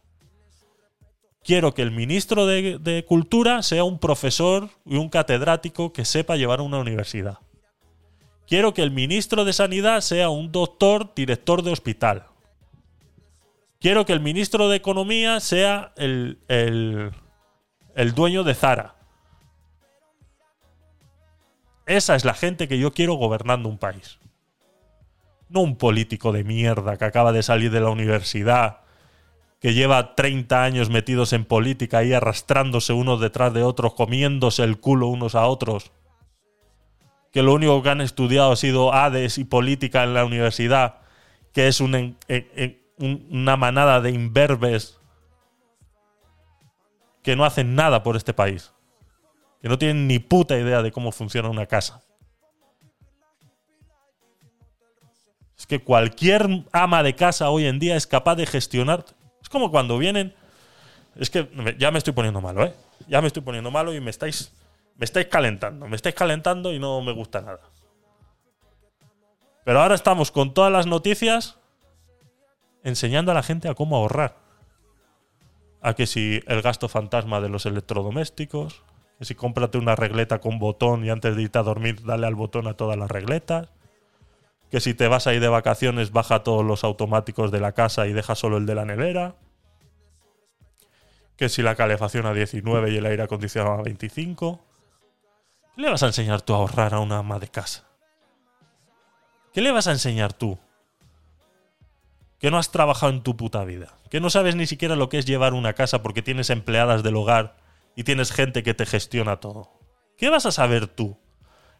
[1.42, 6.60] Quiero que el ministro de, Cultura sea un profesor y un catedrático que sepa llevar
[6.60, 7.38] una universidad.
[8.46, 12.26] Quiero que el ministro de Sanidad sea un doctor, director de hospital.
[13.80, 17.12] Quiero que el ministro de Economía sea el, el,
[17.94, 18.96] el dueño de Zara.
[21.86, 24.18] Esa es la gente que yo quiero gobernando un país.
[25.48, 28.82] No un político de mierda que acaba de salir de la universidad,
[29.60, 34.78] que lleva 30 años metidos en política y arrastrándose unos detrás de otros, comiéndose el
[34.78, 35.90] culo unos a otros.
[37.32, 41.00] Que lo único que han estudiado ha sido Hades y política en la universidad,
[41.52, 44.99] que es una manada de imberbes
[47.22, 48.72] que no hacen nada por este país.
[49.62, 52.02] Que no tienen ni puta idea de cómo funciona una casa.
[55.56, 59.04] Es que cualquier ama de casa hoy en día es capaz de gestionar.
[59.42, 60.34] Es como cuando vienen.
[61.16, 62.74] Es que ya me estoy poniendo malo, ¿eh?
[63.08, 64.52] Ya me estoy poniendo malo y me estáis.
[64.96, 65.86] Me estáis calentando.
[65.86, 67.60] Me estáis calentando y no me gusta nada.
[69.64, 71.58] Pero ahora estamos con todas las noticias
[72.82, 74.36] enseñando a la gente a cómo ahorrar.
[75.82, 78.82] A que si el gasto fantasma de los electrodomésticos,
[79.18, 82.34] que si cómprate una regleta con botón y antes de irte a dormir dale al
[82.34, 83.70] botón a todas las regletas,
[84.70, 88.06] que si te vas a ir de vacaciones baja todos los automáticos de la casa
[88.06, 89.34] y deja solo el de la nevera,
[91.36, 94.60] que si la calefacción a 19 y el aire acondicionado a 25.
[95.74, 97.88] ¿Qué le vas a enseñar tú a ahorrar a una ama de casa?
[99.52, 100.58] ¿Qué le vas a enseñar tú?
[102.40, 103.94] Que no has trabajado en tu puta vida.
[104.10, 107.16] Que no sabes ni siquiera lo que es llevar una casa porque tienes empleadas del
[107.16, 107.56] hogar
[107.94, 109.70] y tienes gente que te gestiona todo.
[110.16, 111.16] ¿Qué vas a saber tú?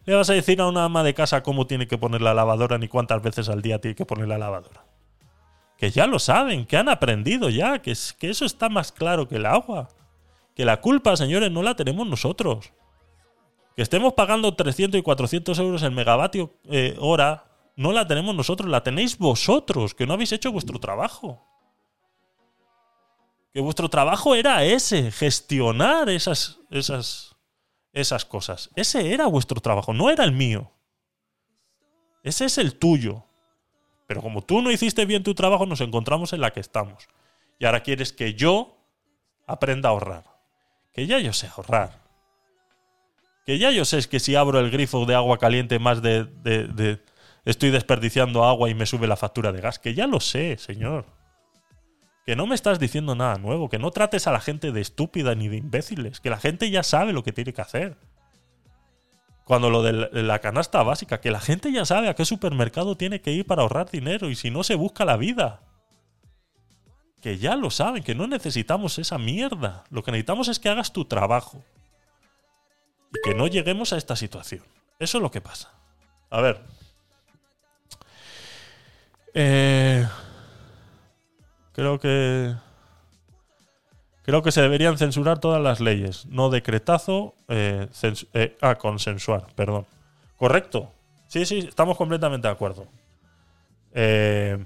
[0.04, 2.78] ¿Le vas a decir a una ama de casa cómo tiene que poner la lavadora
[2.78, 4.84] ni cuántas veces al día tiene que poner la lavadora?
[5.78, 9.28] Que ya lo saben, que han aprendido ya, que, es- que eso está más claro
[9.28, 9.88] que el agua.
[10.54, 12.72] Que la culpa, señores, no la tenemos nosotros.
[13.76, 17.44] Que estemos pagando 300 y 400 euros el megavatio eh, hora,
[17.80, 21.42] no la tenemos nosotros, la tenéis vosotros, que no habéis hecho vuestro trabajo.
[23.54, 27.34] Que vuestro trabajo era ese, gestionar esas, esas,
[27.94, 28.68] esas cosas.
[28.76, 30.70] Ese era vuestro trabajo, no era el mío.
[32.22, 33.24] Ese es el tuyo.
[34.06, 37.08] Pero como tú no hiciste bien tu trabajo, nos encontramos en la que estamos.
[37.58, 38.76] Y ahora quieres que yo
[39.46, 40.24] aprenda a ahorrar.
[40.92, 41.98] Que ya yo sé ahorrar.
[43.46, 47.00] Que ya yo sé que si abro el grifo de agua caliente más de,
[47.50, 49.78] Estoy desperdiciando agua y me sube la factura de gas.
[49.78, 51.04] Que ya lo sé, señor.
[52.24, 53.68] Que no me estás diciendo nada nuevo.
[53.68, 56.20] Que no trates a la gente de estúpida ni de imbéciles.
[56.20, 57.96] Que la gente ya sabe lo que tiene que hacer.
[59.44, 63.20] Cuando lo de la- canasta básica, que la gente ya sabe a qué supermercado tiene
[63.20, 65.60] que ir para ahorrar dinero y si no se busca la vida.
[67.20, 69.82] Que ya lo saben, que no necesitamos esa mierda.
[69.90, 71.64] Lo que necesitamos es que hagas tu trabajo.
[73.12, 74.62] Y que no lleguemos a esta situación.
[75.00, 75.72] Eso es lo que pasa.
[76.30, 76.60] A ver.
[79.34, 80.06] Eh,
[81.72, 82.54] creo que.
[84.22, 86.26] Creo que se deberían censurar todas las leyes.
[86.26, 87.34] No decretazo.
[87.48, 87.88] eh,
[88.34, 89.86] eh, ah, consensuar, perdón.
[90.36, 90.90] Correcto.
[91.26, 92.86] Sí, sí, estamos completamente de acuerdo.
[93.92, 94.64] Eh,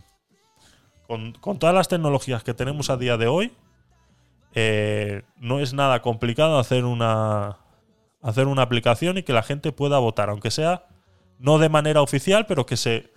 [1.07, 3.53] con, con todas las tecnologías que tenemos a día de hoy,
[5.39, 7.59] no es nada complicado hacer una,
[8.23, 10.87] hacer una aplicación y que la gente pueda votar, aunque sea
[11.39, 13.13] no de manera oficial, pero que se.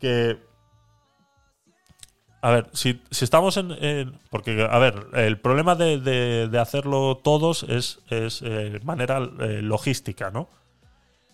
[0.00, 0.38] que.
[2.44, 7.16] A ver, si, si estamos en, Porque, a ver, el problema de, de- de hacerlo
[7.16, 10.48] todos es, es eh, manera eh, logística, ¿no?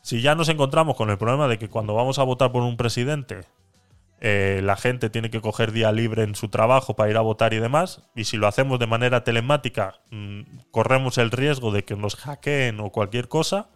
[0.03, 2.77] si ya nos encontramos con el problema de que cuando vamos a votar por un
[2.77, 3.41] presidente,
[4.21, 7.55] eh, la gente tiene que coger día libre en su trabajo para ir a votar
[7.55, 11.97] y demás, y si lo hacemos de manera telemática, mm, corremos el riesgo de que
[11.97, 13.69] nos hackeen o cualquier cosa,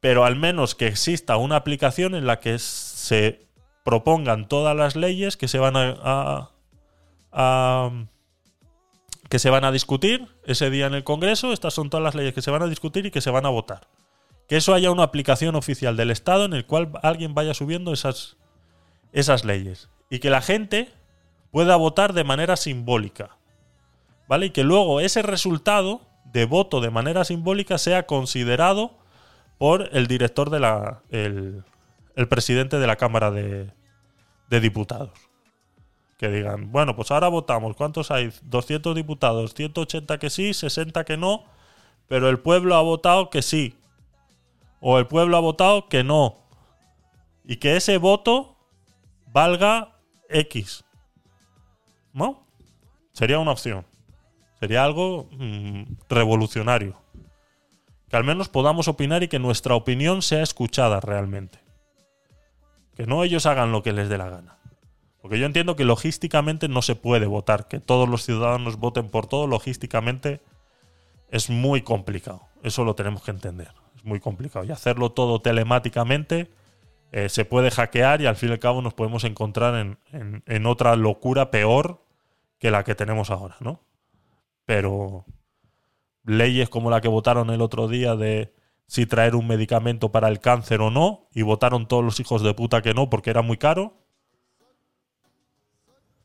[0.00, 3.49] pero al menos que exista una aplicación en la que se
[3.84, 6.50] propongan todas las leyes que se van a,
[9.28, 11.52] que se van a discutir ese día en el Congreso.
[11.52, 13.50] Estas son todas las leyes que se van a discutir y que se van a
[13.50, 13.88] votar.
[14.48, 18.36] Que eso haya una aplicación oficial del Estado en el cual alguien vaya subiendo esas,
[19.12, 19.88] esas leyes.
[20.10, 20.88] Y que la gente
[21.52, 23.36] pueda votar de manera simbólica.
[24.28, 24.46] ¿Vale?
[24.46, 28.98] Y que luego ese resultado de voto de manera simbólica sea considerado
[29.58, 31.02] por el director de la.
[31.10, 31.64] el,
[32.20, 33.72] el presidente de la Cámara de,
[34.50, 35.10] Diputados.
[36.18, 37.74] Que digan, bueno, pues ahora votamos.
[37.76, 38.30] ¿Cuántos hay?
[38.42, 41.44] 200 diputados, 180 que sí, 60 que no,
[42.08, 43.74] pero el pueblo ha votado que sí.
[44.80, 46.36] O el pueblo ha votado que no.
[47.44, 48.56] Y que ese voto
[49.32, 49.96] valga
[50.28, 50.84] X.
[52.12, 52.46] ¿No?
[53.12, 53.86] Sería una opción.
[54.58, 57.00] Sería algo mm, revolucionario.
[58.10, 61.69] Que al menos podamos opinar y que nuestra opinión sea escuchada realmente.
[63.00, 64.58] Que no ellos hagan lo que les dé la gana.
[65.22, 67.66] Porque yo entiendo que logísticamente no se puede votar.
[67.66, 70.42] Que todos los ciudadanos voten por todo, logísticamente
[71.30, 72.42] es muy complicado.
[72.62, 73.72] Eso lo tenemos que entender.
[73.96, 74.66] Es muy complicado.
[74.66, 76.50] Y hacerlo todo telemáticamente
[77.10, 80.42] eh, se puede hackear y al fin y al cabo nos podemos encontrar en, en-
[80.44, 82.02] en otra locura peor
[82.58, 83.80] que la que tenemos ahora, ¿no?
[84.66, 85.24] Pero
[86.24, 88.52] leyes como la que votaron el otro día de
[88.90, 92.52] si traer un medicamento para el cáncer o no, y votaron todos los hijos de
[92.54, 93.94] puta que no porque era muy caro,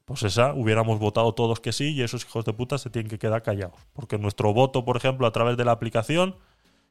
[0.06, 3.20] pues esa hubiéramos votado todos que sí y esos hijos de puta se tienen que
[3.20, 3.80] quedar callados.
[3.94, 6.38] Porque nuestro voto, por ejemplo, a través de la aplicación,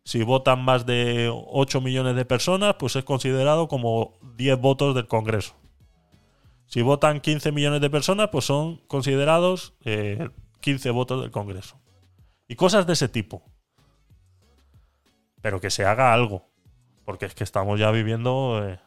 [0.05, 5.09] si votan más de 8 millones de personas, pues es considerado como 10 votos del
[5.09, 5.57] Congreso.
[6.67, 10.29] Si votan 15 millones de personas, pues son considerados eh,
[10.61, 11.81] 15 votos del Congreso.
[12.47, 13.43] Y cosas de ese tipo.
[15.45, 16.47] Pero que se haga algo.
[17.05, 18.67] Porque es que estamos ya viviendo...
[18.67, 18.79] eh,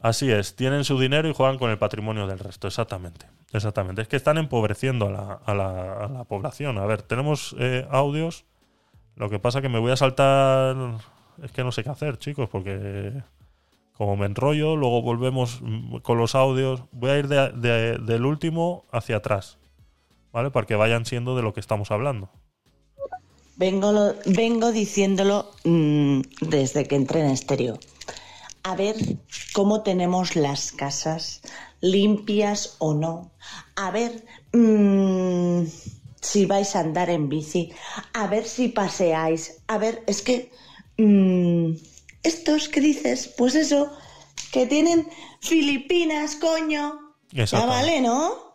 [0.00, 3.26] Así es, tienen su dinero y juegan con el patrimonio del resto, exactamente.
[3.52, 4.00] Exactamente.
[4.00, 5.06] Es que están empobreciendo
[5.44, 6.78] a la, población.
[6.78, 8.46] A ver, tenemos eh, audios.
[9.16, 10.76] Lo que pasa que me voy a saltar.
[11.42, 13.22] Es que no sé qué hacer, chicos, porque
[13.92, 16.84] como me enrollo, luego volvemos mm, con los audios.
[16.92, 19.58] Voy a ir de- de- del último hacia atrás,
[20.32, 20.50] ¿vale?
[20.50, 22.30] Para que vayan siendo de lo que estamos hablando.
[23.58, 27.78] Vengo, lo- vengo diciéndolo mm, desde que entré en estéreo.
[28.62, 28.96] A ver
[29.52, 31.40] cómo tenemos las casas,
[31.80, 33.30] limpias o no.
[33.76, 35.64] A ver mm,
[36.20, 37.70] si vais a andar en bici.
[38.12, 39.58] A ver si paseáis.
[39.66, 40.50] A ver, es que
[40.96, 41.72] mm,
[42.22, 43.90] estos que dices, pues eso,
[44.52, 45.08] que tienen
[45.40, 47.14] Filipinas, coño.
[47.60, 48.47] Ya vale, ¿no?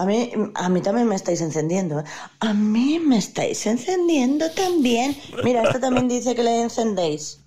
[0.00, 2.00] A mí, a mí también me estáis encendiendo.
[2.00, 2.04] ¿eh?
[2.40, 5.14] A mí me estáis encendiendo también.
[5.44, 7.44] Mira, esto también dice que le encendéis.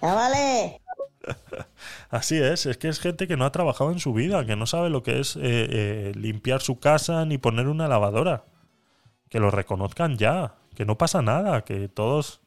[0.00, 0.80] Ya vale.
[2.10, 4.66] Así es, es que es gente que no ha trabajado en su vida, que no
[4.66, 8.44] sabe lo que es eh, eh, limpiar su casa ni poner una lavadora.
[9.28, 12.40] Que lo reconozcan ya, que no pasa nada, que todos,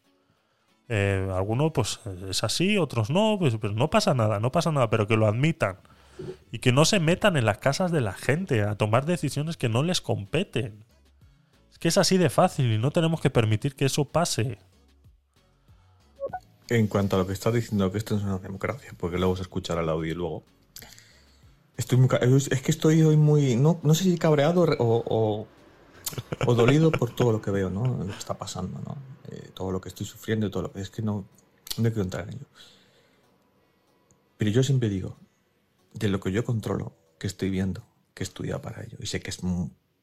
[0.87, 1.99] eh, algunos pues
[2.29, 5.27] es así, otros no, pues, pues no pasa nada, no pasa nada, pero que lo
[5.27, 5.79] admitan.
[6.51, 9.69] Y que no se metan en las casas de la gente a tomar decisiones que
[9.69, 10.83] no les competen.
[11.71, 14.57] Es que es así de fácil y no tenemos que permitir que eso pase.
[16.69, 19.41] En cuanto a lo que estás diciendo, que esto es una democracia, porque luego se
[19.41, 20.43] escuchará el audio y luego.
[21.75, 23.55] Estoy muy es que estoy hoy muy.
[23.55, 25.47] No, no sé si cabreado o,
[26.45, 27.85] o, dolido por todo lo que veo, ¿no?
[27.85, 28.97] Lo que está pasando, ¿no?
[29.31, 30.81] Eh, todo lo que estoy sufriendo todo lo que.
[30.81, 31.25] Es que no,
[31.77, 32.45] no quiero entrar en ello.
[34.37, 35.15] Pero yo siempre digo,
[35.93, 39.21] de lo que yo controlo, que estoy viendo, que he estudiado para ello, y sé
[39.21, 39.39] que es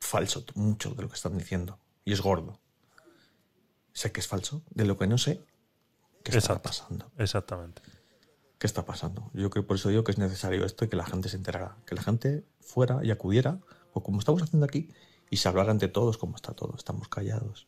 [0.01, 2.61] falso mucho de lo que están diciendo, y es gordo.
[3.93, 5.45] Sé que es falso, de lo que no sé,
[6.23, 6.63] ¿qué está Exacto.
[6.63, 7.11] pasando?
[7.19, 7.83] Exactamente.
[8.59, 9.31] ¿Qué está pasando?
[9.33, 11.77] Yo creo por eso digo que es necesario esto y que la gente se enterara,
[11.87, 13.59] que la gente fuera y acudiera,
[13.93, 14.91] o como estamos haciendo aquí,
[15.31, 16.75] y se hablara ante todos como está todo.
[16.77, 17.67] Estamos callados.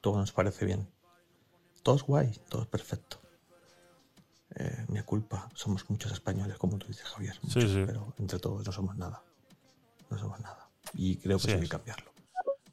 [0.00, 0.88] Todo nos parece bien.
[1.82, 3.18] Todo es guay, todo es perfecto.
[4.56, 7.34] Eh, mi culpa, somos muchos españoles, como tú dices, Javier.
[7.34, 7.82] Sí, muchos, sí.
[7.86, 9.22] Pero entre todos no somos nada.
[10.10, 10.68] No somos nada.
[10.94, 12.12] Y creo que Sí hay que cambiarlo.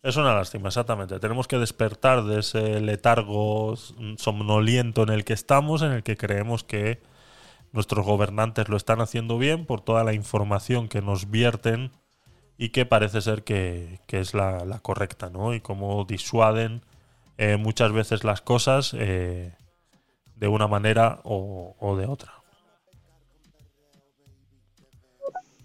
[0.04, 1.20] Es una lástima, exactamente.
[1.20, 3.76] Tenemos que despertar de ese letargo
[4.18, 7.02] somnoliento en el que estamos, en el que creemos que
[7.72, 11.92] nuestros gobernantes lo están haciendo bien por toda la información que nos vierten
[12.58, 15.54] y que parece ser que, que es la, la correcta, ¿no?
[15.54, 16.84] Y cómo disuaden
[17.38, 19.56] eh, muchas veces las cosas eh,
[20.42, 22.34] de una manera o, o de otra.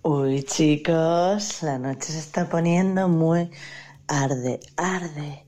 [0.02, 3.50] Uy, chicos, la noche se está poniendo muy
[4.06, 5.46] arde, arde.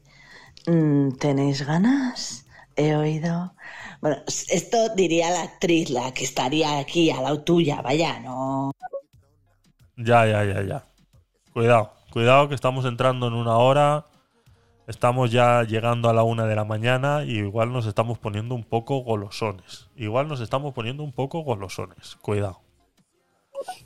[0.67, 2.47] Mm, ¿Tenéis ganas?
[2.75, 3.55] He oído.
[4.01, 8.73] Bueno, esto diría la actriz, la que estaría aquí a la tuya, vaya, no.
[9.97, 10.87] Ya, ya, ya, ya.
[11.53, 14.07] Cuidado, cuidado que estamos entrando en una hora.
[14.89, 18.65] Estamos ya llegando a la una de la mañana y igual nos estamos poniendo un
[18.65, 19.91] poco golosones.
[19.97, 22.17] Igual nos estamos poniendo un poco golosones.
[22.23, 22.63] Cuidado.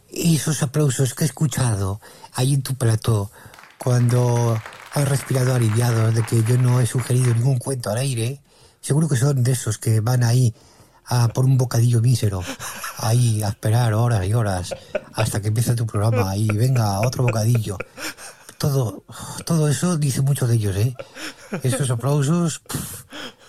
[0.09, 2.01] Y esos aplausos que he escuchado
[2.35, 3.33] ahí en tu plato
[3.79, 4.57] cuando
[4.95, 8.41] has respirado aliviado de que yo no he sugerido ningún cuento al aire,
[8.81, 10.55] seguro que son de esos que van ahí
[11.07, 12.45] a por un bocadillo mísero,
[12.99, 14.73] ahí a esperar horas y horas
[15.15, 17.77] hasta que empiece tu programa y venga otro bocadillo.
[18.63, 19.03] Todo,
[19.45, 20.95] todo eso dice mucho de ellos, ¿eh?
[21.65, 22.63] Esos aplausos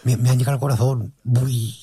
[0.01, 1.13] me, me han llegado al corazón.
[1.23, 1.77] Uy.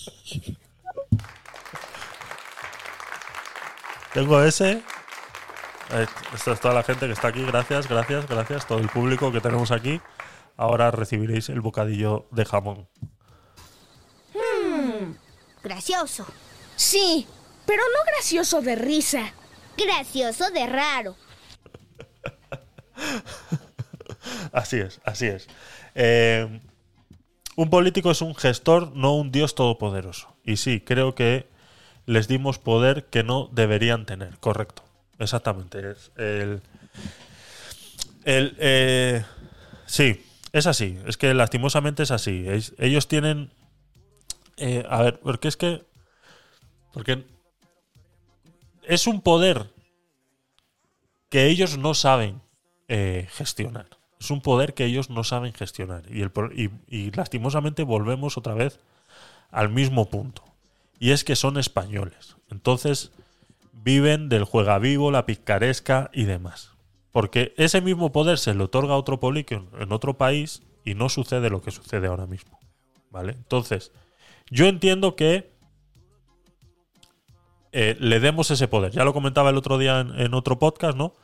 [4.12, 4.82] Tengo ese.
[6.34, 7.44] Esta es toda la gente que está aquí.
[7.44, 8.66] Gracias, gracias, gracias.
[8.66, 10.00] Todo el público que tenemos aquí.
[10.56, 12.88] Ahora recibiréis el bocadillo de jamón.
[14.34, 15.12] Hmm,
[15.62, 16.26] gracioso.
[16.74, 17.28] Sí,
[17.64, 19.32] pero no gracioso de risa.
[19.76, 21.14] Gracioso de raro.
[24.52, 25.48] Así es, así es.
[25.94, 26.60] Eh,
[27.56, 30.36] un político es un gestor, no un dios todopoderoso.
[30.44, 31.48] Y sí, creo que
[32.06, 34.38] les dimos poder que no deberían tener.
[34.38, 34.82] Correcto.
[35.18, 35.94] Exactamente.
[36.16, 36.62] El,
[38.24, 39.24] el, eh,
[39.86, 40.98] sí, es así.
[41.06, 42.46] Es que lastimosamente es así.
[42.78, 43.52] Ellos tienen...
[44.56, 45.84] eh, a ver, porque es que...
[46.92, 47.24] Porque
[48.82, 49.70] es un poder
[51.28, 52.42] que ellos no saben
[52.92, 53.86] eh, gestionar.
[54.18, 56.02] Es un poder que ellos no saben gestionar.
[56.10, 58.80] Y, lastimosamente volvemos otra vez
[59.52, 60.42] al mismo punto.
[60.98, 62.34] Y es que son españoles.
[62.50, 63.12] Entonces
[63.72, 66.72] viven del juega vivo, la picaresca y demás.
[67.12, 71.08] Porque ese mismo poder se le otorga a otro político en otro país y no
[71.08, 72.58] sucede lo que sucede ahora mismo.
[73.12, 73.34] ¿Vale?
[73.34, 73.92] Entonces,
[74.50, 75.52] yo entiendo que
[77.70, 78.90] eh, le demos ese poder.
[78.90, 81.14] Ya lo comentaba el otro día en otro podcast, ¿no?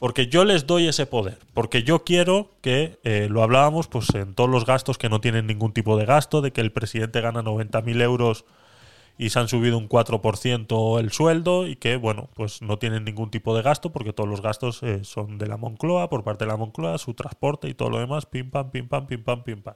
[0.00, 1.38] Porque yo les doy ese poder.
[1.52, 5.46] Porque yo quiero que, eh, lo hablábamos, pues en todos los gastos que no tienen
[5.46, 8.46] ningún tipo de gasto, de que el presidente gana 90.000 euros
[9.18, 13.30] y se han subido un 4% el sueldo y que, bueno, pues no tienen ningún
[13.30, 16.50] tipo de gasto porque todos los gastos eh, son de la Moncloa, por parte de
[16.50, 19.60] la Moncloa, su transporte y todo lo demás, pim pam, pim pam, pim pam, pim
[19.60, 19.74] pam.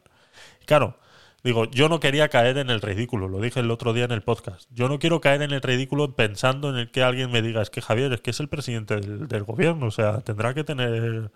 [0.62, 0.96] Y claro,
[1.44, 4.22] digo, yo no quería caer en el ridículo, lo dije el otro día en el
[4.22, 4.68] podcast.
[4.70, 7.70] Yo no quiero caer en el ridículo pensando en el que alguien me diga, es
[7.70, 11.30] que Javier, es que es el presidente del, gobierno, o sea, tendrá que tener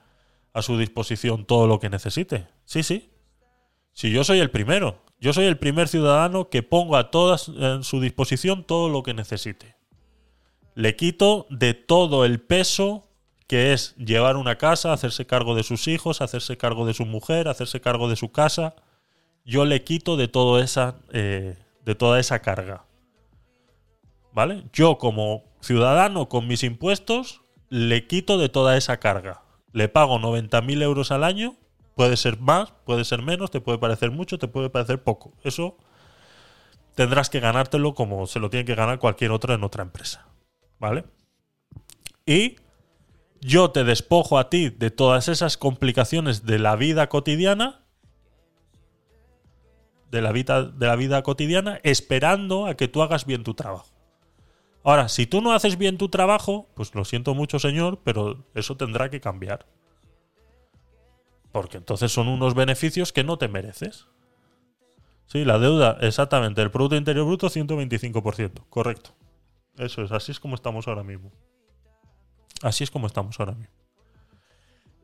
[0.55, 2.49] a su disposición todo lo que necesite.
[2.65, 3.11] Sí, sí.
[3.93, 7.85] Si yo soy el primero, yo soy el primer ciudadano que pongo a todas en
[7.85, 9.77] su disposición todo lo que necesite.
[10.75, 13.09] Le quito de todo el peso
[13.49, 17.49] que es llevar una casa, hacerse cargo de sus hijos, hacerse cargo de su mujer,
[17.49, 18.77] hacerse cargo de su casa.
[19.49, 22.85] Yo le quito de todo esa, eh, de toda esa carga.
[24.33, 24.63] ¿Vale?
[24.73, 29.43] Yo como ciudadano con mis impuestos le quito de toda esa carga.
[29.73, 31.57] Le pago 90.000 euros al año
[31.99, 35.33] Puede ser más, puede ser menos, te puede parecer mucho, te puede parecer poco.
[35.43, 35.77] Eso
[36.95, 40.29] tendrás que ganártelo como se lo tiene que ganar cualquier otro en otra empresa.
[40.79, 41.07] ¿Vale?
[42.25, 42.55] Y
[43.41, 47.85] yo te despojo a ti de todas esas complicaciones de la vida cotidiana.
[50.11, 53.89] De la vida, de la vida cotidiana, esperando a que tú hagas bien tu trabajo.
[54.85, 58.77] Ahora, si tú no haces bien tu trabajo, pues lo siento mucho, señor, pero eso
[58.77, 59.67] tendrá que cambiar.
[61.53, 64.07] Porque entonces son unos beneficios que no te mereces.
[65.27, 66.63] Sí, la deuda, exactamente.
[66.63, 68.65] El Producto Interior Bruto, 125%.
[68.71, 69.11] Correcto.
[69.77, 71.31] Eso es, así es como estamos ahora mismo.
[72.63, 73.75] Así es como estamos ahora mismo.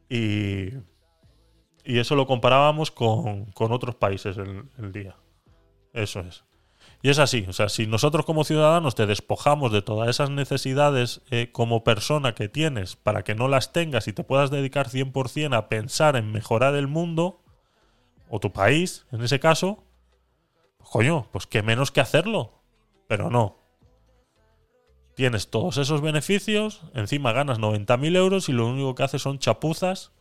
[0.09, 0.71] Y,
[1.85, 5.17] y eso lo comparábamos con, con otros países el, día.
[5.93, 6.45] Eso es.
[7.03, 11.21] Y es así, o sea, si nosotros como ciudadanos te despojamos de todas esas necesidades
[11.31, 15.55] eh, como persona que tienes para que no las tengas y te puedas dedicar 100%
[15.55, 17.43] a pensar en mejorar el mundo,
[18.29, 19.85] o tu país, en ese caso,
[20.79, 22.53] pues coño, pues qué menos que hacerlo.
[23.07, 23.59] Pero no.
[25.15, 30.14] Tienes todos esos beneficios, encima ganas 90.000 euros y lo único que haces son chapuzas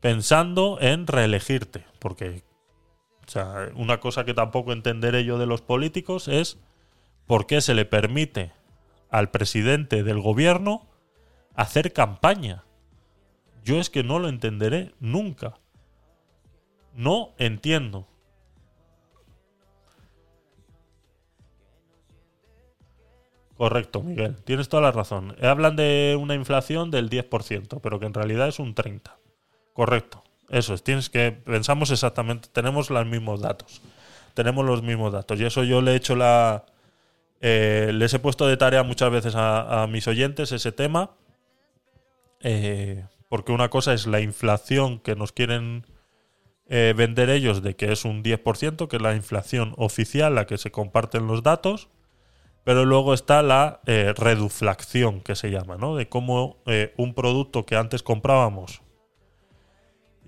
[0.00, 2.42] pensando en reelegirte, porque
[3.74, 6.58] una cosa que tampoco entenderé yo de los políticos es
[7.26, 8.52] por qué se le permite
[9.10, 10.86] al presidente del gobierno
[11.54, 12.64] hacer campaña.
[13.64, 15.54] Yo es que no lo entenderé nunca.
[16.94, 18.06] No entiendo.
[23.56, 24.36] Correcto, Miguel.
[24.44, 25.36] Tienes toda la razón.
[25.42, 29.18] Hablan de una inflación del 10%, pero que en realidad es un 30%.
[29.78, 30.24] Correcto.
[30.48, 30.82] Eso es.
[30.82, 31.30] Tienes que.
[31.30, 32.48] Pensamos exactamente.
[32.52, 33.80] Tenemos los mismos datos.
[34.34, 35.38] Tenemos los mismos datos.
[35.38, 36.66] Y eso yo le he hecho la.
[37.40, 41.12] eh, les he puesto de tarea muchas veces a, mis oyentes ese tema.
[42.40, 45.86] Eh, porque una cosa es la inflación que nos quieren
[46.66, 50.58] eh, vender ellos de que es un 10%, que es la inflación oficial, la que
[50.58, 51.88] se comparten los datos.
[52.64, 55.94] Pero luego está la eh, reduflación, que se llama, ¿no?
[55.94, 58.82] De cómo eh, un producto que antes comprábamos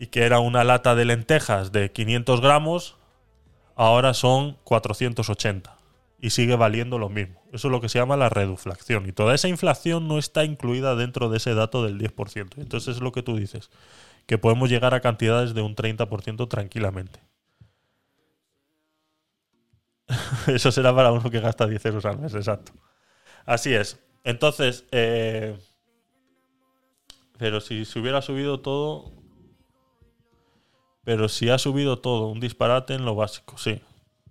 [0.00, 2.96] y que era una lata de lentejas de 500 gramos,
[3.76, 5.76] ahora son 480
[6.18, 7.42] y sigue valiendo lo mismo.
[7.52, 9.06] Eso es lo que se llama la reduflación.
[9.06, 12.54] Y toda esa inflación no está incluida dentro de ese dato del 10%.
[12.56, 13.70] Entonces es lo que tú dices,
[14.24, 17.20] que podemos llegar a cantidades de un 30% tranquilamente.
[20.46, 22.72] Eso será para uno que gasta 10 euros al mes, exacto.
[23.44, 24.00] Así es.
[24.24, 25.58] Entonces, eh,
[27.36, 29.19] pero si se hubiera subido todo,
[31.10, 33.80] pero si ha subido todo, un disparate en lo básico, sí.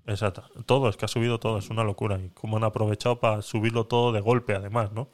[0.08, 0.46] Exacto.
[0.66, 2.18] Todo, es que ha subido todo, es una locura.
[2.18, 5.10] Y cómo han aprovechado para subirlo todo de golpe, además, ¿no?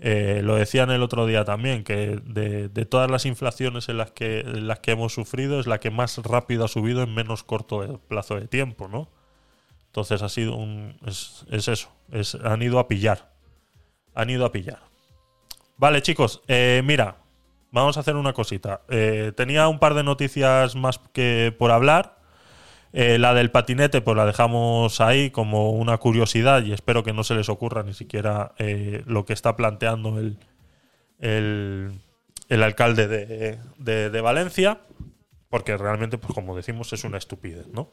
[0.00, 4.42] Eh, lo decían el otro día también, que de, todas las inflaciones en las, que,
[4.44, 8.38] las que hemos sufrido, es la que más rápido ha subido en menos corto plazo
[8.38, 9.08] de tiempo, ¿no?
[9.86, 10.98] Entonces ha sido un.
[11.06, 11.90] Es, es eso.
[12.10, 13.32] Es, han ido a pillar.
[14.14, 14.80] Han ido a pillar.
[15.78, 16.42] Vale, chicos.
[16.48, 17.21] eh, mira.
[17.72, 18.82] Vamos a hacer una cosita.
[18.88, 22.18] Eh, tenía un par de noticias más que por hablar.
[22.92, 27.24] Eh, la del patinete, pues la dejamos ahí como una curiosidad y espero que no
[27.24, 30.36] se les ocurra ni siquiera eh, lo que está planteando el,
[31.18, 34.80] el, alcalde de, de- de Valencia,
[35.48, 37.88] porque realmente, pues como decimos, es una estupidez, ¿no?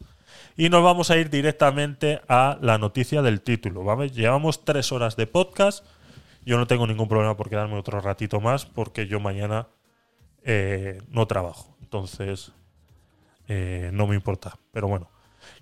[0.58, 4.10] Y nos vamos a ir directamente a la noticia del título, ¿vale?
[4.10, 5.86] Llevamos tres horas de podcast.
[6.50, 9.68] Yo no tengo ningún problema por quedarme otro ratito más, porque yo mañana
[10.42, 11.78] eh, no trabajo.
[11.80, 12.54] Entonces,
[13.48, 14.58] eh, no me importa.
[14.72, 15.12] Pero bueno,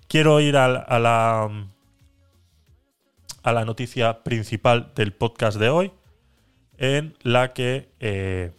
[0.06, 1.50] quiero ir al- a, la
[3.42, 5.92] a la noticia principal del podcast de hoy,
[6.78, 8.52] en la que eh,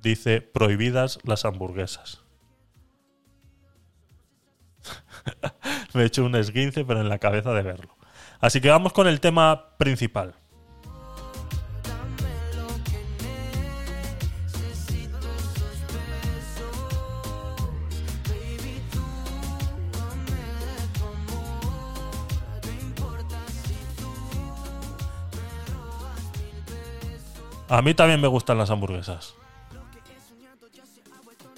[0.00, 2.22] dice prohibidas las hamburguesas.
[5.92, 7.94] me he hecho un esguince, pero en la cabeza de verlo.
[8.40, 10.34] Así que vamos con el tema principal.
[27.72, 29.34] A mí también me gustan las hamburguesas.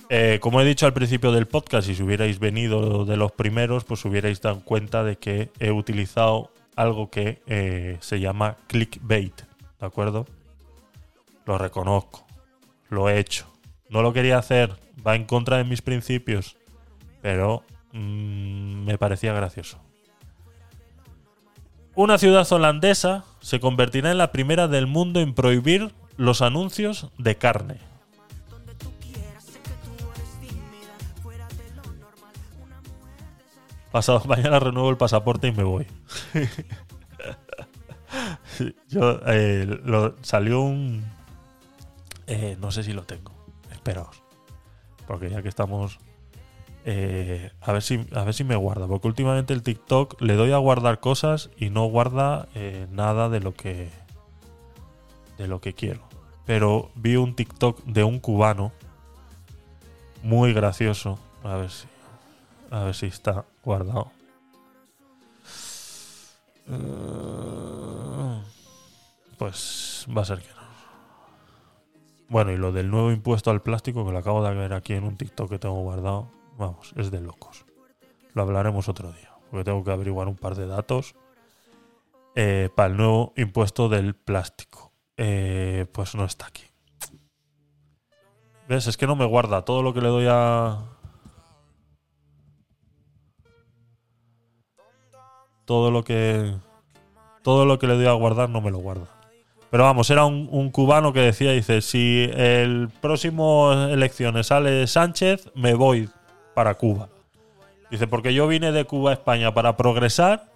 [0.09, 4.05] Eh, como he dicho al principio del podcast, si hubierais venido de los primeros, pues
[4.05, 9.43] hubierais dado cuenta de que he utilizado algo que eh, se llama clickbait.
[9.81, 10.25] ¿De acuerdo?
[11.47, 12.25] Lo reconozco.
[12.91, 13.53] Lo he hecho.
[13.89, 14.77] No lo quería hacer.
[15.05, 16.57] Va en contra de mis principios.
[17.23, 19.81] Pero mm, me parecía gracioso.
[21.97, 27.37] Una ciudad holandesa se convertirá en la primera del mundo en prohibir los anuncios de
[27.37, 27.79] carne.
[33.93, 35.87] Pasado mañana renuevo el pasaporte y me voy.
[38.89, 39.81] Yo eh,
[40.23, 41.05] salió un
[42.27, 43.33] eh, no sé si lo tengo.
[43.71, 44.23] Esperaos.
[45.07, 45.99] Porque ya que estamos
[46.87, 50.53] eh, a ver si a ver si me guarda, porque últimamente el TikTok le doy
[50.53, 53.91] a guardar cosas y no guarda eh, nada de lo que
[55.39, 56.03] de lo que quiero.
[56.47, 58.73] Pero vi un TikTok de un cubano
[60.23, 61.19] muy gracioso.
[61.43, 61.87] A ver si
[62.71, 64.11] a ver si está guardado.
[66.69, 68.43] Eh,
[69.39, 70.65] Pues va a ser que no.
[72.29, 75.05] Bueno, y lo del nuevo impuesto al plástico que lo acabo de ver aquí en
[75.05, 77.65] un TikTok que tengo guardado, vamos, es de locos.
[78.33, 81.15] Lo hablaremos otro día, porque tengo que averiguar un par de datos
[82.35, 84.84] eh, para el nuevo impuesto del plástico.
[85.17, 86.65] Eh, pues no está aquí.
[88.69, 88.87] ¿Ves?
[88.87, 90.79] Es que no me guarda todo lo que le doy a...
[95.65, 96.55] Todo lo que...
[97.43, 99.07] Todo lo que le doy a guardar no me lo guarda.
[99.71, 105.51] Pero vamos, era un, un cubano que decía, dice, si el próximo elecciones sale Sánchez,
[105.55, 106.09] me voy
[106.55, 107.09] para Cuba.
[107.91, 110.54] Dice, porque yo vine de Cuba a España para progresar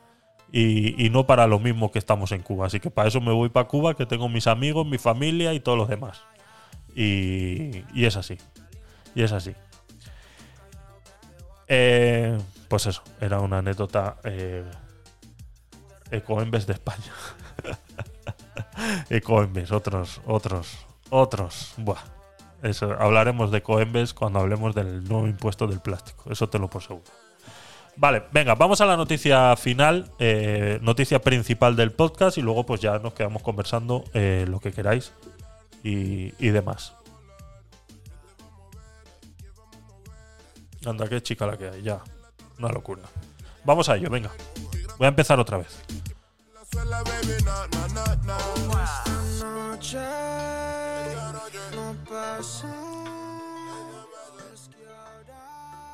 [0.52, 2.66] y, no para lo mismo que estamos en Cuba.
[2.66, 5.60] Así que para eso me voy para Cuba, que tengo mis amigos, mi familia y
[5.60, 6.22] todos los demás.
[6.94, 8.38] Y, y es así.
[9.14, 9.54] Y es así.
[11.68, 14.64] Eh, pues eso, era una anécdota eh,
[16.10, 17.12] Ecoembes de España.
[19.10, 21.74] y Coembes, otros, otros, otros.
[21.76, 22.02] Buah.
[22.62, 26.30] Eso, hablaremos de Coembes cuando hablemos del nuevo impuesto del plástico.
[26.32, 27.04] Eso te lo por seguro.
[27.98, 32.80] Vale, venga, vamos a la noticia final, eh, noticia principal del podcast y luego pues
[32.80, 35.12] ya nos quedamos conversando eh, lo que queráis
[35.82, 36.94] y, y demás.
[40.86, 42.00] Anda, qué chica la que hay, ya.
[42.60, 43.02] Una locura.
[43.64, 44.30] Vamos a ello, venga.
[44.96, 45.84] Voy a empezar otra vez.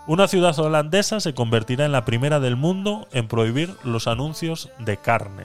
[0.07, 4.99] Una ciudad holandesa se convertirá en la primera del mundo en prohibir los anuncios de
[4.99, 5.45] carne.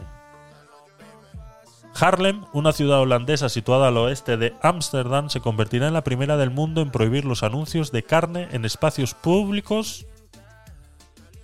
[1.95, 6.49] Haarlem, una ciudad holandesa situada al oeste de Ámsterdam, se convertirá en la primera del
[6.49, 10.05] mundo en prohibir los anuncios de carne en espacios públicos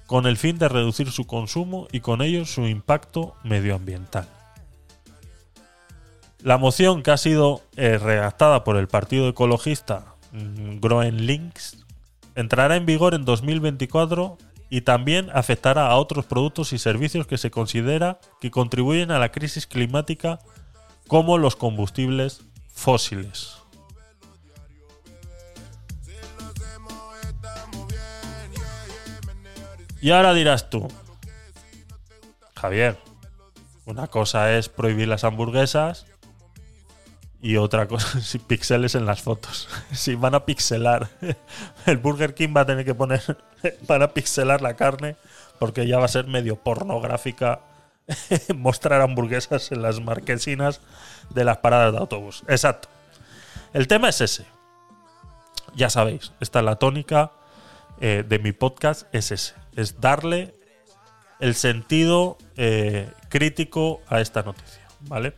[0.07, 4.27] con el fin de reducir su consumo y con ello su impacto medioambiental.
[6.43, 11.84] La moción que ha sido eh, redactada por el partido ecologista mm, Groen Links
[12.35, 14.37] entrará en vigor en 2024
[14.69, 19.31] y también afectará a otros productos y servicios que se considera que contribuyen a la
[19.31, 20.39] crisis climática
[21.07, 23.57] como los combustibles fósiles.
[30.01, 30.87] Y ahora dirás tú,
[32.55, 32.97] Javier,
[33.85, 36.05] una cosa es prohibir las hamburguesas
[37.45, 39.69] y otra cosa es píxeles en las fotos.
[39.91, 41.09] Si van a pixelar,
[41.85, 43.21] el Burger King va a tener que poner,
[43.87, 45.15] van a pixelar la carne
[45.59, 47.61] porque ya va a ser medio pornográfica
[48.55, 50.81] mostrar hamburguesas en las marquesinas
[51.29, 52.43] de las paradas de autobús.
[52.47, 52.89] Exacto.
[53.73, 54.45] El tema es ese.
[55.75, 57.31] Ya sabéis, esta es la tónica
[58.01, 59.53] eh, de mi podcast, es ese.
[59.75, 60.55] Es darle
[61.39, 64.81] el sentido eh, crítico a esta noticia.
[65.01, 65.35] ¿Vale?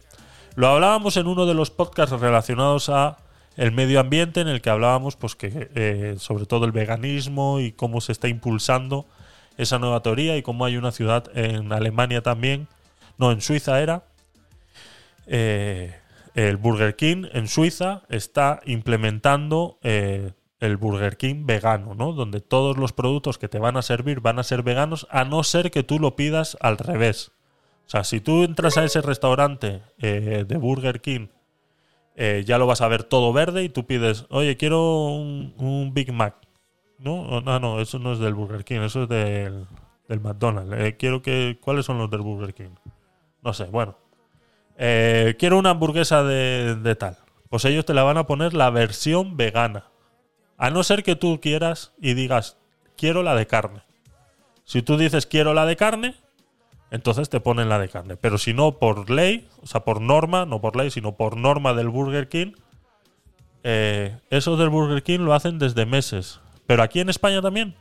[0.58, 3.18] Lo hablábamos en uno de los podcasts relacionados a
[3.58, 7.74] el medio ambiente, en el que hablábamos, pues que eh, sobre todo el veganismo y
[7.74, 9.06] cómo se está impulsando
[9.60, 12.68] esa nueva teoría y cómo hay una ciudad en Alemania también,
[13.19, 14.06] no, en Suiza era,
[15.27, 15.95] eh,
[16.34, 22.14] el Burger King en Suiza está implementando eh, el Burger King vegano, ¿no?
[22.14, 25.44] Donde todos los productos que te van a servir van a ser veganos, a no
[25.44, 27.36] ser que tú lo pidas al revés.
[27.88, 31.27] O sea, si tú entras a ese restaurante eh, de Burger King,
[32.45, 36.35] ya lo vas a ver todo verde y tú pides, oye, quiero un, Big Mac.
[36.99, 39.67] No, no, no, eso no es del Burger King, eso es del,
[40.07, 40.95] del McDonald's.
[40.98, 41.59] quiero que.
[41.61, 42.75] ¿Cuáles son los del Burger King?
[43.43, 43.95] No sé, bueno.
[44.77, 47.17] Eh, quiero una hamburguesa de, de, tal.
[47.49, 49.85] Pues ellos te la van a poner la versión vegana.
[50.57, 52.57] A no ser que tú quieras y digas,
[52.95, 53.82] quiero la de carne.
[54.66, 56.16] Si tú dices quiero la de carne,
[56.91, 58.16] entonces te ponen la de carne.
[58.17, 61.74] Pero si no, por ley, o sea, por norma, no por ley, sino por norma
[61.74, 62.53] del Burger King,
[63.64, 66.40] eh, eso del Burger King lo hacen desde meses.
[66.66, 67.75] Pero aquí en España también.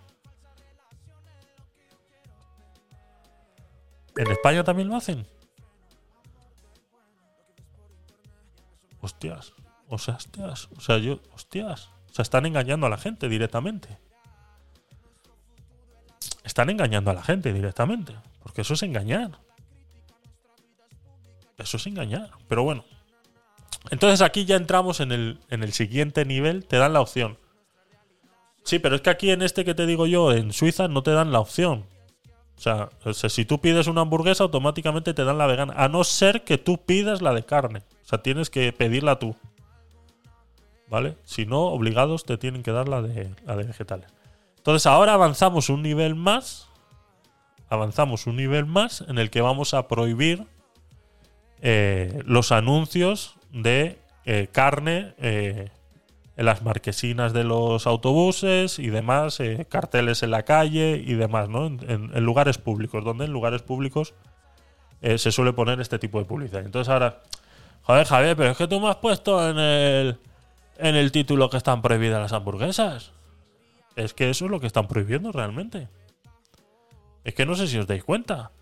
[4.16, 5.26] ¿En España también lo hacen?
[9.00, 9.52] Hostias.
[9.88, 10.68] O sea, hostias.
[10.76, 11.20] O sea, yo.
[11.34, 11.90] Hostias.
[12.10, 13.98] O sea, están engañando a la gente directamente.
[16.42, 18.16] Están engañando a la gente directamente.
[18.47, 19.41] Porque eso es engañar.
[21.58, 22.31] Eso es engañar.
[22.47, 22.84] Pero bueno.
[23.91, 26.65] Entonces aquí ya entramos en el, en el siguiente nivel.
[26.65, 27.39] Te dan la opción.
[28.62, 31.10] Sí, pero es que aquí en este que te digo yo, en Suiza, no te
[31.10, 31.86] dan la opción.
[32.57, 35.75] O sea, si tú pides una hamburguesa, automáticamente te dan la vegana.
[35.76, 37.81] A no ser que tú pidas la de carne.
[38.05, 39.34] O sea, tienes que pedirla tú.
[40.89, 41.18] ¿Vale?
[41.25, 44.07] Si no, obligados te tienen que dar la de, la de vegetales.
[44.58, 46.65] Entonces ahora avanzamos un nivel más.
[47.68, 50.46] Avanzamos un nivel más en el que vamos a prohibir
[51.60, 55.70] eh, los anuncios de eh, carne eh,
[56.36, 59.38] en las marquesinas de los autobuses y demás,
[59.68, 61.66] carteles en la calle y demás, ¿no?
[61.66, 61.80] En,
[62.14, 64.14] en, lugares públicos, donde en lugares públicos
[65.00, 66.64] se suele poner este tipo de publicidad.
[66.64, 67.22] Entonces ahora,
[67.82, 70.18] joder Javier, pero es que tú me has puesto en el,
[70.78, 73.12] en el título que están prohibidas las hamburguesas.
[73.94, 75.88] Es que eso es lo que están prohibiendo realmente.
[77.26, 78.52] Es que no sé si os dais cuenta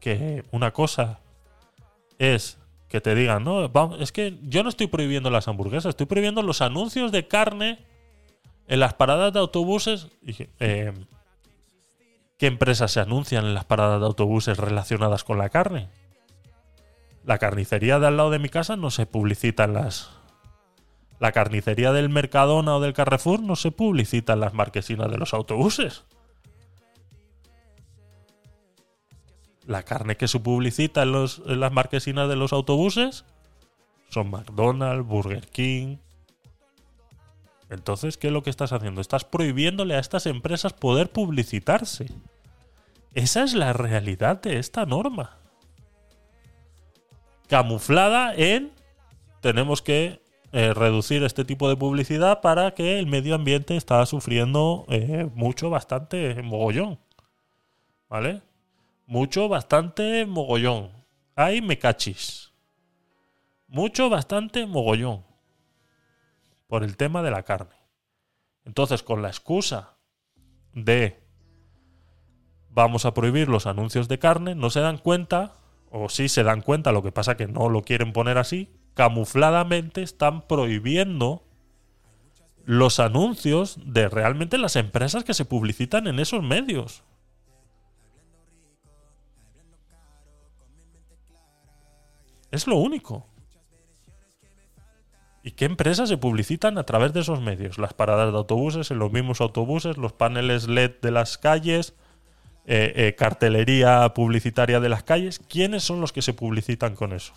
[0.00, 1.20] que una cosa
[2.18, 2.58] es
[2.88, 6.60] que te digan, no, es que yo no estoy prohibiendo las hamburguesas, estoy prohibiendo los
[6.60, 7.78] anuncios de carne
[8.66, 10.08] en las paradas de autobuses.
[10.22, 10.92] Y, eh,
[12.36, 15.88] ¿Qué empresas se anuncian en las paradas de autobuses relacionadas con la carne?
[17.24, 20.10] La carnicería de al lado de mi casa no se publicita en las.
[21.20, 25.32] La carnicería del Mercadona o del Carrefour no se publicita en las marquesinas de los
[25.32, 26.02] autobuses.
[29.66, 33.24] La carne que se publicita en, los, en las marquesinas de los autobuses
[34.08, 35.96] son McDonald's, Burger King.
[37.68, 39.00] Entonces, ¿qué es lo que estás haciendo?
[39.00, 42.06] Estás prohibiéndole a estas empresas poder publicitarse.
[43.14, 45.38] Esa es la realidad de esta norma.
[47.48, 48.72] Camuflada en
[49.40, 50.20] tenemos que
[50.52, 55.70] eh, reducir este tipo de publicidad para que el medio ambiente está sufriendo eh, mucho,
[55.70, 56.98] bastante mogollón.
[58.08, 58.42] ¿Vale?
[59.06, 60.90] Mucho, bastante mogollón.
[61.36, 62.52] Ay, me cachis.
[63.68, 65.24] Mucho, bastante mogollón.
[66.66, 67.76] Por el tema de la carne.
[68.64, 69.96] Entonces, con la excusa
[70.72, 71.24] de
[72.68, 75.54] vamos a prohibir los anuncios de carne, no se dan cuenta,
[75.90, 80.02] o sí se dan cuenta, lo que pasa que no lo quieren poner así, camufladamente
[80.02, 81.44] están prohibiendo
[82.64, 87.02] los anuncios de realmente las empresas que se publicitan en esos medios.
[92.56, 93.26] Es lo único.
[95.42, 97.76] ¿Y qué empresas se publicitan a través de esos medios?
[97.76, 101.92] Las paradas de autobuses, en los mismos autobuses, los paneles LED de las calles,
[102.64, 105.38] eh, eh, cartelería publicitaria de las calles.
[105.38, 107.34] ¿Quiénes son los que se publicitan con eso?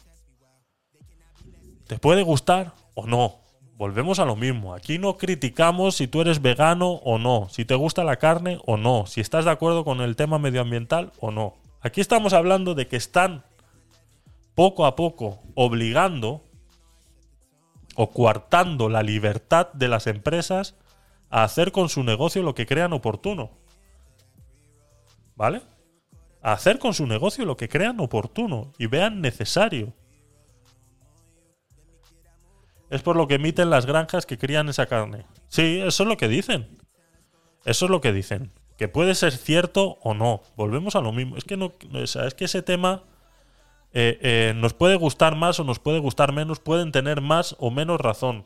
[1.86, 3.42] ¿Te puede gustar o no?
[3.76, 4.74] Volvemos a lo mismo.
[4.74, 8.78] Aquí no criticamos si tú eres vegano o no, si te gusta la carne o
[8.78, 11.56] no, si estás de acuerdo con el tema medioambiental o no.
[11.82, 13.44] Aquí estamos hablando de que están
[14.60, 16.44] poco a poco obligando
[17.96, 20.76] o coartando la libertad de las empresas
[21.30, 23.52] a hacer con su negocio lo que crean oportuno.
[25.38, 25.62] ¿Vale?
[26.42, 29.94] A hacer con su negocio lo que crean oportuno y vean necesario.
[32.90, 35.26] Es por lo que emiten las granjas que crían esa carne.
[35.48, 36.80] Sí, eso es lo que dicen.
[37.64, 38.52] Eso es lo que dicen.
[38.76, 40.42] Que puede ser cierto o no.
[40.58, 41.38] Volvemos a lo mismo.
[41.38, 43.06] Es que no, es que ese tema
[43.94, 47.72] eh, eh, nos puede gustar más o nos puede gustar menos, pueden tener más o
[47.72, 48.46] menos razón.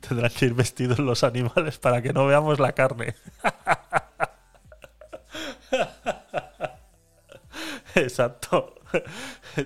[0.08, 3.14] Tendrán que ir vestidos los animales para que no veamos la carne.
[7.94, 8.74] Exacto.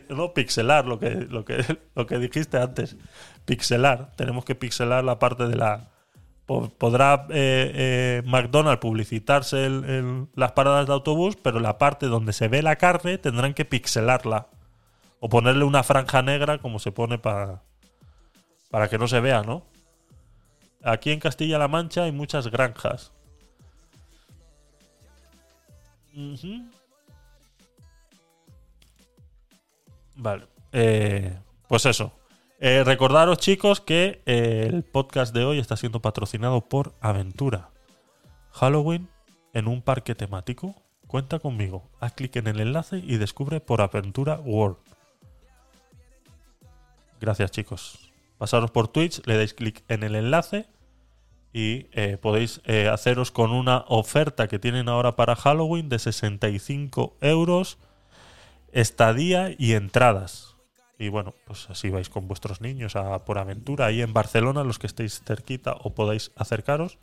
[0.08, 1.64] No pixelar lo que, lo, que,
[1.96, 2.96] lo que dijiste antes.
[3.44, 4.12] Pixelar.
[4.16, 5.90] Tenemos que pixelar la parte de la,
[6.78, 12.48] podrá eh, eh, McDonald's publicitarse en, las paradas de autobús, pero la parte donde se
[12.48, 14.48] ve la carne tendrán que pixelarla.
[15.20, 17.62] O ponerle una franja negra como se pone para,
[18.70, 19.66] para que no se vea, ¿no?
[20.82, 23.12] Aquí en Castilla-La Mancha hay muchas granjas.
[30.16, 30.46] Vale.
[30.72, 31.38] Eh,
[31.68, 32.12] pues eso.
[32.62, 37.70] Eh, recordaros, chicos, que eh, el podcast de hoy está siendo patrocinado por Aventura.
[38.50, 39.08] Halloween
[39.54, 40.74] en un parque temático.
[41.06, 41.88] Cuenta conmigo.
[42.00, 44.76] Haz clic en el enlace y descubre por Aventura World.
[47.18, 48.12] Gracias, chicos.
[48.36, 50.66] Pasaros por Twitch, le dais clic en el enlace
[51.54, 52.60] y eh, podéis
[52.92, 57.78] haceros con una oferta que tienen ahora para Halloween de 65 euros,
[58.70, 60.49] estadía y entradas.
[61.00, 64.78] Y bueno, pues así vais con vuestros niños a por aventura ahí en Barcelona, los
[64.78, 66.98] que estéis cerquita o podáis acercaros.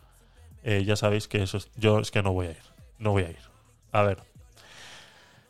[0.64, 2.64] Eh, ya sabéis que eso es, yo es que no voy a ir.
[3.00, 3.40] No voy a ir.
[3.92, 4.20] A ver.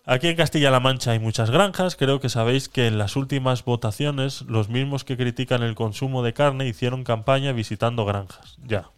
[0.06, 1.98] Aquí en Castilla-La Mancha hay muchas granjas.
[1.98, 6.32] Creo que sabéis que en las últimas votaciones los mismos que critican el consumo de
[6.32, 8.56] carne hicieron campaña visitando granjas.
[8.64, 8.92] Ya.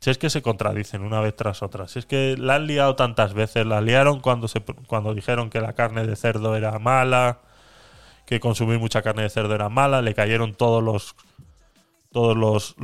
[0.00, 1.86] Si es que se contradicen una vez tras otra.
[1.86, 3.66] Si es que la han liado tantas veces.
[3.66, 7.42] La liaron cuando, se, cuando dijeron que la carne de cerdo era mala
[8.26, 11.14] que consumir mucha carne de cerdo era mala, le cayeron todos los
[12.12, 12.76] todos los,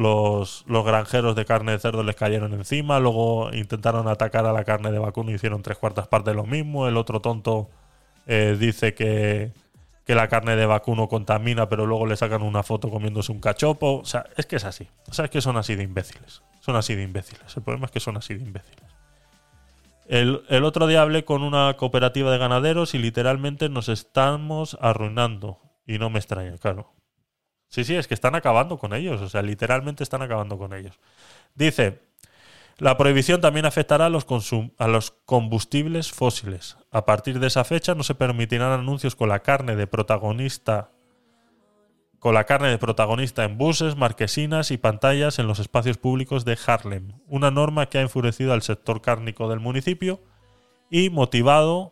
[0.67, 4.93] los, granjeros de carne de cerdo les cayeron encima, luego intentaron atacar a la carne
[4.93, 7.71] de vacuno y hicieron tres cuartas partes de lo mismo, el otro tonto
[8.27, 9.53] eh, dice que,
[10.05, 14.01] que la carne de vacuno contamina, pero luego le sacan una foto comiéndose un cachopo,
[14.01, 16.77] o sea, es que es así, o sea, es que son así de imbéciles, son
[16.77, 18.92] así de imbéciles, el problema es que son así de imbéciles.
[20.13, 25.59] El, otro día hablé con una cooperativa de ganaderos y literalmente nos estamos arruinando.
[25.87, 26.93] Y no me extraña, claro.
[27.69, 29.23] Sí, sí, es que están acabando con ellos.
[29.23, 31.01] O sea, literalmente están acabando con ellos.
[31.55, 32.03] Dice,
[32.77, 34.27] la prohibición también afectará a los,
[34.77, 36.77] a los combustibles fósiles.
[36.91, 40.91] A partir de esa fecha no se permitirán anuncios con la carne de protagonista
[42.23, 46.57] con la carne de protagonista en buses, marquesinas y pantallas en los espacios públicos de
[46.65, 50.21] Harlem, una norma que ha enfurecido al sector cárnico del municipio
[50.89, 51.91] y motivado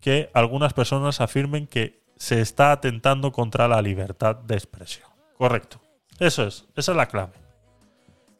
[0.00, 5.06] que algunas personas afirmen que se está atentando contra la libertad de expresión.
[5.36, 5.78] Correcto.
[6.18, 7.34] Eso es, esa es la clave.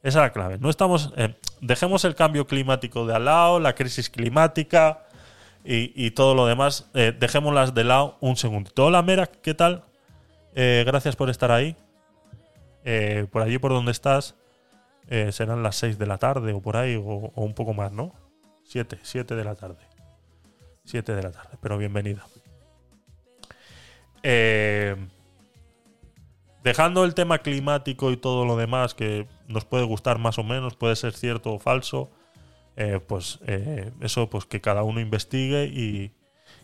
[0.02, 0.56] Esa es la clave.
[0.56, 1.12] No estamos.
[1.18, 5.04] Eh, dejemos el cambio climático de al lado, la crisis climática,
[5.62, 8.86] y, todo lo demás, eh, dejémoslas de lado un segundito.
[8.86, 9.84] Hola Mera, ¿qué tal?
[10.62, 11.74] Eh, gracias por estar ahí.
[12.84, 14.34] Eh, por allí por donde estás,
[15.08, 17.92] eh, serán las 6 de la tarde o por ahí, o, o un poco más,
[17.92, 18.12] ¿no?
[18.64, 19.78] 7, 7 de la tarde.
[20.84, 22.26] 7 de la tarde, pero bienvenida.
[26.62, 30.76] Dejando el tema climático y todo lo demás, que nos puede gustar más o menos,
[30.76, 32.10] puede ser cierto o falso,
[33.06, 33.40] pues
[34.00, 36.12] eso, pues que cada uno investigue y,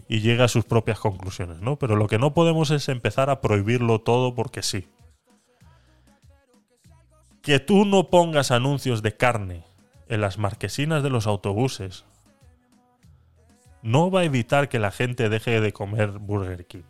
[0.09, 1.77] y llegue a sus propias conclusiones, ¿no?
[1.77, 4.89] Pero lo que no podemos es empezar a prohibirlo todo porque sí.
[7.43, 9.65] Que tú no pongas anuncios de carne
[10.09, 12.05] en las marquesinas de los autobuses
[13.83, 16.83] no va a evitar que la gente deje de comer Burger King.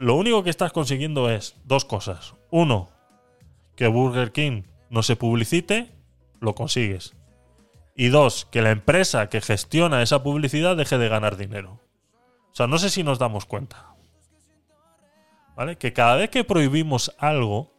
[0.00, 2.34] Lo único que estás consiguiendo es dos cosas.
[2.50, 2.90] Uno,
[3.76, 5.92] que Burger King no se publicite,
[6.40, 7.14] lo consigues.
[7.96, 11.80] Y dos, que la empresa que gestiona esa publicidad deje de ganar dinero.
[12.50, 13.94] O sea, no sé si nos damos cuenta.
[15.56, 15.76] ¿Vale?
[15.76, 17.72] Que cada vez que prohibimos algo,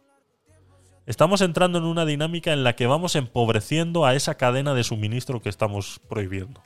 [1.06, 5.42] estamos entrando en una dinámica en la que vamos empobreciendo a esa cadena de suministro
[5.42, 6.62] que estamos prohibiendo.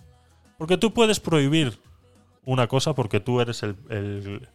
[0.57, 1.79] Porque tú puedes prohibir
[2.45, 4.47] una cosa porque tú eres el,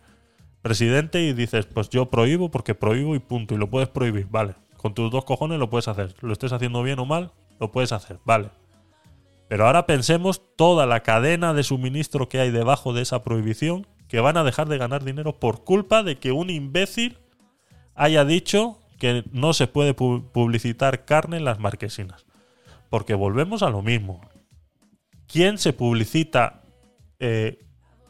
[0.62, 3.54] presidente y dices, pues yo prohíbo porque prohíbo y punto.
[3.54, 4.54] Y lo puedes prohibir, vale.
[4.76, 6.14] Con tus dos cojones lo puedes hacer.
[6.20, 8.50] Lo estés haciendo bien o mal, lo puedes hacer, vale.
[9.48, 14.20] Pero ahora pensemos toda la cadena de suministro que hay debajo de esa prohibición que
[14.20, 17.18] van a dejar de ganar dinero por culpa de que un imbécil
[17.94, 22.26] haya dicho que no se puede pu- publicitar carne en las marquesinas.
[22.90, 24.20] Porque volvemos a lo mismo.
[25.26, 26.62] ¿Quién se publicita
[27.18, 27.58] eh,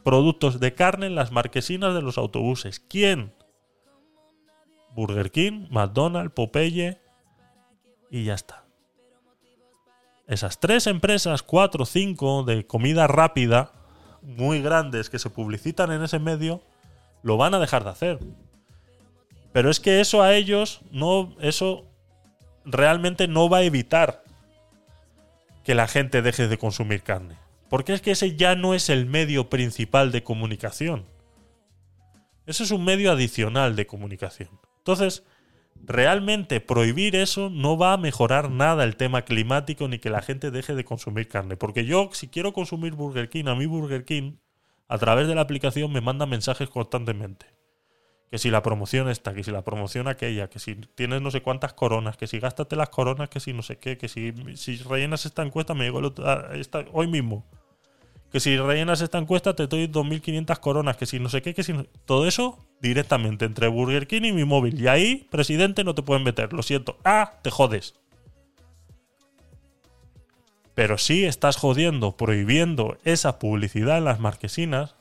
[0.03, 2.79] productos de carne en las marquesinas de los autobuses?
[2.79, 3.33] ¿Quién?
[4.95, 6.99] Burger King, McDonald's, Popeye
[8.11, 8.64] y ya está.
[10.27, 13.71] Esas tres empresas, cuatro, cinco de comida rápida,
[14.21, 16.61] muy grandes que se publicitan en ese medio,
[17.21, 18.19] lo van a dejar de hacer.
[19.51, 21.35] Pero es que eso a ellos no.
[21.39, 21.85] Eso
[22.65, 24.23] realmente no va a evitar
[25.63, 27.37] que la gente deje de consumir carne.
[27.69, 31.05] Porque es que ese ya no es el medio principal de comunicación.
[32.45, 34.49] Eso es un medio adicional de comunicación.
[34.79, 35.23] Entonces,
[35.83, 40.51] realmente prohibir eso no va a mejorar nada el tema climático ni que la gente
[40.51, 41.57] deje de consumir carne.
[41.57, 44.33] Porque yo, si quiero consumir Burger King, a mí Burger King,
[44.87, 47.47] a través de la aplicación me manda mensajes constantemente.
[48.31, 51.41] Que si la promoción esta, que si la promoción aquella, que si tienes no sé
[51.41, 54.77] cuántas coronas, que si gástate las coronas, que si no sé qué, que si, si
[54.77, 57.45] rellenas esta encuesta, me llegó ah, esta- hoy mismo.
[58.35, 61.63] Que si rellenas esta encuesta te doy 2.500 coronas, que si no sé qué, que
[61.63, 64.77] si no- Todo eso directamente entre Burger King y mi móvil.
[64.81, 66.51] Y ahí, presidente, no te pueden meter.
[66.51, 66.97] Lo siento.
[67.05, 67.95] Ah, te jodes.
[70.73, 74.95] Pero si estás jodiendo, prohibiendo esa publicidad en las marquesinas,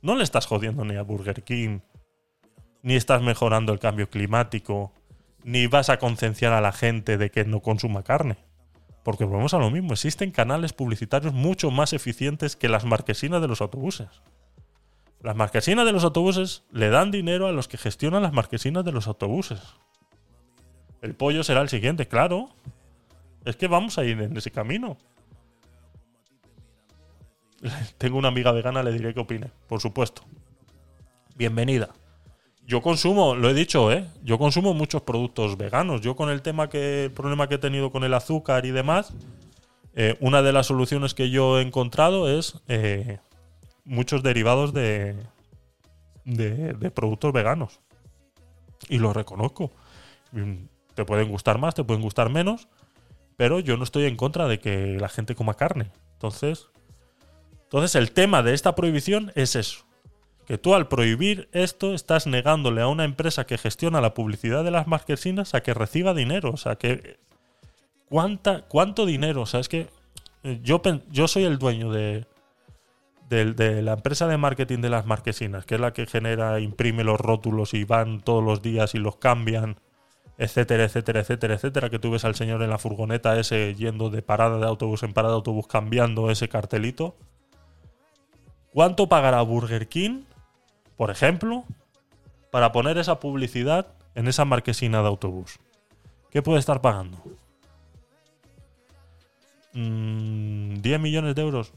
[0.00, 1.80] no le estás jodiendo ni a Burger King,
[2.80, 4.94] ni estás mejorando el cambio climático,
[5.44, 8.38] ni vas a concienciar a la gente de que no consuma carne.
[9.06, 13.46] Porque volvemos a lo mismo, existen canales publicitarios mucho más eficientes que las marquesinas de
[13.46, 14.08] los autobuses.
[15.22, 18.90] Las marquesinas de los autobuses le dan dinero a los que gestionan las marquesinas de
[18.90, 19.60] los autobuses.
[21.02, 22.48] El pollo será el siguiente, claro.
[23.44, 24.96] Es que vamos a ir en ese camino.
[27.98, 30.22] Tengo una amiga vegana, le diré qué opine, por supuesto.
[31.36, 31.90] Bienvenida.
[32.66, 34.08] Yo consumo, lo he dicho, ¿eh?
[34.24, 36.00] Yo consumo muchos productos veganos.
[36.00, 39.12] Yo con el tema que, el problema que he tenido con el azúcar y demás,
[39.94, 43.18] eh, una de las soluciones que yo he encontrado es eh,
[43.84, 45.14] muchos derivados de,
[46.24, 47.78] de, de productos veganos.
[48.88, 49.70] Y lo reconozco.
[50.32, 50.64] Mm,
[50.96, 52.66] Te pueden gustar más, te pueden gustar menos,
[53.36, 55.92] pero yo no estoy en contra de que la gente coma carne.
[56.14, 56.66] Entonces,
[57.62, 59.85] entonces el tema de esta prohibición es eso
[60.46, 64.70] que tú al prohibir esto estás negándole a una empresa que gestiona la publicidad de
[64.70, 66.50] las marquesinas a que reciba dinero.
[66.50, 67.18] O sea, que...
[68.08, 69.42] ¿cuánta, ¿Cuánto dinero?
[69.42, 69.88] O sea, es que
[70.44, 72.26] eh, yo, yo soy el dueño de,
[73.28, 77.04] de, de la empresa de marketing de las marquesinas, que es la que genera, imprime
[77.04, 79.76] los rótulos y van todos los días y los cambian,
[80.38, 84.22] etcétera, etcétera, etcétera, etcétera, que tú ves al señor en la furgoneta ese yendo de
[84.22, 87.16] parada de autobús en parada de autobús cambiando ese cartelito.
[88.72, 90.22] ¿Cuánto pagará Burger King,
[90.96, 91.64] por ejemplo,
[92.50, 95.58] para poner esa publicidad en esa marquesina de autobús?
[96.30, 97.22] ¿Qué puede estar pagando?
[99.72, 101.72] Mm, 10 millones de euros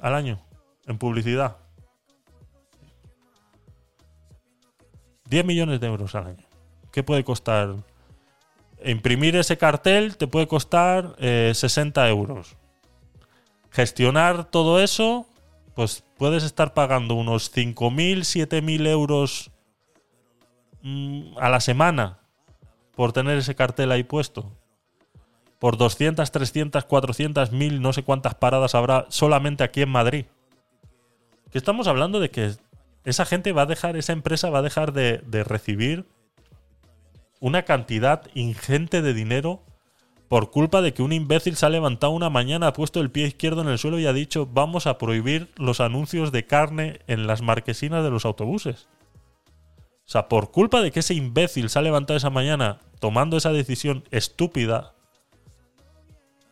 [0.00, 0.40] al año
[0.86, 1.58] en publicidad.
[5.28, 6.46] 10 millones de euros al año.
[6.90, 7.74] ¿Qué puede costar?
[8.82, 12.56] Imprimir ese cartel te puede costar eh, 60 euros.
[13.70, 15.26] gestionar todo eso,
[15.78, 19.52] pues puedes estar pagando unos 5.000, 7.000 euros
[20.82, 22.18] mm, a la semana
[22.96, 24.50] por tener ese cartel ahí puesto.
[25.60, 30.24] Por 200, 300, 400, 1000, no sé cuántas paradas habrá solamente aquí en Madrid.
[31.52, 32.56] Que estamos hablando de que
[33.04, 36.06] esa gente va a dejar, esa empresa va a dejar de, de recibir
[37.38, 39.62] una cantidad ingente de dinero
[40.28, 43.26] por culpa de que un imbécil se ha levantado una mañana, ha puesto el pie
[43.26, 47.26] izquierdo en el suelo y ha dicho vamos a prohibir los anuncios de carne en
[47.26, 48.88] las marquesinas de los autobuses.
[50.06, 53.52] O sea, por culpa de que ese imbécil se ha levantado esa mañana tomando esa
[53.52, 54.94] decisión estúpida,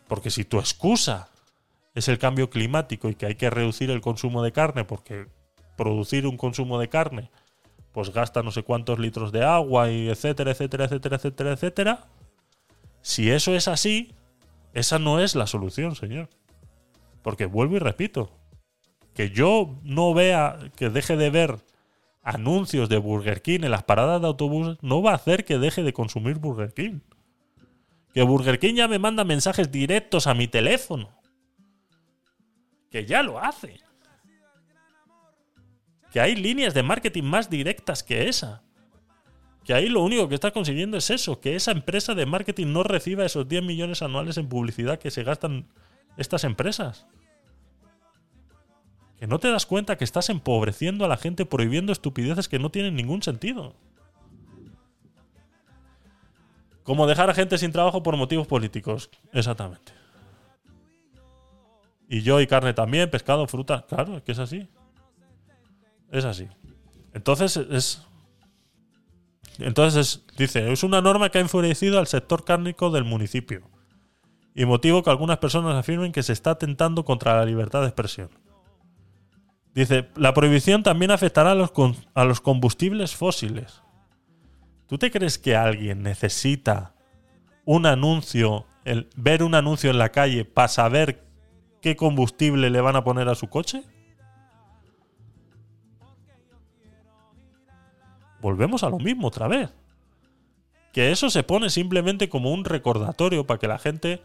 [0.08, 1.30] porque si tu excusa
[1.94, 5.26] es el cambio climático y que hay que reducir el consumo de carne porque
[5.76, 7.30] producir un consumo de carne
[7.92, 12.04] pues gasta no sé cuántos litros de agua y etcétera, etcétera, etcétera, etcétera, etcétera.
[13.06, 14.16] Si eso es así,
[14.74, 16.28] esa no es la solución, señor.
[17.22, 18.36] Porque vuelvo y repito,
[19.14, 21.64] que yo no vea, que deje de ver
[22.24, 25.84] anuncios de Burger King en las paradas de autobús, no va a hacer que deje
[25.84, 26.98] de consumir Burger King.
[28.12, 31.08] Que Burger King ya me manda mensajes directos a mi teléfono.
[32.90, 33.78] Que ya lo hace.
[36.10, 38.65] Que hay líneas de marketing más directas que esa.
[39.66, 42.84] Que ahí lo único que está consiguiendo es eso, que esa empresa de marketing no
[42.84, 45.66] reciba esos 10 millones anuales en publicidad que se gastan
[46.16, 47.06] estas empresas.
[49.18, 52.70] Que no te das cuenta que estás empobreciendo a la gente prohibiendo estupideces que no
[52.70, 53.74] tienen ningún sentido.
[56.84, 59.10] Como dejar a gente sin trabajo por motivos políticos.
[59.32, 59.92] Exactamente.
[62.08, 63.84] Y yo y carne también, pescado, fruta.
[63.88, 64.68] Claro, es que es así.
[66.12, 66.46] Es así.
[67.12, 68.05] Entonces es.
[69.58, 73.70] Entonces es, dice, es una norma que ha enfurecido al sector cárnico del municipio.
[74.54, 78.30] Y motivo que algunas personas afirmen que se está atentando contra la libertad de expresión.
[79.74, 81.70] Dice, la prohibición también afectará a los,
[82.14, 83.82] a los combustibles fósiles.
[84.86, 86.94] ¿Tú te crees que alguien necesita
[87.66, 91.26] un anuncio, el, ver un anuncio en la calle para saber
[91.82, 93.82] qué combustible le van a poner a su coche?
[98.46, 99.70] Volvemos a lo mismo otra vez.
[100.92, 104.22] Que eso se pone simplemente como un recordatorio para que la gente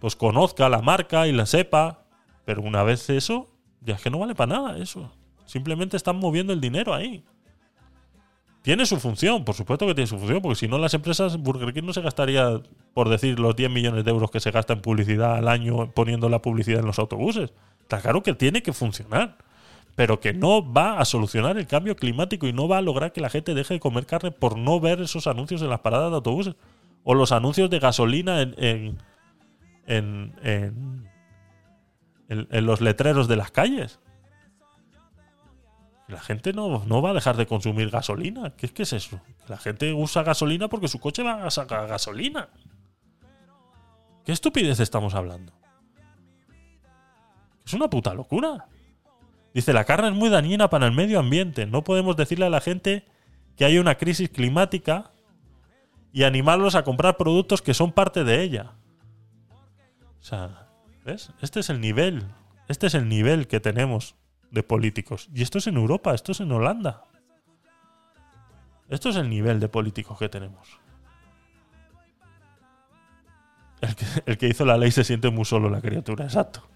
[0.00, 2.06] pues conozca la marca y la sepa.
[2.46, 3.46] Pero una vez eso,
[3.82, 5.12] ya es que no vale para nada eso.
[5.44, 7.26] Simplemente están moviendo el dinero ahí.
[8.62, 11.74] Tiene su función, por supuesto que tiene su función, porque si no las empresas, Burger
[11.74, 12.62] King no se gastaría,
[12.94, 16.30] por decir, los 10 millones de euros que se gasta en publicidad al año poniendo
[16.30, 17.52] la publicidad en los autobuses.
[17.82, 19.36] Está claro que tiene que funcionar,
[19.96, 23.20] pero que no va a solucionar el cambio climático y no va a lograr que
[23.22, 26.16] la gente deje de comer carne por no ver esos anuncios en las paradas de
[26.16, 26.54] autobuses.
[27.02, 28.98] O los anuncios de gasolina en, en,
[29.86, 31.08] en,
[32.28, 33.98] en- los letreros de las calles.
[36.08, 38.50] La gente no, no va a dejar de consumir gasolina.
[38.56, 39.20] ¿Qué, qué es eso?
[39.48, 42.48] La gente usa gasolina porque su coche va a sacar gasolina.
[44.24, 45.52] ¿Qué estupidez estamos hablando?
[47.64, 48.66] Es una puta locura.
[49.56, 51.64] Dice, la carne es muy dañina para el medio ambiente.
[51.64, 53.06] No podemos decirle a la gente
[53.56, 55.12] que hay una crisis climática
[56.12, 58.74] y animarlos a comprar productos que son parte de ella.
[60.20, 60.68] O sea,
[61.06, 61.32] ¿ves?
[61.40, 62.26] Este es el nivel.
[62.68, 64.14] Este es el nivel que tenemos
[64.50, 65.30] de políticos.
[65.32, 67.04] Y esto es en Europa, esto es en Holanda.
[68.90, 70.68] Esto es el nivel de políticos que tenemos.
[73.80, 76.68] El que, el que hizo la ley se siente muy solo la criatura, exacto.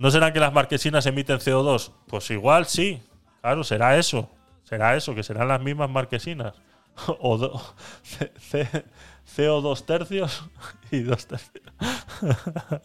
[0.00, 1.92] ¿No será que las marquesinas emiten CO2?
[2.08, 3.00] Pues igual sí.
[3.40, 4.28] Claro, será eso.
[4.64, 6.54] Será eso, que serán las mismas marquesinas.
[7.20, 7.60] O do-
[8.02, 8.84] C- C-
[9.36, 10.44] CO2 tercios
[10.90, 11.64] y dos tercios.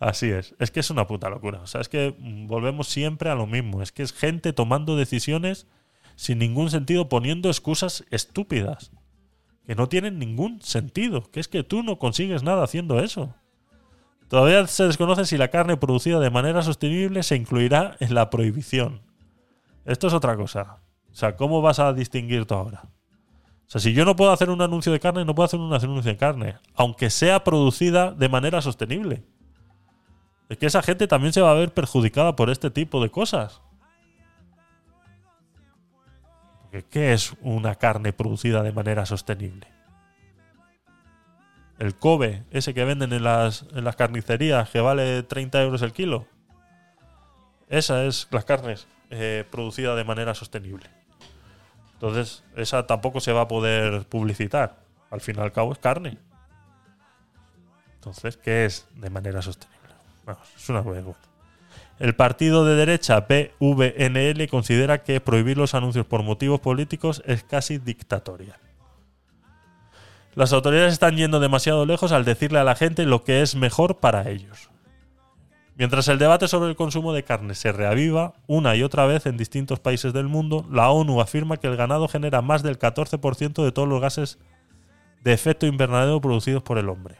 [0.00, 0.54] Así es.
[0.58, 1.60] Es que es una puta locura.
[1.60, 3.82] O sea, es que volvemos siempre a lo mismo.
[3.82, 5.66] Es que es gente tomando decisiones
[6.16, 8.92] sin ningún sentido, poniendo excusas estúpidas.
[9.66, 11.30] Que no tienen ningún sentido.
[11.30, 13.34] Que es que tú no consigues nada haciendo eso.
[14.32, 19.02] Todavía se desconoce si la carne producida de manera sostenible se incluirá en la prohibición.
[19.84, 20.78] Esto es otra cosa.
[21.10, 22.84] O sea, ¿cómo vas a distinguir tú ahora?
[22.84, 25.70] O sea, si yo no puedo hacer un anuncio de carne, no puedo hacer un
[25.70, 29.22] anuncio de carne, aunque sea producida de manera sostenible.
[30.48, 33.60] Es que esa gente también se va a ver perjudicada por este tipo de cosas.
[36.88, 39.71] ¿qué es una carne producida de manera sostenible?
[41.82, 45.92] El Kobe, ese que venden en las, en las carnicerías, que vale 30 euros el
[45.92, 46.28] kilo.
[47.68, 50.88] Esa es las carnes eh, producida de manera sostenible.
[51.94, 54.76] Entonces, esa tampoco se va a poder publicitar.
[55.10, 56.18] Al fin y al cabo es carne.
[57.96, 59.92] Entonces, ¿qué es de manera sostenible?
[60.24, 61.18] Vamos, es una vergüenza.
[61.98, 67.78] El partido de derecha PVNL considera que prohibir los anuncios por motivos políticos es casi
[67.78, 68.61] dictatorial.
[70.34, 73.98] Las autoridades están yendo demasiado lejos al decirle a la gente lo que es mejor
[73.98, 74.70] para ellos.
[75.74, 79.36] Mientras el debate sobre el consumo de carne se reaviva una y otra vez en
[79.36, 83.72] distintos países del mundo, la ONU afirma que el ganado genera más del 14% de
[83.72, 84.38] todos los gases
[85.22, 87.16] de efecto invernadero producidos por el hombre.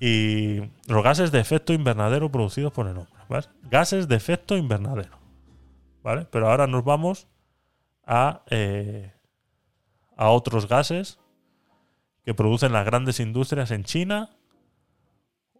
[0.00, 3.14] Y los gases de efecto invernadero producidos por el hombre.
[3.70, 5.18] Gases de efecto invernadero.
[6.02, 6.26] ¿Vale?
[6.30, 7.28] Pero ahora nos vamos
[8.06, 9.13] a, eh,
[10.16, 11.18] a otros gases
[12.24, 14.30] que producen las grandes industrias en China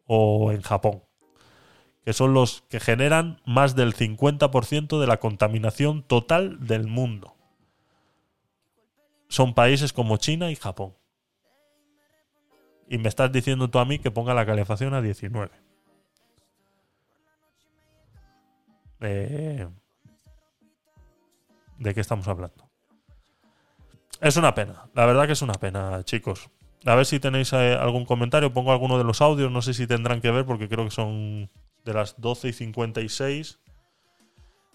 [0.06, 1.02] o en Japón,
[2.04, 7.34] que son los que generan más del 50% de la contaminación total del mundo.
[9.28, 10.94] Son países como China y Japón.
[12.88, 15.50] Y me estás diciendo tú a mí que ponga la calefacción a 19.
[19.00, 19.68] Eh,
[21.78, 22.63] ¿De qué estamos hablando?
[24.24, 26.48] Es una pena, la verdad que es una pena, chicos.
[26.86, 29.86] A ver si tenéis eh, algún comentario, pongo alguno de los audios, no sé si
[29.86, 31.50] tendrán que ver porque creo que son
[31.84, 33.58] de las 12 y 56.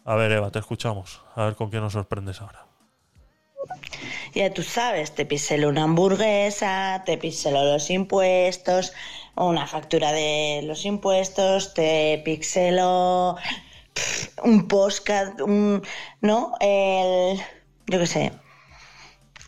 [0.05, 1.23] A ver, Eva, te escuchamos.
[1.33, 2.67] A ver con qué nos sorprendes ahora.
[4.35, 8.93] Ya tú sabes, te pixelo una hamburguesa, te pixelo los impuestos,
[9.35, 13.35] una factura de los impuestos, te pixelo
[14.43, 15.81] un postcard, un,
[16.21, 16.53] ¿no?
[16.59, 17.39] El,
[17.87, 18.31] yo qué sé,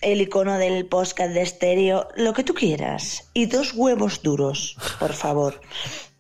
[0.01, 3.29] el icono del podcast de estéreo, lo que tú quieras.
[3.33, 5.61] Y dos huevos duros, por favor.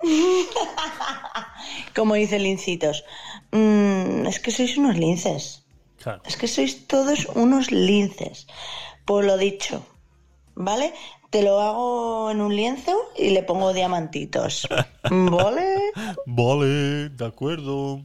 [1.95, 3.03] Como dice Lincitos.
[3.51, 5.65] Mm, es que sois unos linces.
[6.01, 6.21] Claro.
[6.25, 8.47] Es que sois todos unos linces.
[9.05, 9.85] Por lo dicho,
[10.55, 10.93] ¿vale?
[11.29, 14.67] Te lo hago en un lienzo y le pongo diamantitos.
[15.09, 15.91] ¿Vale?
[16.25, 18.01] Vale, de acuerdo.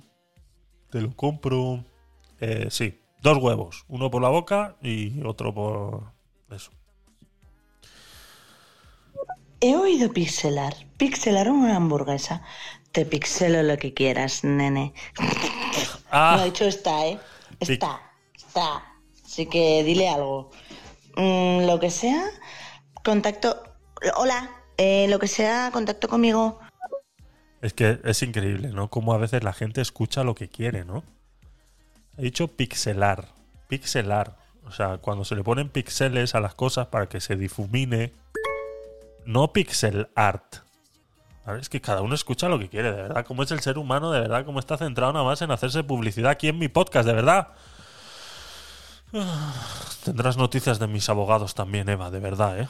[0.91, 1.85] Te lo compro.
[2.41, 3.85] Eh, sí, dos huevos.
[3.89, 6.13] Uno por la boca y otro por...
[6.51, 6.71] Eso.
[9.61, 10.75] He oído pixelar.
[10.97, 12.43] Pixelar una hamburguesa.
[12.93, 14.95] Te pixelo lo que quieras, nene.
[16.11, 16.37] Ah.
[16.37, 17.19] No, de hecho está, ¿eh?
[17.59, 18.01] Está,
[18.37, 18.85] está.
[19.25, 20.51] Así que dile algo.
[21.17, 22.25] Mm, lo que sea,
[23.03, 23.61] contacto...
[24.17, 26.61] Hola, eh, lo que sea, contacto conmigo.
[27.61, 28.89] Es que es increíble, ¿no?
[28.89, 31.03] Como a veces la gente escucha lo que quiere, ¿no?
[32.17, 33.29] He dicho pixelar.
[33.69, 34.37] Pixelar.
[34.65, 38.13] O sea, cuando se le ponen pixeles a las cosas para que se difumine.
[39.25, 40.57] No pixel art.
[41.45, 41.61] ¿Vale?
[41.61, 43.25] Es que cada uno escucha lo que quiere, de verdad.
[43.25, 44.45] Cómo es el ser humano, de verdad.
[44.45, 47.49] Cómo está centrado nada más en hacerse publicidad aquí en mi podcast, de verdad.
[50.05, 52.69] Tendrás noticias de mis abogados también, Eva, de verdad, ¿eh?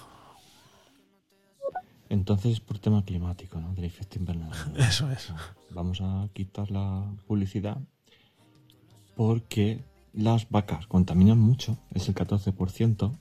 [2.08, 3.74] Entonces, por tema climático, ¿no?
[3.74, 4.56] Del efecto invernadero.
[4.76, 5.32] Eso es.
[5.70, 7.78] Vamos a quitar la publicidad
[9.16, 13.18] porque las vacas contaminan mucho, es el 14%,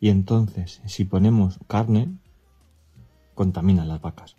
[0.00, 2.08] y entonces, si ponemos carne,
[3.34, 4.36] contaminan las vacas.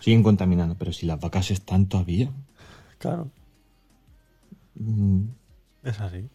[0.00, 2.30] Siguen contaminando, pero si las vacas están todavía,
[2.98, 3.30] Claro,
[4.76, 5.22] mm,
[5.82, 6.28] es así.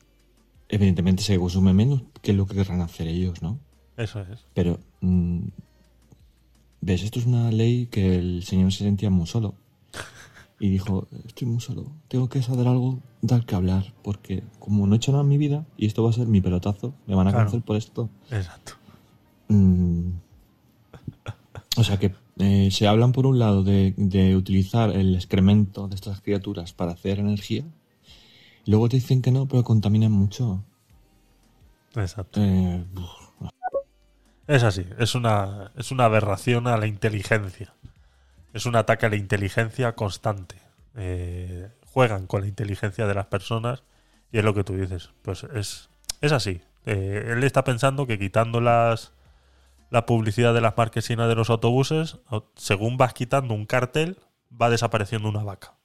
[0.68, 3.60] evidentemente se consume menos que lo que querrán hacer ellos, ¿no?
[3.98, 4.46] Eso es.
[4.54, 5.42] Pero, mm,
[6.82, 7.04] ¿ves?
[7.04, 9.56] Esto es una ley que el señor se sentía muy solo.
[10.60, 14.94] Y dijo, estoy muy solo, tengo que saber algo, dar que hablar, porque como no
[14.94, 17.28] he hecho nada en mi vida, y esto va a ser mi pelotazo, me van
[17.28, 17.46] a Claro.
[17.46, 18.10] cancelar por esto.
[18.32, 18.74] Exacto.
[19.50, 20.12] Mm,
[21.78, 25.96] o sea que eh, se hablan por un lado de, de utilizar el excremento de
[25.96, 27.64] estas criaturas para hacer energía,
[28.66, 30.64] y luego te dicen que no, pero contaminan mucho.
[31.96, 32.40] Exacto.
[32.42, 32.84] Eh,
[34.48, 37.74] Es así, es una, es una aberración a la inteligencia.
[38.54, 40.56] Es un ataque a la inteligencia constante.
[40.96, 43.84] Eh, juegan con la inteligencia de las personas
[44.32, 45.10] y es lo que tú dices.
[45.22, 45.90] Pues es,
[46.22, 46.62] es así.
[46.86, 49.14] Eh, él está pensando que quitando las,
[49.90, 54.18] la publicidad de las marquesinas de los autobuses, au- según vas quitando un cartel,
[54.50, 55.76] va desapareciendo una vaca.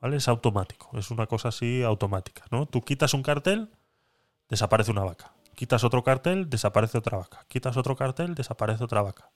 [0.00, 0.16] ¿Vale?
[0.16, 0.96] Es automático.
[0.98, 2.44] Es una cosa así automática.
[2.50, 2.66] ¿no?
[2.66, 3.70] Tú quitas un cartel,
[4.48, 5.32] desaparece una vaca.
[5.54, 7.46] Quitas otro cartel, desaparece otra vaca.
[7.48, 9.30] Quitas otro cartel, desaparece otra vaca.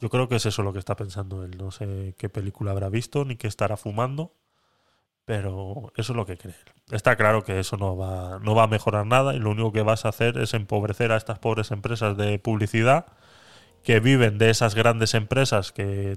[0.00, 1.56] Yo creo que es eso lo que está pensando él.
[1.56, 4.34] No sé qué película habrá visto ni qué estará fumando,
[5.24, 6.54] pero eso es lo que cree.
[6.90, 9.82] Está claro que eso no va, no va a mejorar nada y lo único que
[9.82, 13.06] vas a hacer es empobrecer a estas pobres empresas de publicidad
[13.82, 16.16] que viven de esas grandes empresas que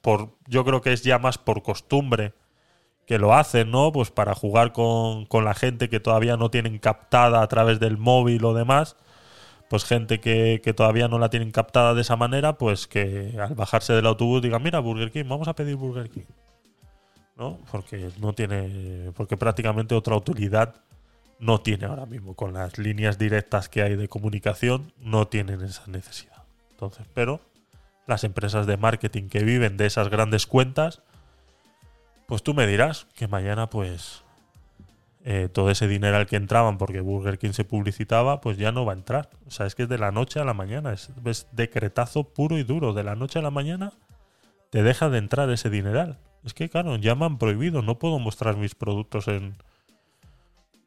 [0.00, 2.34] por yo creo que es ya más por costumbre
[3.06, 3.92] que lo hacen, ¿no?
[3.92, 7.98] Pues para jugar con, con la gente que todavía no tienen captada a través del
[7.98, 8.96] móvil o demás,
[9.68, 13.54] pues gente que, que todavía no la tienen captada de esa manera, pues que al
[13.54, 16.24] bajarse del autobús digan, mira, Burger King, vamos a pedir Burger King.
[17.36, 17.58] ¿No?
[17.70, 19.10] Porque no tiene.
[19.16, 20.76] Porque prácticamente otra utilidad
[21.38, 22.34] no tiene ahora mismo.
[22.34, 26.44] Con las líneas directas que hay de comunicación, no tienen esa necesidad.
[26.70, 27.40] Entonces, pero
[28.06, 31.02] las empresas de marketing que viven de esas grandes cuentas,
[32.26, 34.22] pues tú me dirás que mañana, pues,
[35.24, 38.84] eh, todo ese dinero al que entraban porque Burger King se publicitaba, pues ya no
[38.84, 39.30] va a entrar.
[39.46, 42.58] O sea, es que es de la noche a la mañana, es, es decretazo puro
[42.58, 42.92] y duro.
[42.92, 43.92] De la noche a la mañana
[44.70, 46.18] te deja de entrar ese dineral.
[46.44, 49.56] Es que, claro, ya me han prohibido, no puedo mostrar mis productos en...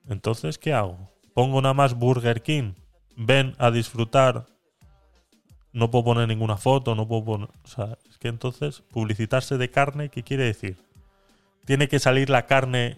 [0.07, 1.11] Entonces, ¿qué hago?
[1.33, 2.73] Pongo nada más Burger King,
[3.15, 4.45] ven a disfrutar,
[5.73, 7.49] no puedo poner ninguna foto, no puedo poner...
[7.63, 10.77] O sea, es que entonces, publicitarse de carne, ¿qué quiere decir?
[11.65, 12.97] Tiene que salir la carne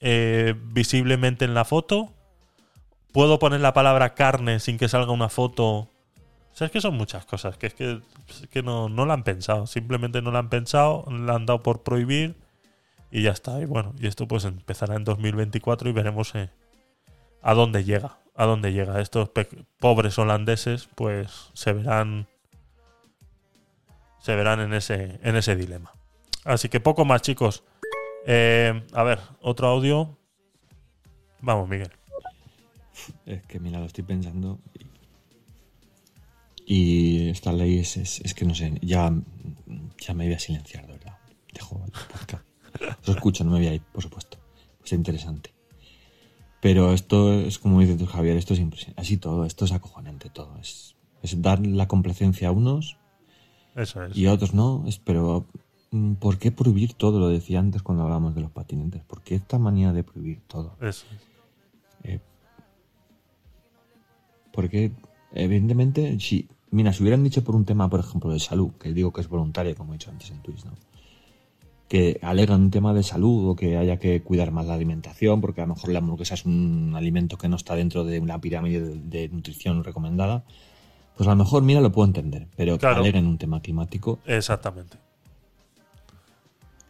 [0.00, 2.12] eh, visiblemente en la foto.
[3.12, 5.88] Puedo poner la palabra carne sin que salga una foto.
[6.52, 8.00] O sea, es que son muchas cosas, que es que,
[8.50, 9.66] que no, no la han pensado.
[9.66, 12.36] Simplemente no la han pensado, la han dado por prohibir
[13.10, 13.60] y ya está.
[13.60, 16.50] Y bueno, y esto pues empezará en 2024 y veremos eh,
[17.40, 18.18] a dónde llega.
[18.34, 19.00] A dónde llega.
[19.00, 19.30] Estos
[19.78, 22.26] pobres holandeses pues se verán
[24.22, 25.92] se verán en ese, en ese dilema.
[26.44, 27.64] Así que poco más, chicos.
[28.24, 30.16] Eh, a ver, otro audio.
[31.40, 31.90] Vamos, Miguel.
[33.26, 34.60] Es que mira, lo estoy pensando.
[36.74, 39.12] Y esta ley es, es, es que no sé, ya,
[39.98, 41.18] ya me voy a silenciar, de verdad.
[41.52, 42.46] Dejo el podcast.
[43.02, 44.38] Os escucho, no me voy a ir, por supuesto.
[44.82, 45.52] Es interesante.
[46.62, 49.02] Pero esto es como dices tú, Javier, esto es impresionante.
[49.02, 50.56] Así todo, esto es acojonante todo.
[50.60, 52.96] Es, es dar la complacencia a unos
[53.76, 54.16] Eso es.
[54.16, 54.84] y a otros no.
[54.86, 55.44] Es, pero,
[55.90, 57.20] mm, ¿por qué prohibir todo?
[57.20, 59.02] Lo decía antes cuando hablábamos de los patinantes.
[59.04, 60.74] ¿Por qué esta manía de prohibir todo?
[60.80, 61.04] Eso
[62.04, 62.20] Eh,
[64.54, 64.92] porque,
[65.34, 69.12] evidentemente, si, mira, si hubieran dicho por un tema, por ejemplo, de salud, que digo
[69.12, 70.72] que es voluntario, como he dicho antes en Twitch, ¿no?
[71.88, 75.60] Que alegan un tema de salud o que haya que cuidar más la alimentación, porque
[75.60, 78.80] a lo mejor la hamburguesa es un alimento que no está dentro de una pirámide
[78.80, 80.44] de, de nutrición recomendada,
[81.16, 82.96] pues a lo mejor, mira, lo puedo entender, pero Claro.
[82.96, 84.96] que aleguen un tema climático, Exactamente.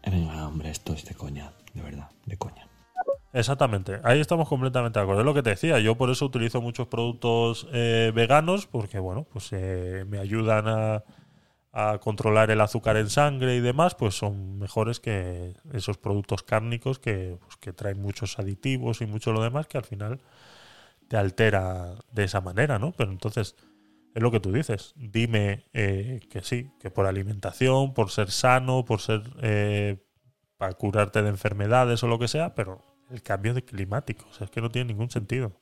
[0.04, 2.68] eh, venga, hombre, esto es de coña, de verdad, de coña.
[3.32, 4.00] Exactamente.
[4.04, 5.22] Ahí estamos completamente de acuerdo.
[5.22, 5.78] Es lo que te decía.
[5.80, 11.04] Yo por eso utilizo muchos productos eh, veganos, porque bueno, pues eh, me ayudan a,
[11.72, 16.98] a controlar el azúcar en sangre y demás, pues son mejores que esos productos cárnicos
[16.98, 20.20] que, pues, que traen muchos aditivos y mucho lo demás que al final
[21.08, 22.92] te altera de esa manera, ¿no?
[22.92, 23.56] Pero entonces,
[24.14, 24.92] es lo que tú dices.
[24.96, 29.96] Dime eh, que sí, que por alimentación, por ser sano, por ser eh,
[30.58, 34.46] para curarte de enfermedades o lo que sea, pero el cambio de climático, o sea,
[34.46, 35.52] es que no tiene ningún sentido.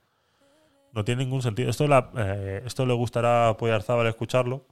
[0.92, 1.70] No tiene ningún sentido.
[1.70, 4.66] Esto, la- eh, esto le gustará a Poyarzábal escucharlo.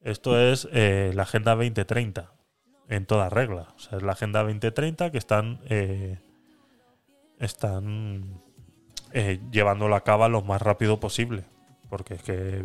[0.00, 2.32] Esto es eh, la Agenda 2030,
[2.88, 3.68] en toda regla.
[3.76, 6.18] O sea, es la Agenda 2030 que están, eh,
[7.38, 8.40] están
[9.12, 11.44] eh, llevándolo a cabo lo más rápido posible.
[11.88, 12.62] Porque es que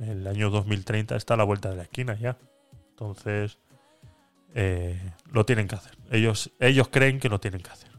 [0.00, 2.36] el año 2030 está a la vuelta de la esquina ya.
[2.90, 3.58] Entonces,
[5.32, 5.96] lo tienen que hacer.
[6.10, 7.90] Ellos, ellos creen que lo tienen que hacer.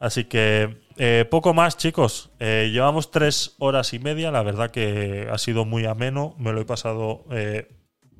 [0.00, 2.30] Así que eh, poco más, chicos.
[2.38, 4.30] Eh, llevamos tres horas y media.
[4.30, 6.34] La verdad que ha sido muy ameno.
[6.38, 7.68] Me lo he pasado eh,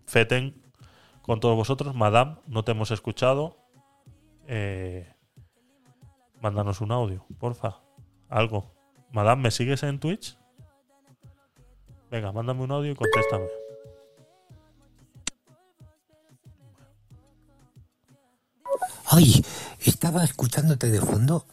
[0.07, 0.63] feten
[1.23, 1.95] con todos vosotros.
[1.95, 3.57] Madame, no te hemos escuchado.
[4.47, 5.13] Eh,
[6.41, 7.81] mándanos un audio, porfa.
[8.29, 8.75] Algo.
[9.13, 10.37] Madame, ¿me sigues en Twitch?
[12.11, 13.47] Venga, mándame un audio y contéstame.
[19.13, 19.43] Oye,
[19.81, 21.47] estaba escuchándote de fondo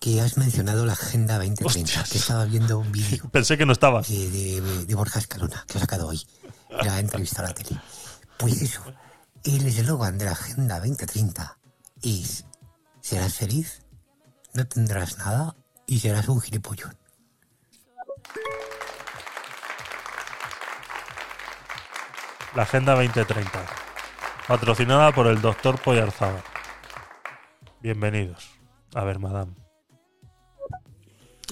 [0.00, 4.08] que has mencionado la Agenda 2030, que estaba viendo un vídeo Pensé que no estabas.
[4.08, 6.24] de, de- de Borja Escalona, que ha sacado hoy,
[6.70, 7.80] la ha entrevistado a la tele.
[8.38, 8.82] Pues eso,
[9.44, 11.58] el eslogan de la Agenda 2030
[12.02, 12.44] es
[13.00, 13.82] serás feliz,
[14.54, 16.96] no tendrás nada y serás un gilipollón.
[22.54, 23.50] La Agenda 2030.
[24.46, 26.40] Patrocinada por el doctor Poyarzaba.
[27.80, 28.50] Bienvenidos.
[28.94, 29.54] A ver, madame.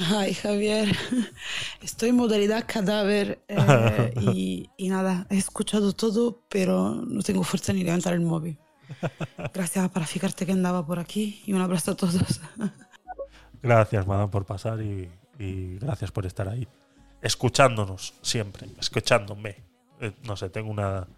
[0.05, 0.95] Ay, Javier,
[1.83, 7.73] estoy en modalidad cadáver eh, y, y nada, he escuchado todo, pero no tengo fuerza
[7.73, 8.59] ni levantar el móvil.
[9.55, 12.41] Gracias para fijarte que andaba por aquí y un abrazo a todos.
[13.63, 16.69] Gracias, madame, por pasar y, y gracias por estar ahí.
[17.21, 18.69] Escuchándonos siempre.
[18.79, 19.57] Escuchándome.
[20.01, 21.09] Eh, no sé, tengo una.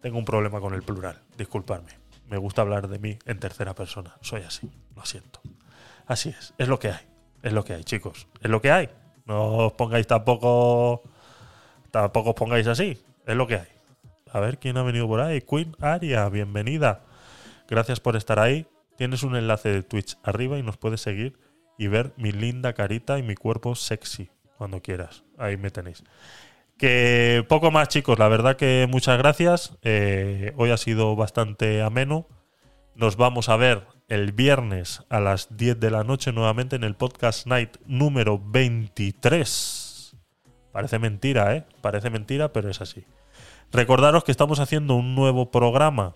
[0.00, 1.20] Tengo un problema con el plural.
[1.36, 1.90] Disculpadme.
[2.28, 4.16] Me gusta hablar de mí en tercera persona.
[4.20, 4.70] Soy así.
[4.94, 5.40] Lo siento.
[6.06, 6.54] Así es.
[6.58, 7.11] Es lo que hay.
[7.42, 8.28] Es lo que hay, chicos.
[8.40, 8.88] Es lo que hay.
[9.26, 11.02] No os pongáis tampoco.
[11.90, 12.98] Tampoco os pongáis así.
[13.26, 13.68] Es lo que hay.
[14.32, 15.40] A ver quién ha venido por ahí.
[15.40, 17.02] Queen Aria, bienvenida.
[17.68, 18.66] Gracias por estar ahí.
[18.96, 21.38] Tienes un enlace de Twitch arriba y nos puedes seguir
[21.78, 25.24] y ver mi linda carita y mi cuerpo sexy cuando quieras.
[25.38, 26.04] Ahí me tenéis.
[26.78, 28.18] Que poco más, chicos.
[28.18, 29.76] La verdad que muchas gracias.
[29.82, 32.26] Eh, hoy ha sido bastante ameno.
[32.94, 36.94] Nos vamos a ver el viernes a las 10 de la noche nuevamente en el
[36.94, 40.14] podcast night número 23.
[40.70, 41.64] Parece mentira, ¿eh?
[41.80, 43.06] Parece mentira, pero es así.
[43.72, 46.14] Recordaros que estamos haciendo un nuevo programa.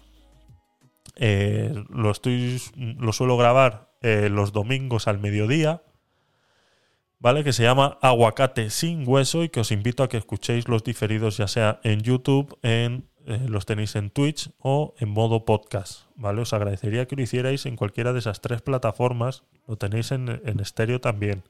[1.15, 5.83] Eh, lo, estoy, lo suelo grabar eh, los domingos al mediodía.
[7.19, 7.45] ¿Vale?
[7.45, 11.39] Que se llama Aguacate sin hueso y que os invito a que escuchéis los diferidos
[11.39, 16.41] ya sea en YouTube, en eh, los tenéis en Twitch o en modo podcast, ¿vale?
[16.43, 19.43] Os agradecería que lo hicierais en cualquiera de esas tres plataformas.
[19.67, 21.43] Lo tenéis en, en estéreo también.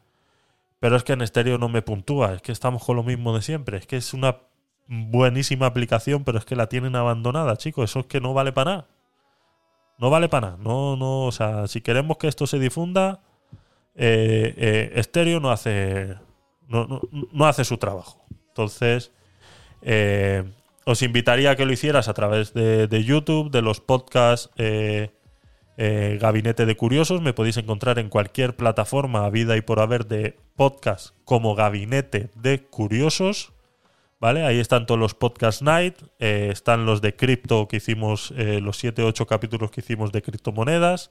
[0.80, 3.42] Pero es que en estéreo no me puntúa, es que estamos con lo mismo de
[3.42, 3.78] siempre.
[3.78, 4.38] Es que es una
[4.88, 7.90] buenísima aplicación, pero es que la tienen abandonada, chicos.
[7.90, 8.86] Eso es que no vale para nada.
[9.98, 10.58] No vale para nada.
[10.62, 13.20] No, no, o sea, si queremos que esto se difunda,
[13.94, 16.16] eh, eh, estéreo no hace,
[16.68, 17.00] no, no-
[17.32, 18.24] no hace su trabajo.
[18.48, 19.12] Entonces,
[19.82, 20.44] eh,
[20.88, 25.10] os invitaría a que lo hicieras a través de, de YouTube, de los podcasts eh,
[25.76, 27.20] eh, Gabinete de Curiosos.
[27.20, 32.30] Me podéis encontrar en cualquier plataforma a vida y por haber de podcast como Gabinete
[32.36, 33.52] de Curiosos.
[34.20, 34.46] ¿Vale?
[34.46, 39.02] Ahí están todos los podcast night, eh, están los de cripto que hicimos, los 7
[39.02, 41.10] 8 capítulos que hicimos de criptomonedas.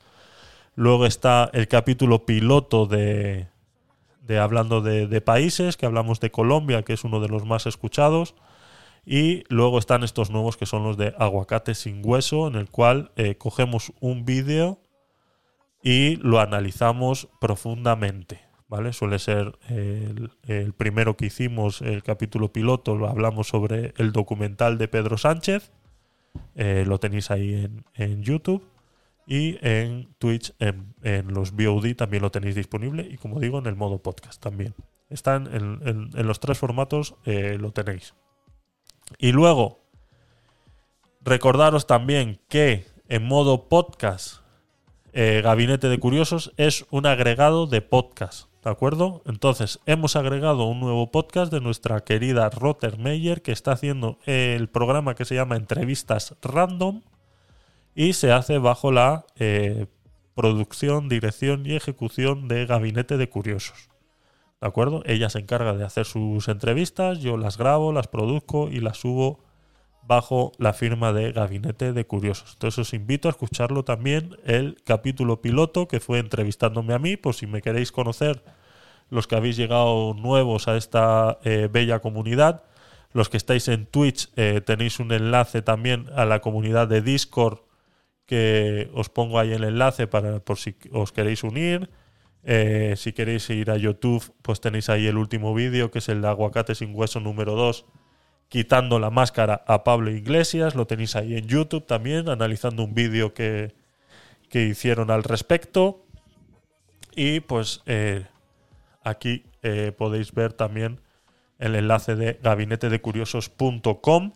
[0.76, 3.50] Luego está el capítulo piloto de,
[4.22, 8.36] de hablando de países, que hablamos de Colombia, que es uno de los más escuchados.
[9.06, 13.12] Y luego están estos nuevos que son los de aguacate sin hueso, en el cual
[13.16, 14.80] eh, cogemos un vídeo
[15.84, 18.42] y lo analizamos profundamente.
[18.68, 18.94] ¿Vale?
[18.94, 24.88] Suele ser el, primero que hicimos, el capítulo piloto, lo hablamos sobre el documental de
[24.88, 25.72] Pedro Sánchez.
[26.56, 28.68] Eh, lo tenéis ahí en, en YouTube.
[29.28, 33.08] Y en Twitch, en, en los VOD también lo tenéis disponible.
[33.10, 34.74] Y como digo, en el modo podcast también.
[35.12, 38.16] Están en, en- en los tres formatos, eh, lo tenéis.
[39.18, 39.80] Y luego,
[41.22, 44.42] recordaros también que en modo podcast,
[45.14, 48.50] eh, Gabinete de Curiosos es un agregado de podcast.
[48.64, 49.22] ¿De acuerdo?
[49.26, 55.14] Entonces, hemos agregado un nuevo podcast de nuestra querida Rottermeyer que está haciendo el programa
[55.14, 57.04] que se llama Entrevistas Random
[57.94, 59.86] y se hace bajo la eh,
[60.34, 63.90] producción, dirección y ejecución de Gabinete de Curiosos.
[64.62, 65.04] ¿De acuerdo?
[65.06, 69.44] Ella se encarga de hacer sus entrevistas, yo las grabo, las produzco y las subo
[70.08, 72.54] bajo la firma de Gabinete de Curiosos.
[72.54, 77.36] Entonces os invito a escucharlo también el capítulo piloto que fue entrevistándome a mí, por
[77.36, 78.44] si me queréis conocer
[79.10, 82.64] los que habéis llegado nuevos a esta eh, bella comunidad.
[83.14, 87.60] Los que estáis en Twitch eh, tenéis un enlace también a la comunidad de Discord
[88.26, 91.90] que os pongo ahí el enlace para por si os queréis unir.
[92.48, 96.22] Eh, si queréis ir a YouTube, pues tenéis ahí el último vídeo, que es el
[96.22, 97.86] de Aguacate sin hueso número 2,
[98.50, 100.76] quitando la máscara a Pablo Iglesias.
[100.76, 103.74] Lo tenéis ahí en YouTube también, analizando un vídeo que,
[104.48, 106.06] que hicieron al respecto.
[107.16, 108.28] Y pues eh,
[109.04, 111.02] aquí eh, podéis ver también
[111.58, 114.34] el enlace de gabinetedecuriosos.com,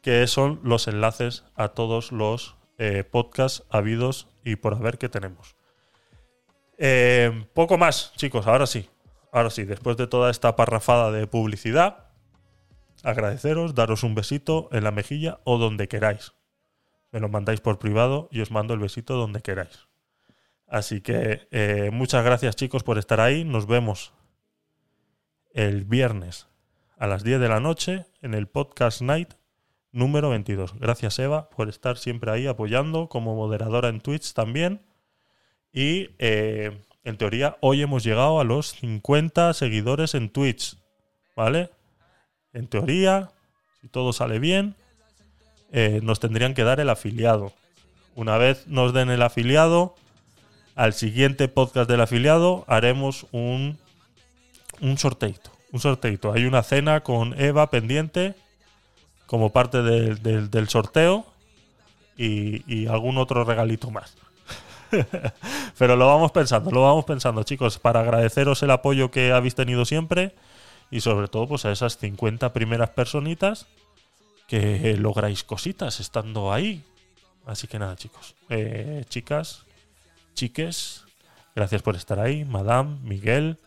[0.00, 2.56] que son los enlaces a todos los
[3.12, 5.54] podcasts habidos y por haber que tenemos.
[6.84, 8.90] Eh, poco más, chicos, ahora sí.
[9.30, 12.08] Ahora sí, después de toda esta parrafada de publicidad,
[13.04, 16.32] agradeceros, daros un besito en la mejilla o donde queráis.
[17.12, 19.86] Me lo mandáis por privado y os mando el besito donde queráis.
[20.66, 23.44] Así que eh, muchas gracias chicos por estar ahí.
[23.44, 24.12] Nos vemos
[25.54, 26.48] el viernes
[26.98, 29.34] a las 10 de la noche en el podcast night
[29.92, 30.74] número 22.
[30.80, 34.82] Gracias Eva por estar siempre ahí apoyando como moderadora en Twitch también.
[35.72, 40.76] Y eh, en teoría hoy hemos llegado a los 50 seguidores en Twitch.
[41.34, 41.70] ¿Vale?
[42.52, 43.30] En teoría,
[43.80, 44.74] si todo sale bien,
[45.72, 47.52] eh, nos tendrían que dar el afiliado.
[48.14, 49.94] Una vez nos den el afiliado,
[50.74, 53.78] al siguiente podcast del afiliado haremos un,
[54.80, 55.50] un sorteito.
[55.72, 55.80] Un.
[56.34, 58.34] Hay una cena con Eva pendiente
[59.26, 61.24] como parte del, sorteo
[62.18, 64.14] y algún otro regalito más.
[65.78, 69.84] Pero lo vamos pensando, lo vamos pensando, chicos, para agradeceros el apoyo que habéis tenido
[69.84, 70.34] siempre
[70.90, 73.66] y sobre todo pues a esas 50 primeras personitas
[74.46, 76.84] que lográis cositas estando ahí.
[77.46, 79.64] Así que nada, chicos, Eh, chicas,
[80.34, 81.04] chiques,
[81.56, 83.58] gracias por estar ahí, Madame, Miguel,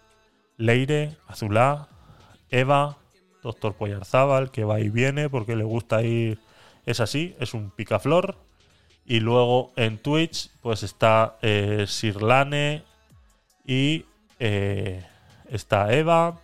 [0.58, 1.90] Leire, Azulá,
[2.50, 2.98] Eva,
[3.44, 6.40] Doctor Poyarzábal, que va y viene porque le gusta ir.
[6.86, 8.38] Es así, es un picaflor.
[9.06, 12.84] Y luego en Twitch, pues está eh, Sirlane
[13.66, 14.06] y
[14.40, 15.06] eh,
[15.50, 16.40] está Eva.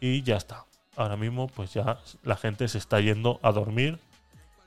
[0.00, 0.64] Y ya está.
[0.96, 3.98] Ahora mismo, pues ya la gente se está yendo a dormir.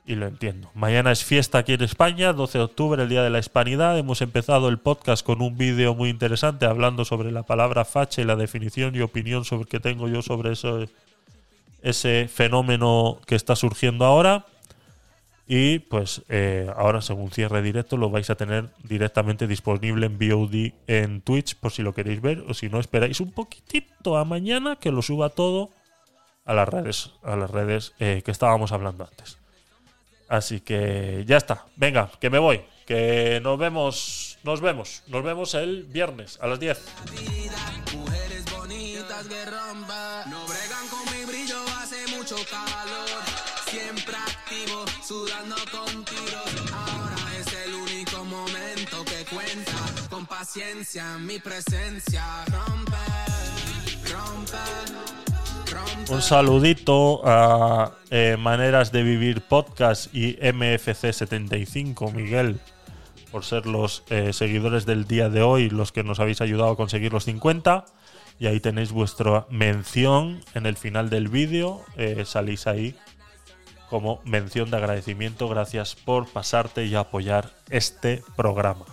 [0.04, 0.68] Y lo entiendo.
[0.74, 3.96] Mañana es fiesta aquí en España, 12 de octubre, el Día de la Hispanidad.
[3.96, 8.24] Hemos empezado el podcast con un vídeo muy interesante hablando sobre la palabra facha y
[8.24, 10.86] la definición y opinión sobre que tengo yo sobre eso,
[11.82, 14.44] ese fenómeno que está surgiendo ahora.
[15.54, 20.72] Y pues eh, ahora, según cierre directo, lo vais a tener directamente disponible en VOD
[20.86, 24.76] en Twitch, por si lo queréis ver, o si no, esperáis un poquitito a mañana
[24.76, 25.68] que lo suba todo
[26.46, 29.36] a las redes, a las redes eh, que estábamos hablando antes.
[30.26, 31.66] Así que ya está.
[31.76, 32.62] Venga, que me voy.
[32.86, 34.38] Que nos vemos.
[34.44, 35.02] Nos vemos.
[35.08, 36.82] Nos vemos el viernes a las 10.
[37.94, 40.30] Mujeres bonitas que rompan.
[40.30, 43.11] No bregan con mi brillo, hace mucho calor.
[56.08, 62.58] Un saludito a eh, Maneras de Vivir Podcast y MFC75, Miguel,
[63.30, 66.76] por ser los eh, seguidores del día de hoy, los que nos habéis ayudado a
[66.76, 67.84] conseguir los 50.
[68.38, 71.82] Y ahí tenéis vuestra mención en el final del vídeo.
[71.96, 72.96] eh, salís ahí
[73.92, 75.50] como mención de agradecimiento.
[75.50, 78.86] Gracias por pasarte y apoyar este programa.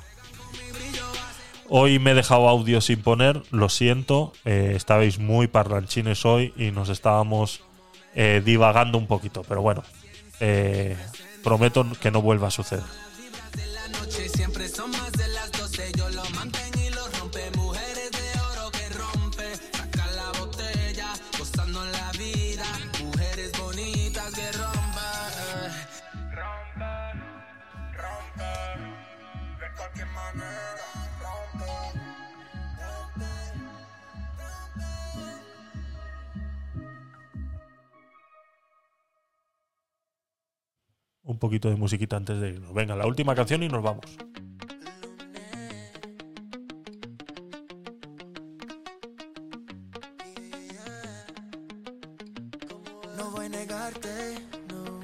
[1.69, 4.34] Hoy me he dejado audio sin poner, lo siento.
[4.44, 7.61] eh, estabais muy parlanchines hoy y nos estábamos
[8.14, 9.84] eh, divagando un poquito, pero bueno,
[10.42, 10.98] eh,
[11.45, 12.84] prometo que no vuelva a suceder.
[41.30, 42.74] Un poquito de musiquita antes de irnos.
[42.74, 44.03] Venga, la última canción y nos vamos.
[53.16, 54.99] No voy a negarte, no.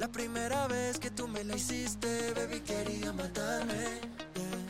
[0.00, 3.84] La primera vez que tú me la hiciste, baby, quería matarme.
[4.34, 4.66] yeah.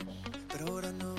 [0.51, 1.15] Pero ahora no,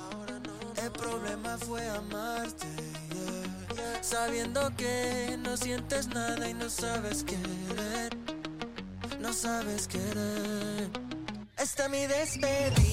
[0.00, 0.82] ahora no.
[0.82, 2.68] El problema fue amarte,
[3.10, 4.02] yeah.
[4.02, 7.53] Sabiendo que no sientes nada y no sabes querer.
[12.24, 12.83] Esta